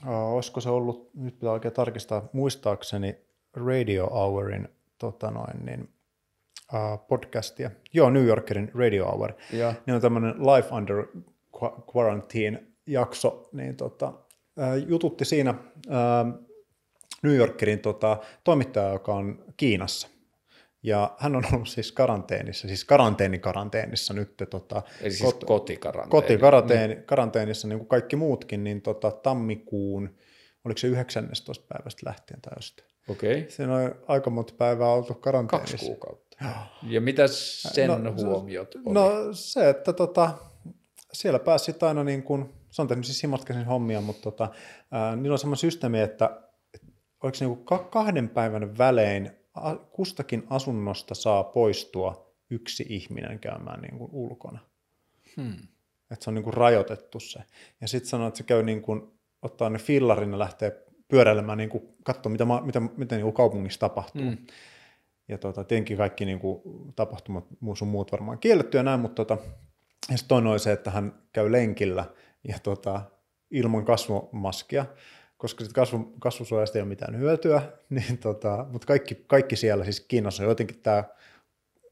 uh, 0.07 0.33
olisiko 0.33 0.61
se 0.61 0.69
ollut, 0.69 1.09
nyt 1.13 1.39
pitää 1.39 1.51
oikein 1.51 1.73
tarkistaa, 1.73 2.29
muistaakseni 2.33 3.15
Radio 3.53 4.07
Hourin 4.07 4.67
tota 4.97 5.31
noin, 5.31 5.65
niin, 5.65 5.89
uh, 6.73 7.07
podcastia. 7.07 7.71
Joo, 7.93 8.09
New 8.09 8.25
Yorkerin 8.25 8.71
Radio 8.75 9.05
Hour. 9.05 9.33
Ja. 9.53 9.73
Niin 9.85 9.95
on 9.95 10.01
tämmöinen 10.01 10.35
Life 10.39 10.75
Under 10.75 11.05
Qu- 11.57 11.95
Quarantine 11.95 12.63
jakso, 12.87 13.49
niin 13.51 13.75
tota, 13.75 14.13
jututti 14.87 15.25
siinä 15.25 15.51
uh, 15.51 16.51
New 17.23 17.35
Yorkerin 17.35 17.79
tota, 17.79 18.17
toimittaja, 18.43 18.93
joka 18.93 19.13
on 19.13 19.43
Kiinassa. 19.57 20.07
Ja 20.83 21.15
hän 21.19 21.35
on 21.35 21.43
ollut 21.53 21.67
siis 21.69 21.91
karanteenissa, 21.91 22.67
siis 22.67 22.85
karanteenikaranteenissa 22.85 24.13
nyt 24.13 24.33
tota, 24.49 24.81
Eli 25.01 25.11
siis 25.11 25.23
kot- 25.33 25.45
kotikaranteeni. 25.45 26.09
kotikaranteeni, 26.11 26.95
karanteenissa 26.95 27.67
niin 27.67 27.79
kuin 27.79 27.87
kaikki 27.87 28.15
muutkin, 28.15 28.63
niin 28.63 28.81
tota, 28.81 29.11
tammikuun, 29.11 30.15
oliko 30.65 30.77
se 30.77 30.87
19. 30.87 31.65
päivästä 31.67 32.09
lähtien 32.09 32.41
tai 32.41 32.53
jostain. 32.57 32.89
Okei, 33.09 33.37
okay. 33.39 33.49
Siinä 33.51 33.75
on 33.75 33.95
aika 34.07 34.29
monta 34.29 34.53
päivää 34.57 34.87
oltu 34.87 35.13
karanteenissa. 35.13 35.71
kaksi 35.77 35.85
kuukautta. 35.85 36.37
Ja 36.83 37.01
mitä 37.01 37.23
sen 37.27 38.03
No, 38.03 38.13
huomiot 38.13 38.75
oli? 38.75 38.93
No 38.93 39.11
se, 39.33 39.69
että 39.69 39.93
tota, 39.93 40.31
siellä 41.13 41.39
pääsi 41.39 41.75
aina 41.81 42.03
niin 42.03 42.23
kuin, 42.23 42.53
se 42.69 42.81
on 42.81 42.87
tehnyt 42.87 43.05
siis 43.05 43.19
simatkaisen 43.19 43.65
hommia, 43.65 44.01
mutta 44.01 44.21
tota, 44.21 44.49
ää, 44.91 45.15
niillä 45.15 45.33
on 45.33 45.39
semmoinen 45.39 45.57
systeemi, 45.59 45.99
että 45.99 46.41
oliko 47.23 47.35
se 47.35 47.45
niin 47.45 47.55
kuin 47.55 47.65
ka- 47.65 47.83
kahden 47.91 48.29
päivän 48.29 48.77
välein 48.77 49.31
kustakin 49.91 50.43
asunnosta 50.49 51.15
saa 51.15 51.43
poistua 51.43 52.35
yksi 52.49 52.85
ihminen 52.89 53.39
käymään 53.39 53.81
niin 53.81 53.97
kuin 53.97 54.09
ulkona. 54.13 54.59
Hmm. 55.37 55.67
Että 56.11 56.23
se 56.23 56.29
on 56.29 56.33
niin 56.33 56.43
kuin 56.43 56.53
rajoitettu 56.53 57.19
se. 57.19 57.39
Ja 57.81 57.87
sitten 57.87 58.09
sanoo, 58.09 58.27
että 58.27 58.37
se 58.37 58.43
käy 58.43 58.63
niin 58.63 58.81
kuin, 58.81 59.01
ottaa 59.41 59.69
ne 59.69 59.79
fillarin 59.79 60.31
ja 60.31 60.39
lähtee 60.39 60.85
pyöräilemään, 61.07 61.57
niin 61.57 61.69
kuin, 61.69 61.83
katsoa, 62.03 62.31
mitä, 62.31 62.45
mitä, 62.65 62.79
mitä 62.79 63.15
niin 63.15 63.23
kuin 63.23 63.33
kaupungissa 63.33 63.79
tapahtuu. 63.79 64.21
Hmm. 64.21 64.37
Ja 65.27 65.37
tota, 65.37 65.63
tietenkin 65.63 65.97
kaikki 65.97 66.25
niin 66.25 66.39
kuin, 66.39 66.61
tapahtumat 66.95 67.45
sun 67.73 67.87
muut 67.87 68.11
varmaan 68.11 68.39
kielletty 68.39 68.77
ja 68.77 68.83
näin, 68.83 68.99
mutta 68.99 69.25
tota, 69.25 69.37
ja 70.11 70.17
sitten 70.17 70.27
toinen 70.27 70.51
oli 70.51 70.59
se, 70.59 70.71
että 70.71 70.91
hän 70.91 71.13
käy 71.33 71.51
lenkillä 71.51 72.05
ja 72.47 72.59
tota, 72.59 73.01
ilman 73.51 73.85
kasvomaskia, 73.85 74.85
koska 75.41 75.63
sit 75.63 75.73
kasvu, 75.73 76.13
kasvusuojasta 76.19 76.77
ei 76.77 76.81
ole 76.81 76.89
mitään 76.89 77.17
hyötyä, 77.17 77.61
niin 77.89 78.17
tota, 78.17 78.65
mutta 78.71 78.87
kaikki, 78.87 79.15
kaikki 79.27 79.55
siellä, 79.55 79.83
siis 79.83 79.99
Kiinassa 79.99 80.43
on 80.43 80.49
jotenkin 80.49 80.79
tämä, 80.83 81.03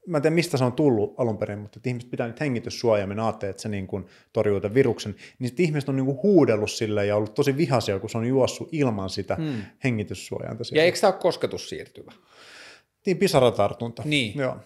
mä 0.06 0.18
en 0.18 0.22
tiedä 0.22 0.34
mistä 0.34 0.56
se 0.56 0.64
on 0.64 0.72
tullut 0.72 1.14
alun 1.18 1.38
perin, 1.38 1.58
mutta 1.58 1.78
että 1.78 1.88
ihmiset 1.88 2.10
pitää 2.10 2.26
nyt 2.26 2.40
hengityssuojaimen, 2.40 3.20
ajattelee, 3.20 3.50
että 3.50 3.62
se 3.62 3.68
niin 3.68 3.86
kuin 3.86 4.06
torjuu 4.32 4.60
tämän 4.60 4.74
viruksen, 4.74 5.16
niin 5.38 5.48
sitten 5.48 5.64
ihmiset 5.64 5.88
on 5.88 5.96
niin 5.96 6.06
kuin 6.06 6.22
huudellut 6.22 6.70
sille 6.70 7.06
ja 7.06 7.16
ollut 7.16 7.34
tosi 7.34 7.56
vihaisia, 7.56 7.98
kun 7.98 8.10
se 8.10 8.18
on 8.18 8.26
juossut 8.26 8.68
ilman 8.72 9.10
sitä 9.10 9.34
Hmm. 9.34 9.62
hengityssuojainta. 9.84 10.60
Ja 10.60 10.64
siellä. 10.64 10.84
eikö 10.84 10.98
tämä 11.00 11.12
ole 11.12 11.20
kosketussiirtyvä? 11.20 12.12
Niin, 13.06 13.16
pisaratartunta. 13.16 14.02
Niin. 14.04 14.38
Joo. 14.38 14.56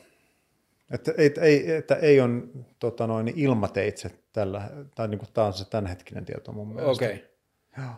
Että 0.90 1.12
ei, 1.18 1.34
ei, 1.40 1.70
että 1.72 1.94
ei 1.94 2.20
ole 2.20 2.42
tota 2.78 3.06
noin, 3.06 3.32
ilmateitse 3.36 4.10
tällä, 4.32 4.70
tai 4.94 5.08
niin 5.08 5.18
kuin 5.18 5.28
tämä 5.34 5.46
on 5.46 5.52
se 5.52 5.64
tämänhetkinen 5.64 6.24
tieto 6.24 6.52
mun 6.52 6.68
mielestä. 6.68 6.90
Okei. 6.90 7.14
Okay. 7.14 7.84
Joo. 7.84 7.94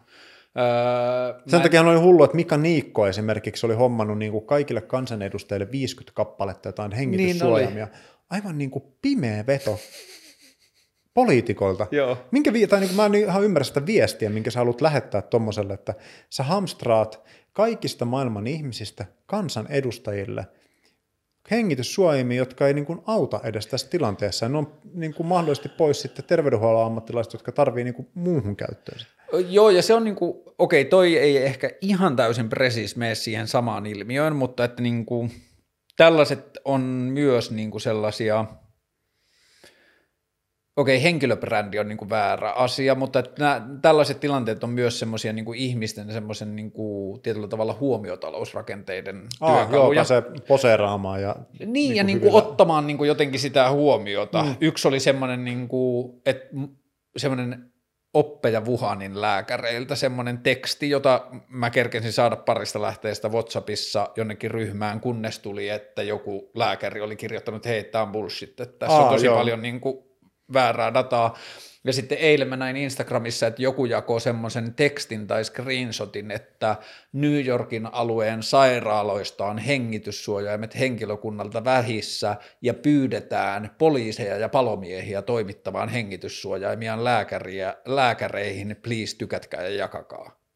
Öö, 0.59 1.41
Sen 1.47 1.59
mä- 1.59 1.62
takia 1.62 1.81
oli 1.83 1.97
hullu, 1.99 2.24
että 2.24 2.37
Mika 2.37 2.57
Niikko 2.57 3.07
esimerkiksi 3.07 3.66
oli 3.66 3.74
hommannut 3.74 4.19
niin 4.19 4.33
kuin 4.33 4.47
kaikille 4.47 4.81
kansanedustajille 4.81 5.70
50 5.73 6.15
kappaletta 6.16 6.69
jotain 6.69 6.93
hengityssuojaimia. 6.93 7.89
Aivan 8.31 8.59
niin 8.59 8.70
kuin 8.70 8.85
pimeä 9.03 9.47
veto 9.47 9.78
poliitikoilta. 11.15 11.87
Joo. 11.91 12.19
Minkä, 12.31 12.53
vi- 12.53 12.66
tai 12.66 12.81
niin 12.81 12.89
kuin 12.89 12.97
mä 12.97 13.07
en 13.07 13.15
ihan 13.15 13.45
ymmärrä 13.45 13.65
sitä 13.65 13.87
viestiä, 13.87 14.31
minkä 14.31 14.51
sä 14.51 14.59
haluat 14.61 14.81
lähettää 14.81 15.23
tuommoiselle, 15.23 15.74
että 15.74 15.95
sä 16.31 16.43
hamstraat 16.43 17.23
kaikista 17.53 18.05
maailman 18.05 18.47
ihmisistä 18.47 19.05
kansanedustajille 19.27 20.47
hengityssuojaimia, 21.51 22.36
jotka 22.36 22.66
ei 22.66 22.74
niin 22.74 22.86
kuin 22.86 23.01
auta 23.06 23.40
edes 23.44 23.66
tässä 23.66 23.89
tilanteessa. 23.89 24.48
Ne 24.48 24.59
on 24.59 24.73
niin 24.94 25.14
kuin 25.14 25.27
mahdollisesti 25.27 25.68
pois 25.68 26.01
sitten 26.01 26.24
terveydenhuollon 26.24 26.86
ammattilaiset, 26.86 27.32
jotka 27.32 27.52
tarvii 27.52 27.85
niin 27.85 27.94
kuin 27.94 28.09
muuhun 28.14 28.56
käyttöön. 28.56 28.98
Joo, 29.48 29.70
ja 29.70 29.82
se 29.82 29.94
on 29.94 30.05
niinku, 30.05 30.55
okei, 30.59 30.85
toi 30.85 31.16
ei 31.16 31.36
ehkä 31.36 31.70
ihan 31.81 32.16
täysin 32.16 32.48
presis 32.48 32.97
mene 32.97 33.14
siihen 33.14 33.48
samaan 33.48 33.86
ilmiöön, 33.86 34.36
mutta 34.36 34.64
että 34.64 34.82
niinku, 34.82 35.31
tällaiset 35.97 36.59
on 36.64 36.81
myös 37.12 37.51
niinku 37.51 37.78
sellaisia, 37.78 38.44
okei, 40.77 41.03
henkilöbrändi 41.03 41.78
on 41.78 41.89
niinku 41.89 42.11
väärä 42.11 42.53
asia, 42.53 42.94
mutta 42.94 43.19
että 43.19 43.44
nää, 43.44 43.66
tällaiset 43.82 44.20
tilanteet 44.20 44.65
on 44.65 44.70
myös 44.70 44.98
semmoisia 44.98 45.32
niinku 45.32 45.53
ihmisten 45.53 46.12
semmoisen 46.12 46.57
niinku, 46.57 47.19
tietyllä 47.23 47.48
tavalla 47.48 47.77
huomiotalousrakenteiden 47.81 49.23
joo, 49.40 49.57
työkaluja. 49.57 49.98
pääsee 49.98 50.23
poseeraamaan. 50.48 51.23
Ja, 51.23 51.36
Niin, 51.59 51.73
niin 51.73 51.97
ja 51.97 52.03
kuin 52.03 52.07
niin 52.07 52.20
kuin 52.20 52.28
hyvillä- 52.32 52.39
ottamaan 52.48 52.86
niin 52.86 52.97
kuin 52.98 53.09
jotenkin 53.09 53.40
sitä 53.40 53.70
huomiota. 53.70 54.43
Mm. 54.43 54.55
Yksi 54.61 54.89
oli 54.89 55.01
semmoinen, 55.01 55.44
niin 55.44 55.69
kuin, 55.69 56.23
että 56.27 56.48
semmoinen 57.16 57.73
oppeja 58.15 58.61
Wuhanin 58.61 59.20
lääkäreiltä 59.20 59.94
semmoinen 59.94 60.39
teksti, 60.39 60.90
jota 60.90 61.27
mä 61.48 61.70
kerkesin 61.70 62.12
saada 62.12 62.36
parista 62.36 62.82
lähteestä 62.82 63.28
WhatsAppissa 63.28 64.09
jonnekin 64.16 64.51
ryhmään, 64.51 65.01
kunnes 65.01 65.39
tuli, 65.39 65.69
että 65.69 66.03
joku 66.03 66.51
lääkäri 66.55 67.01
oli 67.01 67.16
kirjoittanut, 67.16 67.59
että 67.59 67.69
hei, 67.69 67.85
tämä 67.85 68.03
on 68.03 68.12
bullshit, 68.12 68.61
että 68.61 68.78
tässä 68.78 68.97
Aa, 68.97 69.05
on 69.05 69.12
tosi 69.15 69.27
joo. 69.27 69.36
paljon 69.36 69.62
niin 69.62 69.81
kuin 69.81 70.06
väärää 70.52 70.94
dataa. 70.94 71.39
Ja 71.85 71.93
sitten 71.93 72.18
eilen 72.18 72.48
mä 72.48 72.56
näin 72.56 72.77
Instagramissa, 72.77 73.47
että 73.47 73.62
joku 73.62 73.85
jakoi 73.85 74.20
semmoisen 74.20 74.74
tekstin 74.74 75.27
tai 75.27 75.44
screenshotin, 75.44 76.31
että 76.31 76.77
New 77.12 77.47
Yorkin 77.47 77.86
alueen 77.86 78.43
sairaaloista 78.43 79.44
on 79.44 79.59
hengityssuojaimet 79.59 80.78
henkilökunnalta 80.78 81.64
vähissä 81.64 82.36
ja 82.62 82.74
pyydetään 82.74 83.74
poliiseja 83.78 84.36
ja 84.36 84.48
palomiehiä 84.48 85.23
toimittamaan 85.23 85.89
hengityssuojaimiaan 85.89 87.05
lääkäriä, 87.05 87.74
lääkäreihin, 87.85 88.77
please 88.82 89.16
tykätkää 89.16 89.62
ja 89.62 89.77
jakakaa. 89.77 90.47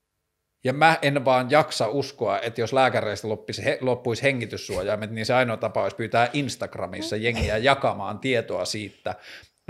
Ja 0.64 0.72
mä 0.72 0.98
en 1.02 1.24
vaan 1.24 1.50
jaksa 1.50 1.88
uskoa, 1.88 2.38
että 2.38 2.60
jos 2.60 2.72
lääkäreistä 2.72 3.28
loppisi, 3.28 3.64
he, 3.64 3.78
loppuisi 3.80 4.22
hengityssuojaimet, 4.22 5.10
niin 5.10 5.26
se 5.26 5.34
ainoa 5.34 5.56
tapa 5.56 5.82
olisi 5.82 5.96
pyytää 5.96 6.30
Instagramissa 6.32 7.16
jengiä 7.16 7.56
jakamaan 7.56 8.18
tietoa 8.18 8.64
siitä, 8.64 9.14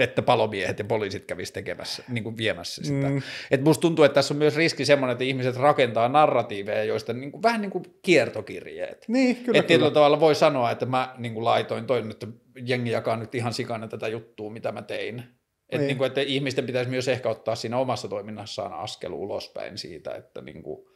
että 0.01 0.23
palomiehet 0.23 0.79
ja 0.79 0.85
poliisit 0.85 1.25
kävisi 1.25 1.53
tekemässä, 1.53 2.03
niin 2.09 2.25
kuin 2.25 2.37
viemässä 2.37 2.85
sitä. 2.85 3.09
Mm. 3.09 3.23
Et 3.51 3.65
musta 3.65 3.81
tuntuu, 3.81 4.05
että 4.05 4.15
tässä 4.15 4.35
on 4.35 4.39
myös 4.39 4.57
riski 4.57 4.85
semmoinen, 4.85 5.13
että 5.13 5.25
ihmiset 5.25 5.57
rakentaa 5.57 6.09
narratiiveja, 6.09 6.85
joista 6.85 7.13
niin 7.13 7.33
kuin, 7.33 7.43
vähän 7.43 7.61
niin 7.61 7.71
kuin 7.71 7.85
kiertokirjeet. 8.03 9.05
Niin, 9.09 9.37
kyllä, 9.37 9.59
Että 9.59 9.69
tietyllä 9.69 9.87
kyllä. 9.87 9.95
tavalla 9.95 10.21
voi 10.21 10.35
sanoa, 10.35 10.71
että 10.71 10.87
mä 10.87 11.15
niin 11.19 11.35
kuin 11.35 11.45
laitoin 11.45 11.87
toin, 11.87 12.11
että 12.11 12.27
jengi 12.65 12.91
jakaa 12.91 13.17
nyt 13.17 13.35
ihan 13.35 13.55
sikana 13.55 13.89
tätä 13.89 14.09
juttua, 14.09 14.51
mitä 14.51 14.73
mä 14.73 14.83
tein. 14.83 15.19
Että 15.19 15.79
Niin. 15.79 15.87
niin 15.87 15.99
kuin, 15.99 16.07
että 16.07 16.21
ihmisten 16.21 16.67
pitäisi 16.67 16.91
myös 16.91 17.09
ehkä 17.09 17.29
ottaa 17.29 17.55
siinä 17.55 17.79
omassa 17.79 18.09
toiminnassaan 18.09 18.73
askel 18.73 19.13
ulospäin 19.13 19.79
siitä, 19.79 20.15
että 20.15 20.43
niin 20.43 20.63
kuin, 20.63 20.87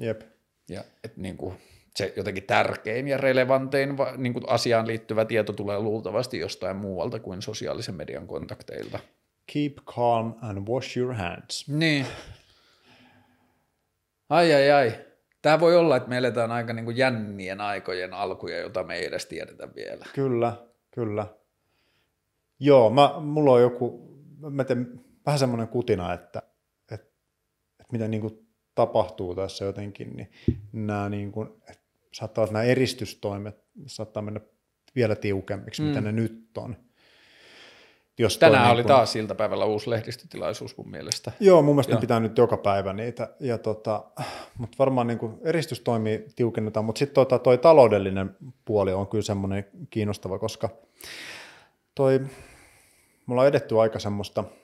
Jep. 0.00 0.20
ja 0.68 0.84
että 1.04 1.20
niin 1.20 1.36
kuin 1.36 1.54
se 1.96 2.12
jotenkin 2.16 2.42
tärkein 2.42 3.08
ja 3.08 3.18
relevantein 3.18 3.98
va- 3.98 4.16
niin 4.16 4.32
kuin 4.32 4.48
asiaan 4.48 4.86
liittyvä 4.86 5.24
tieto 5.24 5.52
tulee 5.52 5.78
luultavasti 5.78 6.38
jostain 6.38 6.76
muualta 6.76 7.20
kuin 7.20 7.42
sosiaalisen 7.42 7.94
median 7.94 8.26
kontakteilta. 8.26 8.98
Keep 9.52 9.72
calm 9.86 10.34
and 10.42 10.68
wash 10.68 10.98
your 10.98 11.14
hands. 11.14 11.68
Niin. 11.68 12.06
Ai 14.28 14.54
ai 14.54 14.70
ai. 14.70 14.92
Tämä 15.42 15.60
voi 15.60 15.76
olla, 15.76 15.96
että 15.96 16.08
me 16.08 16.18
eletään 16.18 16.50
aika 16.50 16.72
niin 16.72 16.84
kuin 16.84 16.96
jännien 16.96 17.60
aikojen 17.60 18.14
alkuja, 18.14 18.58
jota 18.58 18.84
me 18.84 18.96
ei 18.96 19.06
edes 19.06 19.26
tiedetä 19.26 19.74
vielä. 19.74 20.04
Kyllä. 20.14 20.52
kyllä. 20.90 21.26
Joo, 22.60 22.90
mä, 22.90 23.14
mulla 23.20 23.52
on 23.52 23.62
joku, 23.62 24.16
mä 24.50 24.64
teen 24.64 25.00
vähän 25.26 25.38
semmoinen 25.38 25.68
kutina, 25.68 26.12
että, 26.12 26.42
että, 26.92 26.94
että 27.80 27.92
mitä 27.92 28.08
niin 28.08 28.20
kuin 28.20 28.48
tapahtuu 28.74 29.34
tässä 29.34 29.64
jotenkin, 29.64 30.16
niin 30.16 30.30
nämä 30.72 31.08
niin 31.08 31.32
kuin, 31.32 31.48
että 31.70 31.81
saattaa 32.12 32.46
nämä 32.46 32.62
eristystoimet 32.62 33.56
saattaa 33.86 34.22
mennä 34.22 34.40
vielä 34.96 35.16
tiukemmiksi, 35.16 35.82
mm. 35.82 35.88
mitä 35.88 36.00
ne 36.00 36.12
nyt 36.12 36.58
on. 36.58 36.76
Jos 38.18 38.38
Tänään 38.38 38.62
niin 38.62 38.72
oli 38.72 38.82
kun... 38.82 38.88
taas 38.88 39.16
iltapäivällä 39.16 39.64
uusi 39.64 39.90
lehdistötilaisuus 39.90 40.76
mun 40.76 40.90
mielestä. 40.90 41.32
Joo, 41.40 41.62
mun 41.62 41.74
mielestä 41.74 41.96
pitää 41.96 42.20
nyt 42.20 42.38
joka 42.38 42.56
päivä 42.56 42.92
niitä. 42.92 43.28
Ja 43.40 43.58
tota, 43.58 44.04
mutta 44.58 44.78
varmaan 44.78 45.06
niin 45.06 45.18
kuin 45.18 45.38
eristystoimi 45.44 46.24
tiukennetaan, 46.36 46.84
mutta 46.84 46.98
sitten 46.98 47.14
tota, 47.14 47.38
toi 47.38 47.58
taloudellinen 47.58 48.36
puoli 48.64 48.92
on 48.92 49.06
kyllä 49.06 49.22
semmoinen 49.22 49.66
kiinnostava, 49.90 50.38
koska 50.38 50.68
toi, 51.94 52.20
mulla 53.26 53.42
on 53.42 53.48
edetty 53.48 53.80
aika 53.80 53.98
semmoista– 53.98 54.44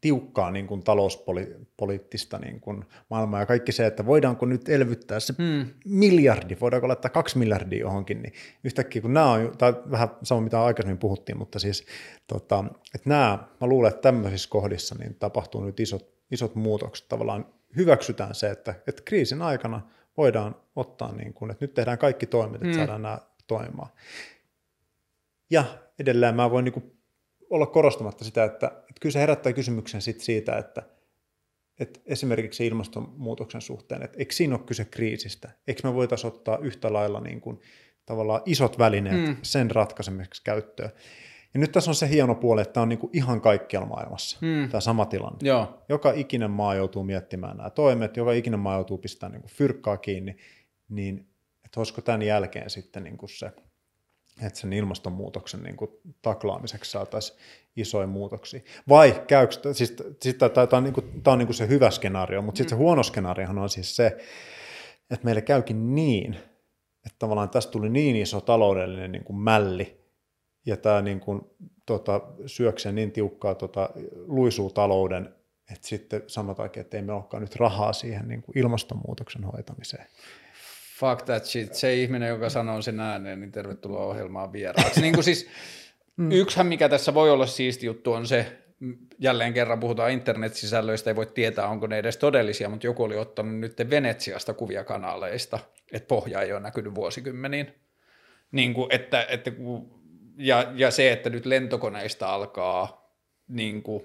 tiukkaa 0.00 0.50
niin 0.50 0.66
kuin 0.66 0.82
talouspoliittista 0.82 2.38
niin 2.38 2.60
kuin 2.60 2.84
maailmaa 3.10 3.40
ja 3.40 3.46
kaikki 3.46 3.72
se, 3.72 3.86
että 3.86 4.06
voidaanko 4.06 4.46
nyt 4.46 4.68
elvyttää 4.68 5.20
se 5.20 5.34
hmm. 5.38 5.66
miljardi, 5.84 6.56
voidaanko 6.60 6.88
laittaa 6.88 7.10
kaksi 7.10 7.38
miljardia 7.38 7.80
johonkin, 7.80 8.22
niin 8.22 8.32
yhtäkkiä 8.64 9.02
kun 9.02 9.14
nämä 9.14 9.30
on, 9.30 9.52
tai 9.58 9.74
vähän 9.90 10.08
sama 10.22 10.40
mitä 10.40 10.62
aikaisemmin 10.62 10.98
puhuttiin, 10.98 11.38
mutta 11.38 11.58
siis, 11.58 11.86
tota, 12.26 12.64
että 12.94 13.08
nämä, 13.08 13.38
mä 13.60 13.66
luulen, 13.66 13.88
että 13.88 14.02
tämmöisissä 14.02 14.50
kohdissa 14.50 14.94
niin 14.98 15.14
tapahtuu 15.14 15.64
nyt 15.64 15.80
isot, 15.80 16.14
isot 16.30 16.54
muutokset, 16.54 17.08
tavallaan 17.08 17.46
hyväksytään 17.76 18.34
se, 18.34 18.50
että, 18.50 18.74
että 18.86 19.02
kriisin 19.04 19.42
aikana 19.42 19.80
voidaan 20.16 20.56
ottaa, 20.76 21.12
niin 21.12 21.34
kuin, 21.34 21.50
että 21.50 21.64
nyt 21.64 21.74
tehdään 21.74 21.98
kaikki 21.98 22.26
toimet, 22.26 22.54
että 22.54 22.66
hmm. 22.66 22.76
saadaan 22.76 23.02
nämä 23.02 23.18
toimimaan. 23.46 23.90
Ja 25.50 25.64
edelleen 25.98 26.34
mä 26.34 26.50
voin 26.50 26.64
niin 26.64 26.72
kuin 26.72 27.01
olla 27.52 27.66
korostamatta 27.66 28.24
sitä, 28.24 28.44
että, 28.44 28.66
että 28.66 29.00
kyllä 29.00 29.12
se 29.12 29.20
herättää 29.20 29.52
kysymyksen 29.52 30.02
sit 30.02 30.20
siitä, 30.20 30.56
että, 30.58 30.82
että 31.80 32.00
esimerkiksi 32.06 32.66
ilmastonmuutoksen 32.66 33.60
suhteen, 33.60 34.02
että 34.02 34.18
eikö 34.18 34.32
siinä 34.32 34.54
ole 34.54 34.64
kyse 34.66 34.84
kriisistä? 34.84 35.50
Eikö 35.66 35.88
me 35.88 35.94
voitaisiin 35.94 36.32
ottaa 36.32 36.58
yhtä 36.58 36.92
lailla 36.92 37.20
niin 37.20 37.40
kuin, 37.40 37.60
tavallaan 38.06 38.42
isot 38.46 38.78
välineet 38.78 39.28
mm. 39.28 39.36
sen 39.42 39.70
ratkaisemiseksi 39.70 40.42
käyttöön? 40.44 40.90
Ja 41.54 41.60
nyt 41.60 41.72
tässä 41.72 41.90
on 41.90 41.94
se 41.94 42.08
hieno 42.08 42.34
puoli, 42.34 42.62
että 42.62 42.72
tämä 42.72 42.82
on 42.82 42.88
niin 42.88 42.98
kuin 42.98 43.10
ihan 43.12 43.40
kaikkialla 43.40 43.88
maailmassa, 43.88 44.38
mm. 44.40 44.68
tämä 44.68 44.80
sama 44.80 45.06
tilanne. 45.06 45.38
Joo. 45.42 45.84
Joka 45.88 46.12
ikinen 46.12 46.50
maa 46.50 46.74
joutuu 46.74 47.04
miettimään 47.04 47.56
nämä 47.56 47.70
toimet, 47.70 48.16
joka 48.16 48.32
ikinen 48.32 48.60
maa 48.60 48.74
joutuu 48.74 48.98
pistämään 48.98 49.32
niin 49.32 49.42
kuin 49.42 49.52
fyrkkaa 49.52 49.96
kiinni, 49.96 50.36
niin 50.88 51.26
että 51.64 51.80
olisiko 51.80 52.00
tämän 52.00 52.22
jälkeen 52.22 52.70
sitten 52.70 53.04
niin 53.04 53.16
kuin 53.16 53.30
se 53.30 53.50
että 54.42 54.58
sen 54.58 54.72
ilmastonmuutoksen 54.72 55.62
niin 55.62 55.76
kuin, 55.76 55.90
taklaamiseksi 56.22 56.90
saataisiin 56.90 57.38
isoja 57.76 58.06
muutoksia. 58.06 58.60
Vai 58.88 59.22
käykö, 59.26 59.54
siis, 59.72 59.96
siis 60.22 60.36
tämä 60.36 60.78
on, 60.78 60.84
niin 60.84 60.94
kuin, 60.94 61.22
tämä 61.22 61.32
on 61.32 61.38
niin 61.38 61.46
kuin 61.46 61.56
se 61.56 61.68
hyvä 61.68 61.90
skenaario, 61.90 62.42
mutta 62.42 62.58
sitten 62.58 62.76
mm. 62.76 62.78
se 62.78 62.84
huono 62.84 63.02
skenaariohan 63.02 63.58
on 63.58 63.70
siis 63.70 63.96
se, 63.96 64.06
että 65.10 65.24
meille 65.24 65.42
käykin 65.42 65.94
niin, 65.94 66.34
että 67.06 67.18
tavallaan 67.18 67.50
tästä 67.50 67.72
tuli 67.72 67.88
niin 67.88 68.16
iso 68.16 68.40
taloudellinen 68.40 69.12
niin 69.12 69.24
kuin 69.24 69.36
mälli, 69.36 70.02
ja 70.66 70.76
tämä 70.76 71.02
niin 71.02 71.20
kuin, 71.20 71.40
tota, 71.86 72.20
syöksee 72.46 72.92
niin 72.92 73.12
tiukkaa 73.12 73.54
tota, 73.54 73.90
luisuu 74.26 74.70
talouden, 74.70 75.34
että 75.72 75.88
sitten 75.88 76.22
sanotaankin, 76.26 76.80
että 76.80 76.96
ei 76.96 77.02
me 77.02 77.12
olekaan 77.12 77.40
nyt 77.40 77.56
rahaa 77.56 77.92
siihen 77.92 78.28
niin 78.28 78.42
kuin 78.42 78.58
ilmastonmuutoksen 78.58 79.44
hoitamiseen 79.44 80.06
fuck 81.02 81.22
that 81.22 81.44
shit, 81.44 81.74
se 81.74 81.94
ihminen, 81.94 82.28
joka 82.28 82.48
sanoo 82.48 82.82
sen 82.82 83.00
ääneen, 83.00 83.40
niin 83.40 83.52
tervetuloa 83.52 84.06
ohjelmaan 84.06 84.52
vieraaksi. 84.52 85.00
niin 85.00 85.14
kuin 85.14 85.24
siis, 85.24 85.48
mm. 86.16 86.32
yksihän 86.32 86.66
mikä 86.66 86.88
tässä 86.88 87.14
voi 87.14 87.30
olla 87.30 87.46
siisti 87.46 87.86
juttu 87.86 88.12
on 88.12 88.26
se, 88.26 88.58
jälleen 89.18 89.52
kerran 89.52 89.80
puhutaan 89.80 90.10
internet-sisällöistä, 90.10 91.10
ei 91.10 91.16
voi 91.16 91.26
tietää, 91.26 91.68
onko 91.68 91.86
ne 91.86 91.98
edes 91.98 92.16
todellisia, 92.16 92.68
mutta 92.68 92.86
joku 92.86 93.02
oli 93.02 93.16
ottanut 93.16 93.58
nyt 93.58 93.76
Venetsiasta 93.90 94.54
kuvia 94.54 94.84
kanaleista, 94.84 95.58
että 95.92 96.08
pohja 96.08 96.42
ei 96.42 96.52
ole 96.52 96.60
näkynyt 96.60 96.94
vuosikymmeniin. 96.94 97.74
Niin 98.52 98.74
kuin, 98.74 98.94
että, 98.94 99.26
että, 99.28 99.52
ja, 100.36 100.72
ja 100.74 100.90
se, 100.90 101.12
että 101.12 101.30
nyt 101.30 101.46
lentokoneista 101.46 102.34
alkaa, 102.34 103.12
niin 103.48 103.82
kuin, 103.82 104.02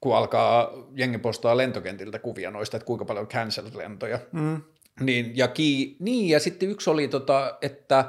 kun 0.00 0.16
alkaa 0.16 0.72
jengi 0.96 1.18
postaa 1.18 1.56
lentokentiltä 1.56 2.18
kuvia 2.18 2.50
noista, 2.50 2.76
että 2.76 2.86
kuinka 2.86 3.04
paljon 3.04 3.28
cancelled-lentoja, 3.28 4.18
mm. 4.32 4.62
Niin 5.06 5.36
ja, 5.36 5.48
ki, 5.48 5.96
niin, 5.98 6.28
ja 6.28 6.40
sitten 6.40 6.68
yksi 6.68 6.90
oli, 6.90 7.08
tota, 7.08 7.58
että 7.62 8.04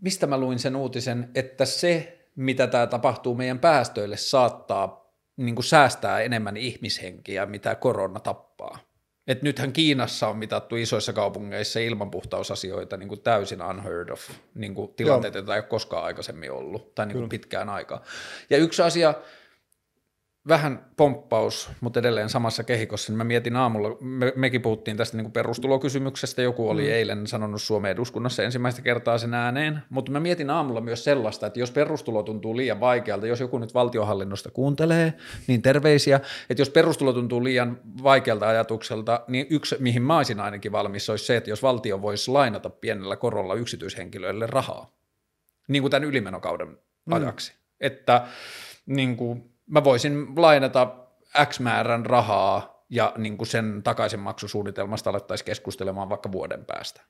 mistä 0.00 0.26
mä 0.26 0.38
luin 0.38 0.58
sen 0.58 0.76
uutisen, 0.76 1.30
että 1.34 1.64
se, 1.64 2.18
mitä 2.36 2.66
tämä 2.66 2.86
tapahtuu 2.86 3.34
meidän 3.34 3.58
päästöille, 3.58 4.16
saattaa 4.16 5.04
niin 5.36 5.54
kuin 5.54 5.64
säästää 5.64 6.20
enemmän 6.20 6.56
ihmishenkiä, 6.56 7.46
mitä 7.46 7.74
korona 7.74 8.20
tappaa. 8.20 8.78
Et 9.26 9.42
nythän 9.42 9.72
Kiinassa 9.72 10.28
on 10.28 10.36
mitattu 10.36 10.76
isoissa 10.76 11.12
kaupungeissa 11.12 11.80
ilmanpuhtausasioita 11.80 12.96
niin 12.96 13.08
kuin 13.08 13.20
täysin 13.20 13.62
unheard 13.62 14.08
of, 14.08 14.30
niin 14.54 14.74
kuin 14.74 14.94
tilanteita, 14.94 15.38
joita 15.38 15.54
ei 15.54 15.60
ole 15.60 15.66
koskaan 15.66 16.04
aikaisemmin 16.04 16.52
ollut, 16.52 16.94
tai 16.94 17.06
niin 17.06 17.18
kuin 17.18 17.28
pitkään 17.28 17.68
aikaa. 17.68 18.02
Ja 18.50 18.58
yksi 18.58 18.82
asia, 18.82 19.14
vähän 20.48 20.86
pomppaus, 20.96 21.70
mutta 21.80 22.00
edelleen 22.00 22.28
samassa 22.28 22.64
kehikossa, 22.64 23.12
niin 23.12 23.18
mä 23.18 23.24
mietin 23.24 23.56
aamulla, 23.56 23.96
me, 24.00 24.32
mekin 24.36 24.62
puhuttiin 24.62 24.96
tästä 24.96 25.16
niin 25.16 25.24
kuin 25.24 25.32
perustulokysymyksestä, 25.32 26.42
joku 26.42 26.68
oli 26.68 26.82
mm. 26.82 26.92
eilen 26.92 27.26
sanonut 27.26 27.62
Suomen 27.62 27.90
eduskunnassa 27.90 28.42
ensimmäistä 28.42 28.82
kertaa 28.82 29.18
sen 29.18 29.34
ääneen, 29.34 29.82
mutta 29.90 30.12
mä 30.12 30.20
mietin 30.20 30.50
aamulla 30.50 30.80
myös 30.80 31.04
sellaista, 31.04 31.46
että 31.46 31.60
jos 31.60 31.70
perustulo 31.70 32.22
tuntuu 32.22 32.56
liian 32.56 32.80
vaikealta, 32.80 33.26
jos 33.26 33.40
joku 33.40 33.58
nyt 33.58 33.74
valtiohallinnosta 33.74 34.50
kuuntelee, 34.50 35.14
niin 35.46 35.62
terveisiä, 35.62 36.20
että 36.50 36.60
jos 36.60 36.70
perustulo 36.70 37.12
tuntuu 37.12 37.44
liian 37.44 37.80
vaikealta 38.02 38.48
ajatukselta, 38.48 39.20
niin 39.28 39.46
yksi, 39.50 39.76
mihin 39.78 40.02
mä 40.02 40.16
olisin 40.16 40.40
ainakin 40.40 40.72
valmis, 40.72 41.10
olisi 41.10 41.24
se, 41.24 41.36
että 41.36 41.50
jos 41.50 41.62
valtio 41.62 42.02
voisi 42.02 42.30
lainata 42.30 42.70
pienellä 42.70 43.16
korolla 43.16 43.54
yksityishenkilöille 43.54 44.46
rahaa, 44.46 44.92
niin 45.68 45.82
kuin 45.82 45.90
tämän 45.90 46.08
ylimenokauden 46.08 46.68
mm. 47.06 47.12
ajaksi, 47.12 47.54
että 47.80 48.26
niin 48.86 49.16
kuin, 49.16 49.53
mä 49.66 49.84
voisin 49.84 50.26
lainata 50.36 50.96
X 51.44 51.60
määrän 51.60 52.06
rahaa 52.06 52.84
ja 52.90 53.12
niin 53.18 53.36
kuin 53.36 53.48
sen 53.48 53.80
takaisinmaksusuunnitelmasta 53.84 55.10
alettaisiin 55.10 55.46
keskustelemaan 55.46 56.08
vaikka 56.08 56.32
vuoden 56.32 56.64
päästä. 56.64 57.00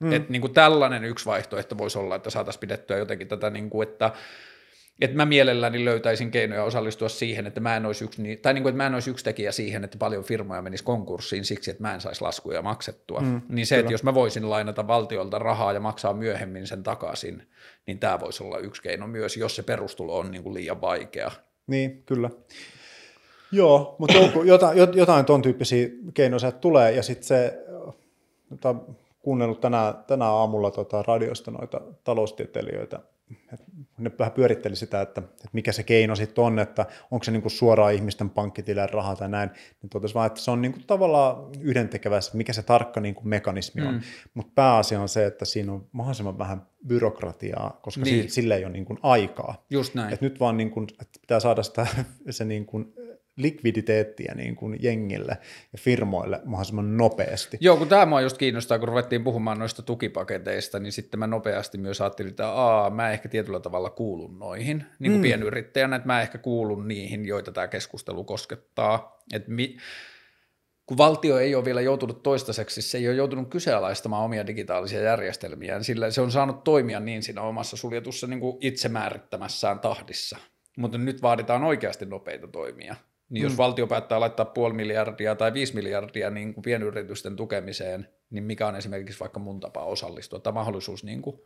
Mm. 0.00 0.12
Et 0.12 0.28
niin 0.28 0.40
kuin 0.40 0.54
tällainen 0.54 1.04
yksi 1.04 1.26
vaihtoehto 1.26 1.78
voisi 1.78 1.98
olla, 1.98 2.16
että 2.16 2.30
saataisiin 2.30 2.60
pidettyä 2.60 2.96
jotenkin 2.96 3.28
tätä, 3.28 3.50
niin 3.50 3.70
kuin, 3.70 3.88
että 3.88 4.12
että 5.00 5.16
mä 5.16 5.26
mielelläni 5.26 5.84
löytäisin 5.84 6.30
keinoja 6.30 6.64
osallistua 6.64 7.08
siihen, 7.08 7.46
että 7.46 7.60
mä 7.60 7.76
en 7.76 7.86
olisi 7.86 8.04
yksi, 8.04 8.36
tai 8.36 8.54
niin 8.54 8.62
kuin, 8.62 8.70
että 8.70 8.76
mä 8.76 8.86
en 8.86 8.94
olisi 8.94 9.10
yksi 9.10 9.24
tekijä 9.24 9.52
siihen, 9.52 9.84
että 9.84 9.98
paljon 9.98 10.24
firmoja 10.24 10.62
menisi 10.62 10.84
konkurssiin 10.84 11.44
siksi, 11.44 11.70
että 11.70 11.82
mä 11.82 11.94
en 11.94 12.00
saisi 12.00 12.22
laskuja 12.22 12.62
maksettua. 12.62 13.20
Mm, 13.20 13.42
niin 13.48 13.66
se, 13.66 13.74
kyllä. 13.74 13.80
että 13.80 13.92
jos 13.94 14.02
mä 14.02 14.14
voisin 14.14 14.50
lainata 14.50 14.86
valtiolta 14.86 15.38
rahaa 15.38 15.72
ja 15.72 15.80
maksaa 15.80 16.12
myöhemmin 16.12 16.66
sen 16.66 16.82
takaisin, 16.82 17.48
niin 17.86 17.98
tämä 17.98 18.20
voisi 18.20 18.44
olla 18.44 18.58
yksi 18.58 18.82
keino 18.82 19.06
myös, 19.06 19.36
jos 19.36 19.56
se 19.56 19.62
perustulo 19.62 20.18
on 20.18 20.30
niin 20.30 20.42
kuin 20.42 20.54
liian 20.54 20.80
vaikea 20.80 21.30
niin, 21.70 22.02
kyllä. 22.06 22.30
Joo, 23.52 23.96
mutta 23.98 24.14
jotain, 24.44 24.78
jotain 24.94 25.24
ton 25.24 25.42
tyyppisiä 25.42 25.88
keinoja 26.14 26.52
tulee, 26.52 26.92
ja 26.92 27.02
sitten 27.02 27.26
se, 27.26 27.58
jota, 28.50 28.74
kuunnellut 29.18 29.60
tänään, 29.60 29.94
tänään 30.06 30.32
aamulla 30.32 30.70
tota 30.70 31.02
radiosta 31.02 31.50
noita 31.50 31.80
taloustieteilijöitä, 32.04 33.00
et 33.52 33.60
ne 34.04 34.12
vähän 34.18 34.32
pyöritteli 34.32 34.76
sitä, 34.76 35.00
että, 35.00 35.20
että 35.20 35.48
mikä 35.52 35.72
se 35.72 35.82
keino 35.82 36.16
sitten 36.16 36.44
on, 36.44 36.58
että 36.58 36.86
onko 37.10 37.24
se 37.24 37.30
niinku 37.30 37.48
suoraan 37.48 37.94
ihmisten 37.94 38.30
pankkitilän 38.30 38.90
rahaa 38.90 39.16
tai 39.16 39.28
näin, 39.28 39.50
niin 39.82 39.90
totesi 39.90 40.14
vaan, 40.14 40.26
että 40.26 40.40
se 40.40 40.50
on 40.50 40.62
niinku 40.62 40.78
tavallaan 40.86 41.36
yhdentekevä, 41.60 42.20
mikä 42.32 42.52
se 42.52 42.62
tarkka 42.62 43.00
niinku 43.00 43.22
mekanismi 43.24 43.82
on, 43.82 43.94
mm. 43.94 44.00
mutta 44.34 44.52
pääasia 44.54 45.00
on 45.00 45.08
se, 45.08 45.26
että 45.26 45.44
siinä 45.44 45.72
on 45.72 45.86
mahdollisimman 45.92 46.38
vähän 46.38 46.66
byrokratiaa, 46.86 47.78
koska 47.82 48.04
niin. 48.04 48.30
sille 48.30 48.56
ei 48.56 48.64
ole 48.64 48.72
niinku 48.72 48.98
aikaa. 49.02 49.64
Just 49.70 49.94
näin. 49.94 50.14
Et 50.14 50.20
nyt 50.20 50.40
vaan 50.40 50.56
niinku, 50.56 50.82
että 50.82 51.20
pitää 51.20 51.40
saada 51.40 51.62
sitä, 51.62 51.86
se 52.30 52.44
niinku 52.44 52.84
likviditeettiä 53.42 54.34
niin 54.34 54.56
kuin 54.56 54.76
jengille 54.80 55.38
ja 55.72 55.78
firmoille 55.78 56.40
mahdollisimman 56.44 56.96
nopeasti. 56.96 57.58
Joo, 57.60 57.76
kun 57.76 57.88
tämä 57.88 58.06
mua 58.06 58.20
just 58.20 58.38
kiinnostaa, 58.38 58.78
kun 58.78 58.88
ruvettiin 58.88 59.24
puhumaan 59.24 59.58
noista 59.58 59.82
tukipaketeista, 59.82 60.78
niin 60.78 60.92
sitten 60.92 61.20
mä 61.20 61.26
nopeasti 61.26 61.78
myös 61.78 62.00
ajattelin, 62.00 62.30
että 62.30 62.48
aa, 62.48 62.90
mä 62.90 63.10
ehkä 63.10 63.28
tietyllä 63.28 63.60
tavalla 63.60 63.90
kuulun 63.90 64.38
noihin, 64.38 64.84
niin 64.98 65.12
kuin 65.12 65.20
mm. 65.20 65.22
pienyrittäjänä, 65.22 65.96
että 65.96 66.06
mä 66.06 66.22
ehkä 66.22 66.38
kuulun 66.38 66.88
niihin, 66.88 67.24
joita 67.24 67.52
tämä 67.52 67.68
keskustelu 67.68 68.24
koskettaa. 68.24 69.22
Että 69.32 69.50
mi- 69.50 69.76
kun 70.90 70.98
valtio 70.98 71.38
ei 71.38 71.54
ole 71.54 71.64
vielä 71.64 71.80
joutunut 71.80 72.22
toistaiseksi, 72.22 72.82
se 72.82 72.98
ei 72.98 73.08
ole 73.08 73.16
joutunut 73.16 73.50
kyseenalaistamaan 73.50 74.24
omia 74.24 74.46
digitaalisia 74.46 75.00
järjestelmiä, 75.00 75.82
sillä 75.82 76.10
se 76.10 76.20
on 76.20 76.32
saanut 76.32 76.64
toimia 76.64 77.00
niin 77.00 77.22
siinä 77.22 77.42
omassa 77.42 77.76
suljetussa 77.76 78.26
niin 78.26 78.40
kuin 78.40 78.56
itse 78.60 78.88
määrittämässään 78.88 79.80
tahdissa. 79.80 80.38
Mutta 80.76 80.98
nyt 80.98 81.22
vaaditaan 81.22 81.64
oikeasti 81.64 82.06
nopeita 82.06 82.48
toimia 82.48 82.96
Niin 83.30 83.42
jos 83.42 83.52
mm. 83.52 83.56
valtio 83.56 83.86
päättää 83.86 84.20
laittaa 84.20 84.44
puoli 84.44 84.74
miljardia 84.74 85.34
tai 85.34 85.52
viisi 85.52 85.74
miljardia 85.74 86.30
niin 86.30 86.54
kuin 86.54 86.62
pienyritysten 86.62 87.36
tukemiseen, 87.36 88.08
niin 88.30 88.44
mikä 88.44 88.66
on 88.66 88.76
esimerkiksi 88.76 89.20
vaikka 89.20 89.40
mun 89.40 89.60
tapa 89.60 89.84
osallistua 89.84 90.38
tai 90.38 90.52
mahdollisuus, 90.52 91.04
niin 91.04 91.22
kuin, 91.22 91.40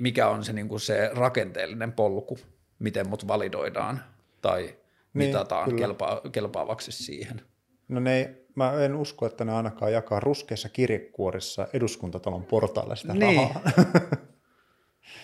mikä 0.00 0.28
on 0.28 0.44
se, 0.44 0.52
niin 0.52 0.68
kuin 0.68 0.80
se 0.80 1.10
rakenteellinen 1.12 1.92
polku, 1.92 2.38
miten 2.78 3.08
mut 3.08 3.28
validoidaan 3.28 4.04
tai 4.42 4.62
niin, 4.62 4.74
mitataan 5.14 5.68
niin, 5.68 5.78
kelpaa, 5.78 6.20
kelpaavaksi 6.32 6.92
siihen. 6.92 7.42
No 7.88 8.00
ne 8.00 8.34
mä 8.54 8.72
en 8.84 8.94
usko, 8.94 9.26
että 9.26 9.44
ne 9.44 9.52
ainakaan 9.52 9.92
jakaa 9.92 10.20
ruskeissa 10.20 10.68
kirjekuorissa 10.68 11.68
eduskuntatalon 11.72 12.44
portaille 12.44 12.96
sitä 12.96 13.14
niin. 13.14 13.36
rahaa. 13.36 13.60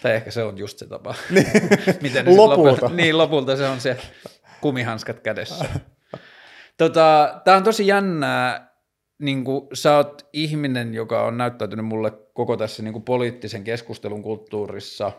Tai 0.02 0.14
ehkä 0.14 0.30
se 0.30 0.42
on 0.42 0.58
just 0.58 0.78
se 0.78 0.86
tapa. 0.86 1.14
Niin. 1.30 1.46
Miten 2.02 2.36
lopulta. 2.36 2.62
Lopulta, 2.62 2.88
niin, 2.88 3.18
lopulta 3.18 3.56
se 3.56 3.66
on 3.66 3.80
se 3.80 3.96
kumihanskat 4.60 5.20
kädessä. 5.20 5.64
Tota, 6.78 7.40
Tämä 7.44 7.56
on 7.56 7.62
tosi 7.62 7.86
jännää, 7.86 8.76
niin 9.18 9.44
kuin, 9.44 9.68
sä 9.72 9.96
oot 9.96 10.28
ihminen, 10.32 10.94
joka 10.94 11.22
on 11.22 11.38
näyttäytynyt 11.38 11.86
mulle 11.86 12.12
koko 12.32 12.56
tässä 12.56 12.82
niin 12.82 12.92
kuin, 12.92 13.02
poliittisen 13.02 13.64
keskustelun 13.64 14.22
kulttuurissa 14.22 15.12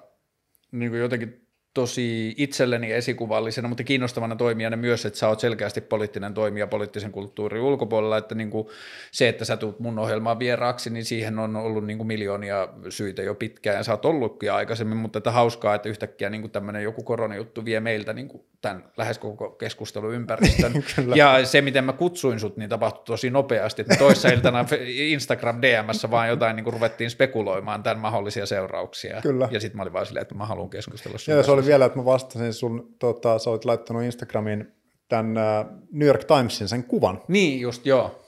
niin 0.71 0.91
kuin 0.91 1.01
jotenkin 1.01 1.46
tosi 1.77 2.33
itselleni 2.37 2.91
esikuvallisena, 2.91 3.67
mutta 3.67 3.83
kiinnostavana 3.83 4.35
toimijana 4.35 4.77
myös, 4.77 5.05
että 5.05 5.19
sä 5.19 5.27
oot 5.27 5.39
selkeästi 5.39 5.81
poliittinen 5.81 6.33
toimija 6.33 6.67
poliittisen 6.67 7.11
kulttuurin 7.11 7.61
ulkopuolella, 7.61 8.17
että 8.17 8.35
niin 8.35 8.49
kuin 8.49 8.67
se, 9.11 9.29
että 9.29 9.45
sä 9.45 9.57
tuut 9.57 9.79
mun 9.79 9.99
ohjelmaan 9.99 10.39
vieraaksi, 10.39 10.89
niin 10.89 11.05
siihen 11.05 11.39
on 11.39 11.55
ollut 11.55 11.85
niin 11.85 11.97
kuin 11.97 12.07
miljoonia 12.07 12.67
syitä 12.89 13.21
jo 13.21 13.35
pitkään, 13.35 13.77
ja 13.77 13.83
sä 13.83 13.91
oot 13.91 14.05
ollutkin 14.05 14.51
aikaisemmin, 14.51 14.97
mutta 14.97 15.17
että 15.17 15.31
hauskaa, 15.31 15.75
että 15.75 15.89
yhtäkkiä 15.89 16.29
niin 16.29 16.41
kuin 16.41 16.51
tämmöinen 16.51 16.83
joku 16.83 17.03
koronajuttu 17.03 17.65
vie 17.65 17.79
meiltä 17.79 18.13
niin 18.13 18.27
kuin 18.27 18.43
tämän 18.61 18.83
lähes 18.97 19.17
koko 19.19 19.49
keskusteluympäristön. 19.49 20.73
ja 21.15 21.45
se, 21.45 21.61
miten 21.61 21.83
mä 21.83 21.93
kutsuin 21.93 22.39
sut, 22.39 22.57
niin 22.57 22.69
tapahtui 22.69 23.05
tosi 23.05 23.29
nopeasti, 23.29 23.81
että 23.81 23.95
toissa 23.95 24.29
iltana 24.29 24.65
Instagram 25.13 25.61
DMssä 25.61 26.11
vaan 26.11 26.29
jotain 26.29 26.55
niin 26.55 26.63
kuin 26.63 26.73
ruvettiin 26.73 27.09
spekuloimaan 27.09 27.83
tämän 27.83 27.99
mahdollisia 27.99 28.45
seurauksia. 28.45 29.21
Kyllä. 29.21 29.47
Ja 29.51 29.59
sitten 29.59 29.77
mä 29.77 29.81
olin 29.81 29.93
vaan 29.93 30.05
silleen, 30.05 30.21
että 30.21 30.35
mä 30.35 30.45
haluan 30.45 30.69
keskustella 30.69 31.17
sun 31.17 31.33
Ja 31.33 31.43
se 31.43 31.51
oli 31.51 31.65
vielä, 31.67 31.85
että 31.85 31.97
mä 31.97 32.05
vastasin 32.05 32.53
sun, 32.53 32.95
tota, 32.99 33.39
sä 33.39 33.49
olit 33.49 33.65
laittanut 33.65 34.03
Instagramiin 34.03 34.73
tämän 35.09 35.31
uh, 35.31 35.81
New 35.91 36.07
York 36.07 36.23
Timesin 36.23 36.67
sen 36.67 36.83
kuvan. 36.83 37.21
Niin 37.27 37.61
just, 37.61 37.85
joo. 37.85 38.23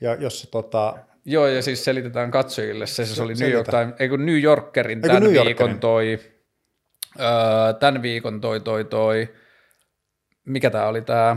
Ja 0.00 0.14
jos 0.14 0.48
tota, 0.50 0.94
Joo, 1.28 1.46
ja 1.46 1.62
siis 1.62 1.84
selitetään 1.84 2.30
katsojille, 2.30 2.86
se, 2.86 3.06
se 3.06 3.22
oli 3.22 3.34
New, 3.34 3.50
York 3.50 3.68
Time, 3.68 3.92
ei 3.98 4.08
kun 4.08 4.26
New 4.26 4.42
Yorkerin 4.42 5.00
tämän 5.00 5.22
New 5.22 5.34
Yorkerin. 5.34 5.46
viikon 5.46 5.80
toi, 5.80 6.18
öö, 7.20 7.72
tämän 7.80 8.02
viikon 8.02 8.40
toi, 8.40 8.60
toi, 8.60 8.84
toi, 8.84 9.28
mikä 10.44 10.70
tämä 10.70 10.86
oli 10.86 11.02
tämä? 11.02 11.36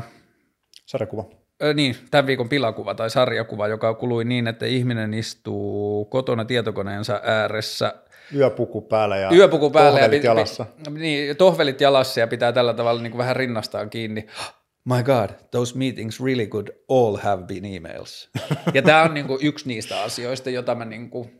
Sarjakuva. 0.85 1.25
Öö, 1.63 1.73
niin, 1.73 1.95
tämän 2.11 2.27
viikon 2.27 2.49
pilakuva 2.49 2.95
tai 2.95 3.09
sarjakuva, 3.09 3.67
joka 3.67 3.93
kului 3.93 4.25
niin, 4.25 4.47
että 4.47 4.65
ihminen 4.65 5.13
istuu 5.13 6.05
kotona 6.05 6.45
tietokoneensa 6.45 7.21
ääressä– 7.23 7.93
Yöpuku 8.35 8.81
päällä 8.81 9.17
ja 9.17 9.31
Yöpuku 9.33 9.69
päällä 9.69 9.99
tohvelit 9.99 10.23
ja, 10.23 10.29
jalassa. 10.29 10.65
Niin, 10.89 11.37
tohvelit 11.37 11.81
jalassa 11.81 12.19
ja 12.19 12.27
pitää 12.27 12.51
tällä 12.51 12.73
tavalla 12.73 13.01
niin 13.01 13.11
kuin 13.11 13.19
vähän 13.19 13.35
rinnastaan 13.35 13.89
kiinni. 13.89 14.27
My 14.85 15.03
God, 15.03 15.29
those 15.51 15.77
meetings 15.77 16.23
really 16.23 16.47
could 16.47 16.67
all 16.89 17.17
have 17.17 17.43
been 17.43 17.65
emails. 17.65 18.29
Ja 18.73 18.81
tämä 18.81 19.03
on 19.03 19.13
niin 19.13 19.27
kuin 19.27 19.39
yksi 19.45 19.67
niistä 19.67 20.01
asioista, 20.01 20.49
jota 20.49 20.75
mä 20.75 20.85
niin 20.85 21.09
kuin, 21.09 21.39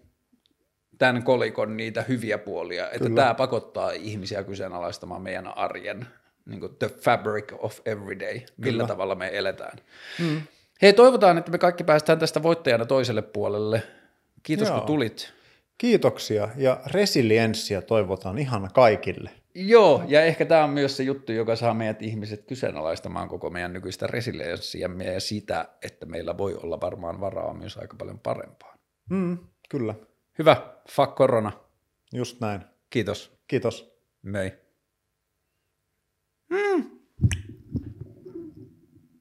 tämän 0.98 1.24
kolikon 1.24 1.78
niitä 1.78 2.02
hyviä 2.07 2.38
puolia, 2.38 2.86
että 2.86 2.99
Kyllä. 2.99 3.22
tämä 3.22 3.34
pakottaa 3.34 3.91
ihmisiä 3.91 4.44
kyseenalaistamaan 4.44 5.22
meidän 5.22 5.57
arjen, 5.57 6.07
niin 6.45 6.60
kuin 6.60 6.76
the 6.80 6.90
fabric 6.90 7.53
of 7.57 7.80
everyday, 7.86 8.34
millä 8.34 8.72
Kyllä. 8.72 8.88
tavalla 8.88 9.16
me 9.16 9.30
eletään. 9.34 9.78
Mm. 10.20 10.41
Hei, 10.82 10.94
toivotaan, 10.94 11.38
että 11.38 11.52
me 11.52 11.57
kaikki 11.57 11.84
päästään 11.84 12.20
tästä 12.20 12.44
voittajana 12.44 12.86
toiselle 12.86 13.22
puolelle. 13.22 13.84
Kiitos, 14.44 14.68
Joo. 14.68 14.78
kun 14.78 14.88
tulit. 14.88 15.34
Kiitoksia 15.80 16.49
ja 16.56 16.81
resilienssiä 16.85 17.81
toivotaan 17.81 18.38
ihan 18.38 18.69
kaikille. 18.73 19.31
Joo, 19.56 20.03
ja 20.07 20.23
ehkä 20.23 20.45
tämä 20.45 20.64
on 20.64 20.69
myös 20.69 20.97
se 20.97 21.03
juttu, 21.03 21.31
joka 21.31 21.56
saa 21.56 21.73
meidät 21.73 22.01
ihmiset 22.01 22.45
kyseenalaistamaan 22.45 23.30
koko 23.30 23.49
meidän 23.49 23.73
nykyistä 23.73 24.07
resilienssiämme 24.07 25.06
ja 25.06 25.19
sitä, 25.19 25.69
että 25.81 26.06
meillä 26.06 26.38
voi 26.38 26.56
olla 26.56 26.81
varmaan 26.81 27.22
varaa 27.22 27.53
myös 27.53 27.77
aika 27.77 27.95
paljon 27.97 28.19
parempaan. 28.19 28.80
Mm, 29.10 29.38
kyllä. 29.69 29.95
Hyvä, 30.39 30.73
fuck 30.89 31.15
korona. 31.15 31.51
Just 32.14 32.41
näin. 32.41 32.61
Kiitos. 32.89 33.31
Kiitos. 33.47 33.99
Mei. 34.22 34.51
Mm. 36.49 36.98